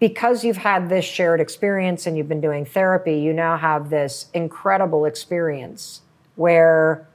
because 0.00 0.44
you've 0.44 0.56
had 0.58 0.88
this 0.88 1.04
shared 1.04 1.40
experience 1.40 2.06
and 2.06 2.16
you've 2.16 2.28
been 2.28 2.40
doing 2.40 2.64
therapy, 2.64 3.18
you 3.18 3.32
now 3.32 3.56
have 3.56 3.90
this 3.90 4.26
incredible 4.34 5.04
experience 5.04 6.00
where 6.36 7.06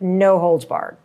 no 0.00 0.38
holds 0.38 0.64
barred. 0.64 0.96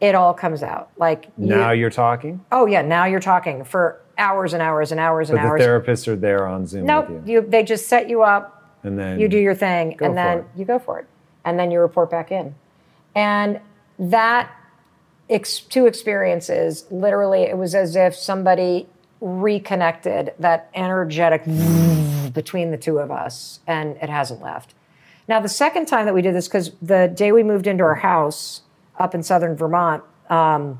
It 0.00 0.14
all 0.14 0.32
comes 0.32 0.62
out. 0.62 0.90
Like 0.96 1.36
Now 1.38 1.72
you, 1.72 1.80
you're 1.82 1.90
talking, 1.90 2.44
oh 2.50 2.66
yeah, 2.66 2.80
now 2.82 3.04
you're 3.04 3.20
talking 3.20 3.64
for 3.64 4.00
hours 4.16 4.54
and 4.54 4.62
hours 4.62 4.92
and 4.92 5.00
hours 5.00 5.28
and 5.30 5.38
but 5.38 5.42
the 5.42 5.48
hours. 5.48 5.60
therapists 5.60 6.08
are 6.08 6.16
there 6.16 6.46
on 6.46 6.66
Zoom 6.66 6.86
Nope, 6.86 7.08
you, 7.10 7.22
you, 7.26 7.40
they 7.42 7.62
just 7.62 7.86
set 7.86 8.08
you 8.08 8.22
up. 8.22 8.74
and 8.82 8.98
then 8.98 9.20
You 9.20 9.28
do 9.28 9.38
your 9.38 9.54
thing, 9.54 9.96
and 10.00 10.16
then 10.16 10.38
it. 10.38 10.44
you 10.56 10.64
go 10.64 10.78
for 10.78 10.98
it, 10.98 11.06
and 11.44 11.58
then 11.58 11.70
you 11.70 11.80
report 11.80 12.10
back 12.10 12.32
in. 12.32 12.54
And 13.14 13.60
that 13.98 14.50
ex- 15.28 15.60
two 15.60 15.86
experiences, 15.86 16.86
literally, 16.90 17.42
it 17.42 17.58
was 17.58 17.74
as 17.74 17.94
if 17.96 18.14
somebody 18.14 18.88
reconnected 19.20 20.32
that 20.38 20.70
energetic 20.74 21.44
between 22.32 22.70
the 22.70 22.78
two 22.78 22.98
of 22.98 23.10
us, 23.10 23.60
and 23.66 23.96
it 23.96 24.08
hasn't 24.08 24.40
left. 24.40 24.74
Now, 25.28 25.40
the 25.40 25.48
second 25.48 25.86
time 25.86 26.06
that 26.06 26.14
we 26.14 26.22
did 26.22 26.34
this, 26.34 26.48
because 26.48 26.72
the 26.82 27.12
day 27.14 27.32
we 27.32 27.42
moved 27.42 27.66
into 27.66 27.84
our 27.84 27.96
house 27.96 28.62
up 28.98 29.14
in 29.14 29.22
southern 29.22 29.56
Vermont, 29.56 30.02
um, 30.28 30.78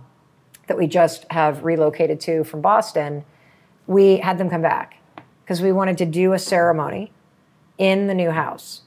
that 0.66 0.78
we 0.78 0.86
just 0.86 1.26
have 1.30 1.64
relocated 1.64 2.20
to 2.20 2.44
from 2.44 2.60
Boston, 2.60 3.24
we 3.86 4.18
had 4.18 4.38
them 4.38 4.48
come 4.48 4.62
back 4.62 4.96
because 5.42 5.60
we 5.60 5.72
wanted 5.72 5.98
to 5.98 6.06
do 6.06 6.32
a 6.32 6.38
ceremony 6.38 7.10
in 7.76 8.06
the 8.06 8.14
new 8.14 8.30
house. 8.30 8.82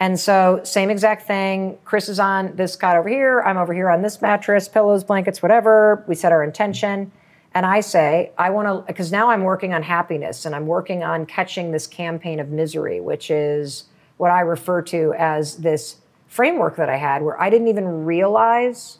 And 0.00 0.18
so, 0.18 0.60
same 0.64 0.90
exact 0.90 1.26
thing. 1.26 1.78
Chris 1.84 2.08
is 2.08 2.18
on 2.18 2.56
this 2.56 2.74
cot 2.74 2.96
over 2.96 3.08
here. 3.08 3.42
I'm 3.42 3.58
over 3.58 3.74
here 3.74 3.90
on 3.90 4.02
this 4.02 4.22
mattress, 4.22 4.66
pillows, 4.66 5.04
blankets, 5.04 5.42
whatever. 5.42 6.04
We 6.08 6.14
set 6.14 6.32
our 6.32 6.42
intention. 6.42 7.12
And 7.52 7.66
I 7.66 7.80
say, 7.80 8.30
I 8.38 8.50
want 8.50 8.68
to, 8.68 8.86
because 8.86 9.10
now 9.10 9.30
I'm 9.30 9.42
working 9.42 9.74
on 9.74 9.82
happiness 9.82 10.46
and 10.46 10.54
I'm 10.54 10.66
working 10.66 11.02
on 11.02 11.26
catching 11.26 11.72
this 11.72 11.86
campaign 11.86 12.38
of 12.38 12.48
misery, 12.48 13.00
which 13.00 13.30
is 13.30 13.84
what 14.18 14.30
I 14.30 14.40
refer 14.40 14.82
to 14.82 15.14
as 15.18 15.56
this 15.56 15.96
framework 16.28 16.76
that 16.76 16.88
I 16.88 16.96
had 16.96 17.22
where 17.22 17.40
I 17.40 17.50
didn't 17.50 17.68
even 17.68 18.04
realize 18.04 18.98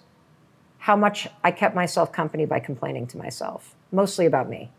how 0.79 0.97
much 0.97 1.29
I 1.45 1.53
kept 1.53 1.77
myself 1.77 2.11
company 2.11 2.45
by 2.45 2.59
complaining 2.59 3.07
to 3.09 3.19
myself, 3.19 3.77
mostly 3.93 4.27
about 4.27 4.49
me, 4.49 4.71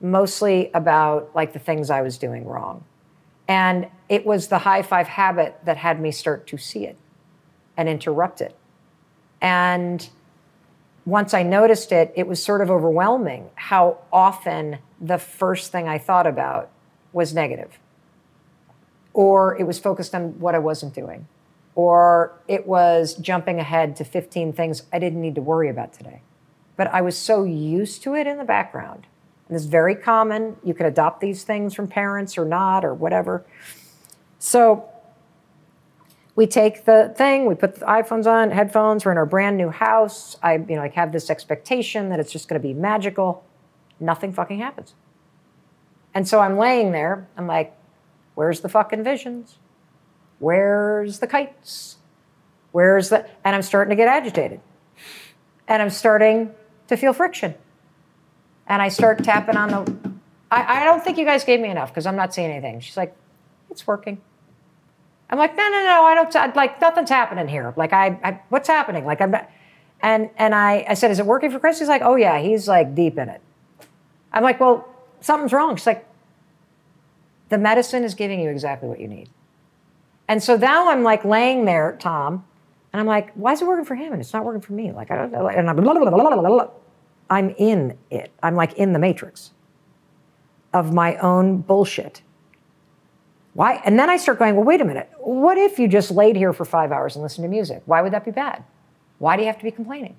mostly 0.00 0.70
about 0.72 1.30
like 1.34 1.52
the 1.52 1.58
things 1.58 1.90
I 1.90 2.02
was 2.02 2.16
doing 2.16 2.44
wrong. 2.46 2.84
And 3.48 3.88
it 4.08 4.24
was 4.24 4.48
the 4.48 4.58
high 4.58 4.82
five 4.82 5.08
habit 5.08 5.58
that 5.64 5.78
had 5.78 6.00
me 6.00 6.12
start 6.12 6.46
to 6.48 6.58
see 6.58 6.86
it 6.86 6.96
and 7.76 7.88
interrupt 7.88 8.40
it. 8.40 8.54
And 9.40 10.08
once 11.04 11.34
I 11.34 11.42
noticed 11.42 11.92
it, 11.92 12.12
it 12.14 12.26
was 12.26 12.42
sort 12.42 12.60
of 12.60 12.70
overwhelming 12.70 13.50
how 13.54 13.98
often 14.12 14.78
the 15.00 15.18
first 15.18 15.72
thing 15.72 15.88
I 15.88 15.98
thought 15.98 16.26
about 16.26 16.70
was 17.12 17.34
negative, 17.34 17.78
or 19.12 19.58
it 19.58 19.64
was 19.64 19.78
focused 19.78 20.14
on 20.14 20.38
what 20.38 20.54
I 20.54 20.58
wasn't 20.58 20.94
doing, 20.94 21.26
or 21.74 22.32
it 22.46 22.66
was 22.66 23.14
jumping 23.14 23.58
ahead 23.58 23.96
to 23.96 24.04
15 24.04 24.52
things 24.52 24.84
I 24.92 24.98
didn't 24.98 25.20
need 25.20 25.34
to 25.34 25.42
worry 25.42 25.68
about 25.68 25.92
today. 25.92 26.22
But 26.76 26.92
I 26.94 27.00
was 27.02 27.18
so 27.18 27.44
used 27.44 28.02
to 28.04 28.14
it 28.14 28.26
in 28.26 28.38
the 28.38 28.44
background. 28.44 29.06
And 29.48 29.56
it's 29.56 29.66
very 29.66 29.94
common. 29.94 30.56
You 30.64 30.72
can 30.72 30.86
adopt 30.86 31.20
these 31.20 31.44
things 31.44 31.74
from 31.74 31.88
parents 31.88 32.38
or 32.38 32.44
not, 32.44 32.84
or 32.84 32.94
whatever. 32.94 33.44
So 34.38 34.88
we 36.34 36.46
take 36.46 36.84
the 36.84 37.12
thing, 37.16 37.46
we 37.46 37.54
put 37.54 37.76
the 37.76 37.86
iPhones 37.86 38.26
on, 38.26 38.50
headphones, 38.50 39.04
we're 39.04 39.12
in 39.12 39.18
our 39.18 39.26
brand 39.26 39.56
new 39.56 39.68
house. 39.68 40.36
I, 40.42 40.54
you 40.54 40.76
know, 40.76 40.82
like 40.82 40.94
have 40.94 41.12
this 41.12 41.28
expectation 41.28 42.08
that 42.08 42.20
it's 42.20 42.32
just 42.32 42.48
gonna 42.48 42.60
be 42.60 42.72
magical. 42.72 43.44
Nothing 44.00 44.32
fucking 44.32 44.58
happens. 44.58 44.94
And 46.14 46.26
so 46.26 46.40
I'm 46.40 46.56
laying 46.56 46.92
there, 46.92 47.28
I'm 47.36 47.46
like, 47.46 47.76
where's 48.34 48.60
the 48.60 48.68
fucking 48.68 49.04
visions? 49.04 49.58
Where's 50.38 51.18
the 51.18 51.26
kites? 51.26 51.96
Where's 52.72 53.10
the 53.10 53.28
and 53.44 53.54
I'm 53.54 53.62
starting 53.62 53.90
to 53.90 53.96
get 53.96 54.08
agitated. 54.08 54.60
And 55.68 55.82
I'm 55.82 55.90
starting 55.90 56.54
to 56.88 56.96
feel 56.96 57.12
friction. 57.12 57.54
And 58.66 58.80
I 58.80 58.88
start 58.88 59.22
tapping 59.22 59.56
on 59.56 59.68
the 59.68 60.12
I, 60.50 60.82
I 60.82 60.84
don't 60.84 61.02
think 61.02 61.18
you 61.18 61.24
guys 61.24 61.44
gave 61.44 61.60
me 61.60 61.70
enough 61.70 61.90
because 61.90 62.06
I'm 62.06 62.16
not 62.16 62.34
seeing 62.34 62.50
anything. 62.50 62.80
She's 62.80 62.96
like, 62.96 63.16
it's 63.70 63.86
working. 63.86 64.20
I'm 65.32 65.38
like, 65.38 65.56
no, 65.56 65.66
no, 65.66 65.82
no, 65.82 66.04
I 66.04 66.14
don't. 66.14 66.54
Like 66.54 66.78
nothing's 66.78 67.08
happening 67.08 67.48
here. 67.48 67.72
Like, 67.74 67.94
I, 67.94 68.20
I 68.22 68.40
what's 68.50 68.68
happening? 68.68 69.06
Like, 69.06 69.22
I'm 69.22 69.30
not. 69.30 69.50
And 70.02 70.28
and 70.36 70.54
I, 70.54 70.84
I 70.90 70.94
said, 70.94 71.10
is 71.10 71.18
it 71.18 71.24
working 71.24 71.50
for 71.50 71.58
Chris? 71.58 71.78
He's 71.78 71.88
like, 71.88 72.02
oh 72.02 72.16
yeah, 72.16 72.38
he's 72.38 72.68
like 72.68 72.94
deep 72.94 73.16
in 73.16 73.30
it. 73.30 73.40
I'm 74.30 74.42
like, 74.42 74.60
well, 74.60 74.86
something's 75.20 75.54
wrong. 75.54 75.76
She's 75.76 75.86
like, 75.86 76.06
the 77.48 77.56
medicine 77.56 78.04
is 78.04 78.14
giving 78.14 78.40
you 78.40 78.50
exactly 78.50 78.90
what 78.90 79.00
you 79.00 79.08
need. 79.08 79.30
And 80.28 80.42
so 80.42 80.56
now 80.56 80.90
I'm 80.90 81.02
like 81.02 81.24
laying 81.24 81.64
there, 81.64 81.96
Tom, 81.98 82.44
and 82.92 83.00
I'm 83.00 83.06
like, 83.06 83.32
why 83.32 83.52
is 83.52 83.62
it 83.62 83.66
working 83.66 83.86
for 83.86 83.94
him 83.94 84.12
and 84.12 84.20
it's 84.20 84.34
not 84.34 84.44
working 84.44 84.60
for 84.60 84.74
me? 84.74 84.92
Like, 84.92 85.10
I 85.10 85.16
don't 85.16 85.32
know. 85.32 85.48
And 85.48 85.68
I'm, 85.68 85.76
blah, 85.76 85.94
blah, 85.94 86.10
blah. 86.10 86.68
I'm 87.30 87.54
in 87.56 87.96
it. 88.10 88.30
I'm 88.42 88.54
like 88.54 88.74
in 88.74 88.92
the 88.92 88.98
matrix 88.98 89.52
of 90.74 90.92
my 90.92 91.16
own 91.16 91.58
bullshit. 91.58 92.20
Why? 93.54 93.82
And 93.84 93.98
then 93.98 94.08
I 94.08 94.16
start 94.16 94.38
going, 94.38 94.56
well, 94.56 94.64
wait 94.64 94.80
a 94.80 94.84
minute. 94.84 95.10
What 95.18 95.58
if 95.58 95.78
you 95.78 95.88
just 95.88 96.10
laid 96.10 96.36
here 96.36 96.52
for 96.52 96.64
five 96.64 96.90
hours 96.90 97.16
and 97.16 97.22
listened 97.22 97.44
to 97.44 97.48
music? 97.48 97.82
Why 97.84 98.00
would 98.00 98.12
that 98.12 98.24
be 98.24 98.30
bad? 98.30 98.64
Why 99.18 99.36
do 99.36 99.42
you 99.42 99.46
have 99.46 99.58
to 99.58 99.64
be 99.64 99.70
complaining? 99.70 100.16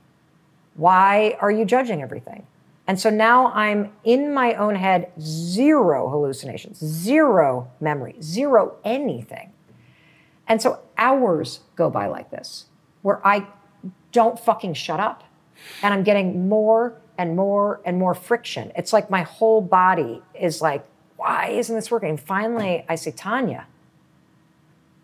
Why 0.76 1.38
are 1.42 1.52
you 1.52 1.66
judging 1.66 2.02
everything? 2.02 2.46
And 2.86 3.00
so 3.00 3.10
now 3.10 3.48
I'm 3.54 3.92
in 4.04 4.34
my 4.34 4.54
own 4.56 4.76
head, 4.76 5.12
zero 5.20 6.10
hallucinations, 6.10 6.80
zero 6.80 7.72
memory, 7.80 8.16
zero 8.22 8.76
anything. 8.84 9.52
And 10.48 10.62
so 10.62 10.80
hours 10.98 11.62
go 11.76 11.90
by 11.90 12.08
like 12.08 12.30
this, 12.30 12.66
where 13.02 13.26
I 13.26 13.48
don't 14.12 14.40
fucking 14.40 14.74
shut 14.74 15.00
up. 15.00 15.24
And 15.82 15.94
I'm 15.94 16.04
getting 16.04 16.50
more 16.50 17.00
and 17.18 17.36
more 17.36 17.80
and 17.86 17.98
more 17.98 18.14
friction. 18.14 18.72
It's 18.76 18.92
like 18.92 19.10
my 19.10 19.22
whole 19.22 19.62
body 19.62 20.22
is 20.34 20.62
like, 20.62 20.86
why 21.24 21.48
isn't 21.48 21.74
this 21.74 21.90
working? 21.90 22.10
And 22.10 22.20
finally, 22.20 22.84
I 22.90 22.96
say, 22.96 23.12
Tanya, 23.12 23.66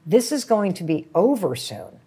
this 0.06 0.34
is 0.34 0.44
going 0.44 0.74
to 0.74 0.84
be 0.84 1.08
over 1.16 1.56
soon. 1.56 2.02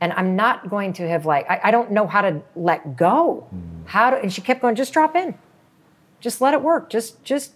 And 0.00 0.14
I'm 0.14 0.34
not 0.34 0.70
going 0.70 0.94
to 0.94 1.06
have 1.06 1.26
like, 1.26 1.48
I, 1.50 1.60
I 1.64 1.70
don't 1.70 1.90
know 1.90 2.06
how 2.06 2.22
to 2.22 2.40
let 2.54 2.96
go. 2.96 3.46
Hmm. 3.50 3.84
How 3.84 4.10
to, 4.10 4.16
and 4.16 4.32
she 4.32 4.40
kept 4.40 4.62
going, 4.62 4.76
just 4.76 4.94
drop 4.94 5.14
in. 5.14 5.34
Just 6.20 6.40
let 6.40 6.54
it 6.54 6.62
work. 6.62 6.88
Just, 6.88 7.22
just 7.22 7.52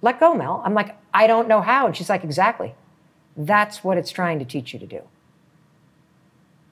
let 0.00 0.18
go, 0.18 0.34
Mel. 0.34 0.60
I'm 0.64 0.74
like, 0.74 0.96
I 1.14 1.28
don't 1.28 1.46
know 1.46 1.60
how. 1.60 1.86
And 1.86 1.96
she's 1.96 2.08
like, 2.08 2.24
exactly. 2.24 2.74
That's 3.36 3.84
what 3.84 3.96
it's 3.96 4.10
trying 4.10 4.40
to 4.40 4.44
teach 4.44 4.72
you 4.72 4.80
to 4.80 4.86
do. 4.86 5.02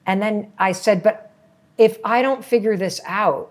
And 0.05 0.21
then 0.21 0.51
I 0.59 0.73
said, 0.73 1.03
but 1.03 1.31
if 1.77 1.99
I 2.03 2.21
don't 2.21 2.43
figure 2.43 2.75
this 2.75 2.99
out, 3.05 3.50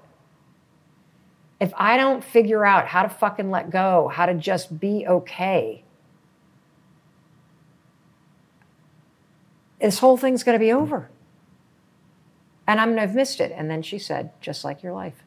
if 1.61 1.73
I 1.77 1.99
don't 1.99 2.25
figure 2.25 2.65
out 2.65 2.87
how 2.89 3.03
to 3.03 3.09
fucking 3.11 3.51
let 3.51 3.71
go, 3.71 4.09
how 4.09 4.25
to 4.27 4.35
just 4.35 4.81
be 4.81 5.07
okay, 5.07 5.85
this 9.81 9.99
whole 9.99 10.17
thing's 10.17 10.43
going 10.43 10.59
to 10.59 10.65
be 10.65 10.73
over. 10.73 11.11
And 12.67 12.81
I'm 12.81 12.89
going 12.89 12.97
to 12.97 13.07
have 13.07 13.15
missed 13.15 13.41
it. 13.41 13.53
And 13.55 13.71
then 13.71 13.83
she 13.83 13.99
said, 13.99 14.31
just 14.41 14.65
like 14.65 14.83
your 14.83 14.93
life. 14.93 15.25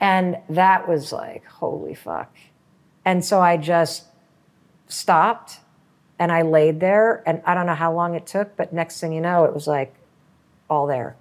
And 0.00 0.38
that 0.48 0.88
was 0.88 1.12
like, 1.12 1.44
holy 1.44 1.94
fuck. 1.94 2.34
And 3.04 3.24
so 3.24 3.40
I 3.40 3.56
just 3.56 4.06
stopped 4.88 5.60
and 6.18 6.32
I 6.32 6.42
laid 6.42 6.80
there. 6.80 7.22
And 7.26 7.42
I 7.44 7.54
don't 7.54 7.66
know 7.66 7.74
how 7.74 7.94
long 7.94 8.14
it 8.14 8.26
took, 8.26 8.56
but 8.56 8.72
next 8.72 9.00
thing 9.00 9.12
you 9.12 9.20
know, 9.20 9.44
it 9.44 9.54
was 9.54 9.66
like 9.66 9.94
all 10.68 10.86
there. 10.86 11.16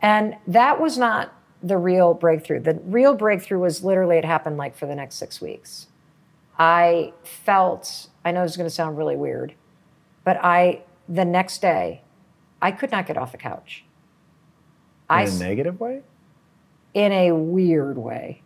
And 0.00 0.36
that 0.46 0.80
was 0.80 0.98
not 0.98 1.34
the 1.62 1.76
real 1.76 2.14
breakthrough. 2.14 2.60
The 2.60 2.80
real 2.84 3.14
breakthrough 3.14 3.58
was 3.60 3.84
literally, 3.84 4.16
it 4.16 4.24
happened 4.24 4.56
like 4.56 4.76
for 4.76 4.86
the 4.86 4.94
next 4.94 5.16
six 5.16 5.40
weeks. 5.40 5.86
I 6.58 7.12
felt, 7.24 8.08
I 8.24 8.32
know 8.32 8.42
this 8.42 8.52
is 8.52 8.56
going 8.56 8.68
to 8.68 8.74
sound 8.74 8.96
really 8.98 9.16
weird, 9.16 9.54
but 10.24 10.38
I, 10.42 10.82
the 11.08 11.24
next 11.24 11.62
day, 11.62 12.02
I 12.60 12.70
could 12.72 12.90
not 12.90 13.06
get 13.06 13.16
off 13.16 13.32
the 13.32 13.38
couch. 13.38 13.84
in 15.10 15.16
I, 15.16 15.22
a 15.22 15.30
negative 15.32 15.80
way. 15.80 16.02
in 16.94 17.12
a 17.12 17.32
weird 17.32 17.96
way. 17.98 18.42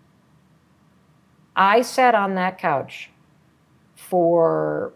I 1.55 1.83
sat 1.83 2.15
on 2.15 2.35
that 2.35 2.59
couch 2.59 3.11
for 3.95 4.93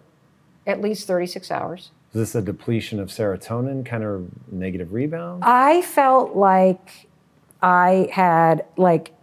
at 0.66 0.80
least 0.80 1.06
36 1.06 1.50
hours. 1.50 1.90
Is 2.12 2.20
this 2.20 2.34
a 2.34 2.42
depletion 2.42 2.98
of 3.00 3.08
serotonin, 3.08 3.84
kind 3.86 4.04
of 4.04 4.28
negative 4.52 4.92
rebound? 4.92 5.42
I 5.44 5.80
felt 5.82 6.34
like 6.36 7.08
I 7.62 8.08
had 8.12 8.64
like 8.76 9.14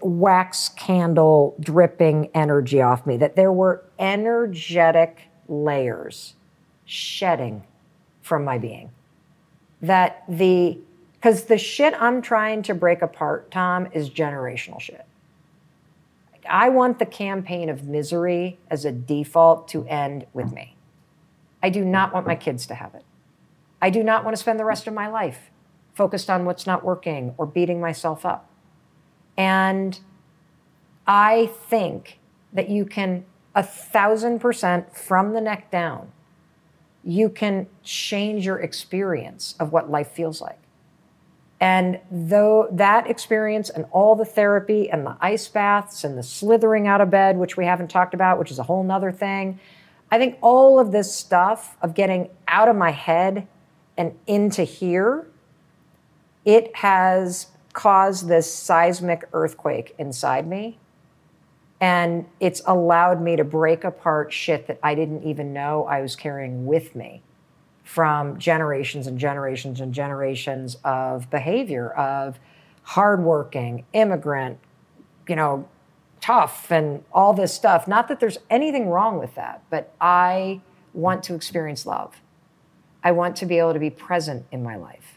wax 0.00 0.68
candle 0.70 1.56
dripping 1.60 2.30
energy 2.34 2.80
off 2.80 3.06
me, 3.06 3.16
that 3.16 3.36
there 3.36 3.52
were 3.52 3.84
energetic 3.98 5.22
layers 5.48 6.34
shedding 6.84 7.64
from 8.22 8.44
my 8.44 8.58
being. 8.58 8.90
That 9.82 10.24
the, 10.28 10.78
because 11.14 11.44
the 11.44 11.58
shit 11.58 11.94
I'm 12.00 12.22
trying 12.22 12.62
to 12.64 12.74
break 12.74 13.02
apart, 13.02 13.50
Tom, 13.50 13.88
is 13.92 14.10
generational 14.10 14.80
shit. 14.80 15.04
I 16.48 16.68
want 16.68 16.98
the 16.98 17.06
campaign 17.06 17.68
of 17.68 17.84
misery 17.84 18.58
as 18.70 18.84
a 18.84 18.92
default 18.92 19.68
to 19.68 19.84
end 19.86 20.26
with 20.32 20.52
me. 20.52 20.76
I 21.62 21.70
do 21.70 21.84
not 21.84 22.14
want 22.14 22.26
my 22.26 22.36
kids 22.36 22.66
to 22.66 22.74
have 22.74 22.94
it. 22.94 23.04
I 23.82 23.90
do 23.90 24.02
not 24.02 24.24
want 24.24 24.36
to 24.36 24.40
spend 24.40 24.60
the 24.60 24.64
rest 24.64 24.86
of 24.86 24.94
my 24.94 25.08
life 25.08 25.50
focused 25.96 26.28
on 26.28 26.44
what's 26.44 26.66
not 26.66 26.84
working 26.84 27.34
or 27.38 27.46
beating 27.46 27.80
myself 27.80 28.26
up. 28.26 28.50
And 29.36 29.98
I 31.06 31.46
think 31.46 32.18
that 32.52 32.68
you 32.68 32.84
can, 32.84 33.24
a 33.54 33.62
thousand 33.62 34.40
percent 34.40 34.94
from 34.94 35.32
the 35.32 35.40
neck 35.40 35.70
down, 35.70 36.12
you 37.02 37.30
can 37.30 37.66
change 37.82 38.44
your 38.44 38.58
experience 38.58 39.54
of 39.58 39.72
what 39.72 39.90
life 39.90 40.08
feels 40.08 40.42
like. 40.42 40.58
And 41.58 41.98
though 42.10 42.68
that 42.72 43.08
experience 43.08 43.70
and 43.70 43.86
all 43.90 44.14
the 44.14 44.26
therapy 44.26 44.90
and 44.90 45.06
the 45.06 45.16
ice 45.22 45.48
baths 45.48 46.04
and 46.04 46.18
the 46.18 46.22
slithering 46.22 46.86
out 46.86 47.00
of 47.00 47.08
bed, 47.10 47.38
which 47.38 47.56
we 47.56 47.64
haven't 47.64 47.88
talked 47.88 48.12
about, 48.12 48.38
which 48.38 48.50
is 48.50 48.58
a 48.58 48.64
whole 48.64 48.84
nother 48.84 49.12
thing, 49.12 49.58
I 50.10 50.18
think 50.18 50.36
all 50.42 50.78
of 50.78 50.92
this 50.92 51.14
stuff 51.14 51.78
of 51.80 51.94
getting 51.94 52.28
out 52.46 52.68
of 52.68 52.76
my 52.76 52.90
head 52.90 53.48
and 53.96 54.14
into 54.26 54.64
here, 54.64 55.26
it 56.46 56.74
has 56.76 57.48
caused 57.74 58.26
this 58.28 58.50
seismic 58.52 59.28
earthquake 59.34 59.94
inside 59.98 60.46
me. 60.46 60.78
And 61.78 62.24
it's 62.40 62.62
allowed 62.64 63.20
me 63.20 63.36
to 63.36 63.44
break 63.44 63.84
apart 63.84 64.32
shit 64.32 64.66
that 64.68 64.78
I 64.82 64.94
didn't 64.94 65.24
even 65.24 65.52
know 65.52 65.84
I 65.84 66.00
was 66.00 66.16
carrying 66.16 66.64
with 66.64 66.96
me 66.96 67.20
from 67.84 68.38
generations 68.38 69.06
and 69.06 69.18
generations 69.18 69.80
and 69.80 69.92
generations 69.92 70.78
of 70.84 71.28
behavior 71.28 71.90
of 71.90 72.38
hardworking, 72.82 73.84
immigrant, 73.92 74.58
you 75.28 75.36
know, 75.36 75.68
tough 76.20 76.70
and 76.70 77.04
all 77.12 77.34
this 77.34 77.52
stuff. 77.52 77.86
Not 77.86 78.08
that 78.08 78.20
there's 78.20 78.38
anything 78.48 78.88
wrong 78.88 79.18
with 79.18 79.34
that, 79.34 79.62
but 79.68 79.92
I 80.00 80.62
want 80.94 81.22
to 81.24 81.34
experience 81.34 81.84
love. 81.84 82.22
I 83.04 83.12
want 83.12 83.36
to 83.36 83.46
be 83.46 83.58
able 83.58 83.74
to 83.74 83.78
be 83.78 83.90
present 83.90 84.46
in 84.50 84.62
my 84.62 84.76
life. 84.76 85.15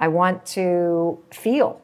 I 0.00 0.08
want 0.08 0.44
to 0.46 1.18
feel 1.30 1.80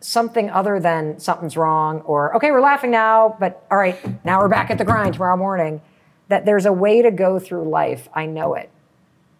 something 0.00 0.48
other 0.48 0.80
than 0.80 1.18
something's 1.18 1.56
wrong 1.56 2.00
or, 2.02 2.34
okay, 2.36 2.50
we're 2.52 2.60
laughing 2.60 2.90
now, 2.90 3.36
but 3.40 3.66
all 3.70 3.76
right, 3.76 4.24
now 4.24 4.40
we're 4.40 4.48
back 4.48 4.70
at 4.70 4.78
the 4.78 4.84
grind 4.84 5.14
tomorrow 5.14 5.36
morning. 5.36 5.82
That 6.28 6.44
there's 6.44 6.66
a 6.66 6.72
way 6.72 7.02
to 7.02 7.10
go 7.10 7.38
through 7.38 7.68
life. 7.68 8.08
I 8.14 8.26
know 8.26 8.54
it 8.54 8.70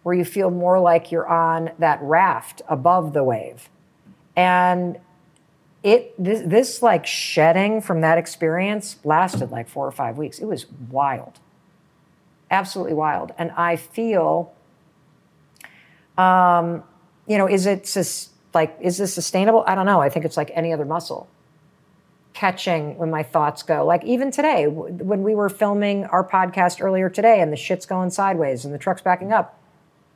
where 0.03 0.15
you 0.15 0.23
feel 0.23 0.49
more 0.49 0.79
like 0.79 1.11
you're 1.11 1.27
on 1.27 1.69
that 1.79 2.01
raft 2.01 2.61
above 2.69 3.11
the 3.11 3.21
wave. 3.25 3.67
And 4.37 4.99
it 5.83 6.15
this, 6.17 6.41
this 6.45 6.81
like 6.81 7.05
shedding 7.05 7.81
from 7.81 7.99
that 7.99 8.17
experience 8.17 8.97
lasted 9.03 9.51
like 9.51 9.67
four 9.67 9.85
or 9.85 9.91
five 9.91 10.17
weeks. 10.17 10.39
It 10.39 10.45
was 10.45 10.65
wild, 10.89 11.39
absolutely 12.49 12.93
wild. 12.93 13.33
And 13.37 13.51
I 13.51 13.75
feel, 13.75 14.53
um, 16.17 16.83
you 17.27 17.37
know, 17.37 17.47
is 17.47 17.65
it 17.65 18.29
like 18.53 18.77
is 18.81 18.97
this 18.97 19.13
sustainable? 19.13 19.63
I 19.67 19.75
don't 19.75 19.85
know. 19.85 20.01
I 20.01 20.09
think 20.09 20.25
it's 20.25 20.37
like 20.37 20.51
any 20.53 20.73
other 20.73 20.85
muscle. 20.85 21.27
Catching 22.33 22.97
when 22.97 23.09
my 23.09 23.23
thoughts 23.23 23.63
go, 23.63 23.85
like 23.85 24.03
even 24.03 24.29
today 24.29 24.67
when 24.67 25.23
we 25.23 25.33
were 25.33 25.49
filming 25.49 26.05
our 26.05 26.27
podcast 26.27 26.81
earlier 26.81 27.09
today, 27.09 27.41
and 27.41 27.51
the 27.51 27.57
shit's 27.57 27.85
going 27.85 28.11
sideways 28.11 28.63
and 28.63 28.73
the 28.73 28.77
truck's 28.77 29.01
backing 29.01 29.33
up 29.33 29.57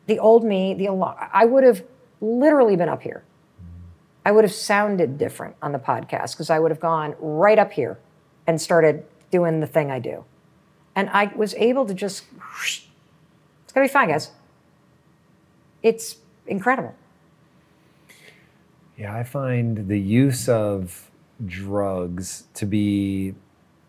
the 0.08 0.20
old 0.20 0.44
me, 0.44 0.74
the 0.74 0.90
I 0.90 1.46
would 1.46 1.64
have 1.64 1.84
literally 2.20 2.76
been 2.76 2.90
up 2.90 3.02
here. 3.02 3.24
I 4.26 4.32
would 4.32 4.44
have 4.44 4.54
sounded 4.54 5.18
different 5.18 5.56
on 5.62 5.72
the 5.72 5.80
podcast 5.80 6.34
because 6.34 6.50
I 6.50 6.60
would 6.60 6.70
have 6.70 6.80
gone 6.80 7.16
right 7.20 7.58
up 7.58 7.72
here 7.72 7.98
and 8.46 8.62
started 8.62 9.06
doing 9.32 9.60
the 9.60 9.68
thing 9.68 9.90
I 9.90 10.00
do. 10.00 10.26
And 10.96 11.10
I 11.10 11.32
was 11.36 11.54
able 11.56 11.86
to 11.86 11.94
just, 11.94 12.26
it's 12.62 13.74
gonna 13.74 13.86
be 13.86 13.92
fine, 13.92 14.10
guys. 14.10 14.32
It's 15.82 16.18
incredible. 16.46 16.94
Yeah, 19.02 19.16
I 19.16 19.24
find 19.24 19.88
the 19.88 20.00
use 20.00 20.48
of 20.48 21.10
drugs 21.48 22.44
to 22.54 22.68
be 22.68 23.34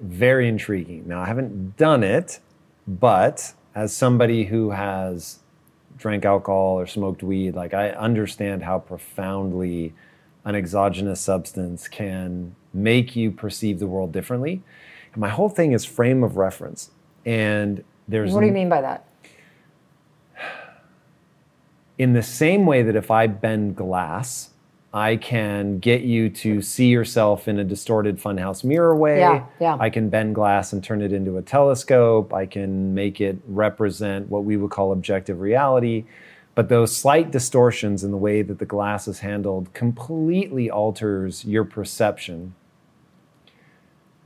very 0.01 0.49
intriguing. 0.49 1.07
Now, 1.07 1.21
I 1.21 1.27
haven't 1.27 1.77
done 1.77 2.03
it, 2.03 2.41
but 2.89 3.53
as 3.75 3.95
somebody 3.95 4.45
who 4.45 4.71
has 4.71 5.41
drank 5.99 6.25
alcohol 6.25 6.79
or 6.81 6.87
smoked 6.87 7.23
weed, 7.23 7.55
like 7.55 7.75
I 7.75 7.91
understand 7.91 8.63
how 8.63 8.79
profoundly 8.79 9.93
an 10.47 10.55
exogenous 10.55 11.21
substance 11.21 11.89
can 11.89 12.57
make 12.73 13.15
you 13.15 13.31
perceive 13.31 13.81
the 13.81 13.87
world 13.87 14.13
differently. 14.13 14.63
And 15.13 15.21
my 15.21 15.29
whole 15.29 15.51
thing 15.51 15.73
is 15.73 15.85
frame 15.85 16.25
of 16.25 16.39
reference. 16.39 16.91
And 17.27 17.85
there's 18.09 18.33
What 18.33 18.41
do 18.41 18.47
you 18.47 18.53
mean 18.55 18.71
by 18.71 18.81
that? 18.81 19.07
In 21.99 22.15
the 22.15 22.23
same 22.23 22.65
way 22.65 22.83
that 22.83 22.97
if 22.97 23.11
I 23.11 23.27
bend 23.27 23.77
glass, 23.77 24.49
I 24.95 25.17
can 25.17 25.79
get 25.79 26.03
you 26.03 26.29
to 26.29 26.61
see 26.61 26.89
yourself 26.89 27.49
in 27.49 27.59
a 27.59 27.65
distorted 27.65 28.19
funhouse 28.19 28.63
mirror 28.63 28.95
way. 28.95 29.21
Yeah, 29.21 29.47
yeah. 29.59 29.77
I 29.81 29.89
can 29.89 30.11
bend 30.11 30.35
glass 30.35 30.75
and 30.75 30.85
turn 30.85 31.01
it 31.01 31.15
into 31.15 31.39
a 31.39 31.43
telescope. 31.43 32.35
I 32.35 32.45
can 32.45 32.95
make 32.95 33.21
it 33.21 33.39
represent 33.47 34.29
what 34.29 34.45
we 34.45 34.59
would 34.59 34.71
call 34.71 34.93
objective 34.93 35.41
reality. 35.41 36.05
But 36.55 36.69
those 36.69 36.95
slight 36.95 37.31
distortions 37.31 38.05
in 38.05 38.11
the 38.11 38.19
way 38.19 38.43
that 38.43 38.59
the 38.59 38.67
glass 38.67 39.09
is 39.09 39.21
handled 39.21 39.73
completely 39.73 40.71
alters 40.71 41.43
your 41.47 41.65
perception. 41.65 42.55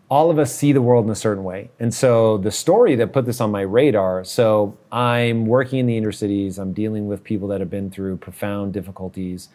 All 0.08 0.30
of 0.30 0.38
us 0.38 0.52
see 0.52 0.72
the 0.72 0.82
world 0.82 1.04
in 1.04 1.10
a 1.10 1.16
certain 1.16 1.44
way. 1.44 1.70
And 1.78 1.94
so 1.94 2.38
the 2.38 2.50
story 2.50 2.96
that 2.96 3.12
put 3.12 3.26
this 3.26 3.40
on 3.40 3.52
my 3.52 3.60
radar 3.60 4.24
so 4.24 4.76
I'm 4.90 5.46
working 5.46 5.78
in 5.78 5.86
the 5.86 5.96
inner 5.96 6.12
cities, 6.12 6.58
I'm 6.58 6.72
dealing 6.72 7.06
with 7.06 7.22
people 7.22 7.46
that 7.48 7.60
have 7.60 7.70
been 7.70 7.90
through 7.90 8.16
profound 8.16 8.72
difficulties 8.72 9.48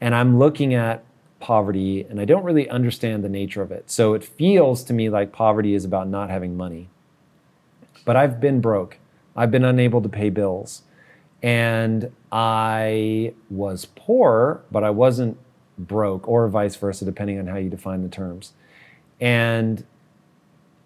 and 0.00 0.14
I'm 0.14 0.38
looking 0.38 0.74
at 0.74 1.04
poverty 1.40 2.06
and 2.08 2.20
I 2.20 2.24
don't 2.24 2.44
really 2.44 2.68
understand 2.68 3.22
the 3.22 3.28
nature 3.28 3.62
of 3.62 3.70
it. 3.70 3.90
So 3.90 4.14
it 4.14 4.24
feels 4.24 4.82
to 4.84 4.92
me 4.92 5.08
like 5.08 5.32
poverty 5.32 5.74
is 5.74 5.84
about 5.84 6.08
not 6.08 6.30
having 6.30 6.56
money. 6.56 6.88
But 8.04 8.16
I've 8.16 8.40
been 8.40 8.60
broke. 8.60 8.98
I've 9.34 9.50
been 9.50 9.64
unable 9.64 10.00
to 10.02 10.08
pay 10.08 10.30
bills. 10.30 10.82
And 11.42 12.12
I 12.32 13.34
was 13.50 13.86
poor, 13.94 14.62
but 14.70 14.82
I 14.82 14.90
wasn't 14.90 15.38
broke, 15.78 16.26
or 16.26 16.48
vice 16.48 16.76
versa, 16.76 17.04
depending 17.04 17.38
on 17.38 17.46
how 17.46 17.56
you 17.56 17.68
define 17.68 18.02
the 18.02 18.08
terms. 18.08 18.52
And 19.20 19.84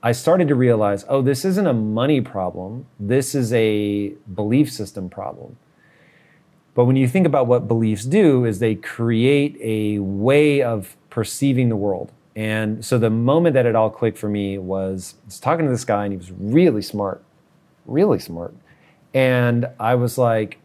I 0.02 0.12
started 0.12 0.48
to 0.48 0.54
realize 0.54 1.04
oh, 1.08 1.22
this 1.22 1.44
isn't 1.44 1.66
a 1.66 1.72
money 1.72 2.20
problem, 2.20 2.86
this 2.98 3.34
is 3.34 3.52
a 3.52 4.14
belief 4.34 4.72
system 4.72 5.08
problem. 5.08 5.56
But 6.80 6.86
when 6.86 6.96
you 6.96 7.08
think 7.08 7.26
about 7.26 7.46
what 7.46 7.68
beliefs 7.68 8.06
do, 8.06 8.46
is 8.46 8.58
they 8.58 8.74
create 8.74 9.54
a 9.60 9.98
way 9.98 10.62
of 10.62 10.96
perceiving 11.10 11.68
the 11.68 11.76
world. 11.76 12.10
And 12.34 12.82
so 12.82 12.96
the 12.96 13.10
moment 13.10 13.52
that 13.52 13.66
it 13.66 13.76
all 13.76 13.90
clicked 13.90 14.16
for 14.16 14.30
me 14.30 14.56
was 14.56 15.16
I 15.22 15.26
was 15.26 15.38
talking 15.38 15.66
to 15.66 15.70
this 15.70 15.84
guy 15.84 16.04
and 16.04 16.12
he 16.14 16.16
was 16.16 16.32
really 16.32 16.80
smart, 16.80 17.22
really 17.84 18.18
smart. 18.18 18.54
And 19.12 19.68
I 19.78 19.94
was 19.94 20.16
like, 20.16 20.58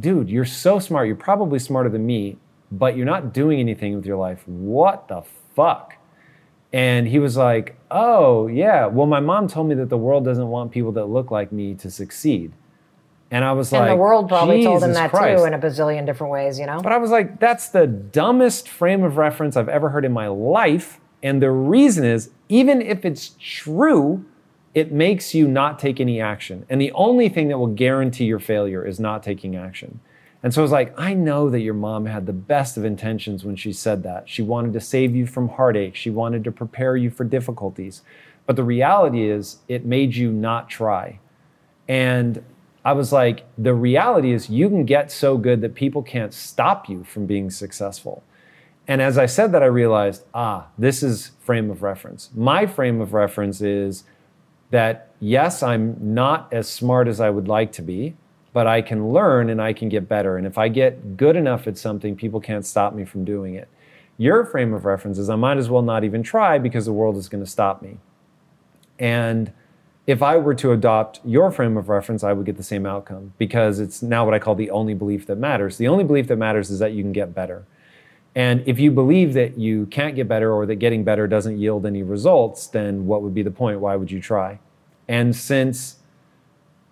dude, 0.00 0.30
you're 0.30 0.46
so 0.46 0.78
smart. 0.78 1.06
You're 1.06 1.16
probably 1.16 1.58
smarter 1.58 1.90
than 1.90 2.06
me, 2.06 2.38
but 2.72 2.96
you're 2.96 3.04
not 3.04 3.34
doing 3.34 3.60
anything 3.60 3.94
with 3.94 4.06
your 4.06 4.16
life. 4.16 4.48
What 4.48 5.06
the 5.08 5.20
fuck? 5.54 5.96
And 6.72 7.06
he 7.06 7.18
was 7.18 7.36
like, 7.36 7.76
oh, 7.90 8.46
yeah. 8.46 8.86
Well, 8.86 9.06
my 9.06 9.20
mom 9.20 9.48
told 9.48 9.68
me 9.68 9.74
that 9.74 9.90
the 9.90 9.98
world 9.98 10.24
doesn't 10.24 10.48
want 10.48 10.72
people 10.72 10.92
that 10.92 11.10
look 11.10 11.30
like 11.30 11.52
me 11.52 11.74
to 11.74 11.90
succeed. 11.90 12.54
And 13.30 13.44
I 13.44 13.52
was 13.52 13.72
and 13.72 13.80
like, 13.80 13.90
the 13.90 13.96
world 13.96 14.28
probably 14.28 14.64
told 14.64 14.82
him 14.82 14.94
that 14.94 15.10
Christ. 15.10 15.42
too 15.42 15.46
in 15.46 15.52
a 15.52 15.58
bazillion 15.58 16.06
different 16.06 16.32
ways, 16.32 16.58
you 16.58 16.66
know? 16.66 16.80
But 16.80 16.92
I 16.92 16.96
was 16.96 17.10
like, 17.10 17.38
that's 17.38 17.68
the 17.68 17.86
dumbest 17.86 18.68
frame 18.68 19.02
of 19.02 19.18
reference 19.18 19.56
I've 19.56 19.68
ever 19.68 19.90
heard 19.90 20.04
in 20.04 20.12
my 20.12 20.28
life. 20.28 20.98
And 21.22 21.42
the 21.42 21.50
reason 21.50 22.04
is, 22.04 22.30
even 22.48 22.80
if 22.80 23.04
it's 23.04 23.34
true, 23.38 24.24
it 24.74 24.92
makes 24.92 25.34
you 25.34 25.46
not 25.46 25.78
take 25.78 26.00
any 26.00 26.20
action. 26.20 26.64
And 26.70 26.80
the 26.80 26.92
only 26.92 27.28
thing 27.28 27.48
that 27.48 27.58
will 27.58 27.66
guarantee 27.66 28.24
your 28.24 28.38
failure 28.38 28.86
is 28.86 28.98
not 28.98 29.22
taking 29.22 29.56
action. 29.56 30.00
And 30.42 30.54
so 30.54 30.60
I 30.60 30.62
was 30.62 30.70
like, 30.70 30.98
I 30.98 31.14
know 31.14 31.50
that 31.50 31.60
your 31.60 31.74
mom 31.74 32.06
had 32.06 32.26
the 32.26 32.32
best 32.32 32.76
of 32.76 32.84
intentions 32.84 33.44
when 33.44 33.56
she 33.56 33.72
said 33.72 34.04
that. 34.04 34.28
She 34.28 34.40
wanted 34.40 34.72
to 34.74 34.80
save 34.80 35.16
you 35.16 35.26
from 35.26 35.48
heartache, 35.48 35.96
she 35.96 36.10
wanted 36.10 36.44
to 36.44 36.52
prepare 36.52 36.96
you 36.96 37.10
for 37.10 37.24
difficulties. 37.24 38.02
But 38.46 38.56
the 38.56 38.64
reality 38.64 39.28
is, 39.28 39.58
it 39.68 39.84
made 39.84 40.14
you 40.14 40.32
not 40.32 40.70
try. 40.70 41.18
And 41.88 42.42
I 42.84 42.92
was 42.92 43.12
like, 43.12 43.44
the 43.56 43.74
reality 43.74 44.32
is, 44.32 44.48
you 44.48 44.68
can 44.68 44.84
get 44.84 45.10
so 45.10 45.36
good 45.36 45.60
that 45.60 45.74
people 45.74 46.02
can't 46.02 46.32
stop 46.32 46.88
you 46.88 47.04
from 47.04 47.26
being 47.26 47.50
successful. 47.50 48.22
And 48.86 49.02
as 49.02 49.18
I 49.18 49.26
said 49.26 49.52
that, 49.52 49.62
I 49.62 49.66
realized, 49.66 50.24
ah, 50.32 50.68
this 50.78 51.02
is 51.02 51.32
frame 51.40 51.70
of 51.70 51.82
reference. 51.82 52.30
My 52.34 52.66
frame 52.66 53.00
of 53.00 53.12
reference 53.12 53.60
is 53.60 54.04
that 54.70 55.10
yes, 55.20 55.62
I'm 55.62 56.14
not 56.14 56.52
as 56.52 56.68
smart 56.68 57.08
as 57.08 57.20
I 57.20 57.30
would 57.30 57.48
like 57.48 57.72
to 57.72 57.82
be, 57.82 58.16
but 58.52 58.66
I 58.66 58.80
can 58.80 59.12
learn 59.12 59.50
and 59.50 59.60
I 59.60 59.72
can 59.72 59.88
get 59.88 60.08
better. 60.08 60.36
And 60.36 60.46
if 60.46 60.56
I 60.56 60.68
get 60.68 61.16
good 61.16 61.36
enough 61.36 61.66
at 61.66 61.76
something, 61.76 62.16
people 62.16 62.40
can't 62.40 62.64
stop 62.64 62.94
me 62.94 63.04
from 63.04 63.24
doing 63.24 63.54
it. 63.54 63.68
Your 64.16 64.44
frame 64.44 64.72
of 64.72 64.84
reference 64.84 65.18
is 65.18 65.30
I 65.30 65.36
might 65.36 65.58
as 65.58 65.68
well 65.70 65.82
not 65.82 66.02
even 66.02 66.22
try 66.22 66.58
because 66.58 66.86
the 66.86 66.92
world 66.92 67.16
is 67.16 67.28
going 67.28 67.44
to 67.44 67.50
stop 67.50 67.82
me. 67.82 67.98
And 68.98 69.52
if 70.08 70.22
I 70.22 70.38
were 70.38 70.54
to 70.54 70.72
adopt 70.72 71.20
your 71.22 71.50
frame 71.50 71.76
of 71.76 71.90
reference, 71.90 72.24
I 72.24 72.32
would 72.32 72.46
get 72.46 72.56
the 72.56 72.62
same 72.62 72.86
outcome 72.86 73.34
because 73.36 73.78
it's 73.78 74.00
now 74.02 74.24
what 74.24 74.32
I 74.32 74.38
call 74.38 74.54
the 74.54 74.70
only 74.70 74.94
belief 74.94 75.26
that 75.26 75.36
matters. 75.36 75.76
The 75.76 75.86
only 75.86 76.02
belief 76.02 76.28
that 76.28 76.36
matters 76.36 76.70
is 76.70 76.78
that 76.78 76.94
you 76.94 77.02
can 77.02 77.12
get 77.12 77.34
better. 77.34 77.66
And 78.34 78.62
if 78.66 78.80
you 78.80 78.90
believe 78.90 79.34
that 79.34 79.58
you 79.58 79.84
can't 79.86 80.16
get 80.16 80.26
better 80.26 80.50
or 80.50 80.64
that 80.64 80.76
getting 80.76 81.04
better 81.04 81.26
doesn't 81.26 81.58
yield 81.58 81.84
any 81.84 82.02
results, 82.02 82.66
then 82.68 83.04
what 83.04 83.20
would 83.20 83.34
be 83.34 83.42
the 83.42 83.50
point? 83.50 83.80
Why 83.80 83.96
would 83.96 84.10
you 84.10 84.18
try? 84.18 84.60
And 85.08 85.36
since 85.36 85.96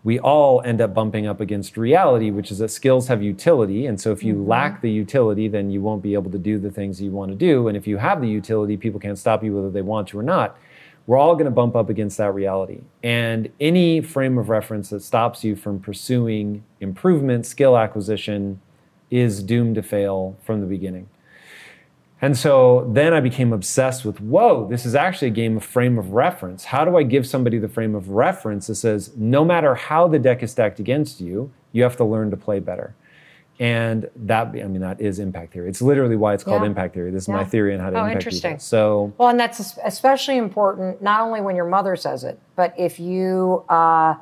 we 0.04 0.18
all 0.18 0.60
end 0.60 0.82
up 0.82 0.92
bumping 0.92 1.26
up 1.26 1.40
against 1.40 1.78
reality, 1.78 2.30
which 2.30 2.50
is 2.50 2.58
that 2.58 2.68
skills 2.68 3.08
have 3.08 3.22
utility. 3.22 3.86
And 3.86 3.98
so 3.98 4.12
if 4.12 4.22
you 4.22 4.34
mm-hmm. 4.34 4.48
lack 4.48 4.82
the 4.82 4.90
utility, 4.90 5.48
then 5.48 5.70
you 5.70 5.80
won't 5.80 6.02
be 6.02 6.12
able 6.12 6.30
to 6.32 6.38
do 6.38 6.58
the 6.58 6.70
things 6.70 7.00
you 7.00 7.12
want 7.12 7.30
to 7.30 7.34
do. 7.34 7.66
And 7.68 7.78
if 7.78 7.86
you 7.86 7.96
have 7.96 8.20
the 8.20 8.28
utility, 8.28 8.76
people 8.76 9.00
can't 9.00 9.18
stop 9.18 9.42
you 9.42 9.54
whether 9.54 9.70
they 9.70 9.80
want 9.80 10.08
to 10.08 10.18
or 10.18 10.22
not. 10.22 10.58
We're 11.06 11.18
all 11.18 11.34
going 11.34 11.44
to 11.44 11.52
bump 11.52 11.76
up 11.76 11.88
against 11.88 12.18
that 12.18 12.34
reality. 12.34 12.80
And 13.02 13.50
any 13.60 14.00
frame 14.00 14.38
of 14.38 14.48
reference 14.48 14.90
that 14.90 15.02
stops 15.02 15.44
you 15.44 15.54
from 15.54 15.78
pursuing 15.78 16.64
improvement, 16.80 17.46
skill 17.46 17.78
acquisition, 17.78 18.60
is 19.10 19.42
doomed 19.42 19.76
to 19.76 19.82
fail 19.82 20.36
from 20.42 20.60
the 20.60 20.66
beginning. 20.66 21.08
And 22.20 22.36
so 22.36 22.90
then 22.92 23.12
I 23.12 23.20
became 23.20 23.52
obsessed 23.52 24.04
with 24.04 24.20
whoa, 24.20 24.66
this 24.68 24.86
is 24.86 24.94
actually 24.94 25.28
a 25.28 25.32
game 25.32 25.56
of 25.58 25.64
frame 25.64 25.98
of 25.98 26.12
reference. 26.12 26.64
How 26.64 26.84
do 26.84 26.96
I 26.96 27.02
give 27.02 27.26
somebody 27.26 27.58
the 27.58 27.68
frame 27.68 27.94
of 27.94 28.08
reference 28.08 28.66
that 28.68 28.76
says, 28.76 29.12
no 29.16 29.44
matter 29.44 29.74
how 29.74 30.08
the 30.08 30.18
deck 30.18 30.42
is 30.42 30.50
stacked 30.50 30.80
against 30.80 31.20
you, 31.20 31.52
you 31.72 31.82
have 31.82 31.96
to 31.98 32.04
learn 32.04 32.30
to 32.30 32.36
play 32.36 32.58
better? 32.58 32.94
And 33.58 34.10
that, 34.16 34.48
I 34.48 34.50
mean, 34.64 34.80
that 34.80 35.00
is 35.00 35.18
impact 35.18 35.54
theory. 35.54 35.68
It's 35.68 35.80
literally 35.80 36.16
why 36.16 36.34
it's 36.34 36.44
called 36.44 36.62
yeah. 36.62 36.68
impact 36.68 36.94
theory. 36.94 37.10
This 37.10 37.22
is 37.22 37.28
yeah. 37.28 37.36
my 37.36 37.44
theory 37.44 37.74
on 37.74 37.80
how 37.80 37.90
to 37.90 37.96
oh, 37.96 38.00
impact 38.00 38.16
interesting. 38.16 38.50
people. 38.52 38.60
So, 38.60 39.12
well, 39.16 39.28
and 39.30 39.40
that's 39.40 39.78
especially 39.84 40.36
important 40.36 41.00
not 41.00 41.22
only 41.22 41.40
when 41.40 41.56
your 41.56 41.64
mother 41.64 41.96
says 41.96 42.24
it, 42.24 42.38
but 42.54 42.74
if 42.76 43.00
you 43.00 43.64
uh, 43.68 44.16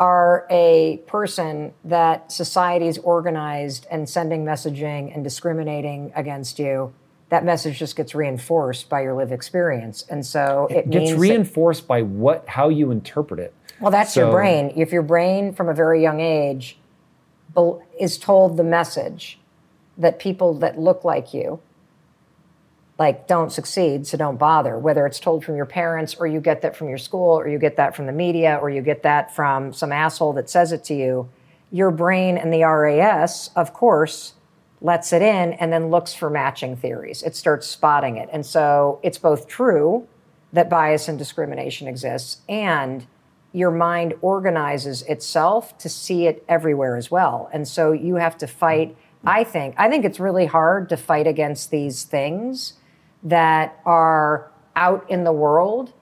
are 0.00 0.46
a 0.50 1.00
person 1.06 1.72
that 1.84 2.32
society 2.32 2.88
is 2.88 2.98
organized 2.98 3.86
and 3.90 4.08
sending 4.08 4.44
messaging 4.44 5.14
and 5.14 5.22
discriminating 5.22 6.12
against 6.16 6.58
you 6.58 6.92
that 7.28 7.44
message 7.44 7.78
just 7.78 7.96
gets 7.96 8.14
reinforced 8.14 8.88
by 8.88 9.02
your 9.02 9.14
lived 9.14 9.32
experience. 9.32 10.04
And 10.08 10.24
so 10.24 10.68
it, 10.70 10.78
it 10.78 10.90
gets 10.90 11.12
reinforced 11.12 11.82
that, 11.82 11.88
by 11.88 12.02
what 12.02 12.48
how 12.48 12.68
you 12.68 12.90
interpret 12.90 13.40
it. 13.40 13.52
Well, 13.80 13.90
that's 13.90 14.14
so, 14.14 14.22
your 14.22 14.32
brain. 14.32 14.72
If 14.76 14.92
your 14.92 15.02
brain 15.02 15.52
from 15.52 15.68
a 15.68 15.74
very 15.74 16.00
young 16.00 16.20
age 16.20 16.78
is 17.98 18.18
told 18.18 18.56
the 18.56 18.64
message 18.64 19.38
that 19.98 20.18
people 20.18 20.54
that 20.54 20.78
look 20.78 21.04
like 21.04 21.32
you 21.32 21.60
like 22.98 23.26
don't 23.26 23.50
succeed 23.50 24.06
so 24.06 24.16
don't 24.16 24.38
bother 24.38 24.78
whether 24.78 25.06
it's 25.06 25.20
told 25.20 25.44
from 25.44 25.56
your 25.56 25.66
parents 25.66 26.14
or 26.14 26.26
you 26.26 26.40
get 26.40 26.62
that 26.62 26.76
from 26.76 26.88
your 26.88 26.98
school 26.98 27.38
or 27.38 27.48
you 27.48 27.58
get 27.58 27.76
that 27.76 27.94
from 27.96 28.06
the 28.06 28.12
media 28.12 28.58
or 28.60 28.68
you 28.70 28.82
get 28.82 29.02
that 29.02 29.34
from 29.34 29.72
some 29.72 29.92
asshole 29.92 30.32
that 30.32 30.48
says 30.50 30.72
it 30.72 30.84
to 30.84 30.94
you 30.94 31.28
your 31.70 31.90
brain 31.90 32.36
and 32.36 32.52
the 32.52 32.62
RAS 32.62 33.50
of 33.56 33.72
course 33.72 34.34
lets 34.80 35.12
it 35.12 35.22
in, 35.22 35.54
and 35.54 35.72
then 35.72 35.88
looks 35.88 36.14
for 36.14 36.28
matching 36.30 36.76
theories. 36.76 37.22
It 37.22 37.34
starts 37.34 37.66
spotting 37.66 38.16
it. 38.16 38.28
And 38.32 38.44
so 38.44 39.00
it's 39.02 39.18
both 39.18 39.48
true 39.48 40.06
that 40.52 40.68
bias 40.68 41.08
and 41.08 41.18
discrimination 41.18 41.88
exists, 41.88 42.40
and 42.48 43.06
your 43.56 43.70
mind 43.70 44.12
organizes 44.20 45.00
itself 45.04 45.78
to 45.78 45.88
see 45.88 46.26
it 46.26 46.44
everywhere 46.46 46.94
as 46.94 47.10
well. 47.10 47.48
And 47.54 47.66
so 47.66 47.90
you 47.92 48.16
have 48.16 48.36
to 48.38 48.46
fight. 48.46 48.94
I 49.24 49.44
think 49.44 49.74
I 49.78 49.88
think 49.88 50.04
it's 50.04 50.20
really 50.20 50.44
hard 50.44 50.90
to 50.90 50.96
fight 50.98 51.26
against 51.26 51.70
these 51.70 52.04
things 52.04 52.74
that 53.22 53.80
are 53.86 54.52
out 54.76 55.08
in 55.08 55.24
the 55.24 55.32
world 55.32 55.94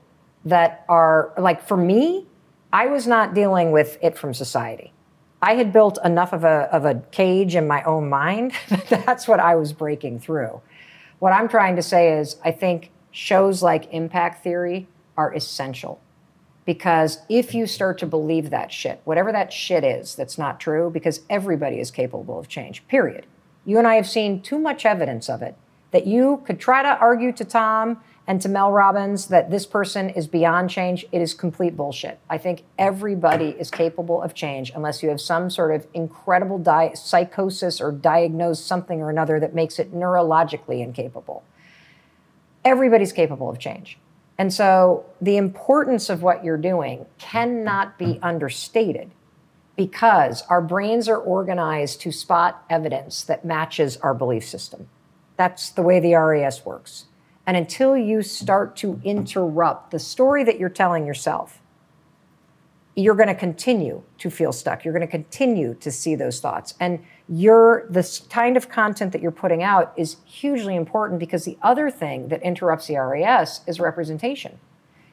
that 0.44 0.84
are 0.88 1.32
like 1.38 1.62
for 1.62 1.76
me, 1.76 2.26
I 2.72 2.86
was 2.86 3.06
not 3.06 3.34
dealing 3.34 3.70
with 3.70 3.98
it 4.02 4.18
from 4.18 4.34
society. 4.34 4.92
I 5.40 5.54
had 5.54 5.72
built 5.72 5.98
enough 6.04 6.32
of 6.32 6.42
a, 6.42 6.68
of 6.72 6.84
a 6.84 6.96
cage 7.12 7.54
in 7.54 7.68
my 7.68 7.84
own 7.84 8.08
mind 8.08 8.52
that 8.68 9.06
that's 9.06 9.28
what 9.28 9.38
I 9.38 9.54
was 9.54 9.72
breaking 9.72 10.18
through. 10.18 10.60
What 11.20 11.32
I'm 11.32 11.48
trying 11.48 11.76
to 11.76 11.82
say 11.82 12.18
is, 12.18 12.36
I 12.44 12.50
think 12.50 12.90
shows 13.12 13.62
like 13.62 13.92
Impact 13.92 14.42
Theory 14.42 14.88
are 15.16 15.32
essential 15.32 16.00
because 16.64 17.18
if 17.28 17.54
you 17.54 17.66
start 17.66 17.98
to 17.98 18.06
believe 18.06 18.50
that 18.50 18.72
shit, 18.72 19.00
whatever 19.04 19.32
that 19.32 19.52
shit 19.52 19.84
is 19.84 20.14
that's 20.14 20.38
not 20.38 20.60
true, 20.60 20.90
because 20.90 21.20
everybody 21.28 21.78
is 21.78 21.90
capable 21.90 22.38
of 22.38 22.48
change, 22.48 22.86
period. 22.88 23.26
You 23.64 23.78
and 23.78 23.86
I 23.86 23.94
have 23.94 24.08
seen 24.08 24.40
too 24.40 24.58
much 24.58 24.84
evidence 24.86 25.28
of 25.28 25.42
it 25.42 25.56
that 25.90 26.06
you 26.06 26.42
could 26.44 26.58
try 26.58 26.82
to 26.82 26.98
argue 26.98 27.32
to 27.32 27.44
Tom 27.44 28.00
and 28.26 28.40
to 28.40 28.48
Mel 28.48 28.72
Robbins 28.72 29.26
that 29.26 29.50
this 29.50 29.66
person 29.66 30.08
is 30.10 30.26
beyond 30.26 30.70
change, 30.70 31.04
it 31.12 31.20
is 31.20 31.34
complete 31.34 31.76
bullshit. 31.76 32.18
I 32.28 32.38
think 32.38 32.64
everybody 32.78 33.50
is 33.50 33.70
capable 33.70 34.22
of 34.22 34.34
change 34.34 34.72
unless 34.74 35.02
you 35.02 35.10
have 35.10 35.20
some 35.20 35.50
sort 35.50 35.74
of 35.74 35.86
incredible 35.92 36.58
di- 36.58 36.94
psychosis 36.94 37.80
or 37.80 37.92
diagnose 37.92 38.60
something 38.64 39.02
or 39.02 39.10
another 39.10 39.38
that 39.40 39.54
makes 39.54 39.78
it 39.78 39.94
neurologically 39.94 40.82
incapable. 40.82 41.44
Everybody's 42.64 43.12
capable 43.12 43.50
of 43.50 43.58
change. 43.58 43.98
And 44.38 44.52
so 44.52 45.06
the 45.20 45.36
importance 45.36 46.10
of 46.10 46.22
what 46.22 46.44
you're 46.44 46.56
doing 46.56 47.06
cannot 47.18 47.98
be 47.98 48.18
understated 48.22 49.10
because 49.76 50.42
our 50.48 50.60
brains 50.60 51.08
are 51.08 51.18
organized 51.18 52.00
to 52.00 52.12
spot 52.12 52.64
evidence 52.70 53.24
that 53.24 53.44
matches 53.44 53.96
our 53.98 54.14
belief 54.14 54.44
system. 54.44 54.88
That's 55.36 55.70
the 55.70 55.82
way 55.82 56.00
the 56.00 56.14
RAS 56.14 56.64
works. 56.64 57.06
And 57.46 57.56
until 57.56 57.96
you 57.96 58.22
start 58.22 58.76
to 58.76 59.00
interrupt 59.04 59.90
the 59.90 59.98
story 59.98 60.44
that 60.44 60.58
you're 60.58 60.68
telling 60.68 61.06
yourself, 61.06 61.60
you're 62.96 63.16
going 63.16 63.28
to 63.28 63.34
continue 63.34 64.02
to 64.18 64.30
feel 64.30 64.52
stuck. 64.52 64.84
You're 64.84 64.94
going 64.94 65.06
to 65.06 65.10
continue 65.10 65.74
to 65.74 65.90
see 65.90 66.14
those 66.14 66.40
thoughts. 66.40 66.74
And 66.78 67.04
you're 67.28 67.86
the 67.88 68.20
kind 68.28 68.56
of 68.56 68.68
content 68.68 69.12
that 69.12 69.22
you're 69.22 69.30
putting 69.30 69.62
out 69.62 69.92
is 69.96 70.16
hugely 70.24 70.76
important 70.76 71.18
because 71.18 71.44
the 71.44 71.56
other 71.62 71.90
thing 71.90 72.28
that 72.28 72.42
interrupts 72.42 72.86
the 72.86 72.96
RAS 72.96 73.62
is 73.66 73.80
representation. 73.80 74.58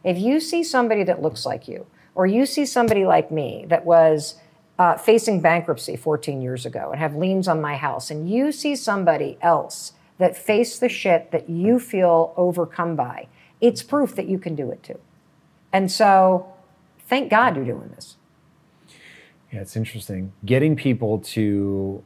If 0.04 0.18
you 0.18 0.40
see 0.40 0.64
somebody 0.64 1.04
that 1.04 1.22
looks 1.22 1.46
like 1.46 1.68
you, 1.68 1.86
or 2.14 2.26
you 2.26 2.46
see 2.46 2.66
somebody 2.66 3.06
like 3.06 3.32
me 3.32 3.66
that 3.70 3.86
was 3.86 4.36
uh, 4.78 4.98
facing 4.98 5.42
bankruptcy 5.42 5.96
14 5.96 6.42
years 6.42 6.66
ago 6.66 6.90
and 6.92 7.00
have 7.00 7.16
liens 7.16 7.48
on 7.48 7.62
my 7.62 7.78
house, 7.78 8.12
and 8.12 8.30
you 8.30 8.52
see 8.52 8.76
somebody 8.76 9.38
else 9.42 9.94
that 10.18 10.36
face 10.36 10.80
the 10.80 10.90
shit 10.90 11.32
that 11.32 11.50
you 11.50 11.80
feel 11.80 12.34
overcome 12.36 12.96
by, 12.96 13.28
it's 13.62 13.82
proof 13.82 14.16
that 14.16 14.28
you 14.28 14.38
can 14.38 14.56
do 14.56 14.70
it 14.72 14.84
too. 14.84 15.00
And 15.72 15.90
so, 15.92 16.52
thank 17.08 17.30
God 17.30 17.56
you're 17.56 17.66
doing 17.66 17.90
this. 17.96 18.18
Yeah, 19.52 19.60
it's 19.62 19.76
interesting. 19.76 20.32
Getting 20.46 20.76
people 20.76 21.20
to 21.20 22.02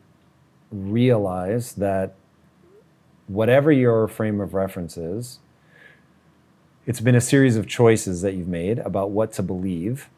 realize 0.72 1.74
that 1.74 2.16
whatever 3.28 3.72
your 3.72 4.08
frame 4.08 4.42
of 4.42 4.54
reference 4.54 4.98
is, 4.98 5.40
it's 6.88 7.00
been 7.00 7.16
a 7.16 7.22
series 7.22 7.56
of 7.56 7.68
choices 7.68 8.22
that 8.22 8.34
you've 8.34 8.48
made 8.48 8.80
about 8.80 9.12
what 9.12 9.32
to 9.34 9.44
believe. 9.44 10.10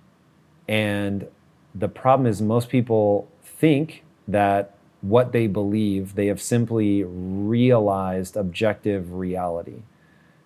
And 0.68 1.28
the 1.76 1.90
problem 1.90 2.28
is, 2.28 2.42
most 2.42 2.70
people 2.70 3.30
think 3.42 4.04
that 4.28 4.76
what 5.02 5.32
they 5.32 5.48
believe, 5.48 6.16
they 6.16 6.28
have 6.28 6.42
simply 6.42 7.04
realized 7.04 8.36
objective 8.36 9.14
reality. 9.14 9.84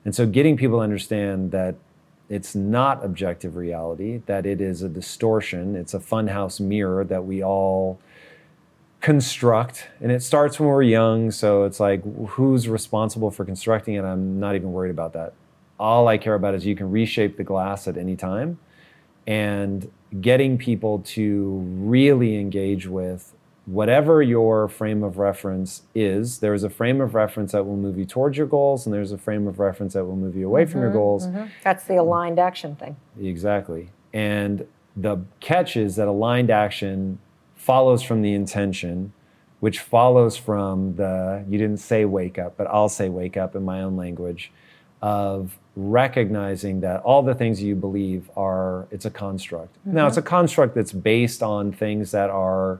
And 0.04 0.16
so 0.16 0.26
getting 0.26 0.58
people 0.58 0.80
to 0.80 0.84
understand 0.84 1.52
that 1.52 1.76
it's 2.32 2.56
not 2.56 3.04
objective 3.04 3.58
reality, 3.58 4.22
that 4.26 4.46
it 4.46 4.62
is 4.62 4.82
a 4.84 4.88
distortion, 4.88 5.76
it's 5.76 5.94
a 5.94 6.00
funhouse 6.00 6.62
mirror 6.62 7.04
that 7.04 7.26
we 7.26 7.44
all 7.44 8.00
construct. 9.02 9.90
And 10.00 10.14
it 10.14 10.24
starts 10.24 10.58
when 10.58 10.70
we're 10.70 10.84
young, 10.84 11.32
so 11.32 11.66
it's 11.66 11.82
like 11.82 12.02
who's 12.30 12.70
responsible 12.70 13.32
for 13.32 13.44
constructing 13.44 13.96
it? 13.96 14.06
I'm 14.06 14.40
not 14.40 14.56
even 14.56 14.72
worried 14.72 14.92
about 14.92 15.12
that. 15.12 15.34
All 15.78 16.08
I 16.08 16.18
care 16.18 16.36
about 16.36 16.56
is 16.56 16.66
you 16.66 16.74
can 16.74 16.90
reshape 16.90 17.36
the 17.36 17.44
glass 17.44 17.86
at 17.86 17.98
any 17.98 18.16
time 18.16 18.60
and 19.28 19.92
getting 20.22 20.58
people 20.58 21.00
to 21.00 21.60
really 21.80 22.40
engage 22.40 22.88
with 22.88 23.34
whatever 23.66 24.22
your 24.22 24.68
frame 24.68 25.04
of 25.04 25.18
reference 25.18 25.84
is, 25.94 26.40
there's 26.40 26.64
a 26.64 26.70
frame 26.70 27.00
of 27.00 27.14
reference 27.14 27.52
that 27.52 27.66
will 27.66 27.78
move 27.78 27.98
you 27.98 28.06
towards 28.06 28.38
your 28.38 28.48
goals, 28.48 28.86
and 28.86 28.94
there's 28.94 29.12
a 29.12 29.18
frame 29.18 29.48
of 29.48 29.60
reference 29.60 29.94
that 29.94 30.06
will 30.06 30.16
move 30.16 30.36
you 30.36 30.48
away 30.48 30.64
mm-hmm, 30.64 30.72
from 30.72 30.82
your 30.82 30.90
mm-hmm, 30.90 30.98
goals. 30.98 31.28
Mm-hmm. 31.28 31.46
That's 31.64 31.84
the 31.84 31.98
aligned 31.98 32.40
action 32.40 32.76
thing. 32.76 32.96
Exactly. 33.22 33.90
And 34.14 34.66
the 34.96 35.20
catch 35.40 35.78
is 35.78 35.96
that 35.96 36.08
aligned 36.08 36.50
action 36.50 37.20
follows 37.56 38.02
from 38.02 38.24
the 38.24 38.34
intention, 38.34 39.14
which 39.60 39.80
follows 39.80 40.36
from 40.36 40.96
the, 40.96 41.46
you 41.48 41.58
didn't 41.58 41.78
say 41.78 42.04
wake 42.06 42.40
up, 42.40 42.58
but 42.58 42.66
I'll 42.68 42.90
say 42.90 43.10
wake 43.10 43.38
up 43.38 43.56
in 43.56 43.64
my 43.64 43.84
own 43.84 43.96
language, 43.96 44.52
of 45.04 45.58
recognizing 45.76 46.82
that 46.82 47.02
all 47.02 47.24
the 47.24 47.34
things 47.34 47.62
you 47.62 47.76
believe 47.76 48.30
are, 48.36 48.88
it's 48.92 49.06
a 49.06 49.10
construct. 49.10 49.76
Now, 49.86 50.08
it's 50.08 50.18
a 50.18 50.22
construct 50.22 50.76
that's 50.76 50.92
based 50.92 51.42
on 51.42 51.72
things 51.72 52.12
that 52.12 52.30
are 52.30 52.80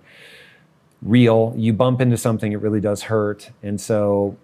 real. 1.02 1.54
You 1.58 1.74
bump 1.74 2.02
into 2.02 2.18
something, 2.18 2.52
it 2.52 2.62
really 2.62 2.80
does 2.80 3.04
hurt. 3.04 3.52
And 3.64 3.80
so 3.80 4.38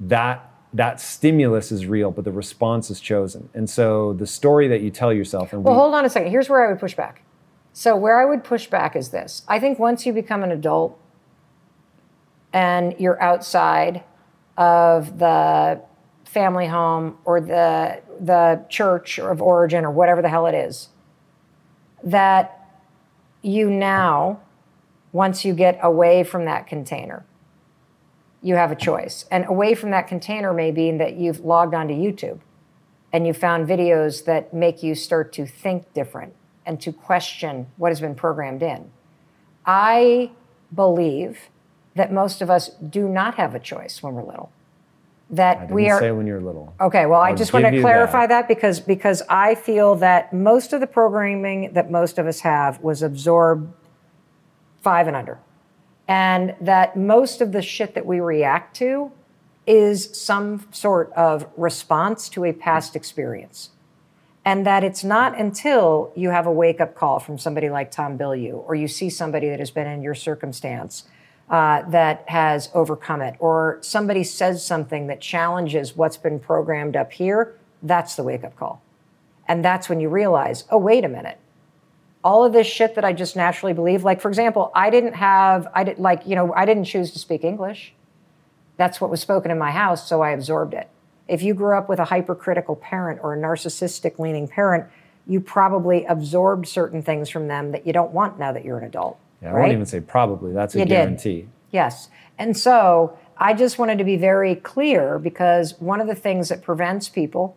that 0.00 0.52
that 0.72 1.00
stimulus 1.00 1.72
is 1.72 1.86
real, 1.86 2.10
but 2.10 2.24
the 2.24 2.32
response 2.32 2.90
is 2.90 3.00
chosen. 3.00 3.48
And 3.54 3.70
so 3.70 4.12
the 4.12 4.26
story 4.26 4.68
that 4.68 4.82
you 4.82 4.90
tell 4.90 5.12
yourself 5.12 5.52
and 5.52 5.64
Well, 5.64 5.74
we, 5.74 5.78
hold 5.78 5.94
on 5.94 6.04
a 6.04 6.10
second. 6.10 6.30
Here's 6.30 6.50
where 6.50 6.66
I 6.66 6.70
would 6.70 6.80
push 6.80 6.94
back. 6.94 7.22
So, 7.72 7.94
where 7.94 8.20
I 8.20 8.24
would 8.24 8.42
push 8.42 8.66
back 8.68 8.96
is 8.96 9.10
this 9.10 9.42
I 9.48 9.58
think 9.58 9.78
once 9.78 10.06
you 10.06 10.12
become 10.12 10.42
an 10.42 10.50
adult 10.50 10.98
and 12.52 12.94
you're 12.98 13.20
outside 13.22 14.02
of 14.56 15.18
the 15.18 15.80
family 16.24 16.66
home 16.66 17.18
or 17.24 17.40
the, 17.40 18.00
the 18.20 18.64
church 18.68 19.18
of 19.18 19.42
origin 19.42 19.84
or 19.84 19.90
whatever 19.90 20.22
the 20.22 20.28
hell 20.28 20.46
it 20.46 20.54
is, 20.54 20.88
that 22.02 22.66
you 23.42 23.70
now, 23.70 24.40
once 25.16 25.46
you 25.46 25.54
get 25.54 25.78
away 25.82 26.22
from 26.22 26.44
that 26.44 26.66
container, 26.66 27.24
you 28.42 28.54
have 28.54 28.70
a 28.70 28.76
choice. 28.76 29.24
And 29.30 29.46
away 29.48 29.74
from 29.74 29.90
that 29.90 30.06
container 30.06 30.52
may 30.52 30.70
mean 30.70 30.98
that 30.98 31.14
you've 31.16 31.40
logged 31.40 31.74
onto 31.74 31.94
YouTube 31.94 32.40
and 33.14 33.26
you 33.26 33.32
found 33.32 33.66
videos 33.66 34.26
that 34.26 34.52
make 34.52 34.82
you 34.82 34.94
start 34.94 35.32
to 35.32 35.46
think 35.46 35.92
different 35.94 36.34
and 36.66 36.78
to 36.82 36.92
question 36.92 37.66
what 37.78 37.90
has 37.90 37.98
been 37.98 38.14
programmed 38.14 38.62
in. 38.62 38.90
I 39.64 40.32
believe 40.74 41.48
that 41.94 42.12
most 42.12 42.42
of 42.42 42.50
us 42.50 42.68
do 42.68 43.08
not 43.08 43.36
have 43.36 43.54
a 43.54 43.58
choice 43.58 44.02
when 44.02 44.12
we're 44.12 44.22
little. 44.22 44.52
That 45.30 45.56
I 45.70 45.72
we 45.72 45.88
are 45.88 45.98
say 45.98 46.10
when 46.12 46.26
you're 46.26 46.42
little. 46.42 46.74
Okay, 46.78 47.06
well, 47.06 47.20
I 47.20 47.30
I'll 47.30 47.36
just 47.36 47.54
want 47.54 47.64
to 47.64 47.80
clarify 47.80 48.26
that. 48.26 48.42
that. 48.42 48.48
because 48.48 48.78
because 48.78 49.22
I 49.28 49.54
feel 49.56 49.96
that 49.96 50.32
most 50.32 50.72
of 50.72 50.80
the 50.80 50.86
programming 50.86 51.72
that 51.72 51.90
most 51.90 52.18
of 52.18 52.26
us 52.26 52.40
have 52.40 52.80
was 52.80 53.02
absorbed 53.02 53.72
five 54.86 55.08
and 55.08 55.16
under, 55.16 55.36
and 56.06 56.54
that 56.60 56.96
most 56.96 57.40
of 57.40 57.50
the 57.50 57.60
shit 57.60 57.94
that 57.94 58.06
we 58.06 58.20
react 58.20 58.76
to 58.76 59.10
is 59.66 60.16
some 60.16 60.64
sort 60.70 61.12
of 61.14 61.44
response 61.56 62.28
to 62.28 62.44
a 62.44 62.52
past 62.52 62.94
experience. 62.94 63.70
And 64.44 64.64
that 64.64 64.84
it's 64.84 65.02
not 65.02 65.36
until 65.36 66.12
you 66.14 66.30
have 66.30 66.46
a 66.46 66.52
wake 66.52 66.80
up 66.80 66.94
call 66.94 67.18
from 67.18 67.36
somebody 67.36 67.68
like 67.68 67.90
Tom 67.90 68.16
Bilyeu, 68.16 68.62
or 68.64 68.76
you 68.76 68.86
see 68.86 69.10
somebody 69.10 69.48
that 69.48 69.58
has 69.58 69.72
been 69.72 69.88
in 69.88 70.02
your 70.02 70.14
circumstance 70.14 71.02
uh, 71.50 71.82
that 71.90 72.22
has 72.28 72.70
overcome 72.72 73.22
it, 73.22 73.34
or 73.40 73.78
somebody 73.80 74.22
says 74.22 74.64
something 74.64 75.08
that 75.08 75.20
challenges 75.20 75.96
what's 75.96 76.16
been 76.16 76.38
programmed 76.38 76.94
up 76.94 77.10
here, 77.10 77.58
that's 77.82 78.14
the 78.14 78.22
wake 78.22 78.44
up 78.44 78.54
call. 78.56 78.80
And 79.48 79.64
that's 79.64 79.88
when 79.88 79.98
you 79.98 80.08
realize, 80.08 80.62
oh, 80.70 80.78
wait 80.78 81.04
a 81.04 81.08
minute. 81.08 81.38
All 82.26 82.44
of 82.44 82.52
this 82.52 82.66
shit 82.66 82.96
that 82.96 83.04
I 83.04 83.12
just 83.12 83.36
naturally 83.36 83.72
believe, 83.72 84.02
like, 84.02 84.20
for 84.20 84.28
example, 84.28 84.72
I 84.74 84.90
didn't 84.90 85.12
have, 85.14 85.68
I 85.72 85.84
didn't, 85.84 86.00
like, 86.00 86.26
you 86.26 86.34
know, 86.34 86.52
I 86.54 86.64
didn't 86.64 86.84
choose 86.84 87.12
to 87.12 87.20
speak 87.20 87.44
English. 87.44 87.94
That's 88.76 89.00
what 89.00 89.10
was 89.10 89.20
spoken 89.20 89.52
in 89.52 89.58
my 89.58 89.70
house, 89.70 90.08
so 90.08 90.22
I 90.22 90.30
absorbed 90.30 90.74
it. 90.74 90.88
If 91.28 91.42
you 91.42 91.54
grew 91.54 91.78
up 91.78 91.88
with 91.88 92.00
a 92.00 92.06
hypercritical 92.06 92.74
parent 92.74 93.20
or 93.22 93.34
a 93.34 93.38
narcissistic 93.38 94.18
leaning 94.18 94.48
parent, 94.48 94.86
you 95.24 95.40
probably 95.40 96.04
absorbed 96.04 96.66
certain 96.66 97.00
things 97.00 97.30
from 97.30 97.46
them 97.46 97.70
that 97.70 97.86
you 97.86 97.92
don't 97.92 98.10
want 98.10 98.40
now 98.40 98.50
that 98.52 98.64
you're 98.64 98.78
an 98.78 98.84
adult. 98.84 99.18
Yeah, 99.40 99.50
I 99.50 99.52
right? 99.52 99.60
won't 99.60 99.72
even 99.74 99.86
say 99.86 100.00
probably. 100.00 100.52
That's 100.52 100.74
a 100.74 100.78
You 100.80 100.84
did. 100.84 100.94
guarantee. 100.94 101.46
Yes. 101.70 102.08
And 102.38 102.56
so 102.56 103.16
I 103.38 103.54
just 103.54 103.78
wanted 103.78 103.98
to 103.98 104.04
be 104.04 104.16
very 104.16 104.56
clear 104.56 105.18
because 105.20 105.80
one 105.80 106.00
of 106.00 106.08
the 106.08 106.14
things 106.14 106.48
that 106.48 106.62
prevents 106.62 107.08
people 107.08 107.56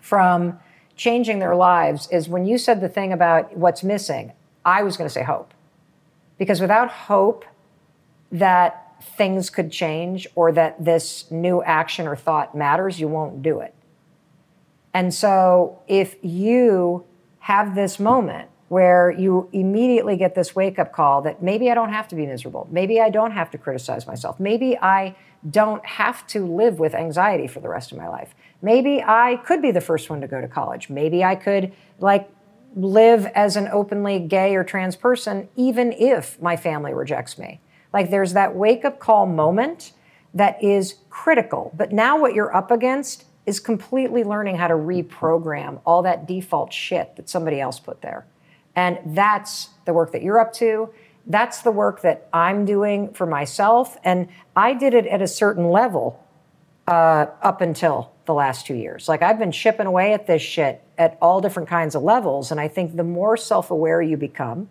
from 0.00 0.58
changing 0.98 1.38
their 1.38 1.56
lives 1.56 2.08
is 2.10 2.28
when 2.28 2.44
you 2.44 2.58
said 2.58 2.82
the 2.82 2.88
thing 2.88 3.12
about 3.12 3.56
what's 3.56 3.82
missing, 3.82 4.32
I 4.64 4.82
was 4.82 4.98
going 4.98 5.08
to 5.08 5.12
say 5.12 5.22
hope. 5.22 5.54
Because 6.36 6.60
without 6.60 6.90
hope 6.90 7.46
that 8.30 9.02
things 9.16 9.48
could 9.48 9.72
change 9.72 10.26
or 10.34 10.52
that 10.52 10.84
this 10.84 11.30
new 11.30 11.62
action 11.62 12.06
or 12.06 12.16
thought 12.16 12.54
matters, 12.54 13.00
you 13.00 13.08
won't 13.08 13.42
do 13.42 13.60
it. 13.60 13.74
And 14.92 15.14
so 15.14 15.80
if 15.86 16.16
you 16.22 17.04
have 17.40 17.74
this 17.74 17.98
moment 17.98 18.50
where 18.68 19.10
you 19.10 19.48
immediately 19.52 20.16
get 20.16 20.34
this 20.34 20.54
wake 20.54 20.78
up 20.78 20.92
call 20.92 21.22
that 21.22 21.42
maybe 21.42 21.70
I 21.70 21.74
don't 21.74 21.92
have 21.92 22.08
to 22.08 22.16
be 22.16 22.26
miserable, 22.26 22.68
maybe 22.70 23.00
I 23.00 23.08
don't 23.08 23.30
have 23.30 23.50
to 23.52 23.58
criticize 23.58 24.06
myself, 24.06 24.38
maybe 24.40 24.76
I 24.76 25.16
don't 25.48 25.84
have 25.86 26.26
to 26.28 26.44
live 26.44 26.78
with 26.78 26.94
anxiety 26.94 27.46
for 27.46 27.60
the 27.60 27.68
rest 27.68 27.92
of 27.92 27.98
my 27.98 28.08
life. 28.08 28.34
Maybe 28.60 29.02
I 29.02 29.36
could 29.44 29.62
be 29.62 29.70
the 29.70 29.80
first 29.80 30.10
one 30.10 30.20
to 30.20 30.26
go 30.26 30.40
to 30.40 30.48
college. 30.48 30.90
Maybe 30.90 31.22
I 31.22 31.34
could 31.34 31.72
like 31.98 32.28
live 32.74 33.26
as 33.26 33.56
an 33.56 33.68
openly 33.68 34.18
gay 34.18 34.54
or 34.54 34.64
trans 34.64 34.96
person 34.96 35.48
even 35.56 35.92
if 35.92 36.40
my 36.40 36.56
family 36.56 36.92
rejects 36.92 37.38
me. 37.38 37.60
Like 37.92 38.10
there's 38.10 38.32
that 38.34 38.54
wake 38.54 38.84
up 38.84 38.98
call 38.98 39.26
moment 39.26 39.92
that 40.34 40.62
is 40.62 40.96
critical. 41.08 41.72
But 41.76 41.92
now 41.92 42.18
what 42.18 42.34
you're 42.34 42.54
up 42.54 42.70
against 42.70 43.24
is 43.46 43.60
completely 43.60 44.24
learning 44.24 44.56
how 44.56 44.68
to 44.68 44.74
reprogram 44.74 45.80
all 45.86 46.02
that 46.02 46.26
default 46.26 46.72
shit 46.72 47.16
that 47.16 47.30
somebody 47.30 47.60
else 47.60 47.80
put 47.80 48.02
there. 48.02 48.26
And 48.76 48.98
that's 49.06 49.70
the 49.86 49.92
work 49.92 50.12
that 50.12 50.22
you're 50.22 50.38
up 50.38 50.52
to. 50.54 50.90
That's 51.28 51.60
the 51.60 51.70
work 51.70 52.00
that 52.02 52.26
I'm 52.32 52.64
doing 52.64 53.12
for 53.12 53.26
myself. 53.26 53.98
And 54.02 54.28
I 54.56 54.72
did 54.72 54.94
it 54.94 55.06
at 55.06 55.20
a 55.20 55.26
certain 55.26 55.70
level 55.70 56.24
uh, 56.86 57.26
up 57.42 57.60
until 57.60 58.12
the 58.24 58.32
last 58.32 58.66
two 58.66 58.74
years. 58.74 59.08
Like 59.08 59.22
I've 59.22 59.38
been 59.38 59.52
chipping 59.52 59.86
away 59.86 60.14
at 60.14 60.26
this 60.26 60.40
shit 60.40 60.82
at 60.96 61.18
all 61.20 61.40
different 61.40 61.68
kinds 61.68 61.94
of 61.94 62.02
levels. 62.02 62.50
And 62.50 62.58
I 62.58 62.68
think 62.68 62.96
the 62.96 63.04
more 63.04 63.36
self 63.36 63.70
aware 63.70 64.00
you 64.00 64.16
become, 64.16 64.70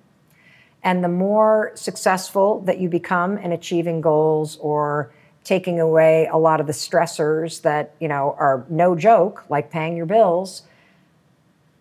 and 0.84 1.04
the 1.04 1.10
more 1.10 1.72
successful 1.76 2.62
that 2.62 2.80
you 2.80 2.90
become 2.90 3.38
in 3.38 3.52
achieving 3.52 4.02
goals 4.02 4.58
or 4.58 5.12
taking 5.44 5.80
away 5.80 6.28
a 6.32 6.38
lot 6.38 6.60
of 6.60 6.68
the 6.68 6.74
stressors 6.74 7.62
that, 7.62 7.96
you 8.00 8.08
know, 8.08 8.36
are 8.38 8.66
no 8.70 8.96
joke, 8.96 9.46
like 9.50 9.72
paying 9.72 9.96
your 9.96 10.06
bills, 10.06 10.64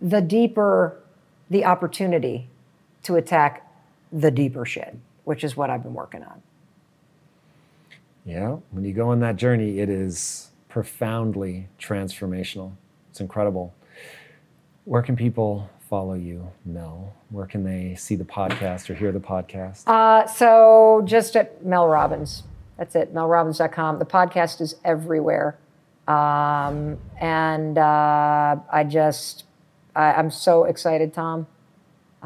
the 0.01 0.21
deeper 0.21 1.01
the 1.51 1.65
opportunity 1.65 2.49
to 3.03 3.17
attack 3.17 3.66
the 4.13 4.31
deeper 4.31 4.65
shit, 4.65 4.97
which 5.25 5.45
is 5.45 5.57
what 5.57 5.71
I've 5.71 5.83
been 5.83 5.95
working 5.95 6.23
on. 6.23 6.43
Yeah, 8.25 8.57
when 8.73 8.85
you 8.85 8.93
go 8.93 9.11
on 9.11 9.21
that 9.21 9.37
journey, 9.37 9.79
it 9.79 9.89
is 9.89 10.51
profoundly 10.69 11.69
transformational. 11.81 12.73
It's 13.11 13.21
incredible. 13.21 13.73
Where 14.85 15.03
can 15.03 15.17
people 15.17 15.71
follow 15.89 16.15
you, 16.15 16.51
Mel? 16.65 17.15
Where 17.31 17.47
can 17.47 17.65
they 17.65 17.95
see 17.95 18.17
the 18.17 18.25
podcast 18.25 18.91
or 18.91 18.95
hear 18.95 19.13
the 19.13 19.21
podcast? 19.21 19.85
Uh, 19.87 20.27
so 20.27 21.03
just 21.05 21.37
at 21.37 21.65
Mel 21.65 21.87
Robbins. 21.87 22.43
That's 22.77 22.95
it, 22.95 23.15
melrobbins.com. 23.15 23.99
The 23.99 24.05
podcast 24.05 24.61
is 24.61 24.77
everywhere. 24.85 25.57
Um, 26.07 26.99
and 27.21 27.79
uh, 27.79 28.57
I 28.71 28.85
just, 28.85 29.45
I, 29.95 30.13
I'm 30.13 30.31
so 30.31 30.65
excited, 30.65 31.15
Tom. 31.15 31.47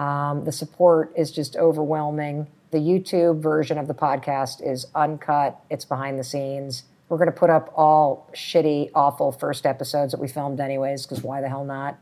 Um, 0.01 0.45
the 0.45 0.53
support 0.53 1.13
is 1.15 1.31
just 1.31 1.57
overwhelming. 1.57 2.47
The 2.71 2.79
YouTube 2.79 3.43
version 3.43 3.77
of 3.77 3.87
the 3.87 3.93
podcast 3.93 4.67
is 4.67 4.87
uncut, 4.95 5.61
it's 5.69 5.85
behind 5.85 6.19
the 6.19 6.25
scenes. 6.25 6.85
We're 7.11 7.19
going 7.19 7.27
to 7.31 7.37
put 7.37 7.51
up 7.51 7.71
all 7.77 8.31
shitty, 8.33 8.93
awful 8.95 9.31
first 9.31 9.67
episodes 9.67 10.13
that 10.13 10.21
we 10.21 10.27
filmed, 10.27 10.59
anyways, 10.59 11.05
because 11.05 11.23
why 11.23 11.43
the 11.43 11.51
hell 11.51 11.67
not? 11.67 11.99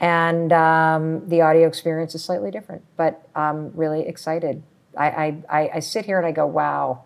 And 0.00 0.52
um, 0.52 1.26
the 1.26 1.40
audio 1.40 1.66
experience 1.66 2.14
is 2.14 2.22
slightly 2.22 2.50
different, 2.50 2.82
but 2.96 3.26
I'm 3.34 3.74
really 3.74 4.06
excited. 4.06 4.62
I, 4.94 5.42
I, 5.48 5.70
I, 5.74 5.80
sit 5.80 6.04
here 6.04 6.18
and 6.18 6.26
I 6.26 6.32
go, 6.32 6.46
wow, 6.46 7.04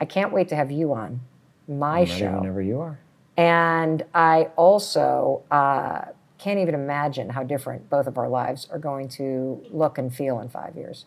I 0.00 0.04
can't 0.04 0.32
wait 0.32 0.48
to 0.50 0.56
have 0.56 0.70
you 0.70 0.92
on 0.94 1.20
my 1.66 2.04
show. 2.04 2.38
whenever 2.38 2.62
you 2.62 2.80
are. 2.80 3.00
And 3.36 4.04
I 4.14 4.44
also 4.56 5.42
uh, 5.50 6.02
can't 6.40 6.58
even 6.58 6.74
imagine 6.74 7.30
how 7.30 7.42
different 7.42 7.90
both 7.90 8.06
of 8.06 8.16
our 8.16 8.28
lives 8.28 8.66
are 8.70 8.78
going 8.78 9.08
to 9.10 9.62
look 9.70 9.98
and 9.98 10.14
feel 10.14 10.40
in 10.40 10.48
five 10.48 10.74
years. 10.74 11.04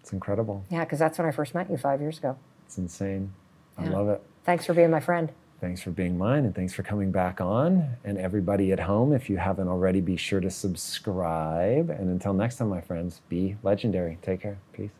It's 0.00 0.12
incredible. 0.12 0.64
Yeah, 0.70 0.84
because 0.84 0.98
that's 0.98 1.18
when 1.18 1.26
I 1.26 1.32
first 1.32 1.54
met 1.54 1.70
you 1.70 1.76
five 1.76 2.00
years 2.00 2.18
ago. 2.18 2.36
It's 2.66 2.78
insane. 2.78 3.32
I 3.76 3.86
love 3.88 4.08
it. 4.08 4.22
Thanks 4.44 4.66
for 4.66 4.74
being 4.74 4.90
my 4.90 5.00
friend. 5.00 5.32
Thanks 5.60 5.82
for 5.82 5.90
being 5.90 6.16
mine 6.16 6.44
and 6.44 6.54
thanks 6.54 6.72
for 6.72 6.82
coming 6.82 7.10
back 7.10 7.40
on. 7.40 7.96
And 8.04 8.16
everybody 8.16 8.72
at 8.72 8.80
home, 8.80 9.12
if 9.12 9.28
you 9.28 9.36
haven't 9.36 9.68
already, 9.68 10.00
be 10.00 10.16
sure 10.16 10.40
to 10.40 10.50
subscribe. 10.50 11.90
And 11.90 12.08
until 12.08 12.32
next 12.32 12.56
time, 12.56 12.68
my 12.68 12.80
friends, 12.80 13.20
be 13.28 13.56
legendary. 13.62 14.18
Take 14.22 14.40
care. 14.40 14.58
Peace. 14.72 14.90